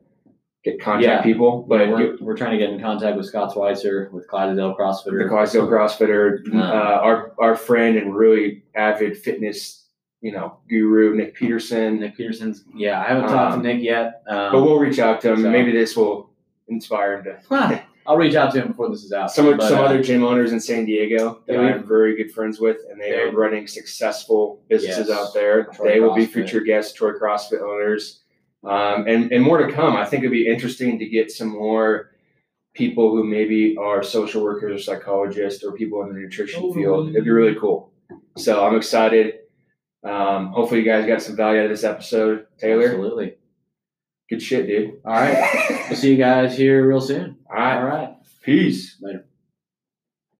get 0.65 0.81
contact 0.81 1.03
Yeah. 1.05 1.21
people. 1.21 1.65
But 1.69 1.87
we're, 1.87 2.17
we're 2.19 2.35
trying 2.35 2.51
to 2.51 2.57
get 2.57 2.71
in 2.71 2.81
contact 2.81 3.15
with 3.15 3.25
Scott 3.27 3.53
Schweitzer, 3.53 4.09
with 4.11 4.27
Clydesdale 4.27 4.75
CrossFitter. 4.75 5.23
the 5.23 5.29
Clydesdale 5.29 5.67
CrossFitter, 5.67 6.39
Uh. 6.53 6.57
uh, 6.57 6.99
our 7.01 7.33
our 7.39 7.55
friend 7.55 7.97
and 7.97 8.13
really 8.13 8.63
avid 8.75 9.15
fitness, 9.17 9.87
you 10.19 10.33
know, 10.33 10.57
guru 10.69 11.15
Nick 11.15 11.35
Peterson. 11.35 12.01
Nick 12.01 12.17
Peterson's. 12.17 12.65
Yeah, 12.75 12.99
I 12.99 13.05
haven't 13.07 13.29
talked 13.29 13.53
Um, 13.53 13.63
to 13.63 13.67
Nick 13.73 13.81
yet. 13.81 14.23
Um, 14.27 14.51
but 14.51 14.61
we'll 14.61 14.79
reach 14.79 14.99
out 14.99 15.21
to 15.21 15.31
him. 15.31 15.43
so- 15.43 15.49
Maybe 15.51 15.71
this 15.71 15.95
will 15.95 16.31
inspire 16.67 17.19
him 17.19 17.23
to. 17.25 17.83
I'll 18.07 18.17
reach 18.17 18.35
out 18.35 18.53
to 18.53 18.61
him 18.61 18.67
before 18.69 18.89
this 18.89 19.03
is 19.03 19.11
out. 19.13 19.31
Some 19.31 19.57
But, 19.57 19.67
some 19.67 19.79
uh, 19.79 19.83
other 19.83 20.01
gym 20.03 20.23
owners 20.23 20.51
in 20.51 20.59
San 20.59 20.85
Diego 20.85 21.41
that 21.47 21.53
Yeah, 21.53 21.59
we- 21.61 21.67
I'm 21.67 21.87
very 21.87 22.15
good 22.15 22.31
friends 22.31 22.59
with, 22.59 22.77
and 22.89 22.99
they 23.01 23.13
are 23.19 23.31
running 23.31 23.65
successful 23.67 24.61
businesses 24.69 25.07
Yes. 25.09 25.17
out 25.17 25.33
there. 25.33 25.65
Troy 25.73 25.87
they 25.87 25.99
will 25.99 26.13
be 26.15 26.25
future 26.25 26.59
guests, 26.61 26.93
Troy 26.93 27.13
CrossFit 27.13 27.61
owners, 27.61 28.21
um, 28.63 29.07
and 29.07 29.31
and 29.31 29.43
more 29.43 29.57
to 29.65 29.71
come. 29.73 29.95
I 29.95 30.05
think 30.05 30.21
it'd 30.21 30.31
be 30.31 30.47
interesting 30.47 30.99
to 30.99 31.05
get 31.05 31.31
some 31.31 31.47
more 31.49 32.11
people 32.73 33.09
who 33.11 33.23
maybe 33.23 33.75
are 33.79 34.03
social 34.03 34.43
workers 34.43 34.71
or 34.75 34.79
psychologists 34.83 35.63
or 35.63 35.71
people 35.71 36.01
in 36.03 36.09
the 36.13 36.19
nutrition 36.19 36.61
Oh, 36.63 36.73
field. 36.73 37.09
It'd 37.09 37.23
be 37.23 37.29
really 37.31 37.55
cool. 37.55 37.91
So 38.37 38.65
I'm 38.65 38.75
excited. 38.75 39.35
Um, 40.03 40.47
hopefully 40.47 40.81
you 40.81 40.85
guys 40.85 41.07
got 41.07 41.21
some 41.21 41.35
value 41.35 41.59
out 41.61 41.65
of 41.65 41.71
this 41.71 41.83
episode. 41.85 42.45
Taylor, 42.59 42.83
Absolutely. 42.89 43.35
Good 44.29 44.41
shit, 44.41 44.67
dude. 44.67 45.01
All 45.05 45.13
right. 45.13 45.71
We'll 45.87 45.99
see 45.99 46.11
you 46.11 46.17
guys 46.17 46.57
here 46.57 46.87
real 46.87 46.99
soon. 46.99 47.37
All 47.47 47.55
right. 47.55 47.77
All 47.77 47.83
right. 47.85 48.09
Peace. 48.41 48.97
Later. 48.99 49.24